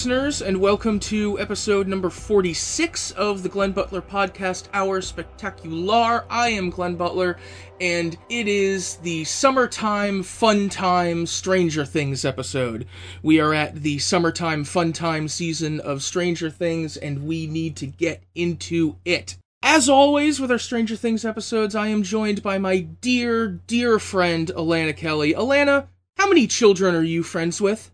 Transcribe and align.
Listeners, 0.00 0.40
and 0.40 0.56
welcome 0.58 0.98
to 0.98 1.38
episode 1.38 1.86
number 1.86 2.08
46 2.08 3.10
of 3.10 3.42
the 3.42 3.50
Glenn 3.50 3.72
Butler 3.72 4.00
Podcast 4.00 4.68
Hour 4.72 5.02
Spectacular. 5.02 6.24
I 6.30 6.48
am 6.48 6.70
Glenn 6.70 6.96
Butler, 6.96 7.36
and 7.82 8.16
it 8.30 8.48
is 8.48 8.96
the 8.96 9.24
summertime 9.24 10.22
fun 10.22 10.70
time 10.70 11.26
Stranger 11.26 11.84
Things 11.84 12.24
episode. 12.24 12.86
We 13.22 13.40
are 13.40 13.52
at 13.52 13.82
the 13.82 13.98
summertime 13.98 14.64
fun 14.64 14.94
time 14.94 15.28
season 15.28 15.80
of 15.80 16.02
Stranger 16.02 16.48
Things, 16.48 16.96
and 16.96 17.26
we 17.26 17.46
need 17.46 17.76
to 17.76 17.86
get 17.86 18.22
into 18.34 18.96
it. 19.04 19.36
As 19.62 19.90
always, 19.90 20.40
with 20.40 20.50
our 20.50 20.58
Stranger 20.58 20.96
Things 20.96 21.26
episodes, 21.26 21.74
I 21.74 21.88
am 21.88 22.04
joined 22.04 22.42
by 22.42 22.56
my 22.56 22.78
dear, 22.78 23.48
dear 23.48 23.98
friend, 23.98 24.50
Alanna 24.56 24.96
Kelly. 24.96 25.34
Alanna, 25.34 25.88
how 26.16 26.26
many 26.26 26.46
children 26.46 26.94
are 26.94 27.02
you 27.02 27.22
friends 27.22 27.60
with? 27.60 27.90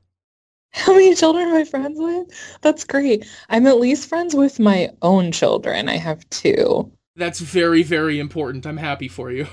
How 0.73 0.93
many 0.93 1.15
children 1.15 1.49
am 1.49 1.57
I 1.57 1.65
friends 1.65 1.99
with? 1.99 2.59
That's 2.61 2.85
great. 2.85 3.27
I'm 3.49 3.67
at 3.67 3.81
least 3.81 4.09
friends 4.09 4.35
with 4.35 4.59
my 4.61 4.91
own 5.03 5.33
children. 5.33 5.89
I 5.89 5.97
have 5.97 6.29
two. 6.31 6.93
That's 7.17 7.41
very, 7.41 7.83
very 7.83 8.19
important. 8.19 8.67
I'm 8.67 8.77
happy 8.77 9.09
for 9.09 9.31
you. 9.31 9.47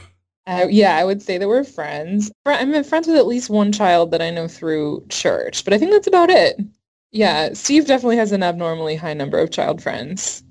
Uh, 0.45 0.67
yeah, 0.69 0.97
I 0.97 1.05
would 1.05 1.21
say 1.21 1.37
that 1.37 1.47
we're 1.47 1.63
friends. 1.63 2.29
I'm 2.45 2.83
friends 2.83 3.07
with 3.07 3.15
at 3.15 3.27
least 3.27 3.49
one 3.49 3.71
child 3.71 4.11
that 4.11 4.21
I 4.21 4.29
know 4.29 4.47
through 4.47 5.05
church, 5.07 5.63
but 5.63 5.73
I 5.73 5.77
think 5.77 5.91
that's 5.91 6.07
about 6.07 6.29
it. 6.29 6.59
Yeah, 7.11 7.53
Steve 7.53 7.85
definitely 7.85 8.17
has 8.17 8.31
an 8.31 8.43
abnormally 8.43 8.95
high 8.95 9.13
number 9.13 9.37
of 9.37 9.51
child 9.51 9.81
friends. 9.81 10.43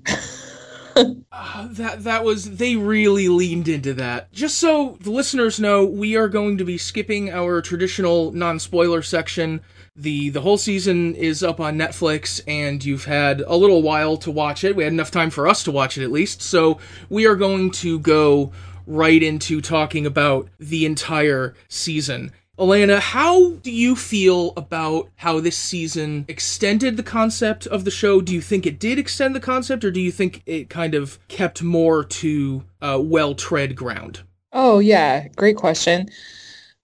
uh, 0.95 1.67
that 1.71 2.03
that 2.03 2.23
was 2.23 2.57
they 2.57 2.75
really 2.75 3.27
leaned 3.27 3.67
into 3.67 3.93
that. 3.95 4.31
Just 4.31 4.57
so 4.57 4.97
the 5.01 5.11
listeners 5.11 5.59
know, 5.59 5.85
we 5.85 6.15
are 6.15 6.29
going 6.29 6.57
to 6.57 6.65
be 6.65 6.77
skipping 6.77 7.29
our 7.29 7.61
traditional 7.61 8.31
non-spoiler 8.31 9.01
section 9.03 9.61
the 9.95 10.29
the 10.29 10.41
whole 10.41 10.57
season 10.57 11.15
is 11.15 11.43
up 11.43 11.59
on 11.59 11.77
Netflix 11.77 12.41
and 12.47 12.83
you've 12.83 13.05
had 13.05 13.41
a 13.41 13.55
little 13.55 13.81
while 13.81 14.17
to 14.17 14.31
watch 14.31 14.63
it. 14.63 14.75
We 14.75 14.83
had 14.83 14.93
enough 14.93 15.11
time 15.11 15.29
for 15.29 15.47
us 15.47 15.63
to 15.63 15.71
watch 15.71 15.97
it 15.97 16.03
at 16.03 16.11
least. 16.11 16.41
So 16.41 16.79
we 17.09 17.27
are 17.27 17.35
going 17.35 17.71
to 17.71 17.99
go 17.99 18.51
right 18.87 19.21
into 19.21 19.61
talking 19.61 20.05
about 20.05 20.49
the 20.59 20.85
entire 20.85 21.53
season. 21.67 22.31
Alanna, 22.59 22.99
how 22.99 23.53
do 23.53 23.71
you 23.71 23.95
feel 23.95 24.53
about 24.55 25.09
how 25.15 25.39
this 25.39 25.57
season 25.57 26.25
extended 26.27 26.97
the 26.97 27.03
concept 27.03 27.65
of 27.65 27.83
the 27.83 27.89
show? 27.89 28.21
Do 28.21 28.31
you 28.31 28.41
think 28.41 28.67
it 28.67 28.79
did 28.79 28.99
extend 28.99 29.35
the 29.35 29.39
concept, 29.39 29.83
or 29.83 29.89
do 29.89 29.99
you 29.99 30.11
think 30.11 30.43
it 30.45 30.69
kind 30.69 30.93
of 30.93 31.17
kept 31.27 31.63
more 31.63 32.03
to 32.03 32.63
uh, 32.79 32.99
well 33.01 33.33
tread 33.33 33.75
ground? 33.75 34.21
Oh, 34.51 34.77
yeah. 34.77 35.29
Great 35.29 35.55
question. 35.55 36.09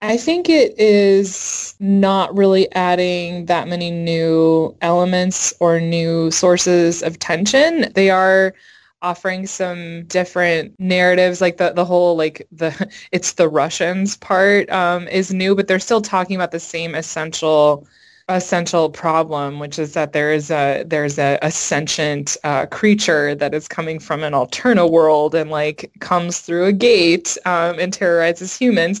I 0.02 0.16
think 0.16 0.48
it 0.48 0.78
is 0.78 1.74
not 1.78 2.34
really 2.36 2.72
adding 2.72 3.44
that 3.46 3.68
many 3.68 3.90
new 3.90 4.74
elements 4.80 5.52
or 5.60 5.78
new 5.78 6.30
sources 6.30 7.02
of 7.02 7.18
tension. 7.18 7.92
They 7.94 8.08
are 8.10 8.54
offering 9.02 9.46
some 9.46 10.04
different 10.06 10.78
narratives 10.78 11.40
like 11.40 11.56
the 11.58 11.72
the 11.72 11.84
whole 11.84 12.16
like 12.16 12.46
the 12.52 12.90
it's 13.12 13.32
the 13.32 13.48
Russians 13.48 14.16
part 14.16 14.70
um, 14.70 15.06
is 15.08 15.32
new 15.32 15.54
but 15.54 15.68
they're 15.68 15.78
still 15.78 16.02
talking 16.02 16.36
about 16.36 16.50
the 16.52 16.60
same 16.60 16.94
essential 16.94 17.86
essential 18.28 18.90
problem 18.90 19.58
which 19.58 19.78
is 19.78 19.94
that 19.94 20.12
there 20.12 20.32
is 20.32 20.50
a 20.50 20.84
there's 20.86 21.18
a, 21.18 21.38
a 21.42 21.50
sentient 21.50 22.36
uh, 22.44 22.66
creature 22.66 23.34
that 23.34 23.54
is 23.54 23.66
coming 23.66 23.98
from 23.98 24.22
an 24.22 24.34
alternate 24.34 24.88
world 24.88 25.34
and 25.34 25.50
like 25.50 25.90
comes 26.00 26.40
through 26.40 26.66
a 26.66 26.72
gate 26.72 27.36
um, 27.46 27.78
and 27.78 27.92
terrorizes 27.94 28.56
humans 28.56 29.00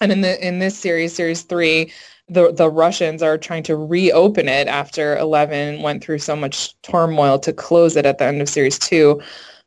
and 0.00 0.12
in 0.12 0.20
the 0.20 0.46
in 0.46 0.58
this 0.58 0.78
series, 0.78 1.14
series 1.14 1.42
three, 1.42 1.92
the 2.28 2.52
the 2.52 2.70
Russians 2.70 3.22
are 3.22 3.38
trying 3.38 3.62
to 3.64 3.76
reopen 3.76 4.48
it 4.48 4.68
after 4.68 5.16
Eleven 5.18 5.82
went 5.82 6.02
through 6.02 6.18
so 6.18 6.36
much 6.36 6.80
turmoil 6.82 7.38
to 7.40 7.52
close 7.52 7.96
it 7.96 8.06
at 8.06 8.18
the 8.18 8.24
end 8.24 8.42
of 8.42 8.48
series 8.48 8.78
two. 8.78 9.20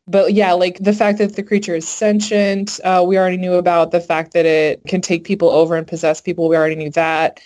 But 0.08 0.34
yeah, 0.34 0.54
like 0.54 0.78
the 0.80 0.94
fact 0.94 1.18
that 1.18 1.36
the 1.36 1.44
creature 1.44 1.76
is 1.76 1.88
sentient, 1.88 2.80
uh, 2.84 3.04
we 3.06 3.18
already 3.18 3.38
knew 3.38 3.56
about. 3.56 3.92
The 3.92 4.00
fact 4.00 4.34
that 4.34 4.46
it 4.46 4.82
can 4.88 5.02
take 5.02 5.26
people 5.26 5.50
over 5.50 5.76
and 5.76 5.86
possess 5.86 6.22
people, 6.22 6.48
we 6.48 6.56
already 6.56 6.76
knew 6.76 6.92
that. 6.92 7.40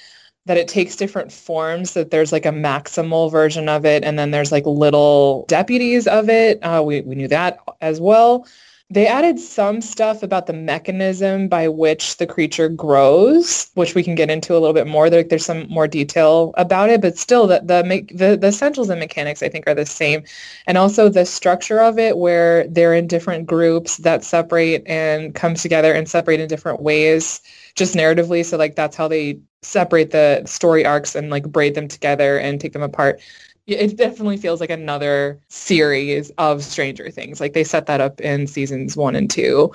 That 0.47 0.57
it 0.57 0.67
takes 0.67 0.95
different 0.95 1.31
forms. 1.31 1.93
That 1.93 2.09
there's 2.09 2.31
like 2.31 2.45
a 2.45 2.51
maximal 2.51 3.31
version 3.31 3.69
of 3.69 3.85
it, 3.85 4.03
and 4.03 4.17
then 4.17 4.31
there's 4.31 4.51
like 4.51 4.65
little 4.65 5.45
deputies 5.47 6.07
of 6.07 6.29
it. 6.29 6.59
Uh, 6.63 6.81
we 6.85 7.01
we 7.01 7.15
knew 7.15 7.27
that 7.27 7.59
as 7.79 7.99
well. 8.01 8.47
They 8.91 9.07
added 9.07 9.39
some 9.39 9.79
stuff 9.79 10.21
about 10.21 10.47
the 10.47 10.53
mechanism 10.53 11.47
by 11.47 11.69
which 11.69 12.17
the 12.17 12.27
creature 12.27 12.67
grows, 12.67 13.71
which 13.73 13.95
we 13.95 14.03
can 14.03 14.15
get 14.15 14.29
into 14.29 14.51
a 14.51 14.59
little 14.59 14.73
bit 14.73 14.85
more. 14.85 15.09
There, 15.09 15.23
there's 15.23 15.45
some 15.45 15.65
more 15.69 15.87
detail 15.87 16.53
about 16.57 16.89
it, 16.89 16.99
but 17.01 17.17
still, 17.17 17.47
the, 17.47 17.61
the 17.61 18.05
the 18.13 18.35
the 18.35 18.47
essentials 18.47 18.89
and 18.89 18.99
mechanics 18.99 19.41
I 19.41 19.47
think 19.47 19.65
are 19.65 19.73
the 19.73 19.85
same, 19.85 20.23
and 20.67 20.77
also 20.77 21.07
the 21.07 21.25
structure 21.25 21.79
of 21.79 21.97
it, 21.99 22.17
where 22.17 22.67
they're 22.67 22.93
in 22.93 23.07
different 23.07 23.45
groups 23.47 23.95
that 23.97 24.25
separate 24.25 24.83
and 24.85 25.33
come 25.33 25.55
together 25.55 25.93
and 25.93 26.09
separate 26.09 26.41
in 26.41 26.49
different 26.49 26.81
ways, 26.81 27.41
just 27.75 27.95
narratively. 27.95 28.45
So 28.45 28.57
like 28.57 28.75
that's 28.75 28.97
how 28.97 29.07
they 29.07 29.39
separate 29.61 30.11
the 30.11 30.43
story 30.45 30.85
arcs 30.85 31.15
and 31.15 31.29
like 31.29 31.43
braid 31.47 31.75
them 31.75 31.87
together 31.87 32.37
and 32.39 32.59
take 32.59 32.73
them 32.73 32.81
apart 32.83 33.21
it 33.71 33.97
definitely 33.97 34.37
feels 34.37 34.59
like 34.59 34.69
another 34.69 35.39
series 35.49 36.31
of 36.37 36.63
Stranger 36.63 37.09
Things. 37.09 37.39
Like 37.39 37.53
they 37.53 37.63
set 37.63 37.85
that 37.87 38.01
up 38.01 38.21
in 38.21 38.47
seasons 38.47 38.97
one 38.97 39.15
and 39.15 39.29
two. 39.29 39.71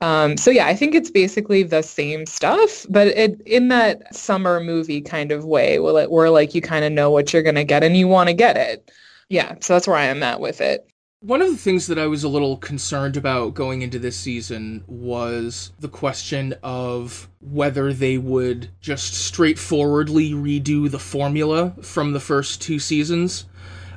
Um, 0.00 0.36
so 0.36 0.50
yeah, 0.50 0.66
I 0.66 0.74
think 0.76 0.94
it's 0.94 1.10
basically 1.10 1.64
the 1.64 1.82
same 1.82 2.24
stuff, 2.26 2.86
but 2.88 3.08
it 3.08 3.40
in 3.42 3.68
that 3.68 4.14
summer 4.14 4.60
movie 4.60 5.00
kind 5.00 5.32
of 5.32 5.44
way, 5.44 5.74
it 5.74 6.10
where 6.10 6.30
like 6.30 6.54
you 6.54 6.60
kind 6.60 6.84
of 6.84 6.92
know 6.92 7.10
what 7.10 7.32
you're 7.32 7.42
gonna 7.42 7.64
get 7.64 7.82
and 7.82 7.96
you 7.96 8.06
want 8.06 8.28
to 8.28 8.34
get 8.34 8.56
it. 8.56 8.90
Yeah, 9.28 9.56
so 9.60 9.74
that's 9.74 9.86
where 9.88 9.96
I 9.96 10.04
am 10.04 10.22
at 10.22 10.40
with 10.40 10.60
it. 10.60 10.88
One 11.20 11.42
of 11.42 11.50
the 11.50 11.56
things 11.56 11.88
that 11.88 11.98
I 11.98 12.06
was 12.06 12.22
a 12.22 12.28
little 12.28 12.56
concerned 12.56 13.16
about 13.16 13.54
going 13.54 13.82
into 13.82 13.98
this 13.98 14.16
season 14.16 14.84
was 14.86 15.72
the 15.80 15.88
question 15.88 16.54
of 16.62 17.28
whether 17.40 17.92
they 17.92 18.18
would 18.18 18.70
just 18.80 19.14
straightforwardly 19.14 20.30
redo 20.30 20.88
the 20.88 21.00
formula 21.00 21.74
from 21.82 22.12
the 22.12 22.20
first 22.20 22.62
two 22.62 22.78
seasons, 22.78 23.46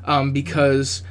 um, 0.04 0.34
because 0.34 1.04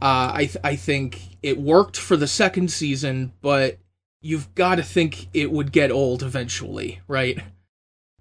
uh, 0.00 0.30
I 0.32 0.44
th- 0.44 0.58
I 0.62 0.76
think 0.76 1.20
it 1.42 1.58
worked 1.58 1.96
for 1.96 2.16
the 2.16 2.28
second 2.28 2.70
season, 2.70 3.32
but 3.42 3.80
you've 4.20 4.54
got 4.54 4.76
to 4.76 4.84
think 4.84 5.26
it 5.34 5.50
would 5.50 5.72
get 5.72 5.90
old 5.90 6.22
eventually, 6.22 7.00
right? 7.08 7.40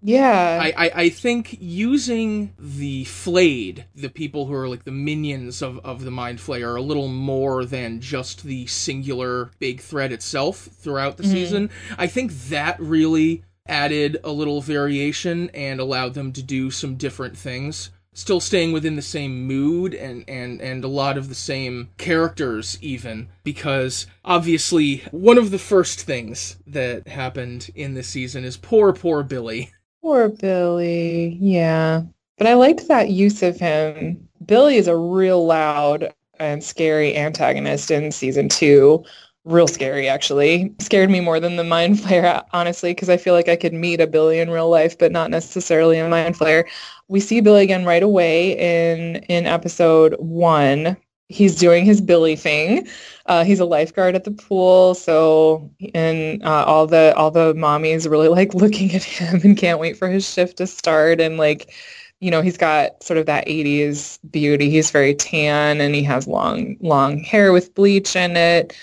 Yeah. 0.01 0.59
I, 0.61 0.85
I, 0.85 0.91
I 0.95 1.09
think 1.09 1.57
using 1.59 2.53
the 2.57 3.03
flayed, 3.05 3.85
the 3.95 4.09
people 4.09 4.45
who 4.45 4.53
are 4.53 4.67
like 4.67 4.83
the 4.83 4.91
minions 4.91 5.61
of, 5.61 5.79
of 5.79 6.03
the 6.03 6.11
Mind 6.11 6.39
Flayer, 6.39 6.67
are 6.67 6.75
a 6.75 6.81
little 6.81 7.07
more 7.07 7.65
than 7.65 8.01
just 8.01 8.43
the 8.43 8.65
singular 8.67 9.51
big 9.59 9.81
threat 9.81 10.11
itself 10.11 10.57
throughout 10.57 11.17
the 11.17 11.23
mm-hmm. 11.23 11.31
season, 11.31 11.69
I 11.97 12.07
think 12.07 12.31
that 12.49 12.79
really 12.79 13.43
added 13.67 14.17
a 14.23 14.31
little 14.31 14.61
variation 14.61 15.49
and 15.53 15.79
allowed 15.79 16.13
them 16.13 16.33
to 16.33 16.43
do 16.43 16.71
some 16.71 16.95
different 16.95 17.37
things. 17.37 17.91
Still 18.13 18.39
staying 18.39 18.73
within 18.73 18.95
the 18.95 19.01
same 19.01 19.45
mood 19.45 19.93
and, 19.93 20.25
and, 20.27 20.59
and 20.61 20.83
a 20.83 20.89
lot 20.89 21.17
of 21.17 21.29
the 21.29 21.35
same 21.35 21.89
characters, 21.97 22.77
even, 22.81 23.29
because 23.43 24.07
obviously 24.25 25.03
one 25.11 25.37
of 25.37 25.51
the 25.51 25.59
first 25.59 26.01
things 26.01 26.57
that 26.65 27.07
happened 27.07 27.69
in 27.75 27.93
this 27.93 28.07
season 28.07 28.43
is 28.43 28.57
poor, 28.57 28.91
poor 28.91 29.23
Billy. 29.23 29.71
Poor 30.01 30.29
Billy. 30.29 31.37
Yeah. 31.41 32.03
But 32.37 32.47
I 32.47 32.53
liked 32.53 32.87
that 32.87 33.09
use 33.09 33.43
of 33.43 33.57
him. 33.59 34.27
Billy 34.45 34.77
is 34.77 34.87
a 34.87 34.95
real 34.97 35.45
loud 35.45 36.13
and 36.39 36.63
scary 36.63 37.15
antagonist 37.17 37.91
in 37.91 38.11
season 38.11 38.49
two. 38.49 39.03
real 39.45 39.67
scary 39.67 40.07
actually. 40.07 40.73
Scared 40.79 41.09
me 41.09 41.19
more 41.21 41.39
than 41.39 41.55
the 41.55 41.63
mind 41.63 41.97
flayer 41.97 42.43
honestly 42.53 42.91
because 42.93 43.09
I 43.09 43.17
feel 43.17 43.33
like 43.33 43.49
I 43.49 43.55
could 43.55 43.73
meet 43.73 44.01
a 44.01 44.07
Billy 44.07 44.39
in 44.39 44.49
real 44.49 44.69
life 44.69 44.97
but 44.97 45.11
not 45.11 45.31
necessarily 45.31 45.97
a 45.99 46.07
mind 46.09 46.35
flayer. 46.37 46.65
We 47.07 47.19
see 47.19 47.41
Billy 47.41 47.63
again 47.63 47.85
right 47.85 48.03
away 48.03 48.51
in 48.57 49.17
in 49.29 49.45
episode 49.45 50.15
1. 50.19 50.97
He's 51.29 51.55
doing 51.55 51.85
his 51.85 52.01
Billy 52.01 52.35
thing. 52.35 52.87
Uh, 53.27 53.43
he's 53.43 53.59
a 53.59 53.65
lifeguard 53.65 54.15
at 54.15 54.23
the 54.23 54.31
pool, 54.31 54.95
so 54.95 55.69
and 55.93 56.43
uh, 56.43 56.65
all 56.65 56.87
the 56.87 57.13
all 57.15 57.29
the 57.31 57.53
mommies 57.53 58.09
really 58.09 58.27
like 58.39 58.53
looking 58.55 58.93
at 58.95 59.03
him 59.03 59.39
and 59.43 59.57
can't 59.57 59.79
wait 59.79 59.95
for 59.97 60.09
his 60.09 60.27
shift 60.27 60.57
to 60.57 60.67
start 60.67 61.21
and 61.21 61.37
like 61.37 61.71
you 62.19 62.31
know, 62.31 62.41
he's 62.41 62.57
got 62.57 63.01
sort 63.01 63.17
of 63.17 63.25
that 63.27 63.47
80s 63.47 64.19
beauty. 64.29 64.69
He's 64.69 64.91
very 64.91 65.15
tan 65.15 65.79
and 65.81 65.95
he 65.95 66.03
has 66.03 66.27
long, 66.27 66.75
long 66.81 67.19
hair 67.19 67.53
with 67.53 67.73
bleach 67.75 68.15
in 68.15 68.35
it. 68.35 68.75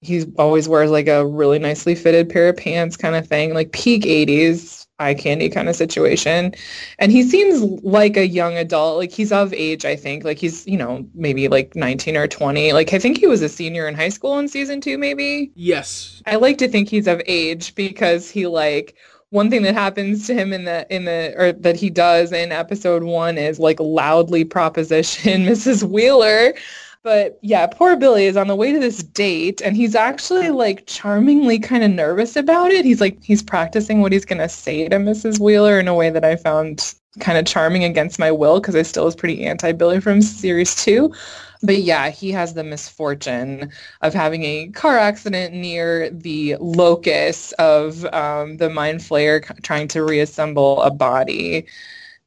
He 0.00 0.24
always 0.38 0.68
wears 0.68 0.90
like 0.90 1.08
a 1.08 1.26
really 1.26 1.58
nicely 1.58 1.94
fitted 1.96 2.28
pair 2.30 2.50
of 2.50 2.56
pants 2.56 2.96
kind 2.96 3.16
of 3.16 3.26
thing, 3.26 3.52
like 3.54 3.72
peak 3.72 4.04
80s 4.04 4.83
eye 4.98 5.14
candy 5.14 5.48
kind 5.48 5.68
of 5.68 5.76
situation. 5.76 6.54
And 6.98 7.10
he 7.10 7.22
seems 7.22 7.62
like 7.82 8.16
a 8.16 8.26
young 8.26 8.56
adult. 8.56 8.98
Like 8.98 9.10
he's 9.10 9.32
of 9.32 9.52
age, 9.52 9.84
I 9.84 9.96
think. 9.96 10.24
Like 10.24 10.38
he's, 10.38 10.66
you 10.66 10.76
know, 10.76 11.06
maybe 11.14 11.48
like 11.48 11.74
19 11.74 12.16
or 12.16 12.28
20. 12.28 12.72
Like 12.72 12.92
I 12.92 12.98
think 12.98 13.18
he 13.18 13.26
was 13.26 13.42
a 13.42 13.48
senior 13.48 13.88
in 13.88 13.94
high 13.94 14.08
school 14.08 14.38
in 14.38 14.48
season 14.48 14.80
two, 14.80 14.98
maybe. 14.98 15.50
Yes. 15.54 16.22
I 16.26 16.36
like 16.36 16.58
to 16.58 16.68
think 16.68 16.88
he's 16.88 17.06
of 17.06 17.20
age 17.26 17.74
because 17.74 18.30
he 18.30 18.46
like 18.46 18.96
one 19.30 19.50
thing 19.50 19.62
that 19.62 19.74
happens 19.74 20.28
to 20.28 20.34
him 20.34 20.52
in 20.52 20.64
the 20.64 20.86
in 20.94 21.06
the 21.06 21.34
or 21.36 21.52
that 21.52 21.74
he 21.74 21.90
does 21.90 22.30
in 22.30 22.52
episode 22.52 23.02
one 23.02 23.36
is 23.36 23.58
like 23.58 23.80
loudly 23.80 24.44
proposition 24.44 25.44
Mrs. 25.46 25.82
Wheeler. 25.82 26.54
But 27.04 27.38
yeah, 27.42 27.66
poor 27.66 27.96
Billy 27.96 28.24
is 28.24 28.36
on 28.36 28.48
the 28.48 28.56
way 28.56 28.72
to 28.72 28.80
this 28.80 29.02
date 29.02 29.60
and 29.62 29.76
he's 29.76 29.94
actually 29.94 30.50
like 30.50 30.86
charmingly 30.86 31.58
kind 31.58 31.84
of 31.84 31.90
nervous 31.90 32.34
about 32.34 32.70
it. 32.72 32.84
He's 32.86 33.00
like 33.00 33.22
he's 33.22 33.42
practicing 33.42 34.00
what 34.00 34.12
he's 34.12 34.24
going 34.24 34.38
to 34.38 34.48
say 34.48 34.88
to 34.88 34.96
Mrs. 34.96 35.38
Wheeler 35.38 35.78
in 35.78 35.86
a 35.86 35.94
way 35.94 36.08
that 36.10 36.24
I 36.24 36.36
found 36.36 36.94
kind 37.20 37.38
of 37.38 37.44
charming 37.44 37.84
against 37.84 38.18
my 38.18 38.32
will 38.32 38.58
because 38.58 38.74
I 38.74 38.82
still 38.82 39.04
was 39.04 39.14
pretty 39.14 39.44
anti-Billy 39.44 40.00
from 40.00 40.22
series 40.22 40.74
2 40.82 41.12
but 41.62 41.78
yeah, 41.78 42.10
he 42.10 42.30
has 42.32 42.54
the 42.54 42.64
misfortune 42.64 43.70
of 44.02 44.12
having 44.14 44.44
a 44.44 44.68
car 44.68 44.98
accident 44.98 45.54
near 45.54 46.10
the 46.10 46.56
locus 46.60 47.52
of 47.52 48.04
um, 48.06 48.58
the 48.58 48.68
mind 48.68 49.00
flayer 49.00 49.42
trying 49.62 49.88
to 49.88 50.02
reassemble 50.04 50.82
a 50.82 50.90
body. 50.90 51.66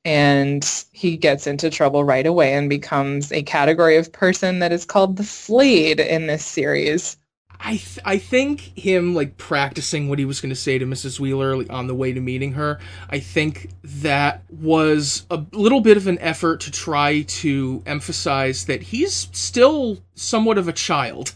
And 0.07 0.65
he 0.93 1.17
gets 1.17 1.47
into 1.47 1.69
trouble 1.69 2.05
right 2.05 2.25
away 2.25 2.53
and 2.53 2.69
becomes 2.69 3.29
a 3.33 3.43
category 3.43 3.97
of 3.97 4.09
person 4.09 4.59
that 4.59 4.71
is 4.71 4.85
called 4.85 5.17
the 5.17 5.23
flayed 5.25 5.99
in 5.99 6.27
this 6.27 6.45
series. 6.45 7.17
I 7.59 7.71
th- 7.71 7.99
I 8.05 8.17
think 8.17 8.61
him 8.79 9.13
like 9.13 9.35
practicing 9.35 10.07
what 10.07 10.17
he 10.17 10.23
was 10.23 10.39
going 10.39 10.51
to 10.51 10.55
say 10.55 10.77
to 10.77 10.85
Mrs. 10.85 11.19
Wheeler 11.19 11.57
like, 11.57 11.69
on 11.69 11.87
the 11.87 11.93
way 11.93 12.13
to 12.13 12.21
meeting 12.21 12.53
her. 12.53 12.79
I 13.09 13.19
think 13.19 13.69
that 13.83 14.43
was 14.49 15.25
a 15.29 15.43
little 15.51 15.81
bit 15.81 15.97
of 15.97 16.07
an 16.07 16.19
effort 16.19 16.61
to 16.61 16.71
try 16.71 17.23
to 17.23 17.83
emphasize 17.85 18.63
that 18.67 18.83
he's 18.83 19.27
still 19.33 19.97
somewhat 20.15 20.57
of 20.57 20.69
a 20.69 20.73
child. 20.73 21.35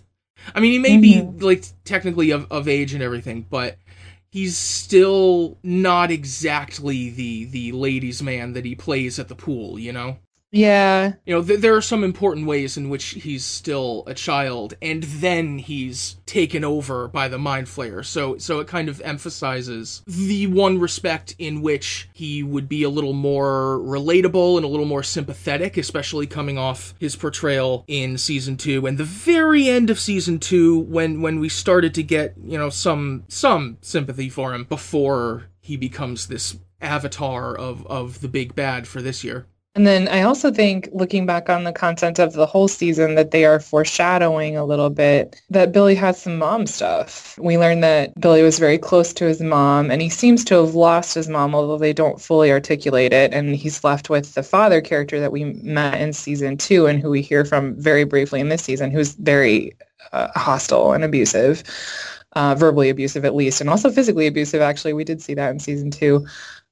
I 0.56 0.62
mean, 0.62 0.72
he 0.72 0.80
may 0.80 0.98
mm-hmm. 0.98 1.38
be 1.38 1.46
like 1.46 1.66
technically 1.84 2.32
of, 2.32 2.50
of 2.50 2.70
age 2.70 2.94
and 2.94 3.04
everything, 3.04 3.46
but 3.50 3.78
he's 4.32 4.58
still 4.58 5.58
not 5.64 6.10
exactly 6.12 7.10
the 7.10 7.46
the 7.46 7.72
ladies' 7.72 8.24
man 8.24 8.54
that 8.54 8.66
he 8.66 8.76
plays 8.76 9.20
at 9.20 9.28
the 9.28 9.36
pool. 9.36 9.78
You 9.78 9.94
know. 9.94 10.18
Yeah. 10.54 11.14
You 11.26 11.36
know, 11.36 11.44
th- 11.44 11.62
there 11.62 11.76
are 11.78 11.82
some 11.82 12.04
important 12.04 12.46
ways 12.46 12.76
in 12.76 12.90
which 12.90 13.06
he's 13.12 13.46
still 13.46 14.04
a 14.06 14.14
child, 14.14 14.74
and 14.82 15.04
then 15.04 15.60
he's 15.60 16.18
taken 16.26 16.66
over 16.66 17.08
by 17.08 17.30
the 17.30 17.38
Mind 17.38 17.68
Flayer. 17.68 18.06
So, 18.06 18.38
so 18.38 18.60
it 18.60 18.68
kind 18.68 18.90
of 18.90 19.00
emphasizes 19.02 20.04
the 20.06 20.48
one 20.48 20.78
respect 20.78 21.36
in 21.40 21.62
which 21.62 22.10
he 22.14 22.44
would 22.44 22.68
be 22.68 22.84
a 22.84 22.90
little 22.90 23.14
more 23.14 23.80
relatable 23.80 24.58
and 24.58 24.66
a 24.66 24.68
little 24.68 24.86
more 24.86 25.04
sympathetic, 25.04 25.78
especially 25.78 26.28
coming 26.28 26.58
off 26.58 26.96
his 27.00 27.16
portrayal 27.16 27.86
in 27.88 28.18
season 28.18 28.58
two 28.58 28.86
and 28.86 28.98
the 28.98 29.06
very 29.06 29.70
end 29.70 29.90
of 29.90 30.00
season 30.00 30.38
two, 30.38 30.80
when 30.80 31.22
when 31.22 31.40
we 31.40 31.48
started 31.48 31.94
to 31.94 32.04
get 32.04 32.34
you 32.44 32.58
know 32.58 32.70
some 32.70 33.24
some 33.30 33.78
sympathy 33.82 34.30
for 34.30 34.54
him 34.54 34.66
before 34.66 35.46
he 35.62 35.78
becomes 35.78 36.28
this 36.28 36.58
avatar 36.82 37.56
of 37.56 37.86
of 37.88 38.20
the 38.20 38.28
big 38.28 38.54
bad 38.54 38.88
for 38.88 39.02
this 39.02 39.24
year. 39.24 39.46
And 39.74 39.88
then 39.88 40.10
I 40.10 40.24
also 40.24 40.52
think 40.52 40.90
looking 40.92 41.26
back 41.26 41.50
on 41.50 41.64
the 41.64 41.72
content 41.72 42.20
of 42.20 42.34
the 42.34 42.46
whole 42.46 42.68
season 42.68 43.16
that 43.16 43.32
they 43.32 43.46
are 43.46 43.62
foreshadowing 43.62 44.58
a 44.58 44.66
little 44.66 44.90
bit 44.90 45.42
that 45.50 45.72
Billy 45.72 45.96
has 45.96 46.22
some 46.22 46.38
mom 46.38 46.68
stuff. 46.68 47.40
We 47.40 47.58
learned 47.58 47.82
that 47.82 48.20
Billy 48.20 48.44
was 48.44 48.60
very 48.60 48.78
close 48.78 49.14
to 49.14 49.26
his 49.26 49.40
mom 49.40 49.90
and 49.90 50.02
he 50.02 50.10
seems 50.10 50.44
to 50.46 50.56
have 50.56 50.76
lost 50.76 51.16
his 51.16 51.30
mom, 51.30 51.56
although 51.56 51.78
they 51.78 51.94
don't 51.94 52.20
fully 52.20 52.52
articulate 52.52 53.14
it. 53.14 53.34
And 53.34 53.56
he's 53.56 53.82
left 53.82 54.10
with 54.10 54.34
the 54.34 54.44
father 54.44 54.82
character 54.82 55.22
that 55.22 55.32
we 55.32 55.46
met 55.46 56.02
in 56.02 56.12
season 56.12 56.58
two 56.58 56.88
and 56.88 57.00
who 57.02 57.10
we 57.10 57.22
hear 57.22 57.46
from 57.46 57.74
very 57.76 58.04
briefly 58.04 58.42
in 58.42 58.50
this 58.50 58.64
season, 58.64 58.92
who's 58.92 59.14
very 59.14 59.72
uh, 60.12 60.28
hostile 60.38 60.92
and 60.92 61.06
abusive. 61.06 61.64
Uh, 62.34 62.56
verbally 62.56 62.90
abusive 62.90 63.26
at 63.26 63.36
least, 63.36 63.60
and 63.60 63.70
also 63.70 63.92
physically 63.92 64.26
abusive. 64.26 64.62
Actually, 64.62 64.94
we 64.94 65.04
did 65.04 65.22
see 65.22 65.34
that 65.34 65.52
in 65.52 65.60
season 65.60 65.92
two. 65.92 66.26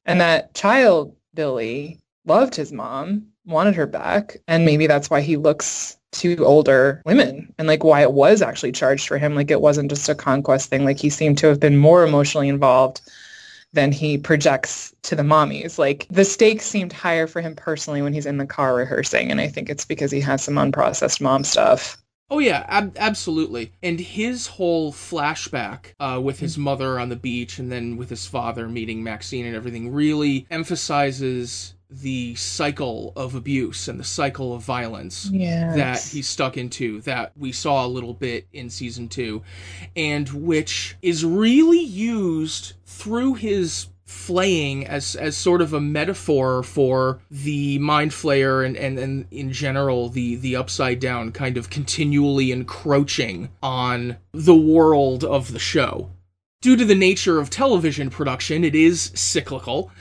And 0.05 0.21
that 0.21 0.53
child, 0.53 1.13
Billy, 1.33 1.98
loved 2.25 2.55
his 2.55 2.71
mom, 2.71 3.27
wanted 3.45 3.75
her 3.75 3.87
back, 3.87 4.37
and 4.47 4.65
maybe 4.65 4.87
that's 4.87 5.09
why 5.09 5.21
he 5.21 5.37
looks 5.37 5.97
to 6.11 6.43
older 6.43 7.01
women 7.05 7.53
and 7.57 7.67
like 7.67 7.83
why 7.83 8.01
it 8.01 8.13
was 8.13 8.41
actually 8.41 8.71
charged 8.71 9.07
for 9.07 9.17
him. 9.17 9.35
Like 9.35 9.51
it 9.51 9.61
wasn't 9.61 9.89
just 9.89 10.09
a 10.09 10.15
conquest 10.15 10.69
thing. 10.69 10.85
Like 10.85 10.99
he 10.99 11.09
seemed 11.09 11.37
to 11.39 11.47
have 11.47 11.59
been 11.59 11.77
more 11.77 12.03
emotionally 12.03 12.49
involved 12.49 13.01
than 13.73 13.91
he 13.91 14.17
projects 14.17 14.93
to 15.03 15.15
the 15.15 15.23
mommies. 15.23 15.77
Like 15.77 16.07
the 16.09 16.25
stakes 16.25 16.65
seemed 16.65 16.93
higher 16.93 17.27
for 17.27 17.41
him 17.41 17.55
personally 17.55 18.01
when 18.01 18.13
he's 18.13 18.25
in 18.25 18.37
the 18.37 18.45
car 18.47 18.75
rehearsing. 18.75 19.29
And 19.29 19.39
I 19.39 19.47
think 19.47 19.69
it's 19.69 19.85
because 19.85 20.11
he 20.11 20.21
has 20.21 20.43
some 20.43 20.55
unprocessed 20.55 21.21
mom 21.21 21.43
stuff. 21.43 21.97
Oh 22.31 22.39
yeah, 22.39 22.65
ab- 22.67 22.97
absolutely. 22.99 23.71
And 23.81 23.99
his 23.99 24.45
whole 24.47 24.91
flashback 24.93 25.93
uh, 25.99 26.19
with 26.23 26.39
his 26.39 26.57
mother 26.57 26.99
on 26.99 27.09
the 27.09 27.15
beach 27.15 27.57
and 27.57 27.71
then 27.71 27.97
with 27.97 28.09
his 28.09 28.25
father 28.27 28.67
meeting 28.67 29.03
Maxine 29.03 29.45
and 29.45 29.55
everything 29.55 29.91
really 29.91 30.45
emphasizes 30.51 31.73
the 31.89 32.35
cycle 32.35 33.11
of 33.15 33.33
abuse 33.33 33.87
and 33.87 33.99
the 33.99 34.03
cycle 34.03 34.53
of 34.53 34.61
violence 34.61 35.29
yes. 35.31 35.75
that 35.75 36.13
he's 36.13 36.27
stuck 36.27 36.55
into 36.55 37.01
that 37.01 37.31
we 37.35 37.51
saw 37.51 37.85
a 37.85 37.87
little 37.87 38.13
bit 38.13 38.47
in 38.53 38.69
season 38.69 39.07
two 39.07 39.41
and 39.95 40.29
which 40.29 40.95
is 41.01 41.25
really 41.25 41.81
used 41.81 42.73
through 42.85 43.33
his 43.33 43.87
flaying 44.09 44.87
as 44.87 45.15
as 45.15 45.37
sort 45.37 45.61
of 45.61 45.71
a 45.71 45.79
metaphor 45.79 46.63
for 46.63 47.19
the 47.29 47.77
mind 47.77 48.09
flayer 48.09 48.65
and, 48.65 48.75
and, 48.75 48.97
and 48.97 49.27
in 49.29 49.53
general 49.53 50.09
the 50.09 50.35
the 50.37 50.55
upside 50.55 50.99
down 50.99 51.31
kind 51.31 51.57
of 51.57 51.69
continually 51.69 52.51
encroaching 52.51 53.49
on 53.61 54.17
the 54.31 54.55
world 54.55 55.23
of 55.23 55.53
the 55.53 55.59
show 55.59 56.09
due 56.59 56.75
to 56.75 56.85
the 56.85 56.95
nature 56.95 57.39
of 57.39 57.51
television 57.51 58.09
production 58.09 58.63
it 58.63 58.73
is 58.73 59.11
cyclical 59.13 59.91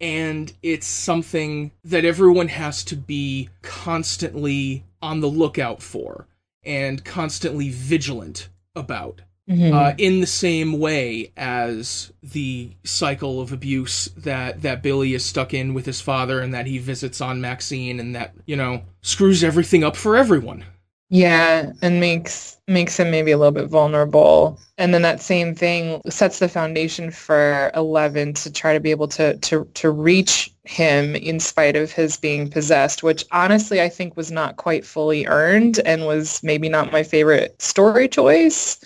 and 0.00 0.52
it's 0.62 0.86
something 0.86 1.72
that 1.84 2.04
everyone 2.04 2.48
has 2.48 2.84
to 2.84 2.96
be 2.96 3.48
constantly 3.62 4.84
on 5.02 5.20
the 5.20 5.28
lookout 5.28 5.82
for 5.82 6.26
and 6.64 7.04
constantly 7.04 7.70
vigilant 7.70 8.48
about. 8.74 9.22
Mm-hmm. 9.48 9.74
Uh, 9.74 9.94
in 9.96 10.20
the 10.20 10.26
same 10.26 10.78
way 10.78 11.32
as 11.34 12.12
the 12.22 12.70
cycle 12.84 13.40
of 13.40 13.50
abuse 13.50 14.10
that 14.14 14.60
that 14.60 14.82
Billy 14.82 15.14
is 15.14 15.24
stuck 15.24 15.54
in 15.54 15.72
with 15.72 15.86
his 15.86 16.02
father, 16.02 16.40
and 16.40 16.52
that 16.52 16.66
he 16.66 16.76
visits 16.76 17.22
on 17.22 17.40
Maxine, 17.40 17.98
and 17.98 18.14
that 18.14 18.34
you 18.44 18.56
know 18.56 18.82
screws 19.00 19.42
everything 19.42 19.82
up 19.82 19.96
for 19.96 20.18
everyone. 20.18 20.64
Yeah, 21.10 21.72
and 21.80 22.00
makes 22.00 22.58
makes 22.66 22.98
him 23.00 23.10
maybe 23.10 23.30
a 23.30 23.38
little 23.38 23.52
bit 23.52 23.68
vulnerable. 23.68 24.60
And 24.76 24.92
then 24.92 25.00
that 25.02 25.22
same 25.22 25.54
thing 25.54 26.02
sets 26.10 26.38
the 26.38 26.48
foundation 26.50 27.10
for 27.10 27.70
Eleven 27.74 28.34
to 28.34 28.52
try 28.52 28.74
to 28.74 28.80
be 28.80 28.90
able 28.90 29.08
to 29.08 29.36
to 29.38 29.64
to 29.74 29.90
reach 29.90 30.50
him 30.64 31.16
in 31.16 31.40
spite 31.40 31.76
of 31.76 31.90
his 31.92 32.18
being 32.18 32.50
possessed, 32.50 33.02
which 33.02 33.24
honestly 33.32 33.80
I 33.80 33.88
think 33.88 34.16
was 34.18 34.30
not 34.30 34.56
quite 34.58 34.84
fully 34.84 35.26
earned 35.26 35.80
and 35.86 36.04
was 36.06 36.42
maybe 36.42 36.68
not 36.68 36.92
my 36.92 37.02
favorite 37.02 37.60
story 37.60 38.06
choice 38.08 38.78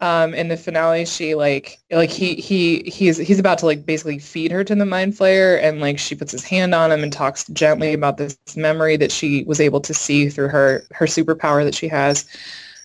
um 0.00 0.34
in 0.34 0.48
the 0.48 0.56
finale 0.56 1.06
she 1.06 1.34
like 1.34 1.78
like 1.90 2.10
he 2.10 2.34
he 2.34 2.82
he's 2.86 3.16
he's 3.16 3.38
about 3.38 3.56
to 3.58 3.64
like 3.66 3.86
basically 3.86 4.18
feed 4.18 4.52
her 4.52 4.62
to 4.62 4.74
the 4.74 4.84
mind 4.84 5.14
flayer 5.14 5.58
and 5.62 5.80
like 5.80 5.98
she 5.98 6.14
puts 6.14 6.32
his 6.32 6.44
hand 6.44 6.74
on 6.74 6.92
him 6.92 7.02
and 7.02 7.12
talks 7.12 7.44
gently 7.48 7.94
about 7.94 8.18
this 8.18 8.36
memory 8.56 8.96
that 8.98 9.10
she 9.10 9.42
was 9.44 9.58
able 9.60 9.80
to 9.80 9.94
see 9.94 10.28
through 10.28 10.48
her 10.48 10.84
her 10.92 11.06
superpower 11.06 11.64
that 11.64 11.74
she 11.74 11.88
has. 11.88 12.26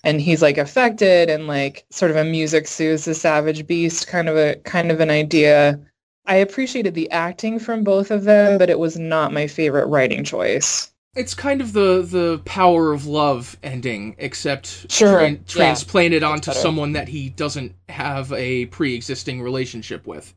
And 0.04 0.20
he's 0.20 0.42
like 0.42 0.58
affected 0.58 1.30
and 1.30 1.46
like 1.46 1.84
sort 1.90 2.10
of 2.10 2.16
a 2.16 2.24
music 2.24 2.66
soothes 2.66 3.04
the 3.04 3.14
savage 3.14 3.66
beast 3.66 4.08
kind 4.08 4.28
of 4.28 4.36
a 4.36 4.56
kind 4.64 4.90
of 4.90 5.00
an 5.00 5.10
idea. 5.10 5.78
I 6.26 6.36
appreciated 6.36 6.94
the 6.94 7.10
acting 7.10 7.58
from 7.58 7.84
both 7.84 8.10
of 8.10 8.24
them 8.24 8.58
but 8.58 8.70
it 8.70 8.78
was 8.78 8.98
not 8.98 9.32
my 9.32 9.46
favorite 9.46 9.86
writing 9.86 10.24
choice 10.24 10.90
It's 11.14 11.34
kind 11.34 11.60
of 11.60 11.72
the 11.74 12.02
the 12.02 12.40
power 12.44 12.92
of 12.92 13.06
love 13.06 13.58
ending, 13.62 14.14
except 14.18 14.90
Sure, 14.90 15.20
tran- 15.20 15.32
yeah. 15.32 15.42
transplanted 15.46 16.22
onto 16.22 16.50
better. 16.50 16.60
someone 16.60 16.92
that 16.92 17.08
he 17.08 17.28
doesn't 17.28 17.74
have 17.88 18.32
a 18.32 18.66
pre-existing 18.66 19.42
relationship 19.42 20.06
with. 20.06 20.34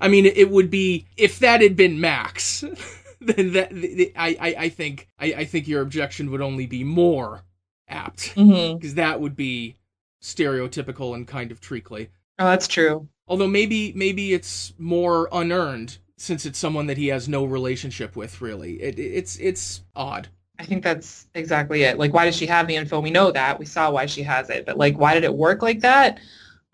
I 0.00 0.08
mean, 0.08 0.24
it 0.24 0.50
would 0.50 0.70
be 0.70 1.06
if 1.18 1.38
that 1.40 1.60
had 1.60 1.76
been 1.76 2.00
Max, 2.00 2.64
then 3.20 3.52
that 3.52 3.70
I 4.16 4.36
I, 4.40 4.54
I 4.64 4.68
think 4.70 5.08
I, 5.18 5.26
I 5.26 5.44
think 5.44 5.68
your 5.68 5.82
objection 5.82 6.30
would 6.30 6.40
only 6.40 6.66
be 6.66 6.84
more 6.84 7.44
apt 7.88 8.34
mm-hmm. 8.34 8.78
because 8.78 8.94
that 8.94 9.20
would 9.20 9.36
be 9.36 9.76
stereotypical 10.22 11.14
and 11.14 11.28
kind 11.28 11.52
of 11.52 11.60
treacly. 11.60 12.08
Oh, 12.38 12.46
that's 12.46 12.66
true. 12.66 13.08
Although 13.28 13.48
maybe 13.48 13.92
maybe 13.94 14.32
it's 14.32 14.72
more 14.78 15.28
unearned 15.32 15.98
since 16.16 16.46
it's 16.46 16.58
someone 16.58 16.86
that 16.86 16.98
he 16.98 17.08
has 17.08 17.28
no 17.28 17.44
relationship 17.44 18.16
with. 18.16 18.40
Really, 18.40 18.82
it, 18.82 18.98
it's 18.98 19.36
it's 19.36 19.82
odd. 19.94 20.28
I 20.58 20.64
think 20.64 20.84
that's 20.84 21.26
exactly 21.34 21.82
it. 21.82 21.98
Like, 21.98 22.12
why 22.12 22.26
does 22.26 22.36
she 22.36 22.46
have 22.46 22.68
the 22.68 22.76
info? 22.76 23.00
We 23.00 23.10
know 23.10 23.32
that. 23.32 23.58
We 23.58 23.66
saw 23.66 23.90
why 23.90 24.06
she 24.06 24.22
has 24.22 24.50
it. 24.50 24.64
But, 24.64 24.78
like, 24.78 24.96
why 24.96 25.14
did 25.14 25.24
it 25.24 25.34
work 25.34 25.62
like 25.62 25.80
that? 25.80 26.20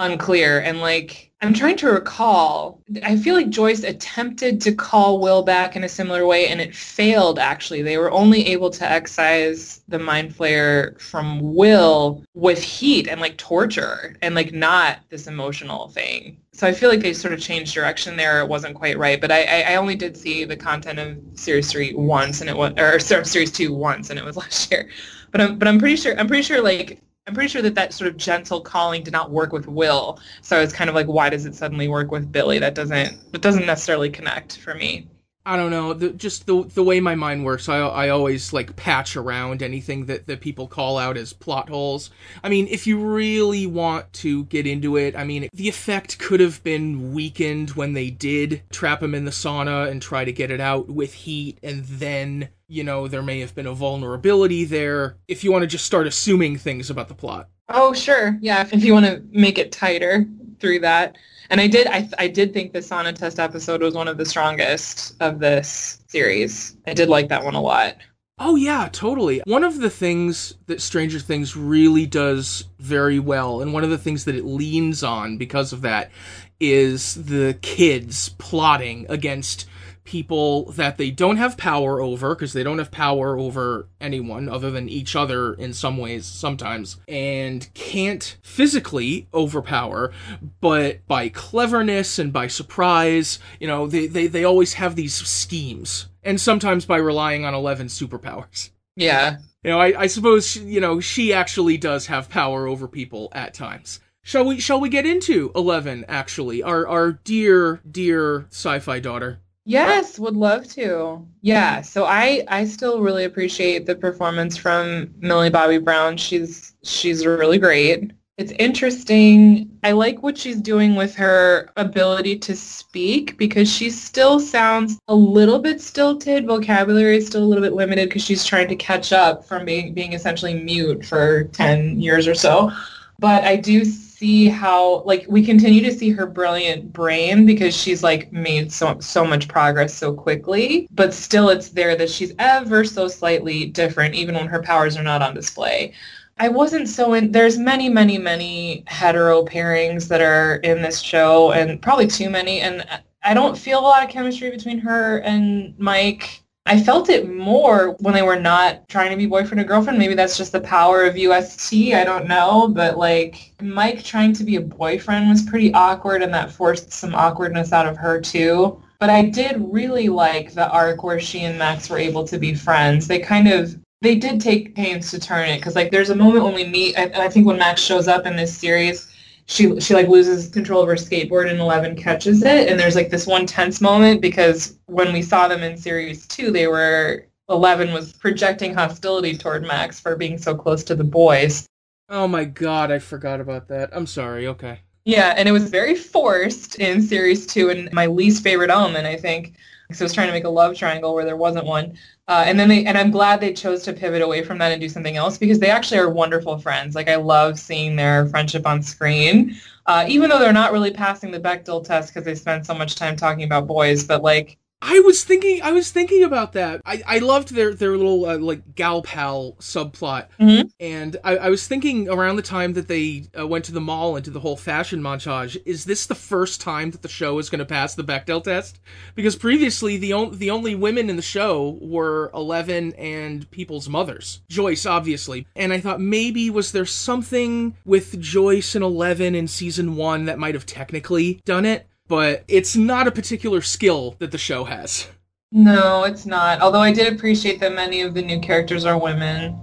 Unclear. 0.00 0.60
And, 0.60 0.80
like, 0.80 1.30
I'm 1.42 1.54
trying 1.54 1.76
to 1.76 1.88
recall. 1.88 2.82
I 3.04 3.16
feel 3.16 3.34
like 3.34 3.50
Joyce 3.50 3.84
attempted 3.84 4.60
to 4.62 4.72
call 4.72 5.20
Will 5.20 5.42
back 5.42 5.76
in 5.76 5.84
a 5.84 5.88
similar 5.88 6.26
way, 6.26 6.48
and 6.48 6.60
it 6.60 6.74
failed, 6.74 7.38
actually. 7.38 7.82
They 7.82 7.98
were 7.98 8.10
only 8.10 8.48
able 8.48 8.70
to 8.70 8.90
excise 8.90 9.82
the 9.88 9.98
Mind 9.98 10.34
Flayer 10.34 11.00
from 11.00 11.54
Will 11.54 12.24
with 12.34 12.62
heat 12.62 13.08
and, 13.08 13.20
like, 13.20 13.36
torture 13.36 14.16
and, 14.22 14.34
like, 14.34 14.52
not 14.52 14.98
this 15.10 15.26
emotional 15.26 15.88
thing. 15.88 16.38
So 16.52 16.66
I 16.66 16.72
feel 16.72 16.90
like 16.90 17.00
they 17.00 17.14
sort 17.14 17.32
of 17.32 17.40
changed 17.40 17.74
direction 17.74 18.16
there. 18.16 18.40
It 18.40 18.48
wasn't 18.48 18.74
quite 18.74 18.98
right, 18.98 19.20
but 19.20 19.30
I, 19.30 19.62
I, 19.62 19.76
only 19.76 19.94
did 19.94 20.16
see 20.16 20.44
the 20.44 20.56
content 20.56 20.98
of 20.98 21.16
Series 21.32 21.70
Three 21.70 21.94
once, 21.94 22.40
and 22.40 22.50
it 22.50 22.56
was 22.56 22.74
or 22.76 22.98
sorry, 22.98 23.24
Series 23.24 23.52
Two 23.52 23.72
once, 23.72 24.10
and 24.10 24.18
it 24.18 24.24
was 24.24 24.36
last 24.44 24.70
year. 24.70 24.90
But 25.30 25.40
I'm 25.40 25.58
but 25.58 25.68
I'm 25.68 25.78
pretty 25.78 25.96
sure 25.96 26.18
I'm 26.18 26.26
pretty 26.26 26.42
sure 26.42 26.60
like 26.60 27.00
I'm 27.30 27.34
pretty 27.34 27.48
sure 27.48 27.62
that 27.62 27.76
that 27.76 27.94
sort 27.94 28.10
of 28.10 28.16
gentle 28.16 28.60
calling 28.60 29.04
did 29.04 29.12
not 29.12 29.30
work 29.30 29.52
with 29.52 29.68
Will. 29.68 30.18
So 30.42 30.56
I 30.56 30.60
was 30.60 30.72
kind 30.72 30.90
of 30.90 30.96
like, 30.96 31.06
why 31.06 31.30
does 31.30 31.46
it 31.46 31.54
suddenly 31.54 31.86
work 31.86 32.10
with 32.10 32.32
Billy? 32.32 32.58
That 32.58 32.74
doesn't 32.74 33.30
that 33.30 33.40
doesn't 33.40 33.66
necessarily 33.66 34.10
connect 34.10 34.56
for 34.56 34.74
me. 34.74 35.06
I 35.50 35.56
don't 35.56 35.72
know. 35.72 35.94
The, 35.94 36.10
just 36.10 36.46
the 36.46 36.62
the 36.62 36.84
way 36.84 37.00
my 37.00 37.16
mind 37.16 37.44
works, 37.44 37.68
I 37.68 37.78
I 37.78 38.08
always 38.10 38.52
like 38.52 38.76
patch 38.76 39.16
around 39.16 39.64
anything 39.64 40.06
that 40.06 40.28
that 40.28 40.40
people 40.40 40.68
call 40.68 40.96
out 40.96 41.16
as 41.16 41.32
plot 41.32 41.68
holes. 41.68 42.10
I 42.44 42.48
mean, 42.48 42.68
if 42.68 42.86
you 42.86 43.00
really 43.00 43.66
want 43.66 44.12
to 44.12 44.44
get 44.44 44.64
into 44.64 44.96
it, 44.96 45.16
I 45.16 45.24
mean, 45.24 45.48
the 45.52 45.68
effect 45.68 46.20
could 46.20 46.38
have 46.38 46.62
been 46.62 47.12
weakened 47.12 47.70
when 47.70 47.94
they 47.94 48.10
did 48.10 48.62
trap 48.70 49.02
him 49.02 49.12
in 49.12 49.24
the 49.24 49.32
sauna 49.32 49.90
and 49.90 50.00
try 50.00 50.24
to 50.24 50.30
get 50.30 50.52
it 50.52 50.60
out 50.60 50.88
with 50.88 51.12
heat, 51.12 51.58
and 51.64 51.84
then 51.84 52.50
you 52.68 52.84
know 52.84 53.08
there 53.08 53.20
may 53.20 53.40
have 53.40 53.56
been 53.56 53.66
a 53.66 53.74
vulnerability 53.74 54.64
there. 54.64 55.16
If 55.26 55.42
you 55.42 55.50
want 55.50 55.62
to 55.62 55.66
just 55.66 55.84
start 55.84 56.06
assuming 56.06 56.58
things 56.58 56.90
about 56.90 57.08
the 57.08 57.14
plot. 57.14 57.48
Oh 57.68 57.92
sure, 57.92 58.38
yeah. 58.40 58.68
If 58.70 58.84
you 58.84 58.92
want 58.92 59.06
to 59.06 59.20
make 59.32 59.58
it 59.58 59.72
tighter 59.72 60.26
through 60.60 60.78
that, 60.80 61.16
and 61.50 61.60
I 61.60 61.66
did 61.66 61.86
I 61.88 62.08
I 62.18 62.28
did 62.28 62.52
think 62.52 62.72
the 62.72 62.78
sauna 62.78 63.14
test 63.14 63.38
episode 63.38 63.82
was 63.82 63.94
one 63.94 64.08
of 64.08 64.16
the 64.16 64.24
strongest 64.24 65.14
of 65.20 65.40
this 65.40 66.00
series. 66.06 66.76
I 66.86 66.94
did 66.94 67.08
like 67.08 67.28
that 67.28 67.44
one 67.44 67.54
a 67.54 67.60
lot. 67.60 67.96
Oh 68.38 68.56
yeah, 68.56 68.88
totally. 68.90 69.42
One 69.44 69.64
of 69.64 69.80
the 69.80 69.90
things 69.90 70.54
that 70.66 70.80
Stranger 70.80 71.18
Things 71.18 71.56
really 71.56 72.06
does 72.06 72.64
very 72.78 73.18
well, 73.18 73.60
and 73.60 73.74
one 73.74 73.84
of 73.84 73.90
the 73.90 73.98
things 73.98 74.24
that 74.24 74.34
it 74.34 74.46
leans 74.46 75.02
on 75.02 75.36
because 75.36 75.74
of 75.74 75.82
that, 75.82 76.10
is 76.58 77.16
the 77.16 77.58
kids 77.60 78.30
plotting 78.38 79.04
against 79.10 79.66
people 80.10 80.64
that 80.72 80.98
they 80.98 81.08
don't 81.08 81.36
have 81.36 81.56
power 81.56 82.00
over 82.00 82.34
because 82.34 82.52
they 82.52 82.64
don't 82.64 82.78
have 82.80 82.90
power 82.90 83.38
over 83.38 83.86
anyone 84.00 84.48
other 84.48 84.68
than 84.68 84.88
each 84.88 85.14
other 85.14 85.54
in 85.54 85.72
some 85.72 85.96
ways 85.96 86.26
sometimes 86.26 86.96
and 87.06 87.72
can't 87.74 88.36
physically 88.42 89.28
overpower 89.32 90.12
but 90.60 91.06
by 91.06 91.28
cleverness 91.28 92.18
and 92.18 92.32
by 92.32 92.48
surprise 92.48 93.38
you 93.60 93.68
know 93.68 93.86
they, 93.86 94.08
they, 94.08 94.26
they 94.26 94.42
always 94.42 94.72
have 94.72 94.96
these 94.96 95.14
schemes 95.14 96.08
and 96.24 96.40
sometimes 96.40 96.84
by 96.84 96.96
relying 96.96 97.44
on 97.44 97.54
11 97.54 97.86
superpowers. 97.86 98.70
Yeah. 98.96 99.36
you 99.62 99.70
know 99.70 99.78
i, 99.78 99.96
I 99.96 100.06
suppose 100.08 100.56
you 100.56 100.80
know 100.80 100.98
she 100.98 101.32
actually 101.32 101.76
does 101.78 102.08
have 102.08 102.28
power 102.28 102.66
over 102.66 102.88
people 102.88 103.28
at 103.30 103.54
times. 103.54 104.00
Shall 104.22 104.44
we 104.44 104.58
shall 104.58 104.80
we 104.80 104.88
get 104.88 105.06
into 105.06 105.52
11 105.54 106.04
actually? 106.08 106.64
Our 106.64 106.86
our 106.86 107.12
dear 107.12 107.80
dear 107.88 108.46
sci-fi 108.50 108.98
daughter 108.98 109.40
Yes, 109.70 110.18
would 110.18 110.36
love 110.36 110.66
to. 110.74 111.26
Yeah, 111.42 111.82
so 111.82 112.04
I 112.04 112.44
I 112.48 112.64
still 112.64 113.00
really 113.00 113.24
appreciate 113.24 113.86
the 113.86 113.94
performance 113.94 114.56
from 114.56 115.14
Millie 115.18 115.50
Bobby 115.50 115.78
Brown. 115.78 116.16
She's 116.16 116.74
she's 116.82 117.24
really 117.24 117.58
great. 117.58 118.12
It's 118.36 118.52
interesting. 118.52 119.70
I 119.84 119.92
like 119.92 120.22
what 120.22 120.38
she's 120.38 120.60
doing 120.62 120.94
with 120.96 121.14
her 121.16 121.68
ability 121.76 122.38
to 122.38 122.56
speak 122.56 123.36
because 123.36 123.70
she 123.70 123.90
still 123.90 124.40
sounds 124.40 124.98
a 125.08 125.14
little 125.14 125.58
bit 125.58 125.80
stilted. 125.80 126.46
Vocabulary 126.46 127.18
is 127.18 127.26
still 127.26 127.44
a 127.44 127.50
little 127.50 127.62
bit 127.62 127.74
limited 127.74 128.08
because 128.08 128.24
she's 128.24 128.44
trying 128.44 128.68
to 128.68 128.76
catch 128.76 129.12
up 129.12 129.44
from 129.44 129.66
being 129.66 129.92
being 129.92 130.14
essentially 130.14 130.54
mute 130.54 131.04
for 131.04 131.44
10 131.52 132.00
years 132.00 132.26
or 132.26 132.34
so. 132.34 132.72
But 133.18 133.44
I 133.44 133.56
do 133.56 133.84
see 134.20 134.48
how 134.50 135.02
like 135.04 135.24
we 135.30 135.42
continue 135.42 135.82
to 135.82 135.90
see 135.90 136.10
her 136.10 136.26
brilliant 136.26 136.92
brain 136.92 137.46
because 137.46 137.74
she's 137.74 138.02
like 138.02 138.30
made 138.30 138.70
so 138.70 139.00
so 139.00 139.24
much 139.24 139.48
progress 139.48 139.94
so 139.94 140.12
quickly 140.12 140.86
but 140.90 141.14
still 141.14 141.48
it's 141.48 141.70
there 141.70 141.96
that 141.96 142.10
she's 142.10 142.34
ever 142.38 142.84
so 142.84 143.08
slightly 143.08 143.64
different 143.64 144.14
even 144.14 144.34
when 144.34 144.46
her 144.46 144.60
powers 144.62 144.94
are 144.98 145.02
not 145.02 145.22
on 145.22 145.34
display. 145.34 145.94
I 146.36 146.48
wasn't 146.48 146.86
so 146.88 147.14
in 147.14 147.32
there's 147.32 147.56
many 147.58 147.88
many 147.88 148.18
many 148.18 148.84
hetero 148.88 149.42
pairings 149.46 150.06
that 150.08 150.20
are 150.20 150.56
in 150.56 150.82
this 150.82 151.00
show 151.00 151.52
and 151.52 151.80
probably 151.80 152.06
too 152.06 152.28
many 152.28 152.60
and 152.60 152.86
i 153.22 153.32
don't 153.32 153.56
feel 153.56 153.80
a 153.80 153.88
lot 153.90 154.04
of 154.04 154.10
chemistry 154.10 154.50
between 154.50 154.78
her 154.78 155.18
and 155.18 155.74
mike 155.78 156.39
I 156.66 156.80
felt 156.80 157.08
it 157.08 157.28
more 157.28 157.96
when 158.00 158.14
they 158.14 158.22
were 158.22 158.38
not 158.38 158.88
trying 158.88 159.10
to 159.10 159.16
be 159.16 159.26
boyfriend 159.26 159.60
or 159.60 159.64
girlfriend. 159.64 159.98
Maybe 159.98 160.14
that's 160.14 160.36
just 160.36 160.52
the 160.52 160.60
power 160.60 161.04
of 161.04 161.16
UST. 161.16 161.94
I 161.94 162.04
don't 162.04 162.28
know. 162.28 162.68
But 162.68 162.98
like 162.98 163.52
Mike 163.60 164.04
trying 164.04 164.32
to 164.34 164.44
be 164.44 164.56
a 164.56 164.60
boyfriend 164.60 165.28
was 165.28 165.42
pretty 165.42 165.72
awkward 165.74 166.22
and 166.22 166.32
that 166.34 166.52
forced 166.52 166.92
some 166.92 167.14
awkwardness 167.14 167.72
out 167.72 167.86
of 167.86 167.96
her 167.96 168.20
too. 168.20 168.80
But 169.00 169.10
I 169.10 169.22
did 169.22 169.56
really 169.72 170.08
like 170.10 170.52
the 170.52 170.70
arc 170.70 171.02
where 171.02 171.18
she 171.18 171.40
and 171.40 171.58
Max 171.58 171.88
were 171.88 171.98
able 171.98 172.24
to 172.24 172.38
be 172.38 172.54
friends. 172.54 173.08
They 173.08 173.18
kind 173.18 173.48
of 173.48 173.76
they 174.02 174.14
did 174.14 174.40
take 174.40 174.74
pains 174.74 175.10
to 175.10 175.18
turn 175.18 175.48
it 175.48 175.56
because 175.56 175.74
like 175.74 175.90
there's 175.90 176.10
a 176.10 176.16
moment 176.16 176.44
when 176.44 176.54
we 176.54 176.64
meet 176.64 176.94
and 176.96 177.14
I 177.16 177.28
think 177.28 177.46
when 177.46 177.58
Max 177.58 177.80
shows 177.80 178.08
up 178.08 178.26
in 178.26 178.36
this 178.36 178.56
series 178.56 179.09
she 179.50 179.80
she 179.80 179.94
like 179.94 180.08
loses 180.08 180.48
control 180.48 180.80
of 180.80 180.88
her 180.88 180.94
skateboard 180.94 181.50
and 181.50 181.58
Eleven 181.58 181.96
catches 181.96 182.42
it 182.42 182.68
and 182.68 182.78
there's 182.78 182.94
like 182.94 183.10
this 183.10 183.26
one 183.26 183.46
tense 183.46 183.80
moment 183.80 184.20
because 184.22 184.78
when 184.86 185.12
we 185.12 185.22
saw 185.22 185.48
them 185.48 185.62
in 185.62 185.76
series 185.76 186.26
two 186.26 186.52
they 186.52 186.68
were 186.68 187.26
Eleven 187.48 187.92
was 187.92 188.12
projecting 188.12 188.72
hostility 188.72 189.36
toward 189.36 189.66
Max 189.66 189.98
for 189.98 190.14
being 190.14 190.38
so 190.38 190.54
close 190.54 190.84
to 190.84 190.94
the 190.94 191.02
boys. 191.02 191.66
Oh 192.08 192.28
my 192.28 192.44
god, 192.44 192.92
I 192.92 193.00
forgot 193.00 193.40
about 193.40 193.66
that. 193.68 193.90
I'm 193.92 194.06
sorry. 194.06 194.46
Okay. 194.46 194.78
Yeah, 195.04 195.34
and 195.36 195.48
it 195.48 195.52
was 195.52 195.68
very 195.68 195.96
forced 195.96 196.76
in 196.76 197.02
series 197.02 197.48
two 197.48 197.70
and 197.70 197.92
my 197.92 198.06
least 198.06 198.44
favorite 198.44 198.70
element, 198.70 199.04
I 199.06 199.16
think. 199.16 199.56
Because 199.88 200.00
I 200.00 200.04
was 200.04 200.12
trying 200.12 200.28
to 200.28 200.32
make 200.32 200.44
a 200.44 200.48
love 200.48 200.76
triangle 200.76 201.12
where 201.12 201.24
there 201.24 201.36
wasn't 201.36 201.66
one. 201.66 201.98
Uh, 202.30 202.44
and 202.46 202.60
then 202.60 202.68
they 202.68 202.84
and 202.84 202.96
I'm 202.96 203.10
glad 203.10 203.40
they 203.40 203.52
chose 203.52 203.82
to 203.82 203.92
pivot 203.92 204.22
away 204.22 204.44
from 204.44 204.58
that 204.58 204.70
and 204.70 204.80
do 204.80 204.88
something 204.88 205.16
else 205.16 205.36
because 205.36 205.58
they 205.58 205.68
actually 205.68 205.98
are 205.98 206.08
wonderful 206.08 206.58
friends. 206.58 206.94
Like 206.94 207.08
I 207.08 207.16
love 207.16 207.58
seeing 207.58 207.96
their 207.96 208.28
friendship 208.28 208.68
on 208.68 208.84
screen, 208.84 209.56
uh, 209.86 210.04
even 210.06 210.30
though 210.30 210.38
they're 210.38 210.52
not 210.52 210.70
really 210.70 210.92
passing 210.92 211.32
the 211.32 211.40
Bechdel 211.40 211.84
test 211.84 212.14
because 212.14 212.24
they 212.24 212.36
spend 212.36 212.64
so 212.64 212.72
much 212.72 212.94
time 212.94 213.16
talking 213.16 213.42
about 213.42 213.66
boys. 213.66 214.04
But 214.04 214.22
like, 214.22 214.58
I 214.82 215.00
was 215.00 215.24
thinking, 215.24 215.60
I 215.62 215.72
was 215.72 215.90
thinking 215.90 216.24
about 216.24 216.54
that. 216.54 216.80
I, 216.86 217.02
I 217.06 217.18
loved 217.18 217.54
their 217.54 217.74
their 217.74 217.96
little 217.98 218.24
uh, 218.24 218.38
like 218.38 218.74
gal 218.74 219.02
pal 219.02 219.56
subplot, 219.60 220.28
Mhm. 220.40 220.70
and 220.80 221.16
I, 221.22 221.36
I 221.36 221.48
was 221.50 221.66
thinking 221.68 222.08
around 222.08 222.36
the 222.36 222.42
time 222.42 222.72
that 222.72 222.88
they 222.88 223.26
uh, 223.38 223.46
went 223.46 223.66
to 223.66 223.72
the 223.72 223.80
mall 223.80 224.16
and 224.16 224.24
did 224.24 224.32
the 224.32 224.40
whole 224.40 224.56
fashion 224.56 225.02
montage. 225.02 225.60
Is 225.66 225.84
this 225.84 226.06
the 226.06 226.14
first 226.14 226.62
time 226.62 226.92
that 226.92 227.02
the 227.02 227.08
show 227.08 227.38
is 227.38 227.50
going 227.50 227.58
to 227.58 227.66
pass 227.66 227.94
the 227.94 228.02
Bechdel 228.04 228.42
test? 228.42 228.80
Because 229.14 229.36
previously 229.36 229.98
the 229.98 230.14
on, 230.14 230.38
the 230.38 230.50
only 230.50 230.74
women 230.74 231.10
in 231.10 231.16
the 231.16 231.22
show 231.22 231.78
were 231.82 232.30
Eleven 232.32 232.94
and 232.94 233.50
people's 233.50 233.88
mothers, 233.88 234.40
Joyce 234.48 234.86
obviously, 234.86 235.46
and 235.54 235.74
I 235.74 235.80
thought 235.80 236.00
maybe 236.00 236.48
was 236.48 236.72
there 236.72 236.86
something 236.86 237.76
with 237.84 238.18
Joyce 238.18 238.74
and 238.74 238.82
Eleven 238.82 239.34
in 239.34 239.46
season 239.46 239.96
one 239.96 240.24
that 240.24 240.38
might 240.38 240.54
have 240.54 240.64
technically 240.64 241.42
done 241.44 241.66
it. 241.66 241.86
But 242.10 242.42
it's 242.48 242.74
not 242.74 243.06
a 243.06 243.12
particular 243.12 243.60
skill 243.60 244.16
that 244.18 244.32
the 244.32 244.36
show 244.36 244.64
has. 244.64 245.06
no, 245.52 246.02
it's 246.02 246.26
not. 246.26 246.60
Although 246.60 246.80
I 246.80 246.92
did 246.92 247.12
appreciate 247.14 247.60
that 247.60 247.72
many 247.72 248.00
of 248.00 248.14
the 248.14 248.20
new 248.20 248.40
characters 248.40 248.84
are 248.84 248.98
women. 248.98 249.56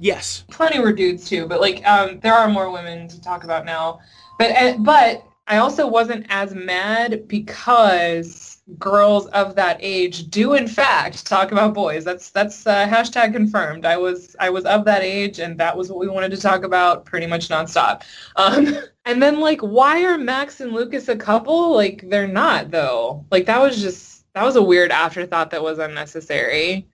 Yes. 0.00 0.44
plenty 0.50 0.80
were 0.80 0.94
dudes 0.94 1.28
too, 1.28 1.46
but 1.46 1.60
like 1.60 1.86
um, 1.86 2.18
there 2.20 2.32
are 2.32 2.48
more 2.48 2.70
women 2.72 3.08
to 3.08 3.20
talk 3.20 3.44
about 3.44 3.66
now. 3.66 4.00
But 4.38 4.50
uh, 4.52 4.76
but 4.78 5.22
I 5.46 5.58
also 5.58 5.86
wasn't 5.86 6.24
as 6.30 6.54
mad 6.54 7.28
because 7.28 8.51
girls 8.78 9.26
of 9.28 9.54
that 9.56 9.76
age 9.80 10.30
do 10.30 10.54
in 10.54 10.68
fact 10.68 11.26
talk 11.26 11.52
about 11.52 11.74
boys. 11.74 12.04
That's 12.04 12.30
that's 12.30 12.66
uh, 12.66 12.86
hashtag 12.86 13.32
confirmed. 13.32 13.84
I 13.84 13.96
was 13.96 14.36
I 14.38 14.50
was 14.50 14.64
of 14.64 14.84
that 14.84 15.02
age, 15.02 15.38
and 15.40 15.58
that 15.58 15.76
was 15.76 15.90
what 15.90 15.98
we 15.98 16.08
wanted 16.08 16.30
to 16.30 16.36
talk 16.36 16.62
about 16.62 17.04
pretty 17.04 17.26
much 17.26 17.48
nonstop. 17.48 18.02
Um, 18.36 18.76
and 19.04 19.22
then 19.22 19.40
like, 19.40 19.60
why 19.60 20.04
are 20.04 20.18
Max 20.18 20.60
and 20.60 20.72
Lucas 20.72 21.08
a 21.08 21.16
couple? 21.16 21.74
Like 21.74 22.08
they're 22.08 22.28
not 22.28 22.70
though. 22.70 23.24
Like 23.30 23.46
that 23.46 23.60
was 23.60 23.80
just 23.80 24.24
that 24.34 24.44
was 24.44 24.56
a 24.56 24.62
weird 24.62 24.92
afterthought 24.92 25.50
that 25.50 25.62
was 25.62 25.78
unnecessary 25.78 26.86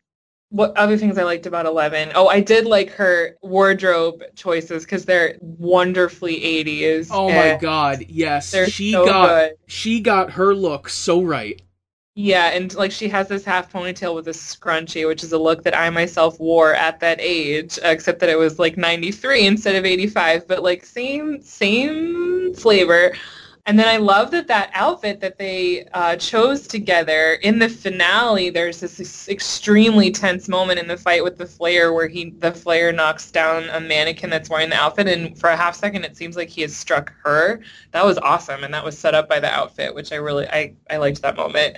what 0.50 0.76
other 0.76 0.97
things 0.97 1.19
I 1.19 1.25
liked 1.25 1.47
about 1.47 1.67
Eleven? 1.67 2.11
Oh, 2.14 2.28
I 2.28 2.40
did 2.40 2.67
like 2.67 2.90
her 2.93 3.37
wardrobe 3.43 4.23
choices 4.35 4.85
because 4.85 5.05
they're 5.05 5.37
wonderfully 5.40 6.40
80s. 6.40 7.09
Oh 7.11 7.28
my 7.28 7.59
god, 7.61 8.05
yes. 8.09 8.55
She 8.71 8.93
so 8.93 9.05
got 9.05 9.26
good. 9.26 9.52
she 9.67 10.00
got 10.00 10.31
her 10.33 10.55
look 10.55 10.88
so 10.88 11.23
right. 11.23 11.61
Yeah, 12.14 12.47
and 12.49 12.75
like 12.75 12.90
she 12.90 13.09
has 13.11 13.28
this 13.28 13.45
half 13.45 13.73
ponytail 13.73 14.12
with 14.14 14.26
a 14.26 14.33
scrunchie, 14.33 15.07
which 15.07 15.23
is 15.23 15.33
a 15.33 15.38
look 15.38 15.62
that 15.62 15.78
I 15.78 15.88
myself 15.90 16.40
wore 16.40 16.75
at 16.75 16.99
that 16.99 17.19
age, 17.21 17.78
except 17.85 18.19
that 18.19 18.28
it 18.28 18.37
was 18.37 18.59
like 18.59 18.76
93 18.76 19.47
instead 19.47 19.76
of 19.76 19.85
85, 19.85 20.49
but 20.49 20.64
like 20.64 20.85
same 20.85 21.40
same 21.43 22.55
flavor. 22.55 23.12
And 23.69 23.79
then 23.79 23.87
I 23.87 23.99
love 23.99 24.31
that 24.31 24.47
that 24.47 24.71
outfit 24.73 25.21
that 25.21 25.37
they 25.37 25.85
uh, 25.93 26.17
chose 26.17 26.67
together 26.67 27.35
in 27.43 27.59
the 27.59 27.69
finale. 27.69 28.49
There's 28.49 28.81
this 28.81 29.29
extremely 29.29 30.11
tense 30.11 30.49
moment 30.49 30.79
in 30.79 30.89
the 30.89 30.97
fight 30.97 31.23
with 31.23 31.37
the 31.37 31.45
Flayer 31.45 31.95
where 31.95 32.09
he 32.09 32.31
the 32.31 32.51
Flayer 32.51 32.95
knocks 32.95 33.31
down 33.31 33.69
a 33.69 33.79
mannequin 33.79 34.31
that's 34.31 34.49
wearing 34.49 34.71
the 34.71 34.77
outfit, 34.77 35.07
and 35.07 35.39
for 35.39 35.51
a 35.51 35.57
half 35.57 35.77
second 35.77 36.07
it 36.07 36.17
seems 36.17 36.35
like 36.35 36.49
he 36.49 36.63
has 36.63 36.75
struck 36.75 37.13
her. 37.23 37.61
That 37.91 38.07
was 38.07 38.17
awesome, 38.17 38.65
and 38.65 38.73
that 38.73 38.83
was 38.83 38.99
set 38.99 39.15
up 39.15 39.29
by 39.29 39.39
the 39.39 39.51
outfit, 39.51 39.95
which 39.95 40.13
I 40.13 40.17
really 40.17 40.49
I 40.49 40.73
I 40.89 40.97
liked 40.97 41.21
that 41.21 41.37
moment. 41.37 41.77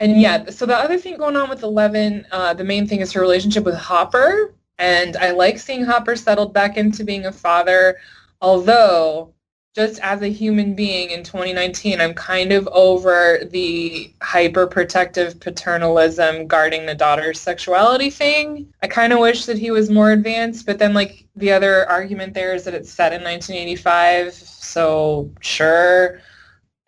And 0.00 0.20
yeah, 0.20 0.50
so 0.50 0.66
the 0.66 0.74
other 0.76 0.98
thing 0.98 1.18
going 1.18 1.36
on 1.36 1.48
with 1.48 1.62
Eleven, 1.62 2.26
uh, 2.32 2.52
the 2.54 2.64
main 2.64 2.88
thing 2.88 3.00
is 3.00 3.12
her 3.12 3.20
relationship 3.20 3.62
with 3.62 3.76
Hopper, 3.76 4.54
and 4.78 5.16
I 5.16 5.30
like 5.30 5.60
seeing 5.60 5.84
Hopper 5.84 6.16
settled 6.16 6.52
back 6.52 6.76
into 6.76 7.04
being 7.04 7.26
a 7.26 7.32
father, 7.32 7.98
although 8.40 9.34
just 9.78 10.00
as 10.00 10.22
a 10.22 10.28
human 10.28 10.74
being 10.74 11.10
in 11.10 11.22
2019, 11.22 12.00
I'm 12.00 12.12
kind 12.12 12.52
of 12.52 12.66
over 12.72 13.38
the 13.48 14.12
hyper 14.20 14.66
protective 14.66 15.38
paternalism 15.38 16.48
guarding 16.48 16.84
the 16.84 16.96
daughter's 16.96 17.40
sexuality 17.40 18.10
thing. 18.10 18.74
I 18.82 18.88
kind 18.88 19.12
of 19.12 19.20
wish 19.20 19.46
that 19.46 19.56
he 19.56 19.70
was 19.70 19.88
more 19.88 20.10
advanced, 20.10 20.66
but 20.66 20.80
then 20.80 20.94
like 20.94 21.24
the 21.36 21.52
other 21.52 21.88
argument 21.88 22.34
there 22.34 22.56
is 22.56 22.64
that 22.64 22.74
it's 22.74 22.90
set 22.90 23.12
in 23.12 23.22
1985, 23.22 24.34
so 24.34 25.30
sure. 25.38 26.22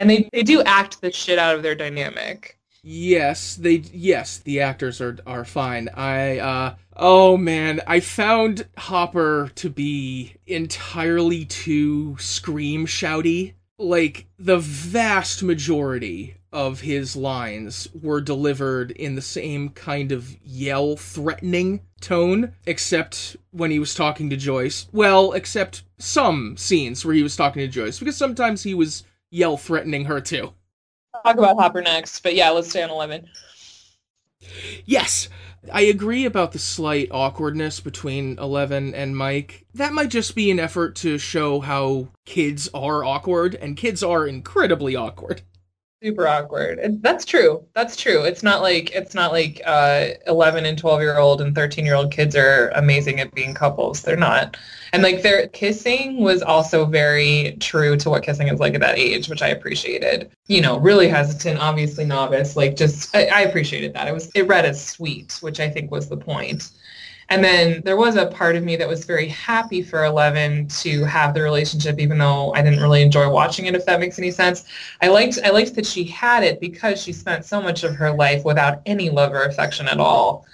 And 0.00 0.10
they, 0.10 0.28
they 0.32 0.42
do 0.42 0.60
act 0.62 1.00
the 1.00 1.12
shit 1.12 1.38
out 1.38 1.54
of 1.54 1.62
their 1.62 1.76
dynamic. 1.76 2.58
Yes, 2.82 3.56
they 3.56 3.82
yes, 3.92 4.38
the 4.38 4.60
actors 4.60 5.00
are 5.00 5.18
are 5.26 5.44
fine. 5.44 5.90
I 5.94 6.38
uh 6.38 6.74
oh 6.96 7.36
man, 7.36 7.80
I 7.86 8.00
found 8.00 8.66
Hopper 8.78 9.50
to 9.56 9.68
be 9.68 10.34
entirely 10.46 11.44
too 11.44 12.16
scream 12.18 12.86
shouty. 12.86 13.54
Like 13.78 14.26
the 14.38 14.58
vast 14.58 15.42
majority 15.42 16.36
of 16.52 16.80
his 16.80 17.16
lines 17.16 17.88
were 17.94 18.20
delivered 18.20 18.90
in 18.92 19.14
the 19.14 19.22
same 19.22 19.70
kind 19.70 20.10
of 20.10 20.36
yell 20.42 20.96
threatening 20.96 21.80
tone 22.00 22.54
except 22.66 23.36
when 23.50 23.70
he 23.70 23.78
was 23.78 23.94
talking 23.94 24.30
to 24.30 24.36
Joyce. 24.36 24.86
Well, 24.92 25.32
except 25.32 25.84
some 25.98 26.56
scenes 26.56 27.04
where 27.04 27.14
he 27.14 27.22
was 27.22 27.36
talking 27.36 27.60
to 27.60 27.68
Joyce 27.68 27.98
because 27.98 28.16
sometimes 28.16 28.62
he 28.62 28.74
was 28.74 29.04
yell 29.30 29.56
threatening 29.56 30.06
her 30.06 30.20
too 30.20 30.52
talk 31.24 31.36
about 31.36 31.50
mm-hmm. 31.50 31.60
Hopper 31.60 31.82
next, 31.82 32.20
but 32.22 32.34
yeah, 32.34 32.50
let's 32.50 32.70
stay 32.70 32.82
on 32.82 32.90
11. 32.90 33.28
Yes, 34.84 35.28
I 35.72 35.82
agree 35.82 36.24
about 36.24 36.52
the 36.52 36.58
slight 36.58 37.08
awkwardness 37.10 37.80
between 37.80 38.38
Eleven 38.38 38.94
and 38.94 39.16
Mike. 39.16 39.66
That 39.74 39.92
might 39.92 40.08
just 40.08 40.34
be 40.34 40.50
an 40.50 40.58
effort 40.58 40.96
to 40.96 41.18
show 41.18 41.60
how 41.60 42.08
kids 42.24 42.68
are 42.72 43.04
awkward, 43.04 43.54
and 43.54 43.76
kids 43.76 44.02
are 44.02 44.26
incredibly 44.26 44.96
awkward 44.96 45.42
super 46.02 46.26
awkward. 46.26 46.80
That's 47.02 47.24
true. 47.24 47.64
That's 47.74 47.96
true. 47.96 48.22
It's 48.22 48.42
not 48.42 48.62
like 48.62 48.90
it's 48.92 49.14
not 49.14 49.32
like 49.32 49.60
uh, 49.66 50.08
11 50.26 50.64
and 50.64 50.78
12 50.78 51.00
year 51.00 51.18
old 51.18 51.40
and 51.40 51.54
13 51.54 51.84
year 51.84 51.94
old 51.94 52.10
kids 52.10 52.34
are 52.34 52.70
amazing 52.74 53.20
at 53.20 53.34
being 53.34 53.54
couples. 53.54 54.02
They're 54.02 54.16
not. 54.16 54.56
And 54.92 55.02
like 55.02 55.22
their 55.22 55.48
kissing 55.48 56.18
was 56.18 56.42
also 56.42 56.86
very 56.86 57.56
true 57.60 57.96
to 57.98 58.10
what 58.10 58.22
kissing 58.22 58.48
is 58.48 58.60
like 58.60 58.74
at 58.74 58.80
that 58.80 58.98
age, 58.98 59.28
which 59.28 59.42
I 59.42 59.48
appreciated. 59.48 60.30
You 60.46 60.62
know, 60.62 60.78
really 60.78 61.08
hesitant, 61.08 61.60
obviously 61.60 62.04
novice. 62.06 62.56
Like 62.56 62.76
just 62.76 63.14
I, 63.14 63.26
I 63.26 63.40
appreciated 63.42 63.92
that. 63.94 64.08
It 64.08 64.14
was 64.14 64.30
it 64.34 64.48
read 64.48 64.64
as 64.64 64.84
sweet, 64.84 65.38
which 65.40 65.60
I 65.60 65.68
think 65.68 65.90
was 65.90 66.08
the 66.08 66.16
point. 66.16 66.70
And 67.30 67.44
then 67.44 67.80
there 67.84 67.96
was 67.96 68.16
a 68.16 68.26
part 68.26 68.56
of 68.56 68.64
me 68.64 68.74
that 68.74 68.88
was 68.88 69.04
very 69.04 69.28
happy 69.28 69.82
for 69.82 70.04
Eleven 70.04 70.66
to 70.80 71.04
have 71.04 71.32
the 71.32 71.40
relationship, 71.40 72.00
even 72.00 72.18
though 72.18 72.52
I 72.54 72.62
didn't 72.62 72.80
really 72.80 73.02
enjoy 73.02 73.30
watching 73.30 73.66
it, 73.66 73.76
if 73.76 73.86
that 73.86 74.00
makes 74.00 74.18
any 74.18 74.32
sense. 74.32 74.64
I 75.00 75.08
liked 75.08 75.38
I 75.44 75.50
liked 75.50 75.76
that 75.76 75.86
she 75.86 76.02
had 76.02 76.42
it 76.42 76.60
because 76.60 77.00
she 77.00 77.12
spent 77.12 77.44
so 77.44 77.62
much 77.62 77.84
of 77.84 77.94
her 77.94 78.10
life 78.10 78.44
without 78.44 78.82
any 78.84 79.10
love 79.10 79.32
or 79.32 79.44
affection 79.44 79.86
at 79.86 80.00
all. 80.00 80.44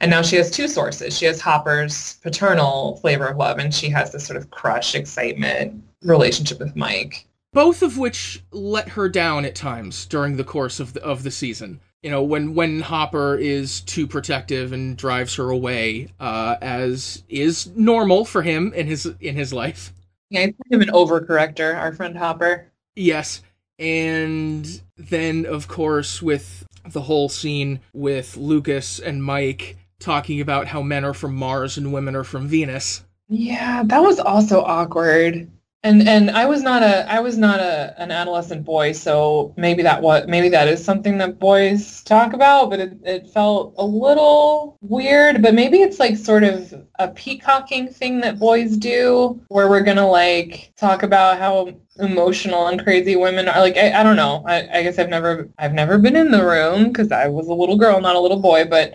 And 0.00 0.10
now 0.10 0.20
she 0.20 0.36
has 0.36 0.50
two 0.50 0.68
sources. 0.68 1.16
She 1.16 1.24
has 1.24 1.40
Hopper's 1.40 2.18
paternal 2.22 2.98
flavor 2.98 3.28
of 3.28 3.38
love, 3.38 3.58
and 3.58 3.72
she 3.74 3.88
has 3.88 4.12
this 4.12 4.26
sort 4.26 4.36
of 4.36 4.50
crush, 4.50 4.94
excitement 4.94 5.82
relationship 6.02 6.58
with 6.58 6.76
Mike. 6.76 7.26
Both 7.54 7.80
of 7.80 7.96
which 7.96 8.42
let 8.50 8.90
her 8.90 9.08
down 9.08 9.46
at 9.46 9.54
times 9.54 10.04
during 10.04 10.36
the 10.36 10.44
course 10.44 10.80
of 10.80 10.92
the, 10.92 11.02
of 11.02 11.22
the 11.22 11.30
season 11.30 11.80
you 12.06 12.12
know 12.12 12.22
when 12.22 12.54
when 12.54 12.82
Hopper 12.82 13.34
is 13.34 13.80
too 13.80 14.06
protective 14.06 14.72
and 14.72 14.96
drives 14.96 15.34
her 15.34 15.50
away, 15.50 16.06
uh, 16.20 16.54
as 16.62 17.24
is 17.28 17.66
normal 17.74 18.24
for 18.24 18.42
him 18.42 18.72
in 18.74 18.86
his 18.86 19.06
in 19.20 19.34
his 19.34 19.52
life. 19.52 19.92
Yeah, 20.30 20.46
he's 20.46 20.54
kind 20.70 20.80
of 20.80 20.88
an 20.88 20.94
overcorrector, 20.94 21.74
our 21.74 21.92
friend 21.92 22.16
Hopper. 22.16 22.70
Yes, 22.94 23.42
and 23.80 24.80
then 24.96 25.46
of 25.46 25.66
course 25.66 26.22
with 26.22 26.64
the 26.84 27.00
whole 27.00 27.28
scene 27.28 27.80
with 27.92 28.36
Lucas 28.36 29.00
and 29.00 29.24
Mike 29.24 29.76
talking 29.98 30.40
about 30.40 30.68
how 30.68 30.82
men 30.82 31.04
are 31.04 31.12
from 31.12 31.34
Mars 31.34 31.76
and 31.76 31.92
women 31.92 32.14
are 32.14 32.22
from 32.22 32.46
Venus. 32.46 33.02
Yeah, 33.28 33.82
that 33.82 33.98
was 34.00 34.20
also 34.20 34.62
awkward 34.62 35.50
and 35.86 36.08
and 36.08 36.30
I 36.32 36.46
was 36.46 36.62
not 36.62 36.82
a 36.82 37.10
I 37.10 37.20
was 37.20 37.38
not 37.38 37.60
a 37.60 37.94
an 37.98 38.10
adolescent 38.10 38.64
boy, 38.64 38.90
so 38.90 39.54
maybe 39.56 39.82
that 39.84 40.02
what 40.02 40.28
maybe 40.28 40.48
that 40.48 40.66
is 40.66 40.84
something 40.84 41.16
that 41.18 41.38
boys 41.38 42.02
talk 42.02 42.32
about, 42.32 42.70
but 42.70 42.80
it, 42.80 42.98
it 43.04 43.28
felt 43.28 43.74
a 43.78 43.84
little 43.84 44.78
weird. 44.80 45.42
But 45.42 45.54
maybe 45.54 45.82
it's 45.82 46.00
like 46.00 46.16
sort 46.16 46.42
of 46.42 46.74
a 46.98 47.08
peacocking 47.08 47.86
thing 47.88 48.20
that 48.22 48.40
boys 48.40 48.76
do, 48.76 49.40
where 49.48 49.68
we're 49.68 49.82
gonna 49.84 50.08
like 50.08 50.72
talk 50.76 51.04
about 51.04 51.38
how 51.38 51.72
emotional 51.98 52.66
and 52.66 52.82
crazy 52.82 53.14
women 53.14 53.48
are. 53.48 53.60
Like 53.60 53.76
I, 53.76 54.00
I 54.00 54.02
don't 54.02 54.16
know. 54.16 54.42
I, 54.44 54.78
I 54.78 54.82
guess 54.82 54.98
I've 54.98 55.08
never 55.08 55.48
I've 55.56 55.74
never 55.74 55.98
been 55.98 56.16
in 56.16 56.32
the 56.32 56.44
room 56.44 56.88
because 56.88 57.12
I 57.12 57.28
was 57.28 57.46
a 57.46 57.54
little 57.54 57.76
girl, 57.76 58.00
not 58.00 58.16
a 58.16 58.20
little 58.20 58.40
boy. 58.40 58.64
But 58.64 58.94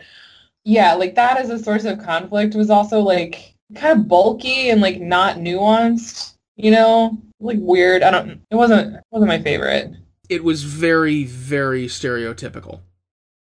yeah, 0.65 0.93
like 0.95 1.15
that 1.15 1.37
as 1.37 1.49
a 1.49 1.57
source 1.57 1.85
of 1.85 2.03
conflict 2.03 2.53
was 2.53 2.69
also 2.69 2.99
like 2.99 3.55
kind 3.75 3.97
of 3.97 4.07
bulky 4.09 4.69
and 4.69 4.81
like 4.81 4.99
not 4.99 5.37
nuanced 5.37 6.30
you 6.63 6.71
know, 6.71 7.17
like 7.39 7.57
weird. 7.59 8.03
I 8.03 8.11
don't. 8.11 8.41
It 8.49 8.55
wasn't. 8.55 8.95
It 8.95 9.03
wasn't 9.11 9.29
my 9.29 9.41
favorite. 9.41 9.91
It 10.29 10.43
was 10.43 10.63
very, 10.63 11.25
very 11.25 11.87
stereotypical. 11.87 12.81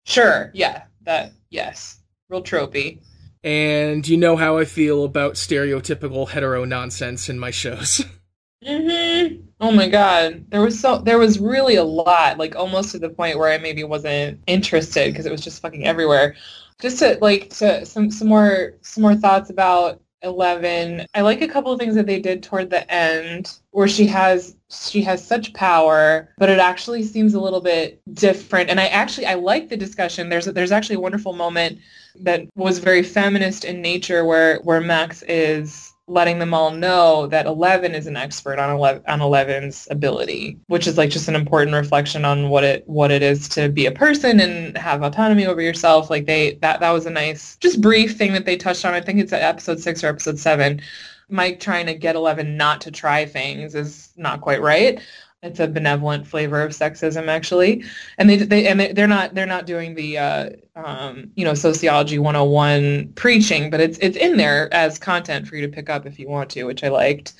Sure. 0.05 0.51
Yeah. 0.53 0.83
That. 1.03 1.31
Yes. 1.49 1.99
Real 2.29 2.43
tropey. 2.43 3.01
And 3.43 4.07
you 4.07 4.17
know 4.17 4.35
how 4.35 4.57
I 4.57 4.65
feel 4.65 5.03
about 5.03 5.33
stereotypical 5.33 6.29
hetero 6.29 6.63
nonsense 6.65 7.29
in 7.29 7.39
my 7.39 7.51
shows. 7.51 8.03
Mm-hmm. 8.63 9.41
Oh 9.59 9.71
my 9.71 9.89
god. 9.89 10.45
There 10.49 10.61
was 10.61 10.79
so 10.79 10.99
there 10.99 11.17
was 11.17 11.39
really 11.39 11.75
a 11.75 11.83
lot, 11.83 12.37
like 12.37 12.55
almost 12.55 12.91
to 12.91 12.99
the 12.99 13.09
point 13.09 13.39
where 13.39 13.51
I 13.51 13.57
maybe 13.57 13.83
wasn't 13.83 14.39
interested 14.45 15.11
because 15.11 15.25
it 15.25 15.31
was 15.31 15.41
just 15.41 15.61
fucking 15.61 15.85
everywhere. 15.87 16.35
Just 16.79 16.99
to 16.99 17.17
like 17.21 17.49
to 17.55 17.85
some 17.85 18.11
some 18.11 18.27
more 18.27 18.73
some 18.81 19.01
more 19.01 19.15
thoughts 19.15 19.49
about 19.49 19.99
11 20.23 21.05
i 21.13 21.21
like 21.21 21.41
a 21.41 21.47
couple 21.47 21.71
of 21.71 21.79
things 21.79 21.95
that 21.95 22.05
they 22.05 22.19
did 22.19 22.43
toward 22.43 22.69
the 22.69 22.91
end 22.91 23.57
where 23.71 23.87
she 23.87 24.05
has 24.05 24.55
she 24.69 25.01
has 25.01 25.25
such 25.25 25.53
power 25.53 26.29
but 26.37 26.49
it 26.49 26.59
actually 26.59 27.03
seems 27.03 27.33
a 27.33 27.39
little 27.39 27.61
bit 27.61 28.01
different. 28.13 28.69
And 28.69 28.79
i 28.79 28.87
actually 28.87 29.25
i 29.25 29.33
like 29.35 29.69
the 29.69 29.77
discussion. 29.77 30.29
There's 30.29 30.45
there's 30.45 30.71
actually 30.71 30.95
a 30.95 31.01
wonderful 31.01 31.33
moment 31.33 31.79
that 32.21 32.47
was 32.55 32.79
very 32.79 33.03
feminist 33.03 33.63
in 33.65 33.81
nature 33.81 34.25
where 34.25 34.59
where 34.59 34.81
max 34.81 35.23
is 35.23 35.90
letting 36.07 36.39
them 36.39 36.53
all 36.53 36.71
know 36.71 37.27
that 37.27 37.45
11 37.45 37.95
is 37.95 38.07
an 38.07 38.17
expert 38.17 38.59
on 38.59 38.69
11 38.69 39.03
on 39.07 39.19
11's 39.19 39.87
ability 39.91 40.57
which 40.67 40.87
is 40.87 40.97
like 40.97 41.09
just 41.09 41.27
an 41.27 41.35
important 41.35 41.75
reflection 41.75 42.25
on 42.25 42.49
what 42.49 42.63
it 42.63 42.83
what 42.87 43.11
it 43.11 43.21
is 43.21 43.47
to 43.47 43.69
be 43.69 43.85
a 43.85 43.91
person 43.91 44.39
and 44.39 44.77
have 44.77 45.03
autonomy 45.03 45.45
over 45.45 45.61
yourself. 45.61 46.09
Like 46.09 46.25
they 46.25 46.55
that 46.61 46.79
that 46.79 46.91
was 46.91 47.05
a 47.05 47.11
nice 47.11 47.55
just 47.57 47.81
brief 47.81 48.17
thing 48.17 48.33
that 48.33 48.45
they 48.45 48.57
touched 48.57 48.83
on. 48.83 48.93
I 48.93 49.01
think 49.01 49.19
it's 49.19 49.33
at 49.33 49.41
episode 49.41 49.79
6 49.79 50.03
or 50.03 50.07
episode 50.07 50.39
7 50.39 50.81
mike 51.29 51.61
trying 51.61 51.85
to 51.85 51.93
get 51.93 52.15
11 52.15 52.57
not 52.57 52.81
to 52.81 52.91
try 52.91 53.25
things 53.25 53.73
is 53.73 54.11
not 54.17 54.41
quite 54.41 54.61
right 54.61 55.01
it's 55.43 55.59
a 55.59 55.67
benevolent 55.67 56.27
flavor 56.27 56.61
of 56.61 56.71
sexism 56.71 57.27
actually. 57.27 57.83
And 58.17 58.29
they 58.29 58.37
they 58.37 58.67
and 58.67 58.79
they, 58.79 59.01
are 59.01 59.07
not 59.07 59.33
they're 59.33 59.45
not 59.45 59.65
doing 59.65 59.95
the 59.95 60.17
uh, 60.17 60.49
um, 60.75 61.31
you 61.35 61.43
know 61.43 61.53
sociology 61.53 62.19
101 62.19 63.13
preaching 63.15 63.69
but 63.69 63.79
it's 63.79 63.97
it's 63.99 64.17
in 64.17 64.37
there 64.37 64.71
as 64.73 64.99
content 64.99 65.47
for 65.47 65.55
you 65.55 65.65
to 65.65 65.73
pick 65.73 65.89
up 65.89 66.05
if 66.05 66.19
you 66.19 66.29
want 66.29 66.49
to 66.51 66.63
which 66.65 66.83
i 66.83 66.89
liked. 66.89 67.33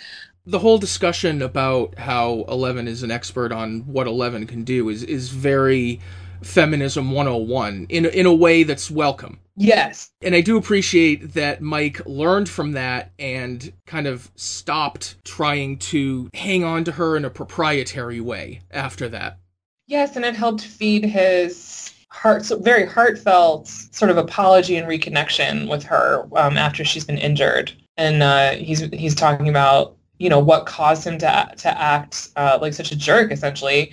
The 0.47 0.59
whole 0.59 0.79
discussion 0.79 1.43
about 1.43 1.99
how 1.99 2.45
11 2.47 2.87
is 2.87 3.03
an 3.03 3.11
expert 3.11 3.51
on 3.51 3.81
what 3.81 4.07
11 4.07 4.47
can 4.47 4.63
do 4.63 4.89
is 4.89 5.03
is 5.03 5.29
very 5.29 5.99
feminism 6.43 7.11
101 7.11 7.85
in 7.89 8.05
in 8.05 8.25
a 8.25 8.33
way 8.33 8.63
that's 8.63 8.91
welcome 8.91 9.39
Yes. 9.61 10.09
And 10.21 10.33
I 10.33 10.41
do 10.41 10.57
appreciate 10.57 11.33
that 11.33 11.61
Mike 11.61 12.01
learned 12.05 12.49
from 12.49 12.71
that 12.71 13.11
and 13.19 13.71
kind 13.85 14.07
of 14.07 14.31
stopped 14.35 15.23
trying 15.23 15.77
to 15.79 16.29
hang 16.33 16.63
on 16.63 16.83
to 16.85 16.93
her 16.93 17.15
in 17.15 17.25
a 17.25 17.29
proprietary 17.29 18.21
way 18.21 18.61
after 18.71 19.07
that. 19.09 19.37
Yes, 19.85 20.15
and 20.15 20.25
it 20.25 20.35
helped 20.35 20.61
feed 20.63 21.03
his 21.03 21.93
heart, 22.09 22.49
very 22.61 22.87
heartfelt 22.87 23.67
sort 23.67 24.09
of 24.09 24.17
apology 24.17 24.77
and 24.77 24.87
reconnection 24.87 25.69
with 25.69 25.83
her 25.83 26.27
um, 26.35 26.57
after 26.57 26.83
she's 26.83 27.05
been 27.05 27.17
injured. 27.17 27.71
And 27.97 28.23
uh, 28.23 28.51
he's 28.51 28.79
he's 28.91 29.13
talking 29.13 29.47
about 29.47 29.95
you 30.17 30.29
know 30.29 30.39
what 30.39 30.65
caused 30.65 31.05
him 31.05 31.19
to 31.19 31.51
to 31.57 31.81
act 31.81 32.29
uh, 32.35 32.57
like 32.61 32.73
such 32.73 32.91
a 32.91 32.95
jerk 32.95 33.31
essentially, 33.31 33.91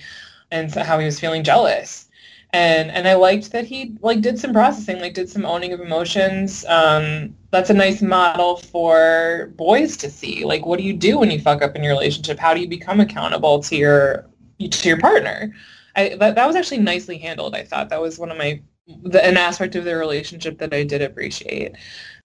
and 0.49 0.73
how 0.73 0.97
he 0.97 1.05
was 1.05 1.19
feeling 1.19 1.43
jealous 1.43 2.08
and 2.51 2.89
and 2.89 3.07
I 3.07 3.13
liked 3.13 3.51
that 3.51 3.65
he 3.65 3.95
like 4.01 4.21
did 4.21 4.39
some 4.39 4.53
processing, 4.53 4.99
like 4.99 5.13
did 5.13 5.29
some 5.29 5.45
owning 5.45 5.71
of 5.71 5.79
emotions. 5.79 6.65
Um, 6.67 7.35
that's 7.51 7.69
a 7.69 7.73
nice 7.73 8.01
model 8.01 8.57
for 8.57 9.51
boys 9.55 9.97
to 9.97 10.09
see. 10.09 10.43
Like, 10.45 10.65
what 10.65 10.79
do 10.79 10.83
you 10.83 10.93
do 10.93 11.19
when 11.19 11.29
you 11.29 11.39
fuck 11.39 11.61
up 11.61 11.75
in 11.75 11.83
your 11.83 11.93
relationship? 11.93 12.39
How 12.39 12.53
do 12.53 12.61
you 12.61 12.67
become 12.67 12.99
accountable 12.99 13.61
to 13.63 13.75
your 13.75 14.25
to 14.59 14.87
your 14.87 14.99
partner? 14.99 15.53
I 15.95 16.15
that, 16.15 16.35
that 16.35 16.47
was 16.47 16.55
actually 16.55 16.79
nicely 16.79 17.19
handled. 17.19 17.55
I 17.55 17.63
thought 17.63 17.89
that 17.89 18.01
was 18.01 18.17
one 18.17 18.31
of 18.31 18.37
my 18.37 18.61
the, 19.03 19.23
an 19.23 19.37
aspect 19.37 19.75
of 19.75 19.83
their 19.83 19.99
relationship 19.99 20.57
that 20.57 20.73
I 20.73 20.83
did 20.83 21.03
appreciate 21.03 21.75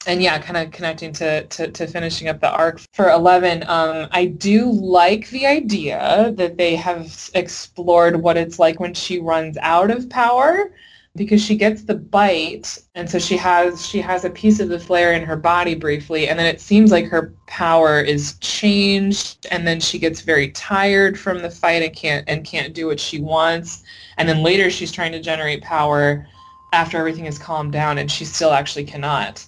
and 0.07 0.23
yeah, 0.23 0.39
kind 0.39 0.57
of 0.57 0.73
connecting 0.73 1.13
to, 1.15 1.47
to, 1.47 1.71
to, 1.71 1.87
finishing 1.87 2.29
up 2.29 2.41
the 2.41 2.51
arc 2.51 2.81
for 2.93 3.11
11, 3.11 3.65
um, 3.69 4.09
I 4.11 4.27
do 4.27 4.71
like 4.71 5.29
the 5.31 5.47
idea 5.47 6.33
that 6.37 6.57
they 6.57 6.77
have 6.77 7.31
explored 7.35 8.21
what 8.21 8.37
it's 8.37 8.59
like 8.59 8.81
when 8.81 8.95
she 8.95 9.19
runs 9.19 9.57
out 9.61 9.91
of 9.91 10.09
power 10.09 10.71
because 11.17 11.41
she 11.41 11.55
gets 11.55 11.85
the 11.85 11.95
bite 11.95 12.77
and 12.97 13.09
so 13.09 13.21
she 13.21 13.37
has 13.37 13.87
she 13.87 14.01
has 14.01 14.25
a 14.25 14.31
piece 14.31 14.59
of 14.59 14.69
the 14.69 14.79
Flayer 14.79 15.17
in 15.17 15.23
her 15.23 15.37
body 15.37 15.77
briefly 15.77 16.29
and 16.29 16.37
then 16.37 16.47
it 16.47 16.61
seems 16.61 16.91
like 16.91 17.07
her 17.07 17.33
power 17.47 18.01
is 18.01 18.37
changed 18.41 19.47
and 19.53 19.65
then 19.65 19.79
she 19.79 19.97
gets 19.97 20.23
very 20.23 20.51
tired 20.51 21.19
from 21.19 21.41
the 21.41 21.51
fight 21.51 21.85
and 21.85 21.95
can't 21.95 22.29
and 22.29 22.45
can't 22.45 22.75
do 22.75 22.89
what 22.89 22.99
she 22.99 23.21
wants 23.21 23.85
and 24.19 24.29
then 24.29 24.43
later 24.43 24.71
she's 24.71 24.91
trying 24.91 25.13
to 25.13 25.21
generate 25.21 25.63
power 25.63 26.27
after 26.73 26.99
everything 26.99 27.27
is 27.27 27.39
calmed 27.39 27.71
down 27.71 27.99
and 27.99 28.11
she 28.11 28.25
still 28.25 28.51
actually 28.51 28.85
cannot 28.85 29.47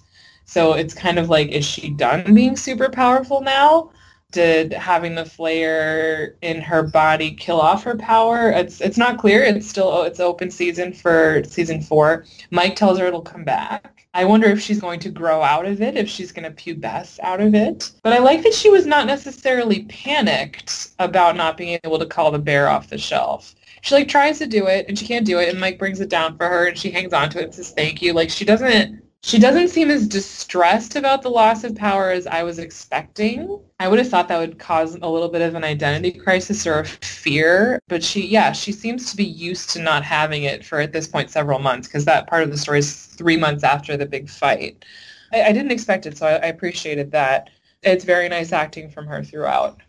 so 0.57 0.73
it's 0.73 0.95
kind 0.95 1.19
of 1.19 1.29
like, 1.29 1.49
is 1.51 1.67
she 1.67 1.91
done 1.91 2.33
being 2.33 2.57
super 2.57 2.89
powerful 2.89 3.43
now? 3.43 3.91
Did 4.33 4.73
having 4.73 5.15
the 5.15 5.25
Flayer 5.25 6.37
in 6.41 6.63
her 6.63 6.83
body 6.83 7.35
kill 7.35 7.61
off 7.61 7.85
her 7.85 7.95
power? 7.95 8.49
It's 8.49 8.81
it's 8.81 8.97
not 8.97 9.19
clear. 9.19 9.43
It's 9.43 9.69
still 9.69 9.89
oh, 9.89 10.05
it's 10.05 10.19
open 10.19 10.51
season 10.51 10.95
for 10.95 11.43
season 11.45 11.83
four. 11.83 12.25
Mike 12.51 12.75
tells 12.75 12.99
her 12.99 13.07
it'll 13.07 13.21
come 13.21 13.45
back. 13.45 14.07
I 14.15 14.25
wonder 14.25 14.49
if 14.49 14.59
she's 14.59 14.81
going 14.81 14.99
to 15.01 15.11
grow 15.11 15.43
out 15.43 15.67
of 15.67 15.83
it, 15.83 15.95
if 15.95 16.09
she's 16.09 16.33
going 16.33 16.51
to 16.51 16.65
pubesce 16.65 17.21
out 17.21 17.43
of 17.43 17.55
it. 17.55 17.93
But 18.03 18.15
I 18.15 18.19
like 18.19 18.43
that 18.43 18.55
she 18.55 18.71
was 18.71 18.87
not 18.87 19.07
necessarily 19.07 19.85
panicked 19.91 20.93
about 20.99 21.37
not 21.37 21.59
being 21.59 21.79
able 21.85 21.99
to 21.99 22.07
call 22.07 22.31
the 22.31 22.39
bear 22.39 22.71
off 22.71 22.89
the 22.89 22.97
shelf 22.97 23.55
she 23.83 23.95
like 23.95 24.09
tries 24.09 24.39
to 24.39 24.47
do 24.47 24.67
it 24.67 24.87
and 24.89 24.99
she 24.99 25.07
can't 25.07 25.27
do 25.27 25.39
it 25.39 25.49
and 25.49 25.61
Mike 25.61 25.79
brings 25.79 26.01
it 26.01 26.09
down 26.09 26.37
for 26.37 26.49
her 26.49 26.67
and 26.67 26.77
she 26.77 26.91
hangs 26.91 27.13
on 27.13 27.31
to 27.31 27.39
it 27.39 27.45
and 27.45 27.55
says 27.55 27.71
thank 27.71 28.03
you. 28.03 28.13
Like 28.15 28.31
she 28.31 28.45
doesn't 28.45 29.06
she 29.27 29.41
doesn't 29.41 29.71
seem 29.71 29.91
as 29.91 30.07
distressed 30.07 30.95
about 30.95 31.21
the 31.21 31.29
loss 31.29 31.65
of 31.65 31.75
power 31.75 32.11
as 32.13 32.29
I 32.29 32.45
was 32.45 32.61
expecting. 32.61 33.59
I 33.81 33.89
would 33.89 33.99
have 33.99 34.09
thought 34.09 34.29
that 34.29 34.39
would 34.39 34.61
cause 34.61 34.95
a 34.95 35.11
little 35.11 35.29
bit 35.29 35.43
of 35.43 35.57
an 35.57 35.65
identity 35.65 36.13
crisis 36.13 36.65
or 36.65 36.79
a 36.79 36.85
fear, 36.85 37.81
but 37.89 38.05
she, 38.05 38.25
yeah, 38.25 38.53
she 38.53 38.71
seems 38.71 39.11
to 39.11 39.17
be 39.17 39.25
used 39.25 39.71
to 39.71 39.83
not 39.83 40.05
having 40.05 40.45
it 40.45 40.65
for 40.65 40.79
at 40.79 40.93
this 40.93 41.09
point 41.09 41.29
several 41.29 41.59
months 41.59 41.89
because 41.89 42.05
that 42.05 42.29
part 42.29 42.45
of 42.45 42.53
the 42.53 42.57
story 42.57 42.79
is 42.79 42.95
three 42.95 43.37
months 43.37 43.65
after 43.65 43.97
the 43.97 44.07
big 44.07 44.31
fight. 44.31 44.85
I, 45.33 45.43
I 45.43 45.53
didn't 45.53 45.73
expect 45.73 46.07
it, 46.07 46.17
so 46.17 46.29
I, 46.29 46.35
I 46.35 46.47
appreciated 46.47 47.11
that. 47.11 47.51
It's 47.83 48.05
very 48.05 48.29
nice 48.29 48.53
acting 48.53 48.89
from 48.89 49.09
her 49.09 49.25
throughout. 49.25 49.81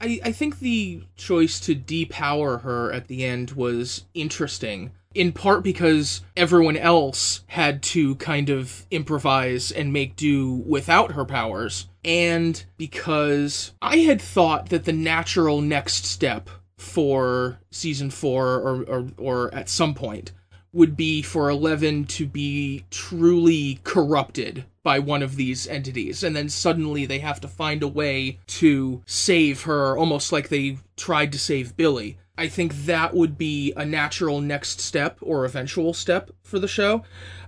I, 0.00 0.20
I 0.24 0.30
think 0.30 0.60
the 0.60 1.02
choice 1.16 1.58
to 1.60 1.74
depower 1.74 2.62
her 2.62 2.92
at 2.92 3.08
the 3.08 3.24
end 3.24 3.50
was 3.50 4.04
interesting 4.14 4.92
in 5.16 5.32
part 5.32 5.62
because 5.62 6.20
everyone 6.36 6.76
else 6.76 7.40
had 7.46 7.82
to 7.82 8.14
kind 8.16 8.50
of 8.50 8.86
improvise 8.90 9.72
and 9.72 9.92
make 9.92 10.14
do 10.14 10.52
without 10.66 11.12
her 11.12 11.24
powers, 11.24 11.88
and 12.04 12.62
because 12.76 13.72
I 13.80 13.98
had 13.98 14.20
thought 14.20 14.68
that 14.68 14.84
the 14.84 14.92
natural 14.92 15.62
next 15.62 16.04
step 16.04 16.50
for 16.76 17.58
season 17.70 18.10
four 18.10 18.56
or, 18.56 18.82
or, 18.82 19.06
or 19.16 19.54
at 19.54 19.70
some 19.70 19.94
point 19.94 20.32
would 20.72 20.96
be 20.96 21.22
for 21.22 21.48
Eleven 21.48 22.04
to 22.04 22.26
be 22.26 22.84
truly 22.90 23.80
corrupted 23.82 24.66
by 24.82 24.98
one 24.98 25.22
of 25.22 25.36
these 25.36 25.66
entities, 25.66 26.22
and 26.22 26.36
then 26.36 26.50
suddenly 26.50 27.06
they 27.06 27.20
have 27.20 27.40
to 27.40 27.48
find 27.48 27.82
a 27.82 27.88
way 27.88 28.38
to 28.46 29.02
save 29.06 29.62
her, 29.62 29.96
almost 29.96 30.30
like 30.30 30.50
they 30.50 30.76
tried 30.96 31.32
to 31.32 31.38
save 31.38 31.76
Billy. 31.76 32.18
I 32.38 32.48
think 32.48 32.74
that 32.84 33.14
would 33.14 33.38
be 33.38 33.72
a 33.76 33.84
natural 33.84 34.40
next 34.40 34.80
step 34.80 35.18
or 35.20 35.44
eventual 35.44 35.94
step 35.94 36.30
for 36.42 36.58
the 36.58 36.68
show. 36.68 37.02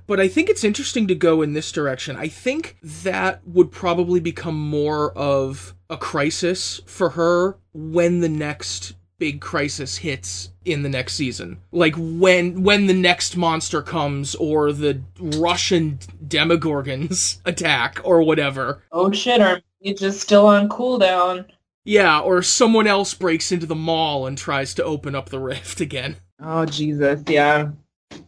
But 0.06 0.20
I 0.20 0.28
think 0.28 0.48
it's 0.48 0.64
interesting 0.64 1.06
to 1.08 1.14
go 1.14 1.42
in 1.42 1.52
this 1.52 1.70
direction. 1.70 2.16
I 2.16 2.28
think 2.28 2.78
that 2.82 3.46
would 3.46 3.70
probably 3.70 4.20
become 4.20 4.58
more 4.58 5.12
of 5.12 5.74
a 5.90 5.98
crisis 5.98 6.80
for 6.86 7.10
her 7.10 7.58
when 7.74 8.20
the 8.20 8.28
next 8.28 8.94
big 9.18 9.40
crisis 9.40 9.98
hits 9.98 10.50
in 10.64 10.82
the 10.82 10.88
next 10.88 11.14
season. 11.14 11.60
Like 11.72 11.94
when 11.96 12.62
when 12.62 12.86
the 12.86 12.94
next 12.94 13.36
monster 13.36 13.82
comes 13.82 14.34
or 14.36 14.72
the 14.72 15.02
Russian 15.20 15.98
demogorgons 16.26 17.40
attack 17.44 18.00
or 18.04 18.22
whatever. 18.22 18.82
Oh 18.92 19.12
shit, 19.12 19.40
are 19.40 19.60
you 19.80 19.94
just 19.94 20.20
still 20.20 20.46
on 20.46 20.68
cooldown? 20.68 21.46
Yeah, 21.88 22.20
or 22.20 22.42
someone 22.42 22.86
else 22.86 23.14
breaks 23.14 23.50
into 23.50 23.64
the 23.64 23.74
mall 23.74 24.26
and 24.26 24.36
tries 24.36 24.74
to 24.74 24.84
open 24.84 25.14
up 25.14 25.30
the 25.30 25.38
rift 25.40 25.80
again. 25.80 26.16
Oh, 26.38 26.66
Jesus, 26.66 27.22
yeah. 27.26 27.70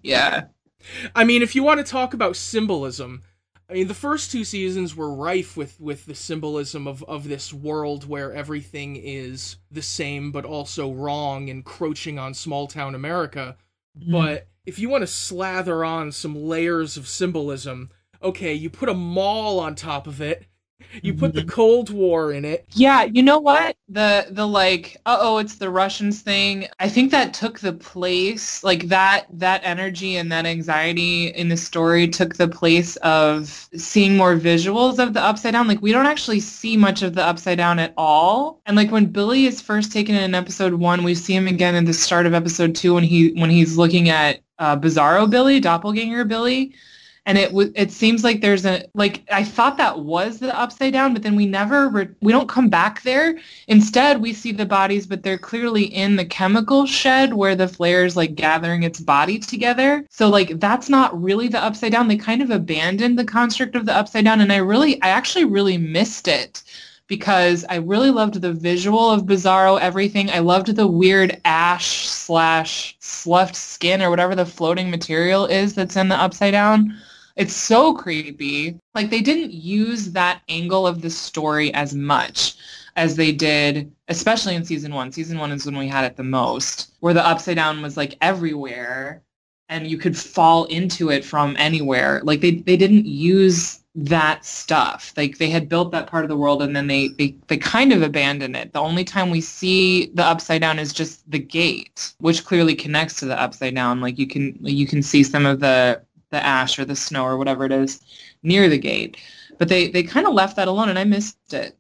Yeah. 0.03 0.44
I 1.14 1.25
mean, 1.25 1.42
if 1.42 1.55
you 1.55 1.62
want 1.62 1.77
to 1.77 1.85
talk 1.85 2.14
about 2.14 2.37
symbolism, 2.37 3.23
I 3.68 3.75
mean, 3.75 3.87
the 3.87 3.92
first 3.92 4.33
two 4.33 4.44
seasons 4.44 4.96
were 4.96 5.14
rife 5.14 5.59
with, 5.59 5.79
with 5.79 6.07
the 6.07 6.14
symbolism 6.14 6.88
of, 6.88 7.03
of 7.05 7.29
this 7.29 7.53
world 7.53 8.09
where 8.09 8.33
everything 8.33 8.96
is 8.96 9.57
the 9.70 9.83
same 9.83 10.33
but 10.33 10.46
also 10.46 10.90
wrong, 10.90 11.49
encroaching 11.49 12.18
on 12.18 12.33
small 12.33 12.66
town 12.66 12.94
America. 12.94 13.59
Mm. 13.94 14.11
But 14.11 14.49
if 14.64 14.79
you 14.79 14.88
want 14.88 15.03
to 15.03 15.07
slather 15.07 15.85
on 15.85 16.12
some 16.12 16.35
layers 16.35 16.96
of 16.96 17.07
symbolism, 17.07 17.90
okay, 18.23 18.55
you 18.55 18.70
put 18.70 18.88
a 18.88 18.94
mall 18.94 19.61
on 19.61 19.75
top 19.75 20.07
of 20.07 20.23
it, 20.23 20.46
you 21.03 21.14
put 21.14 21.35
the 21.35 21.40
mm-hmm. 21.40 21.51
Cold 21.51 21.90
War 21.90 22.33
in 22.33 22.45
it. 22.45 22.66
Yeah, 22.73 23.05
you 23.05 23.23
know 23.23 23.38
what? 23.38 23.77
The 23.88 24.27
the 24.31 24.47
like, 24.47 24.97
uh 25.07 25.19
oh, 25.21 25.38
it's 25.38 25.57
the 25.57 25.71
Russians 25.71 26.23
thing. 26.23 26.66
I 26.79 26.88
think 26.88 27.11
that 27.11 27.35
took 27.35 27.61
the 27.61 27.73
place, 27.73 28.62
like 28.64 28.88
that 28.88 29.27
that 29.33 29.62
energy 29.64 30.16
and 30.16 30.31
that 30.33 30.47
anxiety 30.47 31.29
in 31.29 31.49
the 31.49 31.57
story 31.57 32.09
took 32.09 32.37
the 32.37 32.49
place 32.49 32.97
of 32.97 33.69
seeing 33.77 34.16
more 34.16 34.37
visuals 34.37 34.99
of 34.99 35.14
the 35.14 35.23
upside 35.23 35.53
down. 35.53 35.69
Like 35.69 35.83
we 35.83 35.93
don't 35.93 36.07
actually 36.07 36.40
see 36.40 36.77
much 36.77 37.03
of 37.03 37.14
the 37.14 37.25
upside 37.25 37.59
down 37.59 37.79
at 37.79 37.95
all. 37.97 38.61
And 38.66 38.77
like 38.77 38.90
when 38.90 39.07
Billy 39.07 39.47
is 39.47 39.61
first 39.61 39.93
taken 39.93 40.14
in 40.14 40.35
episode 40.35 40.75
one, 40.75 41.05
we 41.05 41.14
see 41.14 41.35
him 41.35 41.47
again 41.49 41.75
in 41.75 41.85
the 41.85 41.93
start 41.93 42.27
of 42.27 42.35
episode 42.35 42.75
two 42.75 42.95
when 42.95 43.05
he 43.05 43.33
when 43.33 43.51
he's 43.51 43.77
looking 43.77 44.09
at 44.09 44.40
uh, 44.59 44.77
Bizarro 44.77 45.29
Billy, 45.29 45.59
Doppelganger 45.59 46.25
Billy 46.25 46.75
and 47.31 47.38
it 47.38 47.73
it 47.77 47.93
seems 47.93 48.25
like 48.25 48.40
there's 48.40 48.66
a 48.66 48.85
like 48.95 49.23
I 49.31 49.45
thought 49.45 49.77
that 49.77 50.01
was 50.01 50.40
the 50.40 50.59
upside 50.59 50.93
down, 50.93 51.12
but 51.12 51.23
then 51.23 51.37
we 51.37 51.47
never 51.47 51.88
re- 51.88 52.09
we 52.21 52.33
don't 52.33 52.49
come 52.49 52.69
back 52.69 53.03
there. 53.03 53.38
Instead, 53.69 54.21
we 54.21 54.33
see 54.33 54.51
the 54.51 54.66
bodies, 54.66 55.07
but 55.07 55.23
they're 55.23 55.38
clearly 55.38 55.85
in 55.85 56.16
the 56.16 56.25
chemical 56.25 56.87
shed 56.87 57.35
where 57.35 57.55
the 57.55 57.66
Flayer 57.66 58.05
is 58.05 58.16
like 58.16 58.35
gathering 58.35 58.83
its 58.83 58.99
body 58.99 59.38
together. 59.38 60.05
So 60.11 60.29
like 60.29 60.59
that's 60.59 60.88
not 60.88 61.23
really 61.23 61.47
the 61.47 61.62
upside 61.62 61.93
down. 61.93 62.09
They 62.09 62.16
kind 62.16 62.43
of 62.43 62.51
abandoned 62.51 63.16
the 63.16 63.25
construct 63.25 63.77
of 63.77 63.87
the 63.87 63.95
upside 63.95 64.25
down, 64.25 64.40
and 64.40 64.53
I 64.53 64.57
really 64.57 65.01
I 65.01 65.11
actually 65.11 65.45
really 65.45 65.79
missed 65.79 66.27
it 66.27 66.64
because 67.07 67.64
I 67.69 67.77
really 67.77 68.11
loved 68.11 68.40
the 68.40 68.53
visual 68.53 69.09
of 69.09 69.23
Bizarro 69.23 69.81
everything. 69.81 70.31
I 70.31 70.40
loved 70.40 70.75
the 70.75 70.88
weird 70.88 71.40
ash 71.45 72.09
slash 72.09 72.97
sloughed 72.99 73.55
skin 73.55 74.03
or 74.03 74.11
whatever 74.11 74.35
the 74.35 74.47
floating 74.47 74.90
material 74.90 75.47
is 75.47 75.75
that's 75.75 75.97
in 75.97 76.09
the 76.09 76.16
upside 76.16 76.53
down. 76.53 76.97
It's 77.37 77.55
so 77.55 77.95
creepy. 77.95 78.79
Like 78.95 79.11
they 79.11 79.21
didn't 79.23 79.53
use 79.53 80.12
that 80.12 80.43
angle 80.49 80.87
of 80.87 81.03
the 81.03 81.11
story 81.11 81.73
as 81.75 81.95
much. 81.95 82.57
as 82.97 83.16
they 83.16 83.33
did, 83.33 83.90
especially 84.09 84.55
in 84.55 84.64
season 84.64 84.95
one. 84.95 85.12
Season 85.12 85.38
one 85.38 85.53
is 85.53 85.64
when 85.66 85.79
we 85.79 85.88
had 85.88 86.05
it 86.05 86.16
the 86.16 86.23
most, 86.23 86.93
where 87.01 87.14
the 87.14 87.27
upside 87.27 87.57
down 87.57 87.83
was 87.83 87.97
like 87.97 88.16
everywhere 88.21 89.23
and 89.69 89.87
you 89.87 89.97
could 89.97 90.16
fall 90.16 90.64
into 90.64 91.11
it 91.11 91.25
from 91.25 91.57
anywhere. 91.59 92.21
Like 92.25 92.40
they, 92.40 92.57
they 92.57 92.77
didn't 92.77 93.07
use 93.07 93.81
that 93.95 94.45
stuff. 94.45 95.12
Like 95.16 95.38
they 95.38 95.51
had 95.51 95.69
built 95.69 95.93
that 95.93 96.09
part 96.09 96.25
of 96.25 96.29
the 96.29 96.37
world 96.37 96.62
and 96.62 96.75
then 96.75 96.88
they, 96.88 97.09
they, 97.09 97.37
they 97.47 97.57
kind 97.57 97.93
of 97.93 98.03
abandoned 98.03 98.57
it. 98.57 98.73
The 98.73 98.81
only 98.81 99.05
time 99.05 99.31
we 99.31 99.40
see 99.40 100.07
the 100.14 100.25
upside 100.25 100.61
down 100.61 100.79
is 100.79 100.93
just 100.93 101.29
the 101.31 101.38
gate, 101.38 102.12
which 102.19 102.45
clearly 102.45 102.75
connects 102.75 103.16
to 103.16 103.27
the 103.27 103.40
upside 103.40 103.75
down. 103.75 104.01
Like 104.01 104.19
you 104.19 104.27
can 104.27 104.59
you 104.61 104.87
can 104.87 105.03
see 105.03 105.23
some 105.23 105.47
of 105.47 105.61
the 105.61 106.03
the 106.31 106.45
ash 106.45 106.79
or 106.79 106.85
the 106.85 106.97
snow 106.97 107.25
or 107.25 107.37
whatever 107.37 107.64
it 107.64 107.73
is 107.73 108.01
near 108.43 108.69
the 108.69 108.79
gate. 108.79 109.16
But 109.59 109.69
they, 109.69 109.88
they 109.88 110.03
kind 110.03 110.27
of 110.27 110.35
left 110.35 110.57
that 110.57 110.69
alone 110.69 110.88
and 110.88 110.99
I 110.99 111.05
missed 111.05 111.53
it. 111.53 111.77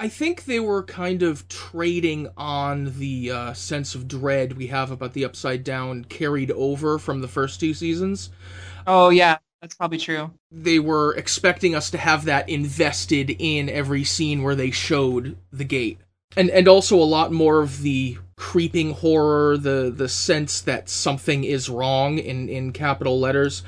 I 0.00 0.08
think 0.08 0.44
they 0.44 0.60
were 0.60 0.84
kind 0.84 1.24
of 1.24 1.48
trading 1.48 2.28
on 2.36 2.98
the 2.98 3.32
uh, 3.32 3.52
sense 3.52 3.96
of 3.96 4.06
dread 4.06 4.56
we 4.56 4.68
have 4.68 4.92
about 4.92 5.12
the 5.12 5.24
Upside 5.24 5.64
Down 5.64 6.04
carried 6.04 6.52
over 6.52 7.00
from 7.00 7.20
the 7.20 7.26
first 7.26 7.58
two 7.58 7.74
seasons. 7.74 8.30
Oh, 8.86 9.08
yeah, 9.08 9.38
that's 9.60 9.74
probably 9.74 9.98
true. 9.98 10.30
They 10.52 10.78
were 10.78 11.16
expecting 11.16 11.74
us 11.74 11.90
to 11.90 11.98
have 11.98 12.26
that 12.26 12.48
invested 12.48 13.34
in 13.40 13.68
every 13.68 14.04
scene 14.04 14.44
where 14.44 14.54
they 14.54 14.70
showed 14.70 15.36
the 15.52 15.64
gate. 15.64 15.98
And, 16.36 16.50
and 16.50 16.68
also 16.68 16.96
a 16.96 17.04
lot 17.04 17.32
more 17.32 17.60
of 17.60 17.82
the 17.82 18.18
creeping 18.36 18.92
horror, 18.92 19.56
the, 19.56 19.92
the 19.94 20.08
sense 20.08 20.60
that 20.60 20.88
something 20.88 21.44
is 21.44 21.68
wrong 21.68 22.18
in, 22.18 22.48
in 22.48 22.72
capital 22.72 23.18
letters 23.18 23.62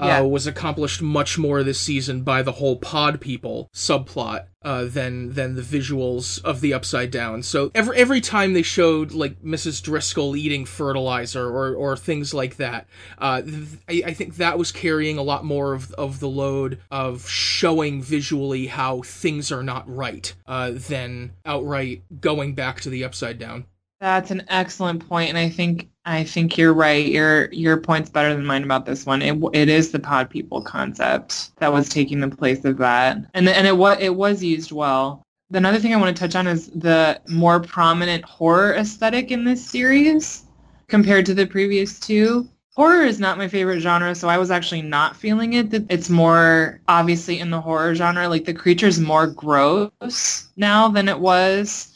yeah. 0.00 0.20
uh, 0.20 0.24
was 0.24 0.46
accomplished 0.46 1.02
much 1.02 1.38
more 1.38 1.62
this 1.62 1.80
season 1.80 2.22
by 2.22 2.42
the 2.42 2.52
whole 2.52 2.76
pod 2.76 3.20
people 3.20 3.68
subplot 3.74 4.46
uh, 4.62 4.86
than 4.86 5.34
than 5.34 5.54
the 5.54 5.62
visuals 5.62 6.42
of 6.42 6.60
the 6.60 6.72
upside 6.72 7.10
down. 7.10 7.42
So 7.42 7.70
every 7.74 7.96
every 7.96 8.20
time 8.20 8.54
they 8.54 8.62
showed 8.62 9.12
like 9.12 9.42
Mrs. 9.42 9.82
Driscoll 9.82 10.36
eating 10.36 10.64
fertilizer 10.64 11.46
or 11.46 11.74
or 11.74 11.96
things 11.96 12.32
like 12.32 12.56
that, 12.56 12.86
uh, 13.18 13.42
I, 13.88 14.02
I 14.06 14.14
think 14.14 14.36
that 14.36 14.58
was 14.58 14.72
carrying 14.72 15.18
a 15.18 15.22
lot 15.22 15.44
more 15.44 15.74
of 15.74 15.92
of 15.92 16.20
the 16.20 16.28
load 16.28 16.80
of 16.90 17.28
showing 17.28 18.02
visually 18.02 18.66
how 18.66 19.02
things 19.02 19.52
are 19.52 19.62
not 19.62 19.84
right 19.88 20.32
uh, 20.46 20.72
than 20.72 21.32
outright 21.44 22.02
going 22.20 22.54
back 22.54 22.80
to 22.82 22.90
the 22.90 23.04
upside 23.04 23.38
down. 23.38 23.66
That's 24.04 24.30
an 24.30 24.44
excellent 24.48 25.08
point, 25.08 25.30
and 25.30 25.38
I 25.38 25.48
think 25.48 25.88
I 26.04 26.24
think 26.24 26.58
you're 26.58 26.74
right. 26.74 27.06
Your 27.06 27.50
your 27.52 27.78
point's 27.78 28.10
better 28.10 28.34
than 28.34 28.44
mine 28.44 28.62
about 28.62 28.84
this 28.84 29.06
one. 29.06 29.22
It 29.22 29.42
it 29.54 29.70
is 29.70 29.92
the 29.92 29.98
pod 29.98 30.28
people 30.28 30.60
concept 30.60 31.56
that 31.56 31.72
was 31.72 31.88
taking 31.88 32.20
the 32.20 32.28
place 32.28 32.66
of 32.66 32.76
that, 32.76 33.16
and 33.32 33.48
and 33.48 33.66
it 33.66 33.78
was 33.78 33.96
it 33.98 34.14
was 34.14 34.44
used 34.44 34.72
well. 34.72 35.22
Another 35.54 35.78
thing 35.78 35.94
I 35.94 35.96
want 35.96 36.14
to 36.14 36.20
touch 36.20 36.36
on 36.36 36.46
is 36.46 36.66
the 36.72 37.18
more 37.28 37.60
prominent 37.60 38.26
horror 38.26 38.74
aesthetic 38.74 39.30
in 39.30 39.44
this 39.44 39.64
series 39.64 40.44
compared 40.88 41.24
to 41.24 41.32
the 41.32 41.46
previous 41.46 41.98
two. 41.98 42.46
Horror 42.74 43.04
is 43.04 43.18
not 43.18 43.38
my 43.38 43.48
favorite 43.48 43.80
genre, 43.80 44.14
so 44.14 44.28
I 44.28 44.36
was 44.36 44.50
actually 44.50 44.82
not 44.82 45.16
feeling 45.16 45.54
it. 45.54 45.72
It's 45.88 46.10
more 46.10 46.78
obviously 46.88 47.40
in 47.40 47.48
the 47.48 47.60
horror 47.62 47.94
genre. 47.94 48.28
Like 48.28 48.44
the 48.44 48.52
creature's 48.52 49.00
more 49.00 49.28
gross 49.28 50.48
now 50.58 50.88
than 50.88 51.08
it 51.08 51.20
was 51.20 51.93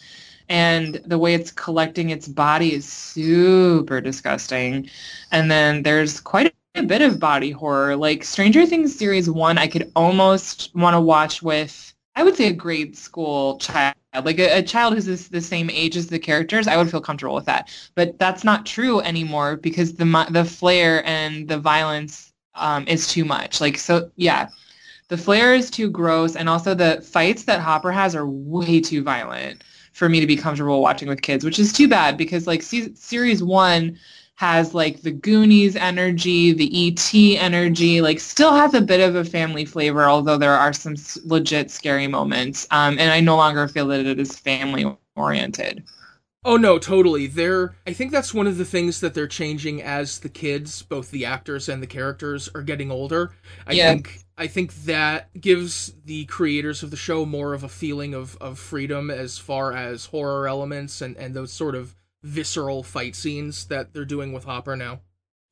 and 0.48 1.00
the 1.06 1.18
way 1.18 1.34
it's 1.34 1.50
collecting 1.50 2.10
its 2.10 2.28
body 2.28 2.74
is 2.74 2.90
super 2.90 4.00
disgusting. 4.00 4.88
And 5.30 5.50
then 5.50 5.82
there's 5.82 6.20
quite 6.20 6.54
a 6.74 6.82
bit 6.82 7.02
of 7.02 7.20
body 7.20 7.50
horror. 7.50 7.96
Like 7.96 8.24
Stranger 8.24 8.64
Things 8.66 8.96
series 8.96 9.28
one, 9.28 9.58
I 9.58 9.66
could 9.66 9.90
almost 9.94 10.74
want 10.74 10.94
to 10.94 11.00
watch 11.00 11.42
with, 11.42 11.94
I 12.16 12.22
would 12.22 12.36
say, 12.36 12.48
a 12.48 12.52
grade 12.52 12.96
school 12.96 13.58
child. 13.58 13.94
Like 14.24 14.38
a, 14.38 14.58
a 14.58 14.62
child 14.62 14.94
who's 14.94 15.04
this, 15.04 15.28
the 15.28 15.40
same 15.40 15.68
age 15.70 15.96
as 15.96 16.08
the 16.08 16.18
characters, 16.18 16.66
I 16.66 16.76
would 16.76 16.90
feel 16.90 17.00
comfortable 17.00 17.34
with 17.34 17.44
that. 17.44 17.70
But 17.94 18.18
that's 18.18 18.42
not 18.42 18.66
true 18.66 19.00
anymore 19.00 19.56
because 19.56 19.94
the 19.94 20.04
the 20.30 20.44
Flayer 20.44 21.02
and 21.04 21.46
the 21.46 21.58
violence 21.58 22.32
um, 22.54 22.88
is 22.88 23.06
too 23.06 23.24
much. 23.24 23.60
Like 23.60 23.76
so, 23.76 24.10
yeah, 24.16 24.48
the 25.08 25.16
Flayer 25.16 25.56
is 25.56 25.70
too 25.70 25.90
gross, 25.90 26.36
and 26.36 26.48
also 26.48 26.74
the 26.74 27.02
fights 27.02 27.44
that 27.44 27.60
Hopper 27.60 27.92
has 27.92 28.16
are 28.16 28.26
way 28.26 28.80
too 28.80 29.02
violent 29.02 29.62
for 29.98 30.08
me 30.08 30.20
to 30.20 30.26
be 30.26 30.36
comfortable 30.36 30.80
watching 30.80 31.08
with 31.08 31.22
kids, 31.22 31.44
which 31.44 31.58
is 31.58 31.72
too 31.72 31.88
bad 31.88 32.16
because 32.16 32.46
like 32.46 32.62
se- 32.62 32.94
series 32.94 33.42
one 33.42 33.98
has 34.36 34.72
like 34.72 35.02
the 35.02 35.10
Goonies 35.10 35.74
energy, 35.74 36.52
the 36.52 36.70
ET 36.86 37.12
energy, 37.42 38.00
like 38.00 38.20
still 38.20 38.54
has 38.54 38.72
a 38.74 38.80
bit 38.80 39.00
of 39.00 39.16
a 39.16 39.24
family 39.24 39.64
flavor, 39.64 40.04
although 40.04 40.38
there 40.38 40.54
are 40.54 40.72
some 40.72 40.94
legit 41.24 41.72
scary 41.72 42.06
moments. 42.06 42.64
Um, 42.70 42.96
and 43.00 43.10
I 43.10 43.18
no 43.18 43.34
longer 43.34 43.66
feel 43.66 43.88
that 43.88 44.06
it 44.06 44.20
is 44.20 44.38
family 44.38 44.96
oriented. 45.16 45.82
Oh 46.44 46.56
no, 46.56 46.78
totally. 46.78 47.26
They're 47.26 47.74
I 47.84 47.92
think 47.92 48.12
that's 48.12 48.32
one 48.32 48.46
of 48.46 48.56
the 48.56 48.64
things 48.64 49.00
that 49.00 49.14
they're 49.14 49.26
changing 49.26 49.82
as 49.82 50.20
the 50.20 50.28
kids, 50.28 50.82
both 50.82 51.10
the 51.10 51.24
actors 51.24 51.68
and 51.68 51.82
the 51.82 51.88
characters 51.88 52.48
are 52.54 52.62
getting 52.62 52.92
older. 52.92 53.32
I 53.66 53.72
yeah. 53.72 53.90
think 53.90 54.20
I 54.38 54.46
think 54.46 54.72
that 54.84 55.28
gives 55.38 55.92
the 56.04 56.24
creators 56.26 56.84
of 56.84 56.92
the 56.92 56.96
show 56.96 57.26
more 57.26 57.54
of 57.54 57.64
a 57.64 57.68
feeling 57.68 58.14
of, 58.14 58.36
of 58.40 58.58
freedom 58.58 59.10
as 59.10 59.36
far 59.36 59.72
as 59.72 60.06
horror 60.06 60.46
elements 60.46 61.02
and, 61.02 61.16
and 61.16 61.34
those 61.34 61.52
sort 61.52 61.74
of 61.74 61.96
visceral 62.22 62.84
fight 62.84 63.16
scenes 63.16 63.66
that 63.66 63.92
they're 63.92 64.04
doing 64.04 64.32
with 64.32 64.44
Hopper 64.44 64.76
now. 64.76 65.00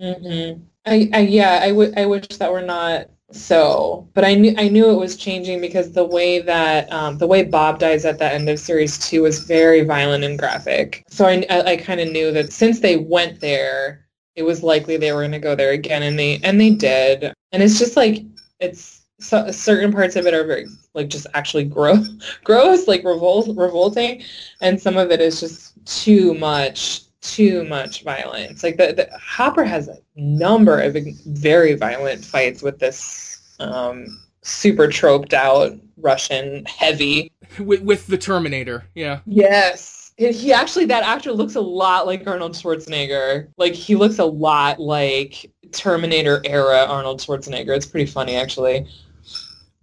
Mm-hmm. 0.00 0.62
I, 0.84 1.10
I 1.12 1.20
yeah, 1.20 1.60
I, 1.62 1.68
w- 1.68 1.92
I 1.96 2.06
wish 2.06 2.28
that 2.28 2.52
were 2.52 2.62
not 2.62 3.10
so, 3.32 4.08
but 4.14 4.24
I 4.24 4.34
knew 4.34 4.54
I 4.56 4.68
knew 4.68 4.90
it 4.90 5.00
was 5.00 5.16
changing 5.16 5.60
because 5.60 5.90
the 5.90 6.04
way 6.04 6.40
that 6.42 6.92
um, 6.92 7.18
the 7.18 7.26
way 7.26 7.42
Bob 7.42 7.80
dies 7.80 8.04
at 8.04 8.18
the 8.18 8.32
end 8.32 8.48
of 8.48 8.60
series 8.60 8.98
two 8.98 9.22
was 9.22 9.40
very 9.40 9.82
violent 9.82 10.22
and 10.22 10.38
graphic. 10.38 11.02
So 11.08 11.26
I 11.26 11.44
I, 11.50 11.62
I 11.72 11.76
kind 11.76 12.00
of 12.00 12.10
knew 12.12 12.30
that 12.32 12.52
since 12.52 12.80
they 12.80 12.98
went 12.98 13.40
there, 13.40 14.06
it 14.36 14.44
was 14.44 14.62
likely 14.62 14.96
they 14.96 15.12
were 15.12 15.22
going 15.22 15.32
to 15.32 15.40
go 15.40 15.56
there 15.56 15.72
again, 15.72 16.04
and 16.04 16.16
they 16.16 16.38
and 16.44 16.60
they 16.60 16.70
did. 16.70 17.32
And 17.52 17.62
it's 17.62 17.78
just 17.78 17.96
like 17.96 18.22
it's 18.60 19.02
so, 19.18 19.50
certain 19.50 19.92
parts 19.92 20.16
of 20.16 20.26
it 20.26 20.34
are 20.34 20.44
very 20.44 20.66
like 20.94 21.08
just 21.08 21.26
actually 21.34 21.64
gross, 21.64 22.08
gross, 22.44 22.86
like 22.86 23.04
revolt, 23.04 23.48
revolting, 23.56 24.22
and 24.60 24.80
some 24.80 24.96
of 24.96 25.10
it 25.10 25.20
is 25.20 25.40
just 25.40 25.72
too 25.86 26.34
much, 26.34 27.02
too 27.20 27.64
much 27.64 28.02
violence. 28.02 28.62
Like 28.62 28.76
the, 28.76 28.92
the 28.92 29.08
Hopper 29.18 29.64
has 29.64 29.88
a 29.88 29.98
number 30.16 30.80
of 30.80 30.96
very 31.26 31.74
violent 31.74 32.24
fights 32.24 32.62
with 32.62 32.78
this 32.78 33.54
um, 33.58 34.06
super 34.42 34.88
troped 34.88 35.34
out 35.34 35.72
Russian 35.96 36.64
heavy 36.66 37.32
with, 37.58 37.82
with 37.82 38.06
the 38.06 38.18
Terminator. 38.18 38.84
Yeah. 38.94 39.20
Yes. 39.26 40.12
He 40.18 40.50
actually, 40.50 40.86
that 40.86 41.02
actor 41.02 41.30
looks 41.32 41.56
a 41.56 41.60
lot 41.60 42.06
like 42.06 42.26
Arnold 42.26 42.52
Schwarzenegger. 42.52 43.48
Like 43.58 43.74
he 43.74 43.96
looks 43.96 44.18
a 44.18 44.24
lot 44.24 44.80
like 44.80 45.50
Terminator 45.72 46.40
era 46.44 46.86
Arnold 46.88 47.20
Schwarzenegger. 47.20 47.76
It's 47.76 47.86
pretty 47.86 48.10
funny, 48.10 48.36
actually. 48.36 48.86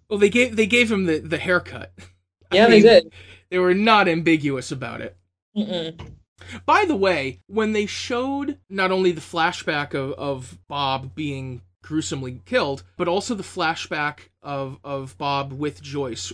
Well, 0.09 0.19
they 0.19 0.29
gave 0.29 0.55
they 0.55 0.67
gave 0.67 0.91
him 0.91 1.05
the 1.05 1.19
the 1.19 1.37
haircut. 1.37 1.91
Yeah, 2.51 2.65
I 2.65 2.69
mean, 2.69 2.83
they 2.83 2.89
did. 2.89 3.13
They 3.49 3.59
were 3.59 3.73
not 3.73 4.07
ambiguous 4.07 4.71
about 4.71 5.01
it. 5.01 5.17
Mm-mm. 5.55 5.99
By 6.65 6.85
the 6.85 6.95
way, 6.95 7.39
when 7.47 7.73
they 7.73 7.85
showed 7.85 8.57
not 8.69 8.91
only 8.91 9.11
the 9.11 9.21
flashback 9.21 9.93
of, 9.93 10.11
of 10.13 10.57
Bob 10.67 11.15
being 11.15 11.61
gruesomely 11.81 12.41
killed, 12.45 12.83
but 12.97 13.07
also 13.07 13.35
the 13.35 13.43
flashback 13.43 14.29
of, 14.41 14.79
of 14.83 15.17
Bob 15.17 15.53
with 15.53 15.81
Joyce, 15.81 16.33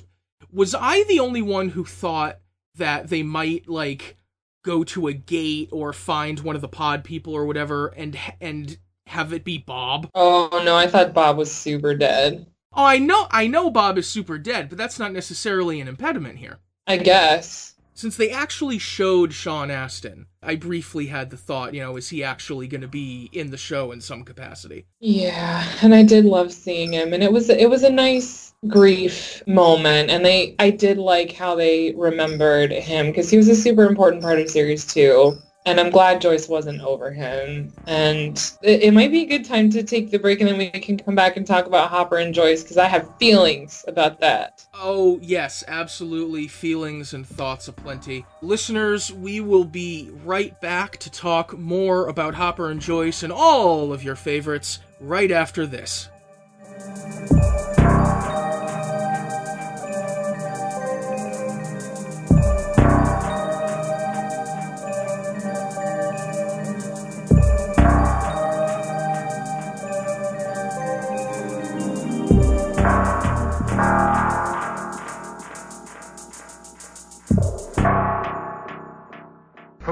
was 0.52 0.74
I 0.74 1.04
the 1.04 1.20
only 1.20 1.42
one 1.42 1.70
who 1.70 1.86
thought 1.86 2.40
that 2.76 3.10
they 3.10 3.24
might 3.24 3.68
like 3.68 4.18
go 4.64 4.84
to 4.84 5.08
a 5.08 5.14
gate 5.14 5.70
or 5.72 5.94
find 5.94 6.40
one 6.40 6.56
of 6.56 6.62
the 6.62 6.68
pod 6.68 7.04
people 7.04 7.34
or 7.34 7.46
whatever 7.46 7.88
and 7.88 8.18
and 8.42 8.78
have 9.10 9.34
it 9.34 9.43
be 9.43 9.58
Bob. 9.58 10.10
Oh 10.13 10.62
no, 10.63 10.76
I 10.76 10.88
thought 10.88 11.13
Bob 11.13 11.38
was 11.38 11.52
super 11.52 11.95
dead. 11.95 12.45
Oh, 12.74 12.86
I 12.86 13.00
know, 13.00 13.28
I 13.32 13.48
know 13.48 13.72
Bob 13.72 13.98
is 13.98 14.08
super 14.08 14.38
dead, 14.38 14.69
but 14.69 14.78
that's 14.78 15.00
not 15.00 15.12
necessarily 15.12 15.82
an 15.82 15.88
impediment 15.88 16.38
here. 16.38 16.60
I 16.86 16.98
guess. 16.98 17.76
Since 17.95 18.15
they 18.15 18.30
actually 18.30 18.78
showed 18.78 19.34
Sean 19.34 19.69
Astin, 19.69 20.28
I 20.41 20.56
briefly 20.56 21.08
had 21.08 21.32
the 21.32 21.38
thought, 21.38 21.74
you 21.74 21.82
know, 21.82 21.98
is 21.98 22.10
he 22.10 22.24
actually 22.24 22.67
going 22.67 22.80
to 22.82 22.88
be 22.88 23.30
in 23.34 23.52
the 23.52 23.58
show 23.58 23.91
in 23.91 24.00
some 24.00 24.24
capacity? 24.24 24.86
Yeah, 25.02 25.67
and 25.82 25.93
I 25.93 26.04
did 26.04 26.24
love 26.24 26.54
seeing 26.54 26.93
him, 26.93 27.12
and 27.12 27.22
it 27.24 27.32
was 27.34 27.50
it 27.50 27.69
was 27.69 27.84
a 27.84 27.89
nice 27.89 28.54
grief 28.67 29.41
moment, 29.48 30.12
and 30.12 30.24
they 30.24 30.56
I 30.60 30.69
did 30.69 30.98
like 30.98 31.34
how 31.34 31.56
they 31.56 31.93
remembered 31.98 32.72
him 32.72 33.08
because 33.08 33.30
he 33.30 33.38
was 33.38 33.50
a 33.50 33.56
super 33.56 33.86
important 33.86 34.22
part 34.22 34.39
of 34.39 34.50
series 34.50 34.86
two 34.86 35.38
and 35.65 35.80
I'm 35.80 35.89
glad 35.89 36.22
Joyce 36.22 36.48
wasn't 36.48 36.82
over 36.82 37.12
him. 37.12 37.72
And 37.86 38.38
it, 38.62 38.84
it, 38.84 38.93
might 38.93 39.12
be 39.12 39.24
a 39.24 39.26
good 39.26 39.45
time 39.45 39.69
to 39.72 39.84
take 39.84 40.10
the 40.10 40.19
break, 40.19 40.39
and 40.39 40.50
then 40.50 40.58
we 40.58 40.69
can 40.69 40.98
come 40.98 41.15
back 41.15 41.38
and 41.38 41.45
talk 41.45 41.65
about 41.65 41.89
Hopper 41.89 42.17
and 42.17 42.34
Joyce 42.34 42.63
because 42.63 42.78
I 42.78 42.88
have 42.88 43.10
feelings 43.17 43.84
about 43.88 44.19
that. 44.22 44.65
Oh 44.74 45.19
yes, 45.22 45.63
absolutely, 45.67 46.48
feelings 46.48 47.13
and 47.13 47.28
thoughts 47.28 47.67
aplenty. 47.67 48.26
Listeners, 48.41 49.12
we 49.12 49.41
will 49.41 49.65
be 49.65 50.10
right 50.24 50.60
back 50.62 50.98
to 50.98 51.12
talk 51.12 51.58
more 51.58 52.08
about 52.08 52.36
Hopper 52.36 52.72
and 52.72 52.82
Joyce 52.82 53.24
and 53.24 53.34
all 53.34 53.91
of 53.91 54.04
your 54.04 54.15
favorites 54.15 54.80
right 55.00 55.32
after 55.32 55.65
this. 55.65 56.10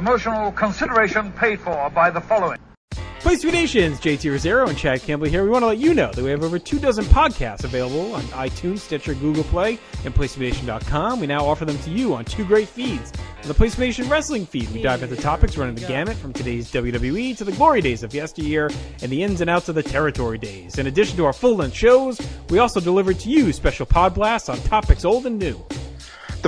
Promotional 0.07 0.53
consideration 0.53 1.33
paid 1.33 1.59
for 1.59 1.89
by 1.89 2.09
the 2.09 2.21
following. 2.21 2.57
Place 3.19 3.41
to 3.41 3.47
be 3.47 3.51
Nations, 3.51 3.99
JT 3.99 4.31
Rosero 4.31 4.69
and 4.69 4.77
Chad 4.77 5.01
Campbell 5.01 5.27
here. 5.27 5.43
We 5.43 5.49
want 5.49 5.63
to 5.63 5.67
let 5.67 5.79
you 5.79 5.93
know 5.93 6.13
that 6.13 6.23
we 6.23 6.29
have 6.29 6.45
over 6.45 6.57
two 6.57 6.79
dozen 6.79 7.03
podcasts 7.03 7.65
available 7.65 8.15
on 8.15 8.21
iTunes, 8.27 8.79
Stitcher, 8.79 9.15
Google 9.15 9.43
Play, 9.43 9.77
and 10.05 10.15
PlaceToBeNation.com. 10.15 11.19
We 11.19 11.27
now 11.27 11.45
offer 11.45 11.65
them 11.65 11.77
to 11.79 11.89
you 11.89 12.13
on 12.13 12.23
two 12.23 12.45
great 12.45 12.69
feeds. 12.69 13.11
The 13.43 13.53
Place 13.53 13.73
to 13.73 13.81
be 13.81 13.87
Nation 13.87 14.07
Wrestling 14.07 14.45
feed, 14.45 14.71
we 14.71 14.81
dive 14.81 15.03
into 15.03 15.17
topics 15.17 15.57
running 15.57 15.75
the 15.75 15.85
gamut 15.85 16.15
from 16.15 16.31
today's 16.31 16.71
WWE 16.71 17.35
to 17.35 17.43
the 17.43 17.51
glory 17.51 17.81
days 17.81 18.01
of 18.01 18.13
yesteryear 18.13 18.69
and 19.01 19.11
the 19.11 19.23
ins 19.23 19.41
and 19.41 19.49
outs 19.49 19.67
of 19.67 19.75
the 19.75 19.83
territory 19.83 20.37
days. 20.37 20.77
In 20.77 20.87
addition 20.87 21.17
to 21.17 21.25
our 21.25 21.33
full-length 21.33 21.75
shows, 21.75 22.21
we 22.49 22.59
also 22.59 22.79
deliver 22.79 23.13
to 23.13 23.29
you 23.29 23.51
special 23.51 23.85
pod 23.85 24.13
blasts 24.13 24.47
on 24.47 24.57
topics 24.59 25.03
old 25.03 25.25
and 25.25 25.37
new. 25.37 25.61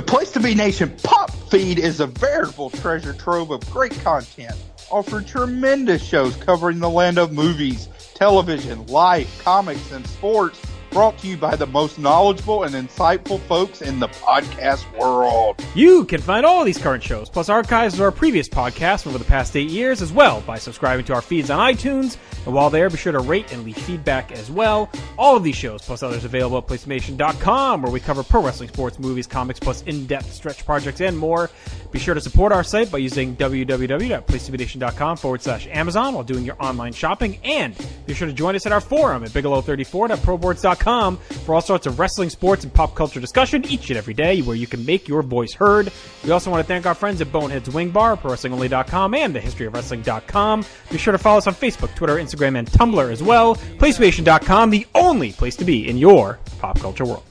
The 0.00 0.06
Place 0.06 0.30
to 0.30 0.40
Be 0.40 0.54
Nation 0.54 0.96
Pop 1.02 1.30
feed 1.50 1.78
is 1.78 2.00
a 2.00 2.06
veritable 2.06 2.70
treasure 2.70 3.12
trove 3.12 3.50
of 3.50 3.60
great 3.70 3.92
content 4.00 4.56
offering 4.90 5.26
tremendous 5.26 6.02
shows 6.02 6.34
covering 6.36 6.78
the 6.78 6.88
land 6.88 7.18
of 7.18 7.34
movies, 7.34 7.90
television, 8.14 8.86
life, 8.86 9.42
comics, 9.44 9.92
and 9.92 10.06
sports 10.06 10.58
brought 10.90 11.16
to 11.18 11.28
you 11.28 11.36
by 11.36 11.54
the 11.54 11.66
most 11.66 11.98
knowledgeable 11.98 12.64
and 12.64 12.74
insightful 12.74 13.38
folks 13.40 13.82
in 13.82 14.00
the 14.00 14.08
podcast 14.08 14.84
world. 14.98 15.62
You 15.74 16.04
can 16.04 16.20
find 16.20 16.44
all 16.44 16.60
of 16.60 16.66
these 16.66 16.78
current 16.78 17.02
shows, 17.02 17.28
plus 17.28 17.48
archives 17.48 17.94
of 17.94 18.00
our 18.00 18.10
previous 18.10 18.48
podcasts 18.48 19.06
over 19.06 19.18
the 19.18 19.24
past 19.24 19.56
eight 19.56 19.70
years 19.70 20.02
as 20.02 20.12
well 20.12 20.40
by 20.42 20.58
subscribing 20.58 21.04
to 21.06 21.14
our 21.14 21.22
feeds 21.22 21.50
on 21.50 21.58
iTunes. 21.58 22.16
And 22.44 22.54
while 22.54 22.70
there, 22.70 22.90
be 22.90 22.96
sure 22.96 23.12
to 23.12 23.20
rate 23.20 23.52
and 23.52 23.64
leave 23.64 23.76
feedback 23.76 24.32
as 24.32 24.50
well. 24.50 24.90
All 25.16 25.36
of 25.36 25.44
these 25.44 25.56
shows, 25.56 25.82
plus 25.82 26.02
others 26.02 26.24
available 26.24 26.58
at 26.58 26.66
PlaceToBeNation.com, 26.66 27.82
where 27.82 27.92
we 27.92 28.00
cover 28.00 28.22
pro 28.22 28.42
wrestling, 28.42 28.70
sports, 28.70 28.98
movies, 28.98 29.26
comics, 29.26 29.60
plus 29.60 29.82
in-depth 29.82 30.32
stretch 30.32 30.64
projects 30.64 31.00
and 31.00 31.16
more. 31.16 31.50
Be 31.92 31.98
sure 31.98 32.14
to 32.14 32.20
support 32.20 32.52
our 32.52 32.64
site 32.64 32.90
by 32.90 32.98
using 32.98 33.36
www.placetobenation.com 33.36 35.16
forward 35.16 35.42
slash 35.42 35.66
Amazon 35.68 36.14
while 36.14 36.24
doing 36.24 36.44
your 36.44 36.56
online 36.60 36.92
shopping. 36.92 37.38
And 37.44 37.76
be 38.06 38.14
sure 38.14 38.26
to 38.26 38.32
join 38.32 38.54
us 38.56 38.66
at 38.66 38.72
our 38.72 38.80
forum 38.80 39.24
at 39.24 39.30
bigelow34.proboards.com 39.30 40.79
for 40.80 41.54
all 41.54 41.60
sorts 41.60 41.86
of 41.86 41.98
wrestling, 41.98 42.30
sports, 42.30 42.64
and 42.64 42.72
pop 42.72 42.94
culture 42.94 43.20
discussion 43.20 43.64
each 43.66 43.90
and 43.90 43.96
every 43.96 44.14
day 44.14 44.42
where 44.42 44.56
you 44.56 44.66
can 44.66 44.84
make 44.84 45.08
your 45.08 45.22
voice 45.22 45.52
heard. 45.52 45.92
We 46.24 46.30
also 46.30 46.50
want 46.50 46.62
to 46.62 46.66
thank 46.66 46.86
our 46.86 46.94
friends 46.94 47.20
at 47.20 47.32
Boneheads 47.32 47.72
Wing 47.72 47.90
Bar, 47.90 48.16
ProWrestlingOnly.com, 48.16 49.14
and 49.14 49.34
TheHistoryOfWrestling.com. 49.34 50.64
Be 50.90 50.98
sure 50.98 51.12
to 51.12 51.18
follow 51.18 51.38
us 51.38 51.46
on 51.46 51.54
Facebook, 51.54 51.94
Twitter, 51.94 52.16
Instagram, 52.16 52.58
and 52.58 52.68
Tumblr 52.68 53.10
as 53.10 53.22
well. 53.22 53.56
PlaceToBeNation.com, 53.56 54.70
the 54.70 54.86
only 54.94 55.32
place 55.32 55.56
to 55.56 55.64
be 55.64 55.88
in 55.88 55.96
your 55.98 56.38
pop 56.58 56.78
culture 56.80 57.04
world. 57.04 57.29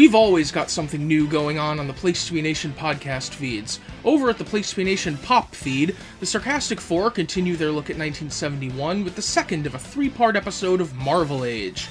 We've 0.00 0.14
always 0.14 0.50
got 0.50 0.70
something 0.70 1.06
new 1.06 1.28
going 1.28 1.58
on 1.58 1.78
on 1.78 1.86
the 1.86 1.92
Place 1.92 2.26
to 2.26 2.32
Be 2.32 2.40
Nation 2.40 2.72
podcast 2.72 3.34
feeds. 3.34 3.80
Over 4.02 4.30
at 4.30 4.38
the 4.38 4.46
Place 4.46 4.70
to 4.70 4.76
Be 4.76 4.82
Nation 4.82 5.18
pop 5.18 5.54
feed, 5.54 5.94
the 6.20 6.24
Sarcastic 6.24 6.80
Four 6.80 7.10
continue 7.10 7.54
their 7.54 7.68
look 7.68 7.90
at 7.90 7.98
1971 7.98 9.04
with 9.04 9.14
the 9.14 9.20
second 9.20 9.66
of 9.66 9.74
a 9.74 9.78
three 9.78 10.08
part 10.08 10.36
episode 10.36 10.80
of 10.80 10.96
Marvel 10.96 11.44
Age. 11.44 11.86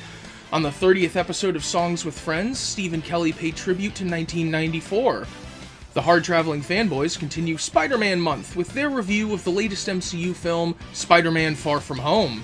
On 0.52 0.63
the 0.63 0.72
30th 0.72 1.17
episode 1.17 1.56
of 1.56 1.63
Songs 1.63 2.04
with 2.04 2.17
Friends, 2.17 2.58
Stephen 2.58 3.04
Kelly 3.04 3.32
paid 3.32 3.56
tribute 3.56 3.93
to 3.93 4.06
1994. 4.06 5.28
The 5.93 6.02
hard 6.02 6.24
traveling 6.24 6.62
fanboys 6.62 7.19
continue 7.19 7.60
Spider 7.60 8.00
Man 8.00 8.19
month 8.19 8.56
with 8.56 8.74
their 8.74 8.89
review 8.89 9.34
of 9.34 9.43
the 9.43 9.52
latest 9.52 9.88
MCU 9.88 10.34
film, 10.34 10.74
Spider 10.93 11.30
Man 11.30 11.54
Far 11.54 11.80
From 11.80 12.00
Home. 12.00 12.43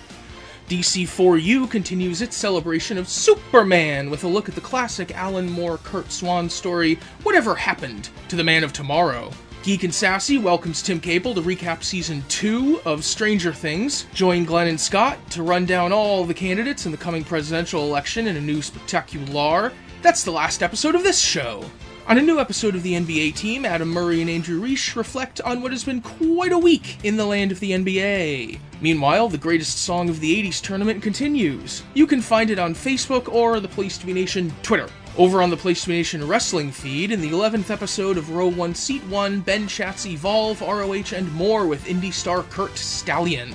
DC4U 0.69 1.69
continues 1.69 2.23
its 2.23 2.35
celebration 2.35 2.97
of 2.97 3.07
Superman 3.07 4.09
with 4.09 4.23
a 4.23 4.27
look 4.27 4.49
at 4.49 4.55
the 4.55 4.61
classic 4.61 5.15
Alan 5.15 5.47
Moore 5.47 5.77
Curt 5.77 6.11
Swan 6.11 6.49
story, 6.49 6.97
Whatever 7.21 7.53
Happened 7.53 8.09
to 8.29 8.35
the 8.35 8.43
Man 8.43 8.63
of 8.63 8.73
Tomorrow. 8.73 9.31
Geek 9.61 9.83
and 9.83 9.93
Sassy 9.93 10.39
welcomes 10.39 10.81
Tim 10.81 10.99
Cable 10.99 11.35
to 11.35 11.41
recap 11.41 11.83
season 11.83 12.23
2 12.29 12.81
of 12.83 13.03
Stranger 13.03 13.53
Things. 13.53 14.07
Join 14.13 14.43
Glenn 14.43 14.67
and 14.67 14.79
Scott 14.79 15.19
to 15.31 15.43
run 15.43 15.65
down 15.65 15.91
all 15.91 16.23
the 16.23 16.33
candidates 16.33 16.87
in 16.87 16.91
the 16.91 16.97
coming 16.97 17.23
presidential 17.23 17.83
election 17.83 18.25
in 18.25 18.35
a 18.35 18.41
new 18.41 18.63
spectacular. 18.63 19.71
That's 20.01 20.23
the 20.23 20.31
last 20.31 20.63
episode 20.63 20.95
of 20.95 21.03
this 21.03 21.19
show. 21.19 21.63
On 22.07 22.19
a 22.19 22.21
new 22.21 22.39
episode 22.39 22.75
of 22.75 22.83
the 22.83 22.93
NBA 22.93 23.33
team, 23.33 23.65
Adam 23.65 23.89
Murray 23.89 24.21
and 24.21 24.29
Andrew 24.29 24.61
Reich 24.61 24.95
reflect 24.95 25.41
on 25.41 25.63
what 25.63 25.71
has 25.71 25.83
been 25.83 26.01
quite 26.01 26.51
a 26.51 26.57
week 26.57 27.03
in 27.03 27.17
the 27.17 27.25
land 27.25 27.51
of 27.51 27.59
the 27.59 27.71
NBA. 27.71 28.59
Meanwhile, 28.79 29.29
the 29.29 29.39
greatest 29.39 29.79
song 29.79 30.07
of 30.07 30.19
the 30.19 30.43
80s 30.43 30.61
tournament 30.61 31.01
continues. 31.01 31.81
You 31.95 32.05
can 32.05 32.21
find 32.21 32.51
it 32.51 32.59
on 32.59 32.75
Facebook 32.75 33.27
or 33.33 33.59
the 33.59 33.67
Place 33.67 33.97
to 33.97 34.05
Be 34.05 34.13
Nation 34.13 34.53
Twitter. 34.61 34.87
Over 35.17 35.41
on 35.41 35.49
the 35.49 35.57
Place 35.57 35.81
to 35.81 35.87
Be 35.87 35.95
Nation 35.95 36.27
wrestling 36.27 36.71
feed, 36.71 37.11
in 37.11 37.21
the 37.21 37.31
11th 37.31 37.71
episode 37.71 38.19
of 38.19 38.29
Row 38.29 38.51
1 38.51 38.75
Seat 38.75 39.03
1, 39.05 39.39
Ben 39.39 39.67
Schatz 39.67 40.05
Evolve, 40.05 40.61
ROH, 40.61 41.11
and 41.11 41.33
more 41.33 41.65
with 41.65 41.85
indie 41.85 42.13
star 42.13 42.43
Curt 42.43 42.77
Stallion. 42.77 43.51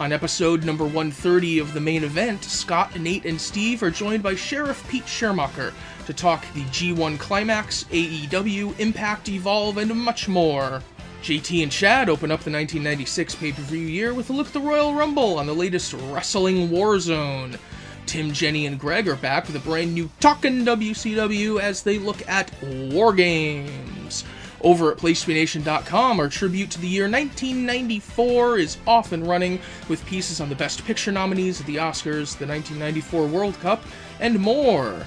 On 0.00 0.10
episode 0.10 0.64
number 0.64 0.84
130 0.84 1.58
of 1.58 1.74
the 1.74 1.80
main 1.80 2.04
event, 2.04 2.42
Scott, 2.44 2.98
Nate, 2.98 3.26
and 3.26 3.38
Steve 3.38 3.82
are 3.82 3.90
joined 3.90 4.22
by 4.22 4.34
Sheriff 4.34 4.88
Pete 4.88 5.04
Schermacher 5.04 5.74
to 6.06 6.14
talk 6.14 6.44
the 6.54 6.62
G1 6.64 7.18
Climax, 7.18 7.84
AEW, 7.84 8.78
Impact, 8.78 9.28
Evolve, 9.28 9.78
and 9.78 9.94
much 9.94 10.28
more. 10.28 10.82
JT 11.22 11.62
and 11.62 11.70
Chad 11.70 12.08
open 12.08 12.30
up 12.30 12.40
the 12.40 12.50
1996 12.50 13.34
pay 13.34 13.52
per 13.52 13.62
view 13.62 13.80
year 13.80 14.14
with 14.14 14.30
a 14.30 14.32
look 14.32 14.46
at 14.46 14.52
the 14.54 14.60
Royal 14.60 14.94
Rumble 14.94 15.38
on 15.38 15.46
the 15.46 15.54
latest 15.54 15.92
Wrestling 15.92 16.70
Warzone. 16.70 17.58
Tim, 18.06 18.32
Jenny, 18.32 18.66
and 18.66 18.78
Greg 18.78 19.06
are 19.06 19.16
back 19.16 19.46
with 19.46 19.56
a 19.56 19.60
brand 19.60 19.94
new 19.94 20.10
Talkin' 20.18 20.64
WCW 20.64 21.60
as 21.60 21.82
they 21.82 21.98
look 21.98 22.26
at 22.28 22.50
War 22.62 23.12
Games. 23.12 24.24
Over 24.62 24.92
at 24.92 24.98
PlaceToBeNation.com, 24.98 26.20
our 26.20 26.28
tribute 26.28 26.70
to 26.72 26.80
the 26.80 26.88
year 26.88 27.04
1994 27.04 28.58
is 28.58 28.78
off 28.86 29.12
and 29.12 29.26
running 29.26 29.58
with 29.88 30.04
pieces 30.06 30.40
on 30.40 30.48
the 30.48 30.54
Best 30.54 30.84
Picture 30.84 31.12
nominees 31.12 31.60
at 31.60 31.66
the 31.66 31.76
Oscars, 31.76 32.36
the 32.36 32.46
1994 32.46 33.26
World 33.26 33.58
Cup, 33.60 33.82
and 34.20 34.38
more. 34.38 35.06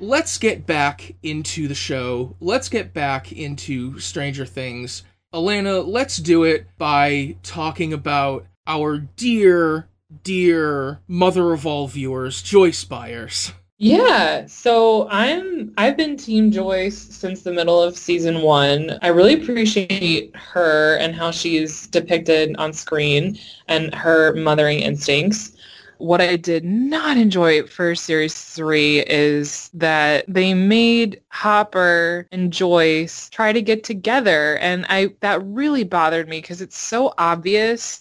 Let's 0.00 0.38
get 0.38 0.64
back 0.64 1.12
into 1.24 1.66
the 1.66 1.74
show. 1.74 2.36
Let's 2.40 2.68
get 2.68 2.94
back 2.94 3.32
into 3.32 3.98
Stranger 3.98 4.46
Things. 4.46 5.02
Alanna, 5.34 5.84
let's 5.84 6.18
do 6.18 6.44
it 6.44 6.66
by 6.78 7.36
talking 7.42 7.92
about 7.92 8.46
our 8.66 8.98
dear, 8.98 9.88
dear 10.22 11.00
mother 11.08 11.52
of 11.52 11.66
all 11.66 11.88
viewers, 11.88 12.42
Joyce 12.42 12.84
Byers. 12.84 13.52
Yeah, 13.80 14.46
so 14.46 15.08
I'm 15.08 15.72
I've 15.76 15.96
been 15.96 16.16
team 16.16 16.50
Joyce 16.50 16.98
since 16.98 17.42
the 17.42 17.52
middle 17.52 17.80
of 17.80 17.96
season 17.96 18.42
1. 18.42 18.98
I 19.02 19.08
really 19.08 19.34
appreciate 19.34 20.34
her 20.34 20.96
and 20.96 21.14
how 21.14 21.30
she's 21.30 21.86
depicted 21.86 22.56
on 22.56 22.72
screen 22.72 23.38
and 23.68 23.94
her 23.94 24.34
mothering 24.34 24.80
instincts. 24.80 25.52
What 25.98 26.20
I 26.20 26.36
did 26.36 26.64
not 26.64 27.16
enjoy 27.16 27.64
for 27.64 27.94
series 27.94 28.40
three 28.40 29.00
is 29.00 29.68
that 29.74 30.24
they 30.28 30.54
made 30.54 31.20
Hopper 31.30 32.26
and 32.32 32.52
Joyce 32.52 33.28
try 33.30 33.52
to 33.52 33.60
get 33.60 33.84
together. 33.84 34.56
And 34.58 34.86
I 34.88 35.14
that 35.20 35.44
really 35.44 35.84
bothered 35.84 36.28
me 36.28 36.40
because 36.40 36.60
it's 36.62 36.78
so 36.78 37.12
obvious. 37.18 38.00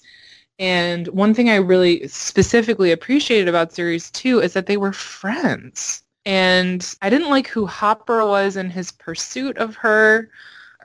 And 0.59 1.07
one 1.09 1.33
thing 1.33 1.49
I 1.49 1.55
really 1.55 2.07
specifically 2.07 2.91
appreciated 2.91 3.47
about 3.47 3.73
series 3.73 4.11
two 4.11 4.39
is 4.41 4.53
that 4.53 4.67
they 4.67 4.77
were 4.77 4.93
friends. 4.93 6.03
And 6.25 6.95
I 7.01 7.09
didn't 7.09 7.29
like 7.29 7.47
who 7.47 7.65
Hopper 7.65 8.25
was 8.25 8.57
in 8.57 8.69
his 8.69 8.91
pursuit 8.91 9.57
of 9.57 9.75
her 9.77 10.29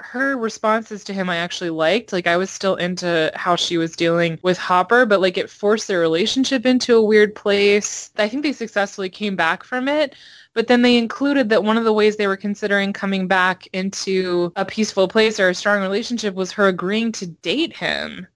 her 0.03 0.37
responses 0.37 1.05
to 1.05 1.15
him 1.15 1.31
I 1.31 1.37
actually 1.37 1.71
liked. 1.71 2.13
Like 2.13 2.27
I 2.27 2.37
was 2.37 2.51
still 2.51 2.77
into 2.77 3.31
how 3.35 3.57
she 3.57 3.79
was 3.79 3.97
dealing 3.97 4.39
with 4.43 4.59
Hopper, 4.59 5.07
but 5.07 5.21
like 5.21 5.39
it 5.39 5.49
forced 5.49 5.89
their 5.89 6.01
relationship 6.01 6.67
into 6.67 6.97
a 6.97 7.05
weird 7.05 7.35
place. 7.35 8.11
I 8.17 8.29
think 8.29 8.43
they 8.43 8.53
successfully 8.53 9.09
came 9.09 9.37
back 9.37 9.65
from 9.65 9.89
it. 9.89 10.15
But 10.55 10.67
then 10.67 10.83
they 10.83 10.99
included 10.99 11.49
that 11.49 11.65
one 11.65 11.79
of 11.79 11.85
the 11.85 11.93
ways 11.93 12.17
they 12.17 12.27
were 12.27 12.37
considering 12.37 12.93
coming 12.93 13.27
back 13.27 13.67
into 13.73 14.53
a 14.57 14.65
peaceful 14.65 15.09
place 15.09 15.41
or 15.41 15.49
a 15.49 15.55
strong 15.55 15.81
relationship 15.81 16.35
was 16.35 16.53
her 16.53 16.69
agreeing 16.69 17.13
to 17.13 17.27
date 17.27 17.75
him. 17.77 18.27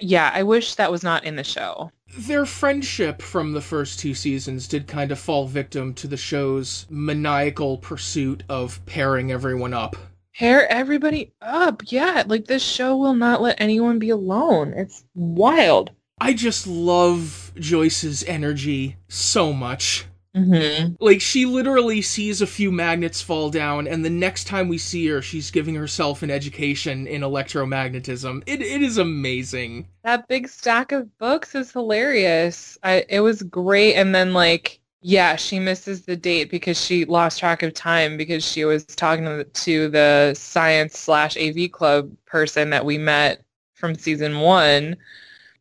Yeah, 0.00 0.30
I 0.32 0.42
wish 0.44 0.76
that 0.76 0.92
was 0.92 1.02
not 1.02 1.24
in 1.24 1.36
the 1.36 1.44
show. 1.44 1.90
Their 2.16 2.46
friendship 2.46 3.22
from 3.22 3.52
the 3.52 3.60
first 3.60 3.98
two 3.98 4.14
seasons 4.14 4.68
did 4.68 4.86
kind 4.86 5.10
of 5.10 5.18
fall 5.18 5.48
victim 5.48 5.94
to 5.94 6.06
the 6.06 6.16
show's 6.16 6.86
maniacal 6.90 7.78
pursuit 7.78 8.44
of 8.48 8.84
pairing 8.86 9.32
everyone 9.32 9.74
up 9.74 9.96
pair 10.36 10.70
everybody 10.70 11.32
up. 11.40 11.82
Yeah, 11.86 12.24
like 12.26 12.46
this 12.46 12.62
show 12.62 12.96
will 12.96 13.14
not 13.14 13.42
let 13.42 13.60
anyone 13.60 13.98
be 13.98 14.10
alone. 14.10 14.72
It's 14.74 15.04
wild. 15.14 15.90
I 16.20 16.32
just 16.32 16.66
love 16.66 17.52
Joyce's 17.56 18.24
energy 18.24 18.96
so 19.08 19.52
much. 19.52 20.06
Mm-hmm. 20.36 20.94
Like 20.98 21.20
she 21.20 21.46
literally 21.46 22.02
sees 22.02 22.40
a 22.40 22.46
few 22.46 22.72
magnets 22.72 23.22
fall 23.22 23.50
down, 23.50 23.86
and 23.86 24.04
the 24.04 24.10
next 24.10 24.48
time 24.48 24.68
we 24.68 24.78
see 24.78 25.06
her, 25.06 25.22
she's 25.22 25.52
giving 25.52 25.76
herself 25.76 26.24
an 26.24 26.30
education 26.30 27.06
in 27.06 27.22
electromagnetism. 27.22 28.42
It 28.46 28.60
it 28.60 28.82
is 28.82 28.98
amazing. 28.98 29.86
That 30.02 30.26
big 30.26 30.48
stack 30.48 30.90
of 30.90 31.16
books 31.18 31.54
is 31.54 31.70
hilarious. 31.70 32.76
I 32.82 33.04
it 33.08 33.20
was 33.20 33.42
great, 33.44 33.94
and 33.94 34.12
then 34.12 34.32
like 34.32 34.80
yeah, 35.06 35.36
she 35.36 35.58
misses 35.58 36.06
the 36.06 36.16
date 36.16 36.50
because 36.50 36.82
she 36.82 37.04
lost 37.04 37.38
track 37.38 37.62
of 37.62 37.74
time 37.74 38.16
because 38.16 38.42
she 38.42 38.64
was 38.64 38.86
talking 38.86 39.44
to 39.52 39.88
the, 39.90 40.34
science 40.34 40.98
slash 40.98 41.36
AV 41.36 41.70
club 41.70 42.10
person 42.24 42.70
that 42.70 42.86
we 42.86 42.96
met 42.96 43.44
from 43.74 43.94
season 43.94 44.40
one. 44.40 44.96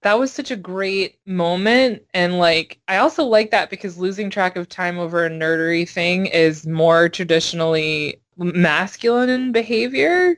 That 0.02 0.18
was 0.18 0.32
such 0.32 0.50
a 0.52 0.56
great 0.56 1.20
moment. 1.26 2.04
And 2.14 2.40
like, 2.40 2.80
I 2.88 2.98
also 2.98 3.26
like 3.26 3.52
that 3.52 3.70
because 3.70 3.98
losing 3.98 4.30
track 4.30 4.56
of 4.56 4.70
time 4.70 4.98
over 4.98 5.26
a 5.26 5.30
nerdery 5.30 5.90
thing 5.90 6.28
is 6.28 6.66
more 6.66 7.10
traditionally 7.10 8.22
masculine 8.38 9.28
in 9.28 9.52
behavior. 9.52 10.38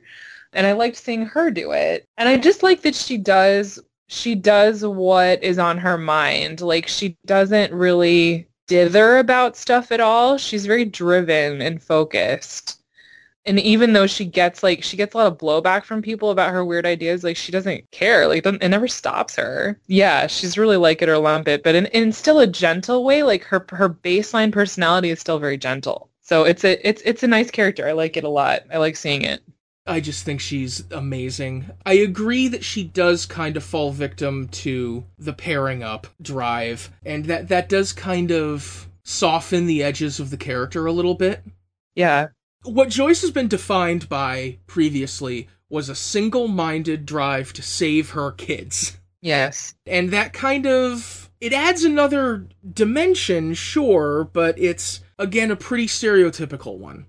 And 0.52 0.66
I 0.66 0.72
liked 0.72 0.96
seeing 0.96 1.26
her 1.26 1.52
do 1.52 1.70
it. 1.70 2.08
And 2.18 2.28
I 2.28 2.38
just 2.38 2.64
like 2.64 2.82
that 2.82 2.96
she 2.96 3.18
does 3.18 3.78
she 4.08 4.34
does 4.34 4.84
what 4.84 5.44
is 5.44 5.58
on 5.60 5.78
her 5.78 5.96
mind. 5.96 6.60
Like 6.60 6.88
she 6.88 7.16
doesn't 7.24 7.72
really 7.72 8.48
dither 8.66 9.18
about 9.18 9.56
stuff 9.56 9.92
at 9.92 10.00
all. 10.00 10.38
She's 10.38 10.66
very 10.66 10.84
driven 10.84 11.60
and 11.62 11.82
focused. 11.82 12.80
And 13.44 13.60
even 13.60 13.92
though 13.92 14.08
she 14.08 14.24
gets 14.24 14.62
like 14.62 14.82
she 14.82 14.96
gets 14.96 15.14
a 15.14 15.18
lot 15.18 15.28
of 15.28 15.38
blowback 15.38 15.84
from 15.84 16.02
people 16.02 16.30
about 16.30 16.50
her 16.52 16.64
weird 16.64 16.84
ideas, 16.84 17.22
like 17.22 17.36
she 17.36 17.52
doesn't 17.52 17.88
care. 17.92 18.26
Like 18.26 18.44
it 18.44 18.68
never 18.68 18.88
stops 18.88 19.36
her. 19.36 19.78
Yeah, 19.86 20.26
she's 20.26 20.58
really 20.58 20.76
like 20.76 21.00
it 21.00 21.08
or 21.08 21.18
lump 21.18 21.46
it, 21.48 21.62
but 21.62 21.76
in, 21.76 21.86
in 21.86 22.10
still 22.12 22.40
a 22.40 22.46
gentle 22.46 23.04
way. 23.04 23.22
Like 23.22 23.44
her 23.44 23.64
her 23.70 23.88
baseline 23.88 24.52
personality 24.52 25.10
is 25.10 25.20
still 25.20 25.38
very 25.38 25.58
gentle. 25.58 26.10
So 26.22 26.42
it's 26.44 26.64
a 26.64 26.88
it's 26.88 27.02
it's 27.04 27.22
a 27.22 27.28
nice 27.28 27.50
character. 27.52 27.88
I 27.88 27.92
like 27.92 28.16
it 28.16 28.24
a 28.24 28.28
lot. 28.28 28.62
I 28.72 28.78
like 28.78 28.96
seeing 28.96 29.22
it. 29.22 29.42
I 29.86 30.00
just 30.00 30.24
think 30.24 30.40
she's 30.40 30.84
amazing. 30.90 31.70
I 31.84 31.94
agree 31.94 32.48
that 32.48 32.64
she 32.64 32.84
does 32.84 33.26
kind 33.26 33.56
of 33.56 33.64
fall 33.64 33.92
victim 33.92 34.48
to 34.48 35.04
the 35.18 35.32
pairing 35.32 35.82
up 35.82 36.06
drive, 36.20 36.90
and 37.04 37.26
that 37.26 37.48
that 37.48 37.68
does 37.68 37.92
kind 37.92 38.32
of 38.32 38.88
soften 39.04 39.66
the 39.66 39.82
edges 39.82 40.18
of 40.18 40.30
the 40.30 40.36
character 40.36 40.86
a 40.86 40.92
little 40.92 41.14
bit. 41.14 41.44
Yeah. 41.94 42.28
What 42.64 42.88
Joyce 42.88 43.22
has 43.22 43.30
been 43.30 43.48
defined 43.48 44.08
by 44.08 44.58
previously 44.66 45.48
was 45.68 45.88
a 45.88 45.94
single-minded 45.94 47.06
drive 47.06 47.52
to 47.52 47.62
save 47.62 48.10
her 48.10 48.32
kids. 48.32 48.98
Yes. 49.22 49.74
And 49.86 50.10
that 50.10 50.32
kind 50.32 50.66
of 50.66 51.30
it 51.40 51.52
adds 51.52 51.84
another 51.84 52.46
dimension, 52.72 53.54
sure, 53.54 54.24
but 54.32 54.58
it's 54.58 55.00
again 55.18 55.50
a 55.50 55.56
pretty 55.56 55.86
stereotypical 55.86 56.78
one. 56.78 57.06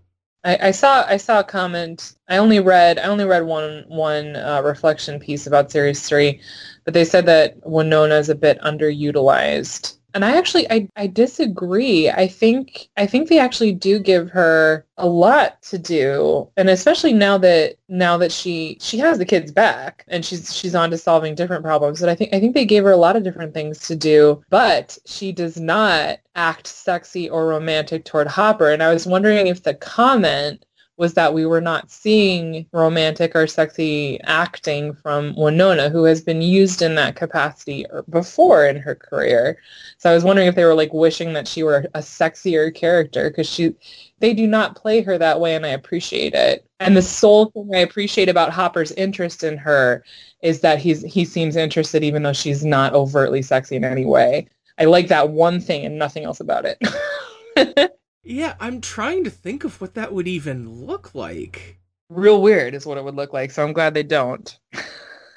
I, 0.48 0.72
saw 0.72 1.06
I 1.06 1.18
saw 1.18 1.40
a 1.42 1.44
comment. 1.44 2.16
I 2.30 2.38
only 2.38 2.62
read 2.62 3.00
I 3.00 3.04
only 3.04 3.26
read 3.26 3.44
one 3.44 3.84
one 3.88 4.38
uh, 4.38 4.62
reflection 4.64 5.20
piece 5.20 5.46
about 5.46 5.72
series 5.72 6.08
three, 6.08 6.40
but 6.86 6.94
they 6.94 7.04
said 7.04 7.26
that 7.26 7.58
Winona 7.68 8.16
is 8.16 8.30
a 8.30 8.36
bit 8.36 8.60
underutilized. 8.62 9.97
And 10.18 10.26
I 10.26 10.36
actually 10.36 10.68
I, 10.72 10.90
I 10.96 11.06
disagree. 11.06 12.10
I 12.10 12.28
think 12.28 12.90
I 12.98 13.06
think 13.06 13.30
they 13.30 13.38
actually 13.38 13.72
do 13.72 14.00
give 14.00 14.32
her 14.32 14.84
a 14.98 15.06
lot 15.06 15.62
to 15.62 15.78
do. 15.78 16.50
And 16.58 16.72
especially 16.72 17.14
now 17.14 17.38
that 17.38 17.76
now 17.88 18.18
that 18.18 18.32
she 18.32 18.80
she 18.82 18.98
has 18.98 19.20
the 19.20 19.26
kids 19.26 19.52
back 19.52 20.06
and 20.08 20.26
she's 20.26 20.52
she's 20.56 20.74
on 20.74 20.90
to 20.90 20.98
solving 20.98 21.36
different 21.36 21.64
problems. 21.64 22.00
But 22.00 22.10
I 22.10 22.16
think 22.16 22.34
I 22.34 22.40
think 22.40 22.56
they 22.56 22.66
gave 22.66 22.84
her 22.84 22.92
a 22.92 22.98
lot 22.98 23.16
of 23.16 23.24
different 23.24 23.54
things 23.54 23.78
to 23.90 23.96
do. 23.96 24.44
But 24.50 24.98
she 25.06 25.32
does 25.32 25.60
not 25.60 26.18
act 26.34 26.66
sexy 26.66 27.30
or 27.30 27.46
romantic 27.46 28.04
toward 28.04 28.26
Hopper. 28.26 28.72
And 28.72 28.82
I 28.82 28.92
was 28.92 29.06
wondering 29.06 29.46
if 29.46 29.62
the 29.62 29.76
comment 29.76 30.66
was 30.98 31.14
that 31.14 31.34
we 31.34 31.46
were 31.46 31.62
not 31.62 31.92
seeing 31.92 32.66
romantic 32.74 33.36
or 33.36 33.46
sexy 33.46 34.20
acting 34.24 34.94
from 34.94 35.36
Winona, 35.36 35.90
who 35.90 36.04
has 36.06 36.22
been 36.22 36.42
used 36.42 36.82
in 36.82 36.96
that 36.96 37.16
capacity 37.16 37.86
before 38.10 38.66
in 38.66 38.78
her 38.78 38.96
career. 38.96 39.60
So 40.00 40.10
I 40.10 40.14
was 40.16 40.24
wondering 40.24 40.48
if 40.48 40.56
they 40.56 40.66
were 40.66 40.74
like 40.74 40.92
wishing 40.94 41.34
that 41.34 41.48
she 41.48 41.62
were 41.62 41.86
a 41.94 42.00
sexier 42.00 42.74
character 42.74 43.30
because 43.30 43.48
she, 43.48 43.76
they 44.20 44.34
do 44.34 44.48
not 44.48 44.76
play 44.76 45.02
her 45.02 45.18
that 45.20 45.40
way, 45.40 45.56
and 45.56 45.66
I 45.66 45.70
appreciate 45.70 46.34
it. 46.34 46.66
And 46.80 46.98
the 46.98 47.02
sole 47.02 47.46
thing 47.52 47.70
I 47.74 47.80
appreciate 47.80 48.30
about 48.30 48.52
Hopper's 48.52 48.92
interest 48.94 49.44
in 49.44 49.58
her 49.58 50.04
is 50.42 50.62
that 50.62 50.80
he's 50.80 51.04
he 51.04 51.26
seems 51.26 51.56
interested 51.56 52.04
even 52.04 52.24
though 52.24 52.34
she's 52.34 52.66
not 52.66 52.94
overtly 52.94 53.42
sexy 53.42 53.76
in 53.76 53.84
any 53.84 54.06
way. 54.06 54.48
I 54.80 54.86
like 54.86 55.08
that 55.08 55.30
one 55.30 55.60
thing 55.60 55.86
and 55.86 55.98
nothing 55.98 56.24
else 56.24 56.40
about 56.40 56.66
it. 56.66 57.92
Yeah, 58.30 58.56
I'm 58.60 58.82
trying 58.82 59.24
to 59.24 59.30
think 59.30 59.64
of 59.64 59.80
what 59.80 59.94
that 59.94 60.12
would 60.12 60.28
even 60.28 60.86
look 60.86 61.16
like. 61.16 61.80
Real 62.10 62.42
weird 62.42 62.74
is 62.74 62.86
what 62.86 62.98
it 62.98 63.04
would 63.06 63.16
look 63.16 63.32
like, 63.32 63.52
so 63.52 63.64
I'm 63.64 63.72
glad 63.72 63.94
they 63.94 64.04
don't. 64.04 64.60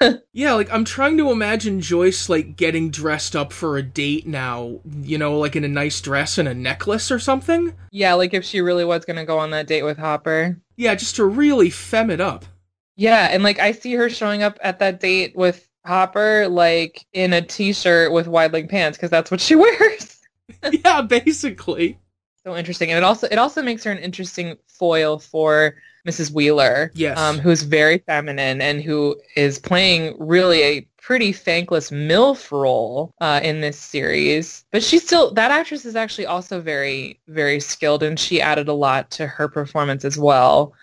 yeah, 0.33 0.51
like 0.51 0.69
I'm 0.73 0.83
trying 0.83 1.15
to 1.17 1.31
imagine 1.31 1.79
Joyce 1.79 2.27
like 2.27 2.57
getting 2.57 2.91
dressed 2.91 3.33
up 3.33 3.53
for 3.53 3.77
a 3.77 3.81
date 3.81 4.27
now, 4.27 4.81
you 5.01 5.17
know, 5.17 5.39
like 5.39 5.55
in 5.55 5.63
a 5.63 5.69
nice 5.69 6.01
dress 6.01 6.37
and 6.37 6.49
a 6.49 6.53
necklace 6.53 7.11
or 7.11 7.17
something. 7.17 7.73
Yeah, 7.91 8.13
like 8.15 8.33
if 8.33 8.43
she 8.43 8.59
really 8.59 8.83
was 8.83 9.05
going 9.05 9.15
to 9.15 9.25
go 9.25 9.39
on 9.39 9.51
that 9.51 9.67
date 9.67 9.83
with 9.83 9.97
Hopper. 9.97 10.59
Yeah, 10.75 10.93
just 10.95 11.15
to 11.15 11.23
really 11.23 11.69
fem 11.69 12.09
it 12.09 12.19
up. 12.19 12.43
Yeah, 12.97 13.29
and 13.31 13.41
like 13.41 13.59
I 13.59 13.71
see 13.71 13.93
her 13.93 14.09
showing 14.09 14.43
up 14.43 14.59
at 14.61 14.79
that 14.79 14.99
date 14.99 15.33
with 15.33 15.65
Hopper 15.85 16.49
like 16.49 17.05
in 17.13 17.31
a 17.31 17.41
t-shirt 17.41 18.11
with 18.11 18.27
wide 18.27 18.51
leg 18.51 18.67
pants 18.67 18.97
because 18.97 19.11
that's 19.11 19.31
what 19.31 19.39
she 19.39 19.55
wears. 19.55 20.19
yeah, 20.83 21.01
basically 21.01 21.97
so 22.45 22.55
interesting. 22.55 22.91
And 22.91 22.97
it 22.97 23.03
also 23.03 23.27
it 23.27 23.37
also 23.37 23.61
makes 23.61 23.83
her 23.83 23.91
an 23.91 23.99
interesting 23.99 24.57
foil 24.67 25.19
for 25.19 25.75
mrs 26.07 26.33
wheeler 26.33 26.89
yes. 26.95 27.15
um, 27.15 27.37
who's 27.37 27.61
very 27.61 27.99
feminine 27.99 28.59
and 28.59 28.81
who 28.81 29.15
is 29.35 29.59
playing 29.59 30.15
really 30.17 30.63
a 30.63 30.81
pretty 30.99 31.31
thankless 31.31 31.91
milf 31.91 32.51
role 32.51 33.13
uh, 33.21 33.39
in 33.43 33.61
this 33.61 33.77
series. 33.77 34.65
But 34.71 34.81
she's 34.83 35.03
still 35.05 35.31
that 35.33 35.51
actress 35.51 35.85
is 35.85 35.95
actually 35.95 36.25
also 36.25 36.59
very 36.59 37.19
very 37.27 37.59
skilled 37.59 38.01
and 38.01 38.19
she 38.19 38.41
added 38.41 38.67
a 38.67 38.73
lot 38.73 39.11
to 39.11 39.27
her 39.27 39.47
performance 39.47 40.03
as 40.03 40.17
well 40.17 40.73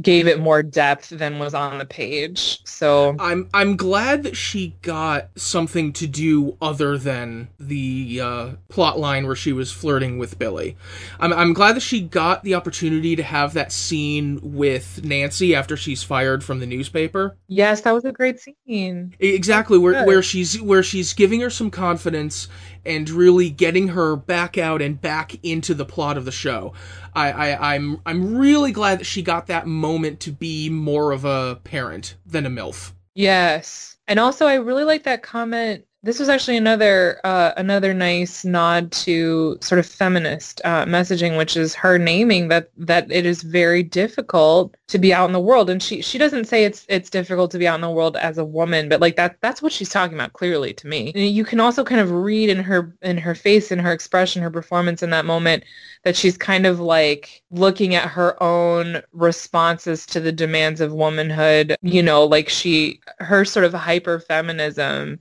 gave 0.00 0.26
it 0.26 0.40
more 0.40 0.62
depth 0.62 1.10
than 1.10 1.38
was 1.38 1.54
on 1.54 1.78
the 1.78 1.84
page. 1.84 2.60
So 2.64 3.14
I'm 3.18 3.48
I'm 3.52 3.76
glad 3.76 4.22
that 4.22 4.36
she 4.36 4.74
got 4.82 5.28
something 5.36 5.92
to 5.94 6.06
do 6.06 6.56
other 6.62 6.96
than 6.96 7.48
the 7.60 8.20
uh, 8.22 8.50
plot 8.68 8.98
line 8.98 9.26
where 9.26 9.36
she 9.36 9.52
was 9.52 9.70
flirting 9.70 10.18
with 10.18 10.38
Billy. 10.38 10.76
I'm 11.20 11.32
I'm 11.32 11.52
glad 11.52 11.76
that 11.76 11.80
she 11.80 12.00
got 12.00 12.42
the 12.42 12.54
opportunity 12.54 13.16
to 13.16 13.22
have 13.22 13.52
that 13.54 13.72
scene 13.72 14.40
with 14.42 15.04
Nancy 15.04 15.54
after 15.54 15.76
she's 15.76 16.02
fired 16.02 16.42
from 16.42 16.60
the 16.60 16.66
newspaper. 16.66 17.36
Yes, 17.48 17.82
that 17.82 17.92
was 17.92 18.04
a 18.04 18.12
great 18.12 18.40
scene. 18.40 19.14
Exactly 19.18 19.78
where 19.78 20.04
where 20.06 20.22
she's 20.22 20.60
where 20.60 20.82
she's 20.82 21.12
giving 21.12 21.40
her 21.40 21.50
some 21.50 21.70
confidence 21.70 22.48
and 22.84 23.08
really 23.10 23.50
getting 23.50 23.88
her 23.88 24.16
back 24.16 24.58
out 24.58 24.82
and 24.82 25.00
back 25.00 25.38
into 25.42 25.74
the 25.74 25.84
plot 25.84 26.16
of 26.16 26.24
the 26.24 26.32
show. 26.32 26.72
I, 27.14 27.32
I 27.32 27.74
I'm 27.74 28.00
I'm 28.06 28.36
really 28.36 28.72
glad 28.72 29.00
that 29.00 29.04
she 29.04 29.22
got 29.22 29.46
that 29.46 29.66
moment 29.66 30.20
to 30.20 30.32
be 30.32 30.68
more 30.70 31.12
of 31.12 31.24
a 31.24 31.60
parent 31.64 32.16
than 32.26 32.46
a 32.46 32.50
MILF. 32.50 32.92
Yes. 33.14 33.96
And 34.08 34.18
also 34.18 34.46
I 34.46 34.54
really 34.54 34.84
like 34.84 35.04
that 35.04 35.22
comment 35.22 35.84
this 36.04 36.18
was 36.18 36.28
actually 36.28 36.56
another 36.56 37.20
uh, 37.22 37.52
another 37.56 37.94
nice 37.94 38.44
nod 38.44 38.90
to 38.90 39.56
sort 39.60 39.78
of 39.78 39.86
feminist 39.86 40.60
uh, 40.64 40.84
messaging, 40.84 41.36
which 41.38 41.56
is 41.56 41.74
her 41.74 41.96
naming 41.96 42.48
that 42.48 42.70
that 42.76 43.10
it 43.10 43.24
is 43.24 43.42
very 43.42 43.84
difficult 43.84 44.76
to 44.88 44.98
be 44.98 45.14
out 45.14 45.26
in 45.26 45.32
the 45.32 45.40
world, 45.40 45.70
and 45.70 45.80
she 45.80 46.02
she 46.02 46.18
doesn't 46.18 46.46
say 46.46 46.64
it's 46.64 46.84
it's 46.88 47.08
difficult 47.08 47.52
to 47.52 47.58
be 47.58 47.68
out 47.68 47.76
in 47.76 47.80
the 47.82 47.90
world 47.90 48.16
as 48.16 48.36
a 48.36 48.44
woman, 48.44 48.88
but 48.88 49.00
like 49.00 49.14
that 49.14 49.36
that's 49.40 49.62
what 49.62 49.72
she's 49.72 49.90
talking 49.90 50.14
about 50.14 50.32
clearly 50.32 50.72
to 50.74 50.88
me. 50.88 51.12
You 51.14 51.44
can 51.44 51.60
also 51.60 51.84
kind 51.84 52.00
of 52.00 52.10
read 52.10 52.50
in 52.50 52.58
her 52.64 52.92
in 53.02 53.16
her 53.18 53.36
face, 53.36 53.70
in 53.70 53.78
her 53.78 53.92
expression, 53.92 54.42
her 54.42 54.50
performance 54.50 55.04
in 55.04 55.10
that 55.10 55.24
moment 55.24 55.62
that 56.02 56.16
she's 56.16 56.36
kind 56.36 56.66
of 56.66 56.80
like 56.80 57.44
looking 57.52 57.94
at 57.94 58.08
her 58.08 58.42
own 58.42 59.02
responses 59.12 60.04
to 60.06 60.18
the 60.18 60.32
demands 60.32 60.80
of 60.80 60.92
womanhood. 60.92 61.76
You 61.80 62.02
know, 62.02 62.24
like 62.24 62.48
she 62.48 63.00
her 63.20 63.44
sort 63.44 63.66
of 63.66 63.72
hyper 63.72 64.18
feminism 64.18 65.20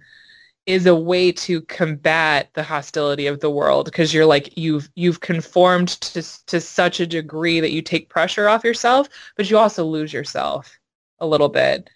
is 0.71 0.85
a 0.85 0.95
way 0.95 1.31
to 1.33 1.61
combat 1.63 2.49
the 2.53 2.63
hostility 2.63 3.27
of 3.27 3.41
the 3.41 3.49
world 3.49 3.85
because 3.85 4.13
you're 4.13 4.25
like 4.25 4.57
you've 4.57 4.89
you've 4.95 5.19
conformed 5.19 5.89
to 5.89 6.23
to 6.45 6.61
such 6.61 6.99
a 7.01 7.07
degree 7.07 7.59
that 7.59 7.71
you 7.71 7.81
take 7.81 8.09
pressure 8.09 8.47
off 8.47 8.63
yourself 8.63 9.09
but 9.35 9.49
you 9.49 9.57
also 9.57 9.83
lose 9.83 10.13
yourself 10.13 10.79
a 11.19 11.27
little 11.27 11.49
bit. 11.49 11.89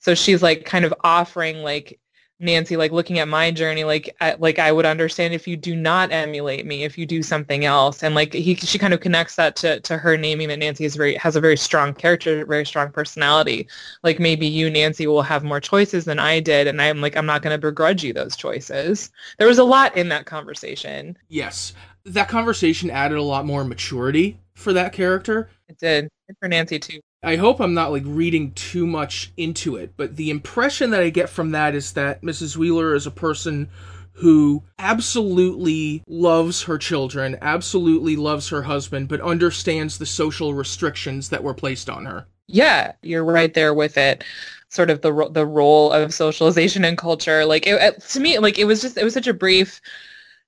So 0.00 0.14
she's 0.14 0.42
like 0.42 0.64
kind 0.64 0.84
of 0.84 0.94
offering 1.04 1.58
like 1.58 2.00
Nancy, 2.42 2.76
like 2.76 2.92
looking 2.92 3.20
at 3.20 3.28
my 3.28 3.50
journey, 3.50 3.84
like 3.84 4.14
I, 4.20 4.34
like 4.38 4.58
I 4.58 4.72
would 4.72 4.84
understand 4.84 5.32
if 5.32 5.46
you 5.46 5.56
do 5.56 5.76
not 5.76 6.10
emulate 6.12 6.66
me, 6.66 6.84
if 6.84 6.98
you 6.98 7.06
do 7.06 7.22
something 7.22 7.64
else, 7.64 8.02
and 8.02 8.14
like 8.14 8.32
he, 8.32 8.54
she 8.56 8.78
kind 8.78 8.92
of 8.92 9.00
connects 9.00 9.36
that 9.36 9.56
to, 9.56 9.80
to 9.80 9.96
her 9.96 10.16
naming 10.16 10.48
that 10.48 10.58
Nancy 10.58 10.84
is 10.84 10.96
very 10.96 11.14
has 11.14 11.36
a 11.36 11.40
very 11.40 11.56
strong 11.56 11.94
character, 11.94 12.44
very 12.44 12.66
strong 12.66 12.90
personality. 12.90 13.68
Like 14.02 14.18
maybe 14.18 14.46
you, 14.46 14.68
Nancy, 14.68 15.06
will 15.06 15.22
have 15.22 15.44
more 15.44 15.60
choices 15.60 16.04
than 16.04 16.18
I 16.18 16.40
did, 16.40 16.66
and 16.66 16.82
I'm 16.82 17.00
like 17.00 17.16
I'm 17.16 17.26
not 17.26 17.42
going 17.42 17.58
to 17.58 17.66
begrudge 17.66 18.02
you 18.02 18.12
those 18.12 18.36
choices. 18.36 19.10
There 19.38 19.48
was 19.48 19.58
a 19.58 19.64
lot 19.64 19.96
in 19.96 20.08
that 20.08 20.26
conversation. 20.26 21.16
Yes, 21.28 21.74
that 22.04 22.28
conversation 22.28 22.90
added 22.90 23.18
a 23.18 23.22
lot 23.22 23.46
more 23.46 23.64
maturity 23.64 24.38
for 24.54 24.72
that 24.72 24.92
character. 24.92 25.48
It 25.68 25.78
did. 25.78 26.08
And 26.28 26.36
for 26.38 26.48
Nancy 26.48 26.78
too. 26.78 27.00
I 27.22 27.36
hope 27.36 27.60
I'm 27.60 27.74
not 27.74 27.92
like 27.92 28.02
reading 28.04 28.52
too 28.52 28.86
much 28.86 29.32
into 29.36 29.76
it, 29.76 29.92
but 29.96 30.16
the 30.16 30.30
impression 30.30 30.90
that 30.90 31.02
I 31.02 31.10
get 31.10 31.28
from 31.28 31.52
that 31.52 31.74
is 31.74 31.92
that 31.92 32.22
Mrs. 32.22 32.56
Wheeler 32.56 32.94
is 32.94 33.06
a 33.06 33.12
person 33.12 33.68
who 34.14 34.62
absolutely 34.78 36.02
loves 36.06 36.62
her 36.62 36.78
children, 36.78 37.38
absolutely 37.40 38.16
loves 38.16 38.48
her 38.48 38.62
husband, 38.62 39.08
but 39.08 39.20
understands 39.20 39.98
the 39.98 40.06
social 40.06 40.52
restrictions 40.52 41.28
that 41.28 41.44
were 41.44 41.54
placed 41.54 41.88
on 41.88 42.04
her. 42.06 42.26
Yeah, 42.48 42.92
you're 43.02 43.24
right 43.24 43.54
there 43.54 43.72
with 43.72 43.96
it. 43.96 44.24
Sort 44.68 44.90
of 44.90 45.02
the 45.02 45.28
the 45.30 45.46
role 45.46 45.92
of 45.92 46.14
socialization 46.14 46.84
and 46.84 46.98
culture. 46.98 47.44
Like 47.44 47.66
it, 47.66 48.00
to 48.00 48.20
me, 48.20 48.38
like 48.38 48.58
it 48.58 48.64
was 48.64 48.82
just 48.82 48.96
it 48.96 49.04
was 49.04 49.14
such 49.14 49.26
a 49.26 49.34
brief 49.34 49.80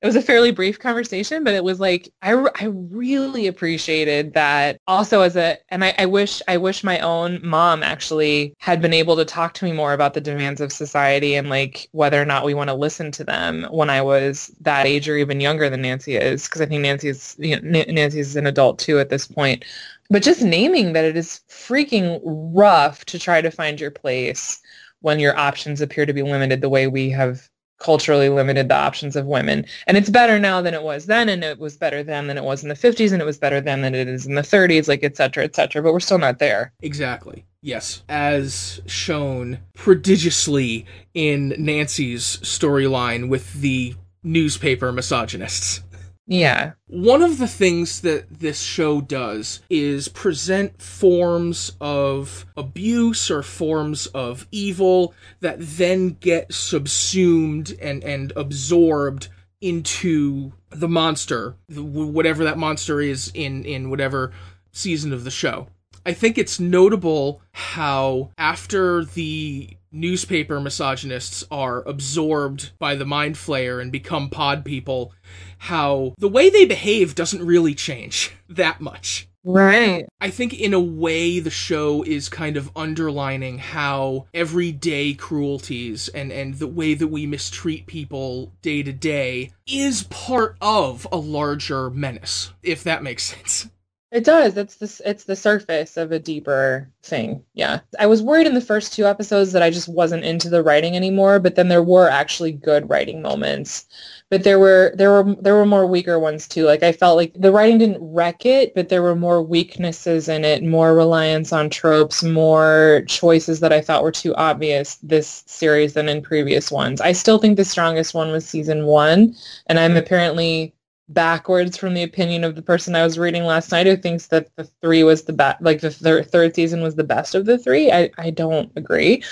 it 0.04 0.08
was 0.08 0.16
a 0.16 0.22
fairly 0.22 0.50
brief 0.50 0.78
conversation, 0.78 1.44
but 1.44 1.54
it 1.54 1.64
was 1.64 1.80
like 1.80 2.12
I, 2.20 2.32
I 2.60 2.66
really 2.66 3.46
appreciated 3.46 4.34
that. 4.34 4.76
Also, 4.86 5.22
as 5.22 5.34
a 5.34 5.56
and 5.70 5.82
I, 5.82 5.94
I 5.96 6.04
wish 6.04 6.42
I 6.46 6.58
wish 6.58 6.84
my 6.84 6.98
own 6.98 7.40
mom 7.42 7.82
actually 7.82 8.54
had 8.58 8.82
been 8.82 8.92
able 8.92 9.16
to 9.16 9.24
talk 9.24 9.54
to 9.54 9.64
me 9.64 9.72
more 9.72 9.94
about 9.94 10.12
the 10.12 10.20
demands 10.20 10.60
of 10.60 10.74
society 10.74 11.36
and 11.36 11.48
like 11.48 11.88
whether 11.92 12.20
or 12.20 12.26
not 12.26 12.44
we 12.44 12.52
want 12.52 12.68
to 12.68 12.74
listen 12.74 13.12
to 13.12 13.24
them 13.24 13.66
when 13.70 13.88
I 13.88 14.02
was 14.02 14.54
that 14.60 14.84
age 14.84 15.08
or 15.08 15.16
even 15.16 15.40
younger 15.40 15.70
than 15.70 15.80
Nancy 15.80 16.16
is, 16.16 16.44
because 16.44 16.60
I 16.60 16.66
think 16.66 16.82
Nancy 16.82 17.08
is 17.08 17.34
you 17.38 17.58
know, 17.58 17.82
Nancy 17.88 18.20
is 18.20 18.36
an 18.36 18.46
adult 18.46 18.78
too 18.78 18.98
at 18.98 19.08
this 19.08 19.26
point. 19.26 19.64
But 20.10 20.22
just 20.22 20.42
naming 20.42 20.92
that 20.92 21.06
it 21.06 21.16
is 21.16 21.40
freaking 21.48 22.20
rough 22.22 23.06
to 23.06 23.18
try 23.18 23.40
to 23.40 23.50
find 23.50 23.80
your 23.80 23.90
place 23.90 24.60
when 25.00 25.18
your 25.18 25.34
options 25.38 25.80
appear 25.80 26.04
to 26.04 26.12
be 26.12 26.22
limited 26.22 26.60
the 26.60 26.68
way 26.68 26.88
we 26.88 27.08
have 27.08 27.48
culturally 27.78 28.28
limited 28.28 28.68
the 28.68 28.74
options 28.74 29.16
of 29.16 29.26
women. 29.26 29.66
And 29.86 29.96
it's 29.96 30.10
better 30.10 30.38
now 30.38 30.62
than 30.62 30.74
it 30.74 30.82
was 30.82 31.06
then, 31.06 31.28
and 31.28 31.44
it 31.44 31.58
was 31.58 31.76
better 31.76 32.02
then 32.02 32.26
than 32.26 32.38
it 32.38 32.44
was 32.44 32.62
in 32.62 32.68
the 32.68 32.74
50s, 32.74 33.12
and 33.12 33.20
it 33.20 33.26
was 33.26 33.38
better 33.38 33.60
then 33.60 33.82
than 33.82 33.94
it 33.94 34.08
is 34.08 34.26
in 34.26 34.34
the 34.34 34.42
30s, 34.42 34.88
like 34.88 35.02
et 35.02 35.16
cetera, 35.16 35.44
et 35.44 35.54
cetera. 35.54 35.82
But 35.82 35.92
we're 35.92 36.00
still 36.00 36.18
not 36.18 36.38
there. 36.38 36.72
Exactly. 36.82 37.44
Yes. 37.62 38.02
As 38.08 38.80
shown 38.86 39.58
prodigiously 39.74 40.86
in 41.14 41.54
Nancy's 41.58 42.38
storyline 42.42 43.28
with 43.28 43.52
the 43.54 43.94
newspaper 44.22 44.92
misogynists. 44.92 45.82
Yeah. 46.26 46.72
One 46.86 47.22
of 47.22 47.38
the 47.38 47.48
things 47.48 48.00
that 48.00 48.40
this 48.40 48.60
show 48.60 49.00
does 49.00 49.60
is 49.68 50.08
present 50.08 50.80
forms 50.80 51.72
of 51.80 52.46
abuse 52.56 53.30
or 53.30 53.42
forms 53.42 54.06
of 54.08 54.46
evil 54.50 55.14
that 55.40 55.56
then 55.58 56.16
get 56.20 56.52
subsumed 56.52 57.76
and, 57.80 58.02
and 58.02 58.32
absorbed 58.36 59.28
into 59.60 60.52
the 60.70 60.88
monster, 60.88 61.56
whatever 61.68 62.44
that 62.44 62.58
monster 62.58 63.00
is 63.00 63.30
in, 63.34 63.64
in 63.64 63.90
whatever 63.90 64.32
season 64.72 65.12
of 65.12 65.24
the 65.24 65.30
show. 65.30 65.68
I 66.06 66.12
think 66.12 66.36
it's 66.36 66.60
notable 66.60 67.40
how 67.52 68.30
after 68.36 69.04
the 69.04 69.76
newspaper 69.94 70.60
misogynists 70.60 71.44
are 71.50 71.86
absorbed 71.88 72.70
by 72.78 72.94
the 72.94 73.06
mind 73.06 73.36
flayer 73.36 73.80
and 73.80 73.92
become 73.92 74.28
pod 74.28 74.64
people, 74.64 75.12
how 75.58 76.14
the 76.18 76.28
way 76.28 76.50
they 76.50 76.64
behave 76.64 77.14
doesn't 77.14 77.44
really 77.44 77.74
change 77.74 78.32
that 78.48 78.80
much. 78.80 79.28
Right. 79.46 80.06
I 80.22 80.30
think 80.30 80.58
in 80.58 80.72
a 80.72 80.80
way 80.80 81.38
the 81.38 81.50
show 81.50 82.02
is 82.02 82.30
kind 82.30 82.56
of 82.56 82.70
underlining 82.74 83.58
how 83.58 84.26
everyday 84.32 85.12
cruelties 85.12 86.08
and, 86.08 86.32
and 86.32 86.54
the 86.54 86.66
way 86.66 86.94
that 86.94 87.08
we 87.08 87.26
mistreat 87.26 87.86
people 87.86 88.52
day 88.62 88.82
to 88.82 88.92
day 88.92 89.52
is 89.66 90.04
part 90.04 90.56
of 90.62 91.06
a 91.12 91.18
larger 91.18 91.90
menace, 91.90 92.52
if 92.62 92.82
that 92.84 93.02
makes 93.02 93.22
sense. 93.34 93.68
It 94.14 94.22
does. 94.22 94.56
It's 94.56 94.76
the 94.76 95.02
it's 95.04 95.24
the 95.24 95.34
surface 95.34 95.96
of 95.96 96.12
a 96.12 96.20
deeper 96.20 96.88
thing. 97.02 97.42
Yeah. 97.54 97.80
I 97.98 98.06
was 98.06 98.22
worried 98.22 98.46
in 98.46 98.54
the 98.54 98.60
first 98.60 98.92
two 98.92 99.06
episodes 99.06 99.50
that 99.50 99.62
I 99.62 99.70
just 99.70 99.88
wasn't 99.88 100.24
into 100.24 100.48
the 100.48 100.62
writing 100.62 100.94
anymore, 100.94 101.40
but 101.40 101.56
then 101.56 101.66
there 101.66 101.82
were 101.82 102.08
actually 102.08 102.52
good 102.52 102.88
writing 102.88 103.22
moments. 103.22 103.86
But 104.30 104.44
there 104.44 104.60
were 104.60 104.94
there 104.96 105.10
were 105.10 105.34
there 105.40 105.56
were 105.56 105.66
more 105.66 105.84
weaker 105.84 106.20
ones 106.20 106.46
too. 106.46 106.64
Like 106.64 106.84
I 106.84 106.92
felt 106.92 107.16
like 107.16 107.32
the 107.34 107.50
writing 107.50 107.78
didn't 107.78 107.98
wreck 108.00 108.46
it, 108.46 108.72
but 108.76 108.88
there 108.88 109.02
were 109.02 109.16
more 109.16 109.42
weaknesses 109.42 110.28
in 110.28 110.44
it, 110.44 110.62
more 110.62 110.94
reliance 110.94 111.52
on 111.52 111.68
tropes, 111.68 112.22
more 112.22 113.02
choices 113.08 113.58
that 113.60 113.72
I 113.72 113.80
thought 113.80 114.04
were 114.04 114.12
too 114.12 114.32
obvious 114.36 114.94
this 115.02 115.42
series 115.46 115.94
than 115.94 116.08
in 116.08 116.22
previous 116.22 116.70
ones. 116.70 117.00
I 117.00 117.10
still 117.10 117.38
think 117.38 117.56
the 117.56 117.64
strongest 117.64 118.14
one 118.14 118.30
was 118.30 118.46
season 118.46 118.86
1, 118.86 119.34
and 119.66 119.78
I'm 119.80 119.96
apparently 119.96 120.72
backwards 121.08 121.76
from 121.76 121.94
the 121.94 122.02
opinion 122.02 122.44
of 122.44 122.54
the 122.54 122.62
person 122.62 122.94
I 122.94 123.04
was 123.04 123.18
reading 123.18 123.44
last 123.44 123.70
night 123.70 123.86
who 123.86 123.96
thinks 123.96 124.28
that 124.28 124.48
the 124.56 124.64
three 124.64 125.02
was 125.02 125.24
the 125.24 125.32
best, 125.32 125.62
like 125.62 125.80
the 125.80 125.90
thir- 125.90 126.22
third 126.22 126.54
season 126.54 126.82
was 126.82 126.94
the 126.94 127.04
best 127.04 127.34
of 127.34 127.46
the 127.46 127.58
three. 127.58 127.92
I, 127.92 128.10
I 128.18 128.30
don't 128.30 128.70
agree. 128.76 129.22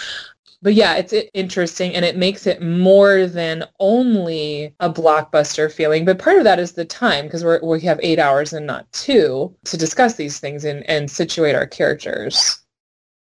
But 0.63 0.75
yeah, 0.75 0.95
it's 0.95 1.13
interesting 1.35 1.95
and 1.95 2.05
it 2.05 2.17
makes 2.17 2.47
it 2.47 2.63
more 2.63 3.27
than 3.27 3.65
only 3.81 4.73
a 4.79 4.89
blockbuster 4.89 5.73
feeling. 5.73 6.05
But 6.05 6.21
part 6.21 6.39
of 6.39 6.45
that 6.45 6.61
is 6.61 6.73
the 6.73 6.85
time 6.85 7.25
because 7.25 7.45
we 7.45 7.81
have 7.81 7.99
eight 8.01 8.21
hours 8.21 8.53
and 8.53 8.65
not 8.65 8.91
two 8.93 9.53
to 9.65 9.77
discuss 9.77 10.15
these 10.15 10.39
things 10.39 10.65
and, 10.65 10.89
and 10.89 11.11
situate 11.11 11.57
our 11.57 11.67
characters. 11.67 12.62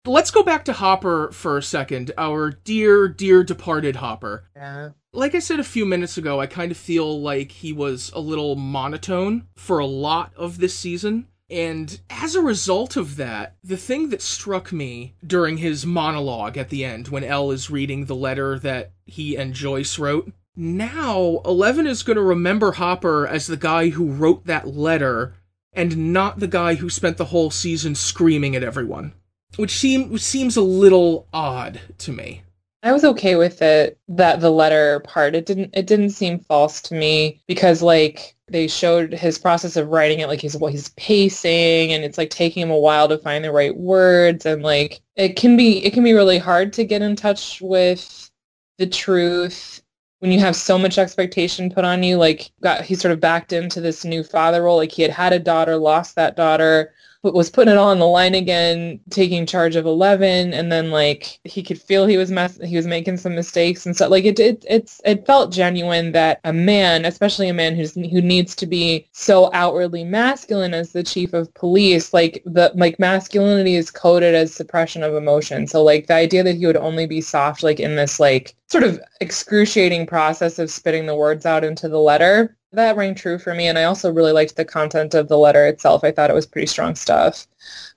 Let's 0.06 0.30
go 0.30 0.42
back 0.42 0.64
to 0.64 0.72
Hopper 0.72 1.30
for 1.32 1.58
a 1.58 1.62
second. 1.62 2.12
Our 2.16 2.50
dear, 2.50 3.08
dear 3.08 3.44
departed 3.44 3.96
Hopper. 3.96 4.44
Yeah 4.56 4.90
like 5.12 5.34
I 5.34 5.40
said 5.40 5.60
a 5.60 5.64
few 5.64 5.84
minutes 5.84 6.16
ago, 6.18 6.40
I 6.40 6.46
kind 6.46 6.70
of 6.70 6.76
feel 6.76 7.20
like 7.20 7.50
he 7.52 7.72
was 7.72 8.10
a 8.14 8.20
little 8.20 8.56
monotone 8.56 9.46
for 9.56 9.78
a 9.78 9.86
lot 9.86 10.32
of 10.36 10.58
this 10.58 10.74
season. 10.74 11.26
And 11.48 12.00
as 12.08 12.36
a 12.36 12.42
result 12.42 12.96
of 12.96 13.16
that, 13.16 13.56
the 13.64 13.76
thing 13.76 14.10
that 14.10 14.22
struck 14.22 14.72
me 14.72 15.14
during 15.26 15.56
his 15.56 15.84
monologue 15.84 16.56
at 16.56 16.68
the 16.68 16.84
end, 16.84 17.08
when 17.08 17.24
El 17.24 17.50
is 17.50 17.70
reading 17.70 18.04
the 18.04 18.14
letter 18.14 18.58
that 18.60 18.92
he 19.04 19.36
and 19.36 19.52
Joyce 19.52 19.98
wrote, 19.98 20.32
now 20.54 21.40
Eleven 21.44 21.88
is 21.88 22.04
going 22.04 22.16
to 22.16 22.22
remember 22.22 22.72
Hopper 22.72 23.26
as 23.26 23.48
the 23.48 23.56
guy 23.56 23.88
who 23.88 24.12
wrote 24.12 24.46
that 24.46 24.68
letter 24.68 25.34
and 25.72 26.12
not 26.12 26.38
the 26.38 26.48
guy 26.48 26.76
who 26.76 26.88
spent 26.88 27.16
the 27.16 27.26
whole 27.26 27.50
season 27.50 27.96
screaming 27.96 28.54
at 28.54 28.62
everyone. 28.62 29.12
Which, 29.56 29.76
seem, 29.78 30.10
which 30.10 30.22
seems 30.22 30.56
a 30.56 30.62
little 30.62 31.26
odd 31.32 31.80
to 31.98 32.12
me. 32.12 32.42
I 32.82 32.92
was 32.92 33.04
okay 33.04 33.36
with 33.36 33.60
it 33.60 33.98
that 34.08 34.40
the 34.40 34.50
letter 34.50 35.00
part 35.00 35.34
it 35.34 35.44
didn't 35.44 35.70
it 35.74 35.86
didn't 35.86 36.10
seem 36.10 36.38
false 36.38 36.80
to 36.82 36.94
me 36.94 37.42
because 37.46 37.82
like 37.82 38.34
they 38.48 38.68
showed 38.68 39.12
his 39.12 39.38
process 39.38 39.76
of 39.76 39.88
writing 39.88 40.20
it 40.20 40.28
like 40.28 40.40
he's 40.40 40.56
what 40.56 40.72
he's 40.72 40.88
pacing 40.90 41.92
and 41.92 42.04
it's 42.04 42.16
like 42.16 42.30
taking 42.30 42.62
him 42.62 42.70
a 42.70 42.78
while 42.78 43.06
to 43.06 43.18
find 43.18 43.44
the 43.44 43.52
right 43.52 43.76
words 43.76 44.46
and 44.46 44.62
like 44.62 45.02
it 45.16 45.36
can 45.36 45.58
be 45.58 45.84
it 45.84 45.92
can 45.92 46.02
be 46.02 46.14
really 46.14 46.38
hard 46.38 46.72
to 46.72 46.84
get 46.84 47.02
in 47.02 47.16
touch 47.16 47.60
with 47.60 48.30
the 48.78 48.86
truth 48.86 49.82
when 50.20 50.32
you 50.32 50.38
have 50.38 50.56
so 50.56 50.78
much 50.78 50.98
expectation 50.98 51.70
put 51.70 51.84
on 51.84 52.02
you. 52.02 52.16
Like 52.16 52.50
got 52.62 52.82
he 52.82 52.94
sort 52.94 53.12
of 53.12 53.20
backed 53.20 53.52
into 53.52 53.80
this 53.80 54.04
new 54.04 54.22
father 54.22 54.62
role. 54.62 54.78
Like 54.78 54.92
he 54.92 55.02
had 55.02 55.10
had 55.10 55.32
a 55.32 55.38
daughter 55.38 55.76
lost 55.76 56.14
that 56.14 56.36
daughter 56.36 56.94
was 57.22 57.50
putting 57.50 57.72
it 57.72 57.76
all 57.76 57.90
on 57.90 57.98
the 57.98 58.06
line 58.06 58.34
again, 58.34 58.98
taking 59.10 59.44
charge 59.44 59.76
of 59.76 59.84
Eleven, 59.84 60.54
and 60.54 60.72
then 60.72 60.90
like 60.90 61.38
he 61.44 61.62
could 61.62 61.80
feel 61.80 62.06
he 62.06 62.16
was 62.16 62.30
mess 62.30 62.58
he 62.64 62.76
was 62.76 62.86
making 62.86 63.18
some 63.18 63.34
mistakes 63.34 63.84
and 63.84 63.94
stuff. 63.94 64.10
Like 64.10 64.24
it, 64.24 64.38
it 64.40 64.64
it's 64.68 65.00
it 65.04 65.26
felt 65.26 65.52
genuine 65.52 66.12
that 66.12 66.40
a 66.44 66.52
man, 66.52 67.04
especially 67.04 67.48
a 67.48 67.54
man 67.54 67.76
who's 67.76 67.94
who 67.94 68.22
needs 68.22 68.54
to 68.56 68.66
be 68.66 69.06
so 69.12 69.50
outwardly 69.52 70.04
masculine 70.04 70.72
as 70.72 70.92
the 70.92 71.02
chief 71.02 71.34
of 71.34 71.52
police, 71.54 72.14
like 72.14 72.42
the 72.46 72.72
like 72.74 72.98
masculinity 72.98 73.76
is 73.76 73.90
coded 73.90 74.34
as 74.34 74.54
suppression 74.54 75.02
of 75.02 75.14
emotion. 75.14 75.66
So 75.66 75.82
like 75.82 76.06
the 76.06 76.14
idea 76.14 76.42
that 76.42 76.56
he 76.56 76.66
would 76.66 76.76
only 76.76 77.06
be 77.06 77.20
soft 77.20 77.62
like 77.62 77.80
in 77.80 77.96
this 77.96 78.18
like 78.18 78.56
sort 78.68 78.84
of 78.84 79.00
excruciating 79.20 80.06
process 80.06 80.58
of 80.58 80.70
spitting 80.70 81.06
the 81.06 81.16
words 81.16 81.44
out 81.44 81.64
into 81.64 81.88
the 81.88 81.98
letter 81.98 82.56
that 82.72 82.96
rang 82.96 83.14
true 83.14 83.38
for 83.38 83.54
me 83.54 83.66
and 83.66 83.78
i 83.78 83.84
also 83.84 84.12
really 84.12 84.32
liked 84.32 84.56
the 84.56 84.64
content 84.64 85.14
of 85.14 85.28
the 85.28 85.38
letter 85.38 85.66
itself. 85.66 86.04
I 86.04 86.12
thought 86.12 86.30
it 86.30 86.34
was 86.34 86.46
pretty 86.46 86.66
strong 86.66 86.94
stuff. 86.94 87.46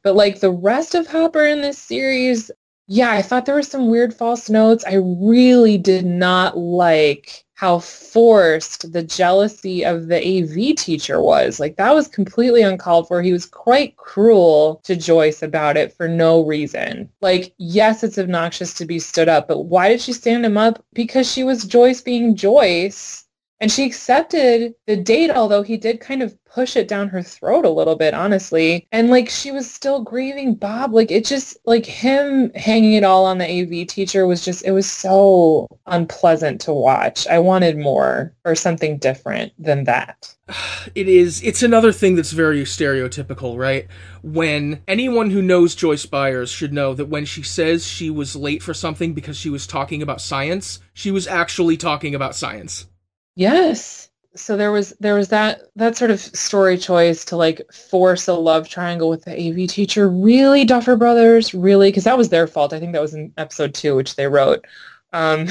But 0.04 0.16
like 0.16 0.40
the 0.40 0.52
rest 0.52 0.96
of 0.96 1.08
hopper 1.08 1.46
in 1.46 1.62
this 1.62 1.78
series 1.78 2.52
yeah 2.88 3.12
i 3.12 3.22
thought 3.22 3.46
there 3.46 3.56
were 3.56 3.62
some 3.62 3.90
weird 3.90 4.14
false 4.14 4.50
notes. 4.50 4.84
I 4.86 4.96
really 4.96 5.78
did 5.78 6.06
not 6.06 6.58
like 6.58 7.46
how 7.56 7.80
forced 7.80 8.92
the 8.92 9.04
jealousy 9.04 9.86
of 9.86 10.08
the 10.08 10.18
av 10.18 10.76
teacher 10.76 11.22
was. 11.22 11.60
Like 11.60 11.78
that 11.78 11.94
was 11.94 12.08
completely 12.08 12.62
uncalled 12.62 13.08
for. 13.08 13.22
He 13.22 13.32
was 13.32 13.46
quite 13.46 13.96
cruel 13.96 14.82
to 14.84 14.96
joyce 14.96 15.42
about 15.44 15.78
it 15.78 15.94
for 15.94 16.08
no 16.08 16.44
reason. 16.44 17.10
Like 17.22 17.54
yes 17.58 18.04
it's 18.04 18.18
obnoxious 18.18 18.74
to 18.76 18.86
be 18.86 19.00
stood 19.00 19.30
up 19.30 19.48
but 19.48 19.62
why 19.62 19.90
did 19.90 20.02
she 20.02 20.14
stand 20.14 20.46
him 20.46 20.58
up? 20.58 20.84
Because 20.94 21.32
she 21.32 21.44
was 21.44 21.64
joyce 21.64 22.02
being 22.02 22.36
joyce 22.36 23.23
And 23.64 23.72
she 23.72 23.86
accepted 23.86 24.76
the 24.88 24.97
date, 24.97 25.32
although 25.32 25.61
he 25.61 25.78
did 25.78 26.01
kind 26.01 26.22
of 26.22 26.38
push 26.43 26.76
it 26.76 26.89
down 26.89 27.07
her 27.07 27.24
throat 27.24 27.64
a 27.64 27.70
little 27.70 27.95
bit, 27.95 28.14
honestly. 28.14 28.86
And 28.91 29.09
like 29.09 29.30
she 29.30 29.53
was 29.53 29.72
still 29.72 30.01
grieving 30.01 30.55
Bob. 30.55 30.93
Like 30.93 31.11
it 31.11 31.24
just 31.24 31.55
like 31.66 31.86
him 31.86 32.51
hanging 32.55 32.91
it 32.91 33.05
all 33.05 33.26
on 33.26 33.38
the 33.38 33.45
AV 33.45 33.88
teacher 33.88 34.28
was 34.28 34.43
just 34.43 34.66
it 34.66 34.72
was 34.72 34.91
so 34.91 35.70
unpleasant 35.88 36.59
to 36.59 36.74
watch. 36.74 37.26
I 37.28 37.39
wanted 37.39 37.78
more 37.78 38.36
or 38.43 38.53
something 38.53 38.97
different 38.97 39.53
than 39.57 39.86
that. 39.86 40.36
It 40.93 41.07
is 41.07 41.41
it's 41.41 41.64
another 41.64 41.93
thing 41.93 42.16
that's 42.16 42.34
very 42.34 42.64
stereotypical, 42.66 43.57
right? 43.57 43.88
When 44.22 44.82
anyone 44.89 45.30
who 45.30 45.41
knows 45.41 45.74
Joyce 45.74 46.05
Byers 46.05 46.49
should 46.49 46.74
know 46.74 46.93
that 46.95 47.05
when 47.05 47.24
she 47.24 47.43
says 47.43 47.88
she 47.88 48.09
was 48.09 48.36
late 48.36 48.61
for 48.61 48.74
something 48.74 49.14
because 49.14 49.38
she 49.38 49.49
was 49.49 49.66
talking 49.66 50.01
about 50.01 50.20
science, 50.20 50.82
she 50.93 51.11
was 51.11 51.28
actually 51.28 51.78
talking 51.78 52.14
about 52.14 52.36
science. 52.36 52.88
Yes. 53.36 54.10
So 54.36 54.58
there 54.58 54.72
was 54.72 54.94
there 55.00 55.16
was 55.16 55.28
that 55.30 55.62
that 55.76 55.96
sort 55.96 56.10
of 56.10 56.20
story 56.20 56.78
choice 56.78 57.24
to 57.26 57.36
like 57.36 57.62
force 57.72 58.28
a 58.28 58.34
love 58.34 58.68
triangle 58.68 59.10
with 59.10 59.26
the 59.26 59.32
AV 59.32 59.68
teacher. 59.70 60.10
Really, 60.10 60.66
Duffer 60.66 60.96
Brothers, 60.96 61.54
really, 61.54 61.90
because 61.90 62.06
that 62.06 62.18
was 62.18 62.30
their 62.30 62.48
fault. 62.48 62.74
I 62.74 62.80
think 62.80 62.94
that 62.94 63.02
was 63.02 63.14
in 63.14 63.32
episode 63.38 63.76
two, 63.76 63.96
which 63.96 64.16
they 64.16 64.28
wrote. 64.28 64.66
Um, 65.14 65.48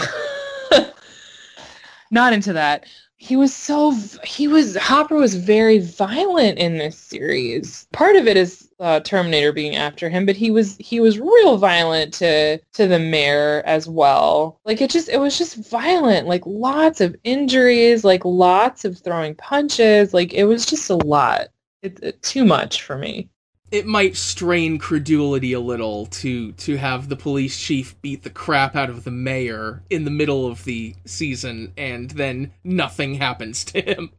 not 2.10 2.32
into 2.32 2.52
that 2.54 2.86
he 3.22 3.36
was 3.36 3.54
so 3.54 3.92
he 4.24 4.48
was 4.48 4.76
Hopper 4.76 5.14
was 5.14 5.36
very 5.36 5.78
violent 5.78 6.58
in 6.58 6.78
this 6.78 6.98
series. 6.98 7.86
Part 7.92 8.16
of 8.16 8.26
it 8.26 8.36
is 8.36 8.68
uh, 8.80 8.98
Terminator 8.98 9.52
being 9.52 9.76
after 9.76 10.08
him, 10.08 10.26
but 10.26 10.34
he 10.34 10.50
was 10.50 10.76
he 10.80 10.98
was 10.98 11.20
real 11.20 11.56
violent 11.56 12.12
to 12.14 12.58
to 12.58 12.88
the 12.88 12.98
mayor 12.98 13.62
as 13.64 13.88
well. 13.88 14.58
Like 14.64 14.80
it 14.80 14.90
just 14.90 15.08
it 15.08 15.20
was 15.20 15.38
just 15.38 15.54
violent, 15.70 16.26
like 16.26 16.42
lots 16.46 17.00
of 17.00 17.14
injuries, 17.22 18.02
like 18.02 18.24
lots 18.24 18.84
of 18.84 18.98
throwing 18.98 19.36
punches. 19.36 20.12
Like 20.12 20.32
it 20.34 20.44
was 20.44 20.66
just 20.66 20.90
a 20.90 20.96
lot. 20.96 21.50
It, 21.82 22.20
too 22.22 22.44
much 22.44 22.82
for 22.82 22.98
me 22.98 23.28
it 23.72 23.86
might 23.86 24.16
strain 24.16 24.78
credulity 24.78 25.54
a 25.54 25.60
little 25.60 26.06
to 26.06 26.52
to 26.52 26.76
have 26.76 27.08
the 27.08 27.16
police 27.16 27.58
chief 27.58 28.00
beat 28.02 28.22
the 28.22 28.30
crap 28.30 28.76
out 28.76 28.90
of 28.90 29.02
the 29.02 29.10
mayor 29.10 29.82
in 29.90 30.04
the 30.04 30.10
middle 30.10 30.46
of 30.46 30.62
the 30.64 30.94
season 31.06 31.72
and 31.76 32.10
then 32.10 32.52
nothing 32.62 33.14
happens 33.14 33.64
to 33.64 33.80
him. 33.80 34.10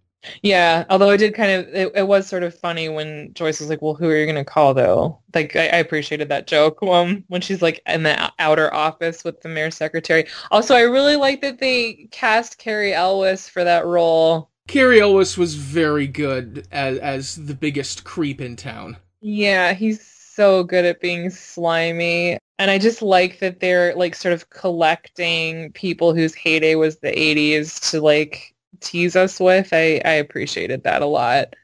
Yeah, 0.42 0.86
although 0.90 1.10
it 1.10 1.18
did 1.18 1.36
kind 1.36 1.52
of 1.52 1.76
it, 1.76 1.92
it 1.96 2.08
was 2.08 2.28
sort 2.28 2.44
of 2.44 2.58
funny 2.58 2.88
when 2.90 3.34
Joyce 3.34 3.60
was 3.60 3.70
like, 3.70 3.82
"Well, 3.82 3.94
who 3.94 4.10
are 4.10 4.16
you 4.16 4.26
going 4.26 4.38
to 4.38 4.46
call 4.46 4.74
though?" 4.74 5.20
Like 5.34 5.56
I, 5.56 5.68
I, 5.68 5.78
appreciated 5.78 6.30
that 6.30 6.48
joke 6.48 6.82
um, 6.82 7.26
when 7.28 7.42
she's 7.42 7.62
like 7.62 7.82
in 7.86 8.04
the 8.04 8.32
outer 8.40 8.74
office 8.74 9.26
with 9.26 9.42
the 9.42 9.50
mayor's 9.50 9.76
secretary. 9.76 10.26
Also, 10.50 10.76
I 10.76 10.82
really 10.82 11.18
like 11.18 11.42
that 11.42 11.60
they 11.60 12.08
cast 12.12 12.58
Cary 12.58 12.94
Elwes 12.94 13.50
for 13.50 13.66
that 13.66 13.86
role. 13.86 14.50
Cary 14.68 15.02
Elwes 15.02 15.38
was 15.38 15.56
very 15.56 16.08
good 16.08 16.68
as 16.72 17.00
as 17.00 17.46
the 17.46 17.54
biggest 17.54 18.06
creep 18.06 18.40
in 18.40 18.56
town. 18.56 18.96
Yeah, 19.24 19.74
he's 19.74 20.06
so 20.06 20.64
good 20.64 20.84
at 20.86 21.00
being 21.00 21.30
slimy. 21.30 22.38
And 22.60 22.70
I 22.70 22.78
just 22.78 23.02
like 23.02 23.40
that 23.40 23.60
they're 23.62 23.96
like 23.96 24.16
sort 24.16 24.34
of 24.34 24.50
collecting 24.50 25.72
people 25.72 26.14
whose 26.14 26.36
heyday 26.36 26.76
was 26.76 26.98
the 26.98 27.18
80s 27.18 27.80
to 27.92 28.02
like 28.02 28.54
tease 28.82 29.16
us 29.16 29.40
with. 29.40 29.70
I, 29.72 30.02
I 30.04 30.12
appreciated 30.14 30.84
that 30.84 31.02
a 31.02 31.06
lot. 31.06 31.56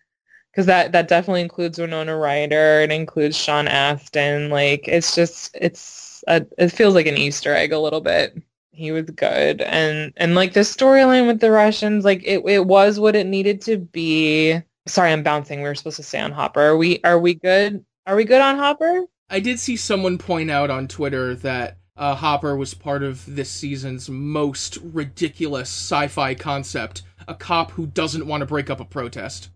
Because 0.52 0.66
that, 0.68 0.94
that 0.94 1.10
definitely 1.10 1.42
includes 1.42 1.80
Winona 1.80 2.18
Ryder. 2.18 2.82
It 2.82 2.92
includes 2.92 3.38
Sean 3.38 3.68
Astin. 3.68 4.50
Like, 4.50 4.88
it's 4.88 5.14
just, 5.16 5.56
it's, 5.60 6.24
a, 6.28 6.46
it 6.58 6.70
feels 6.70 6.96
like 6.96 7.08
an 7.08 7.18
Easter 7.18 7.54
egg 7.54 7.74
a 7.74 7.80
little 7.80 8.02
bit. 8.02 8.42
He 8.72 8.92
was 8.92 9.06
good. 9.12 9.62
And, 9.62 10.14
and 10.18 10.36
like 10.36 10.54
the 10.54 10.62
storyline 10.62 11.28
with 11.28 11.40
the 11.42 11.52
Russians, 11.52 12.06
like 12.06 12.24
it, 12.26 12.44
it 12.48 12.66
was 12.66 13.00
what 13.00 13.16
it 13.16 13.28
needed 13.28 13.62
to 13.64 13.78
be 13.78 14.62
sorry, 14.90 15.12
I'm 15.12 15.24
bouncing. 15.24 15.62
We 15.62 15.70
were 15.70 15.76
supposed 15.76 15.98
to 15.98 16.04
stay 16.04 16.20
on 16.20 16.32
Hopper. 16.32 16.62
Are 16.62 16.78
we 16.78 17.00
are 17.04 17.20
we 17.20 17.36
good? 17.36 17.86
Are 18.06 18.16
we 18.16 18.26
good 18.26 18.42
on 18.42 18.58
Hopper? 18.58 19.06
I 19.30 19.40
did 19.40 19.60
see 19.60 19.76
someone 19.76 20.18
point 20.18 20.50
out 20.50 20.70
on 20.70 20.88
Twitter 20.88 21.36
that 21.36 21.78
uh, 21.96 22.16
Hopper 22.16 22.56
was 22.56 22.74
part 22.74 23.04
of 23.04 23.24
this 23.34 23.50
season's 23.50 24.10
most 24.10 24.78
ridiculous 24.78 25.70
sci-fi 25.70 26.36
concept: 26.36 27.04
a 27.28 27.36
cop 27.36 27.72
who 27.72 27.86
doesn't 27.86 28.28
want 28.28 28.42
to 28.42 28.48
break 28.48 28.70
up 28.70 28.80
a 28.80 28.86
protest. 28.86 29.50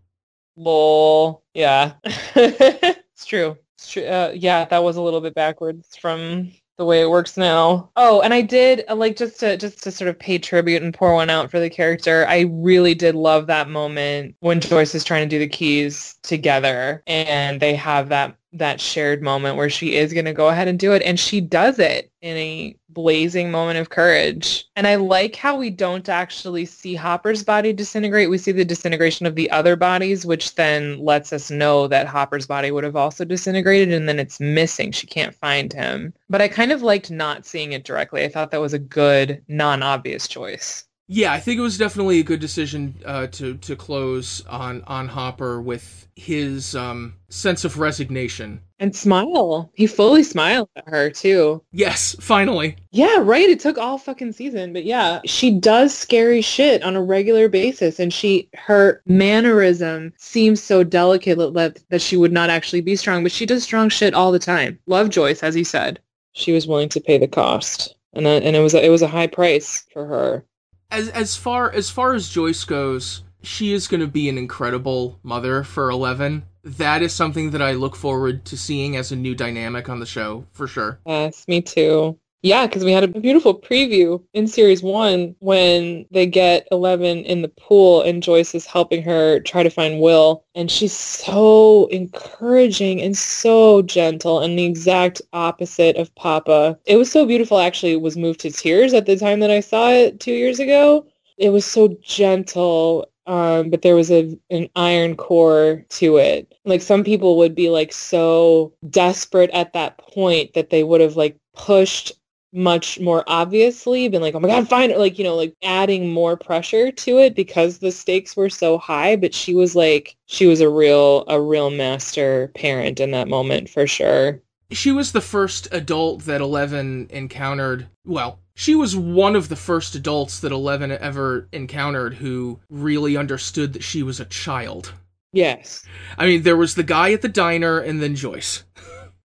Lol. 0.56 1.44
Yeah, 1.54 1.94
it's 2.04 3.26
true. 3.26 3.58
It's 3.78 3.92
true. 3.92 4.06
Uh, 4.06 4.32
yeah, 4.36 4.66
that 4.66 4.84
was 4.84 4.98
a 4.98 5.02
little 5.02 5.22
bit 5.22 5.34
backwards 5.34 5.96
from 5.98 6.52
the 6.78 6.86
way 6.86 7.02
it 7.02 7.10
works 7.10 7.38
now. 7.38 7.92
Oh, 7.96 8.22
and 8.22 8.34
I 8.34 8.42
did 8.42 8.84
uh, 8.90 8.96
like 8.96 9.16
just 9.16 9.40
to 9.42 9.58
just 9.58 9.84
to 9.84 9.92
sort 9.92 10.10
of 10.10 10.18
pay 10.18 10.38
tribute 10.38 10.82
and 10.82 10.94
pour 10.94 11.14
one 11.14 11.30
out 11.30 11.52
for 11.52 11.60
the 11.60 11.70
character. 11.70 12.26
I 12.28 12.42
really 12.52 12.96
did 12.96 13.16
love 13.16 13.48
that 13.48 13.70
moment 13.70 14.36
when 14.40 14.60
Joyce 14.60 14.96
is 14.96 15.04
trying 15.04 15.28
to 15.28 15.36
do 15.36 15.40
the 15.40 15.48
keys 15.48 16.16
together 16.24 17.04
and 17.08 17.60
they 17.60 17.76
have 17.76 18.10
that 18.10 18.36
that 18.54 18.80
shared 18.80 19.22
moment 19.22 19.58
where 19.58 19.70
she 19.70 19.96
is 19.96 20.14
going 20.14 20.26
to 20.26 20.34
go 20.34 20.48
ahead 20.48 20.68
and 20.68 20.80
do 20.80 20.94
it 20.94 21.02
and 21.02 21.20
she 21.20 21.42
does 21.42 21.80
it 21.80 22.12
in 22.22 22.38
a 22.38 22.76
blazing 22.90 23.52
moment 23.52 23.80
of 23.80 23.90
courage. 23.90 24.66
And 24.76 24.88
i 24.88 24.96
like 24.96 25.36
how 25.36 25.58
we 25.58 25.70
don't 25.70 26.08
actually 26.08 26.66
see 26.66 26.96
hopper's 26.96 27.44
body 27.44 27.74
disintegrate 27.74 28.30
we 28.30 28.38
see 28.38 28.52
the 28.52 28.64
disintegration 28.64 29.26
of 29.26 29.36
the 29.36 29.50
other 29.52 29.76
bodies 29.76 30.26
which 30.26 30.56
then 30.56 31.00
lets 31.00 31.34
us 31.34 31.50
know 31.50 31.88
that 31.88 32.08
hopper's 32.08 32.46
body 32.46 32.72
would 32.72 32.84
have 32.84 32.96
also 32.96 33.26
disintegrated 33.26 33.92
and 33.94 34.08
then 34.08 34.20
it's 34.20 34.40
missing 34.40 34.92
she 34.92 35.08
can't 35.08 35.36
find 35.36 35.74
him. 35.74 36.14
But 36.30 36.42
i 36.42 36.48
kind 36.48 36.72
of 36.72 36.82
liked 36.82 37.12
not 37.12 37.46
seeing 37.46 37.74
it 37.74 37.84
directly 37.84 38.24
i 38.24 38.30
thought 38.30 38.52
that 38.52 38.62
was 38.62 38.74
a 38.74 38.80
good 38.80 39.42
non-obvious 39.48 40.28
choice 40.28 40.86
yeah, 41.08 41.34
I 41.34 41.40
think 41.40 41.60
it 41.60 41.62
was 41.62 41.78
definitely 41.78 42.20
a 42.20 42.24
good 42.24 42.40
decision 42.40 42.96
uh, 43.06 43.28
to 43.28 43.56
to 43.58 43.76
close 43.76 44.46
on 44.48 44.84
on 44.88 45.10
Hopper 45.10 45.62
with 45.62 46.08
his 46.16 46.76
um, 46.76 47.16
sense 47.30 47.66
of 47.66 47.78
resignation 47.78 48.62
and 48.80 48.96
smile. 48.96 49.70
He 49.74 49.86
fully 49.86 50.24
smiled 50.24 50.70
at 50.76 50.88
her 50.88 51.10
too. 51.10 51.62
Yes, 51.72 52.16
finally. 52.20 52.78
Yeah, 52.92 53.18
right. 53.20 53.50
It 53.50 53.60
took 53.60 53.78
all 53.78 53.98
fucking 53.98 54.32
season, 54.32 54.72
but 54.72 54.86
yeah, 54.86 55.20
she 55.26 55.52
does 55.52 55.94
scary 55.94 56.42
shit 56.42 56.84
on 56.84 56.96
a 56.96 57.04
regular 57.04 57.50
basis, 57.50 58.00
and 58.00 58.14
she 58.14 58.50
her 58.56 59.02
mannerism 59.06 60.14
seems 60.18 60.64
so 60.64 60.84
delicate 60.84 61.38
that 61.38 61.84
that 61.90 62.02
she 62.02 62.16
would 62.16 62.32
not 62.32 62.50
actually 62.50 62.82
be 62.82 62.96
strong, 62.96 63.24
but 63.24 63.32
she 63.32 63.46
does 63.46 63.64
strong 63.64 63.90
shit 63.90 64.14
all 64.14 64.32
the 64.32 64.40
time. 64.40 64.80
Love 64.88 65.10
Joyce, 65.10 65.44
as 65.44 65.54
he 65.54 65.66
said. 65.66 66.00
She 66.32 66.54
was 66.54 66.66
willing 66.66 66.90
to 66.90 67.02
pay 67.02 67.18
the 67.18 67.28
cost, 67.28 67.96
and 68.14 68.26
that, 68.26 68.44
and 68.44 68.56
it 68.56 68.62
was 68.62 68.74
a, 68.74 68.84
it 68.84 68.90
was 68.90 69.02
a 69.02 69.08
high 69.08 69.28
price 69.28 69.86
for 69.92 70.06
her 70.06 70.46
as 70.94 71.10
as 71.10 71.36
far 71.36 71.72
as 71.72 71.90
far 71.90 72.14
as 72.14 72.30
Joyce 72.30 72.64
goes, 72.64 73.24
she 73.42 73.74
is 73.74 73.88
going 73.88 74.00
to 74.02 74.08
be 74.08 74.30
an 74.30 74.38
incredible 74.38 75.20
mother 75.24 75.64
for 75.64 75.90
Eleven. 75.90 76.44
That 76.64 77.02
is 77.02 77.14
something 77.14 77.52
that 77.52 77.62
I 77.62 77.74
look 77.74 77.96
forward 77.96 78.46
to 78.46 78.58
seeing 78.58 78.96
as 78.96 79.12
a 79.12 79.18
new 79.18 79.36
dynamic 79.36 79.90
on 79.90 80.00
the 80.00 80.06
show 80.06 80.46
for 80.54 80.68
sure. 80.68 81.00
Yes, 81.06 81.46
me 81.48 81.62
too. 81.62 82.18
Yeah, 82.46 82.68
because 82.68 82.84
we 82.84 82.92
had 82.92 83.06
a 83.06 83.08
beautiful 83.08 83.58
preview 83.58 84.22
in 84.34 84.48
series 84.48 84.84
one 84.84 85.34
when 85.40 86.06
they 86.12 86.26
get 86.26 86.68
Eleven 86.74 87.20
in 87.20 87.42
the 87.42 87.48
pool 87.48 88.02
and 88.02 88.22
Joyce 88.22 88.54
is 88.54 88.66
helping 88.66 89.02
her 89.02 89.40
try 89.40 89.64
to 89.64 89.70
find 89.70 90.02
Will. 90.02 90.44
And 90.54 90.70
she's 90.70 90.92
so 90.92 91.86
encouraging 91.88 93.02
and 93.02 93.16
so 93.18 93.82
gentle 93.84 94.42
and 94.42 94.60
the 94.60 94.66
exact 94.66 95.22
opposite 95.32 95.96
of 95.96 96.14
Papa. 96.16 96.78
It 96.86 96.98
was 96.98 97.10
so 97.10 97.26
beautiful, 97.26 97.60
actually, 97.60 97.96
was 97.96 98.18
moved 98.18 98.42
to 98.42 98.52
tears 98.52 98.94
at 98.94 99.06
the 99.06 99.16
time 99.16 99.40
that 99.40 99.50
I 99.52 99.62
saw 99.62 99.92
it 99.92 100.20
two 100.20 100.34
years 100.34 100.60
ago. 100.60 101.08
It 101.38 101.52
was 101.52 101.66
so 101.66 101.96
gentle 102.04 103.10
um, 103.26 103.70
but 103.70 103.84
there 103.84 103.96
was 103.96 104.12
a 104.12 104.38
an 104.50 104.68
iron 104.76 105.16
core 105.16 105.86
to 105.92 106.18
it. 106.18 106.54
Like 106.66 106.82
some 106.82 107.06
people 107.06 107.38
would 107.38 107.56
be 107.56 107.70
like 107.70 107.94
so 107.94 108.74
desperate 108.90 109.50
at 109.52 109.72
that 109.72 109.98
point 109.98 110.54
that 110.56 110.72
they 110.72 110.84
would 110.84 111.00
have 111.00 111.16
like 111.16 111.38
pushed 111.56 112.12
much 112.54 113.00
more 113.00 113.24
obviously 113.28 114.08
been 114.08 114.22
like, 114.22 114.36
oh 114.36 114.40
my 114.40 114.48
God, 114.48 114.70
fine. 114.70 114.98
Like, 114.98 115.18
you 115.18 115.24
know, 115.24 115.36
like 115.36 115.56
adding 115.64 116.12
more 116.12 116.38
pressure 116.38 116.92
to 116.92 117.18
it 117.18 117.36
because 117.36 117.80
the 117.80 117.92
stakes 117.92 118.38
were 118.38 118.50
so 118.50 118.78
high. 118.78 119.16
But 119.16 119.34
she 119.34 119.54
was 119.56 119.76
like, 119.76 120.16
she 120.28 120.46
was 120.46 120.62
a 120.62 120.70
real, 120.70 121.26
a 121.28 121.42
real 121.42 121.70
master 121.70 122.52
parent 122.56 123.00
in 123.00 123.12
that 123.12 123.28
moment 123.28 123.70
for 123.70 123.88
sure. 123.88 124.40
She 124.72 124.92
was 124.92 125.12
the 125.12 125.22
first 125.22 125.68
adult 125.72 126.24
that 126.26 126.42
Eleven 126.42 127.08
encountered. 127.10 127.88
Well, 128.06 128.40
she 128.56 128.76
was 128.76 128.96
one 128.96 129.36
of 129.36 129.50
the 129.50 129.56
first 129.56 129.96
adults 129.96 130.40
that 130.40 130.52
Eleven 130.52 130.92
ever 130.92 131.48
encountered 131.52 132.16
who 132.16 132.60
really 132.70 133.18
understood 133.18 133.74
that 133.74 133.84
she 133.84 134.04
was 134.04 134.20
a 134.20 134.26
child. 134.26 134.94
Yes. 135.32 135.86
I 136.18 136.28
mean, 136.28 136.44
there 136.44 136.58
was 136.58 136.76
the 136.76 136.84
guy 136.84 137.12
at 137.12 137.22
the 137.22 137.30
diner 137.30 137.80
and 137.80 138.02
then 138.02 138.16
Joyce. 138.16 138.64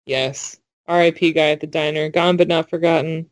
yes. 0.06 0.58
R.I.P. 0.88 1.32
guy 1.32 1.50
at 1.50 1.60
the 1.60 1.66
diner, 1.66 2.08
gone 2.08 2.36
but 2.36 2.48
not 2.48 2.70
forgotten. 2.70 3.30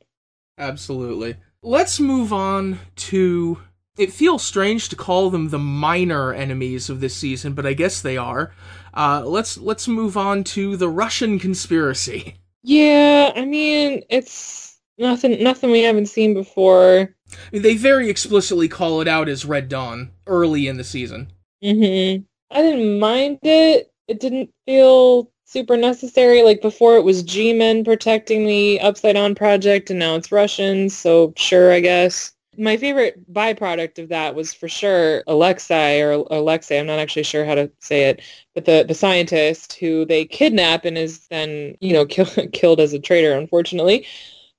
Absolutely. 0.59 1.37
Let's 1.63 1.99
move 1.99 2.33
on 2.33 2.79
to. 2.97 3.59
It 3.99 4.13
feels 4.13 4.43
strange 4.43 4.91
to 4.91 4.97
call 4.97 5.31
them 5.31 5.49
the 5.49 5.59
minor 5.59 6.33
enemies 6.33 6.91
of 6.91 7.01
this 7.01 7.17
season, 7.17 7.55
but 7.55 7.65
I 7.67 7.73
guess 7.73 8.03
they 8.03 8.17
are. 8.19 8.53
Uh, 8.95 9.23
let's 9.25 9.57
let's 9.59 9.89
move 9.89 10.17
on 10.17 10.45
to 10.45 10.77
the 10.77 10.89
Russian 10.89 11.39
conspiracy. 11.39 12.37
Yeah, 12.63 13.33
I 13.35 13.45
mean 13.45 14.03
it's 14.11 14.67
Nothing 14.99 15.43
nothing 15.43 15.71
we 15.71 15.83
haven't 15.83 16.07
seen 16.07 16.33
before. 16.33 17.15
I 17.31 17.37
mean, 17.53 17.63
they 17.63 17.77
very 17.77 18.09
explicitly 18.09 18.69
call 18.69 19.01
it 19.03 19.09
out 19.09 19.29
as 19.29 19.45
Red 19.45 19.69
Dawn 19.69 20.11
early 20.27 20.69
in 20.69 20.79
the 20.79 20.85
season. 20.85 21.33
hmm 21.63 22.23
I 22.51 22.63
didn't 22.63 22.99
mind 22.99 23.41
it. 23.43 23.93
It 24.09 24.21
didn't 24.21 24.51
feel 24.67 25.31
super 25.47 25.77
necessary. 25.77 26.43
Like 26.43 26.61
before, 26.61 26.97
it 26.97 27.05
was 27.05 27.23
G-men 27.23 27.85
protecting 27.85 28.47
the 28.47 28.79
Upside 28.81 29.15
Down 29.15 29.35
Project, 29.35 29.89
and 29.91 29.99
now 29.99 30.17
it's 30.17 30.31
Russians. 30.31 30.95
So 30.95 31.33
sure, 31.37 31.73
I 31.73 31.81
guess. 31.81 32.33
My 32.59 32.79
favorite 32.79 33.33
byproduct 33.33 33.99
of 33.99 34.09
that 34.09 34.35
was 34.35 34.55
for 34.55 34.67
sure 34.67 35.23
Alexei 35.27 36.01
or 36.01 36.13
Alexei. 36.31 36.79
I'm 36.79 36.87
not 36.87 36.99
actually 36.99 37.23
sure 37.23 37.45
how 37.45 37.55
to 37.55 37.71
say 37.81 38.05
it, 38.05 38.23
but 38.55 38.65
the 38.65 38.85
the 38.87 38.95
scientist 38.95 39.75
who 39.75 40.05
they 40.07 40.25
kidnap 40.25 40.85
and 40.85 40.97
is 40.99 41.27
then 41.29 41.77
you 41.81 41.93
know 41.93 42.07
kill, 42.15 42.27
killed 42.53 42.81
as 42.81 42.93
a 42.93 42.99
traitor, 42.99 43.33
unfortunately. 43.33 44.07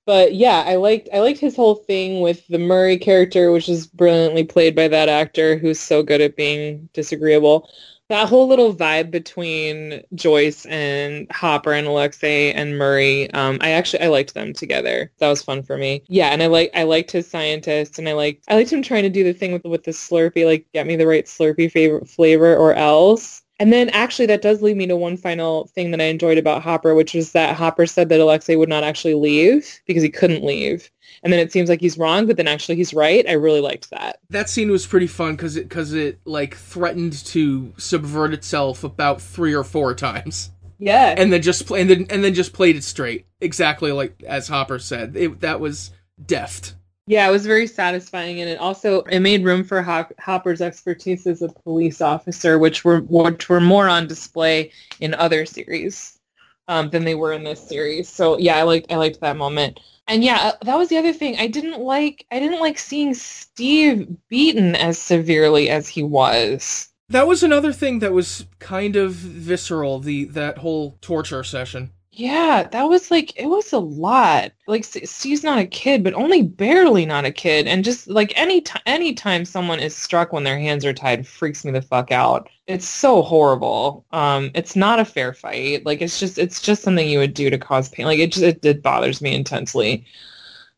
But 0.05 0.35
yeah, 0.35 0.63
I 0.65 0.75
liked 0.75 1.09
I 1.13 1.19
liked 1.19 1.39
his 1.39 1.55
whole 1.55 1.75
thing 1.75 2.21
with 2.21 2.47
the 2.47 2.59
Murray 2.59 2.97
character, 2.97 3.51
which 3.51 3.67
is 3.67 3.87
brilliantly 3.87 4.43
played 4.45 4.75
by 4.75 4.87
that 4.89 5.09
actor 5.09 5.57
who's 5.57 5.79
so 5.79 6.03
good 6.03 6.21
at 6.21 6.35
being 6.35 6.87
disagreeable 6.93 7.67
that 8.09 8.29
whole 8.29 8.47
little 8.47 8.73
vibe 8.73 9.11
between 9.11 10.01
Joyce 10.15 10.65
and 10.65 11.27
Hopper 11.31 11.73
and 11.73 11.87
Alexei 11.87 12.51
and 12.53 12.77
Murray, 12.77 13.29
um, 13.31 13.57
I 13.61 13.71
actually 13.71 14.03
I 14.03 14.07
liked 14.07 14.33
them 14.33 14.53
together. 14.53 15.11
That 15.19 15.29
was 15.29 15.43
fun 15.43 15.63
for 15.63 15.77
me. 15.77 16.03
Yeah, 16.07 16.29
and 16.29 16.41
I 16.41 16.47
like 16.47 16.71
I 16.73 16.83
liked 16.83 17.11
his 17.11 17.29
scientist, 17.29 17.99
and 17.99 18.07
I 18.07 18.13
liked 18.13 18.45
I 18.47 18.55
liked 18.55 18.71
him 18.71 18.81
trying 18.81 19.03
to 19.03 19.09
do 19.09 19.23
the 19.23 19.33
thing 19.33 19.51
with 19.53 19.65
with 19.65 19.83
the 19.83 19.91
Slurpee, 19.91 20.45
like 20.45 20.65
get 20.73 20.87
me 20.87 20.95
the 20.95 21.07
right 21.07 21.25
Slurpee 21.25 21.71
favorite 21.71 22.09
flavor 22.09 22.55
or 22.55 22.73
else. 22.73 23.43
And 23.59 23.73
then 23.73 23.89
actually 23.89 24.27
that 24.27 24.41
does 24.41 24.61
lead 24.61 24.77
me 24.77 24.85
to 24.87 24.95
one 24.95 25.17
final 25.17 25.67
thing 25.67 25.91
that 25.91 26.01
I 26.01 26.05
enjoyed 26.05 26.37
about 26.37 26.61
Hopper, 26.61 26.93
which 26.93 27.13
was 27.13 27.31
that 27.31 27.55
Hopper 27.55 27.85
said 27.85 28.09
that 28.09 28.19
Alexei 28.19 28.55
would 28.55 28.69
not 28.69 28.83
actually 28.83 29.15
leave 29.15 29.79
because 29.85 30.03
he 30.03 30.09
couldn't 30.09 30.43
leave 30.43 30.91
and 31.23 31.33
then 31.33 31.39
it 31.39 31.51
seems 31.51 31.69
like 31.69 31.81
he's 31.81 31.97
wrong, 31.97 32.25
but 32.25 32.37
then 32.37 32.47
actually 32.47 32.75
he's 32.75 32.93
right. 32.93 33.27
I 33.27 33.33
really 33.33 33.61
liked 33.61 33.89
that. 33.89 34.19
That 34.29 34.49
scene 34.49 34.71
was 34.71 34.85
pretty 34.85 35.07
fun 35.07 35.35
because 35.35 35.57
it 35.57 35.67
because 35.67 35.93
it 35.93 36.19
like 36.25 36.55
threatened 36.55 37.13
to 37.27 37.73
subvert 37.77 38.33
itself 38.33 38.83
about 38.83 39.21
three 39.21 39.53
or 39.53 39.63
four 39.63 39.93
times. 39.93 40.51
Yeah, 40.79 41.15
and 41.17 41.33
then 41.33 41.41
just 41.41 41.65
play, 41.65 41.81
and 41.81 41.89
then 41.89 42.07
and 42.09 42.23
then 42.23 42.33
just 42.33 42.53
played 42.53 42.75
it 42.75 42.83
straight, 42.83 43.25
exactly 43.41 43.91
like 43.91 44.21
as 44.23 44.47
Hopper 44.47 44.79
said. 44.79 45.15
It, 45.15 45.41
that 45.41 45.59
was 45.59 45.91
deft. 46.23 46.75
Yeah, 47.09 47.27
it 47.27 47.31
was 47.31 47.45
very 47.45 47.67
satisfying, 47.67 48.41
and 48.41 48.49
it 48.49 48.59
also 48.59 49.01
it 49.03 49.21
made 49.21 49.45
room 49.45 49.63
for 49.63 49.81
Hopper's 49.81 50.61
expertise 50.61 51.25
as 51.25 51.41
a 51.41 51.47
police 51.47 52.01
officer, 52.01 52.59
which 52.59 52.83
were 52.83 52.99
which 52.99 53.47
were 53.47 53.61
more 53.61 53.87
on 53.87 54.07
display 54.07 54.71
in 54.99 55.13
other 55.13 55.45
series 55.45 56.19
um, 56.67 56.89
than 56.89 57.05
they 57.05 57.15
were 57.15 57.31
in 57.31 57.45
this 57.45 57.65
series. 57.65 58.09
So 58.09 58.37
yeah, 58.37 58.57
I 58.57 58.63
liked 58.63 58.91
I 58.91 58.97
liked 58.97 59.21
that 59.21 59.37
moment. 59.37 59.79
And 60.09 60.21
yeah, 60.23 60.37
uh, 60.37 60.65
that 60.65 60.77
was 60.77 60.89
the 60.89 60.97
other 60.97 61.13
thing. 61.13 61.37
I 61.37 61.47
didn't 61.47 61.79
like 61.79 62.25
I 62.29 62.39
didn't 62.39 62.59
like 62.59 62.77
seeing 62.77 63.13
Steve 63.13 64.07
beaten 64.29 64.75
as 64.75 64.97
severely 64.97 65.69
as 65.69 65.87
he 65.87 66.03
was. 66.03 66.89
That 67.09 67.27
was 67.27 67.41
another 67.41 67.71
thing 67.71 67.99
that 67.99 68.11
was 68.11 68.45
kind 68.59 68.97
of 68.97 69.13
visceral, 69.13 69.99
the 69.99 70.25
that 70.25 70.57
whole 70.57 70.97
torture 70.99 71.43
session. 71.43 71.91
Yeah, 72.19 72.67
that 72.71 72.83
was 72.89 73.11
like 73.11 73.37
it 73.39 73.45
was 73.45 73.71
a 73.73 73.77
lot. 73.79 74.51
Like 74.65 74.83
Steve's 74.83 75.43
not 75.43 75.59
a 75.59 75.67
kid, 75.67 76.03
but 76.03 76.15
only 76.15 76.41
barely 76.41 77.05
not 77.05 77.25
a 77.25 77.31
kid, 77.31 77.67
and 77.67 77.83
just 77.83 78.07
like 78.07 78.33
any 78.35 78.61
t- 78.61 78.79
anytime 78.87 79.45
someone 79.45 79.79
is 79.79 79.95
struck 79.95 80.33
when 80.33 80.43
their 80.43 80.57
hands 80.57 80.83
are 80.83 80.93
tied 80.93 81.27
freaks 81.27 81.63
me 81.63 81.71
the 81.71 81.81
fuck 81.81 82.11
out. 82.11 82.49
It's 82.65 82.87
so 82.87 83.21
horrible. 83.21 84.03
Um, 84.11 84.49
it's 84.55 84.75
not 84.75 84.99
a 84.99 85.05
fair 85.05 85.31
fight. 85.33 85.85
Like 85.85 86.01
it's 86.01 86.19
just 86.19 86.39
it's 86.39 86.59
just 86.59 86.81
something 86.81 87.07
you 87.07 87.19
would 87.19 87.35
do 87.35 87.51
to 87.51 87.57
cause 87.59 87.89
pain. 87.89 88.05
Like 88.07 88.19
it 88.19 88.31
just 88.31 88.43
it, 88.43 88.65
it 88.65 88.81
bothers 88.81 89.21
me 89.21 89.35
intensely. 89.35 90.03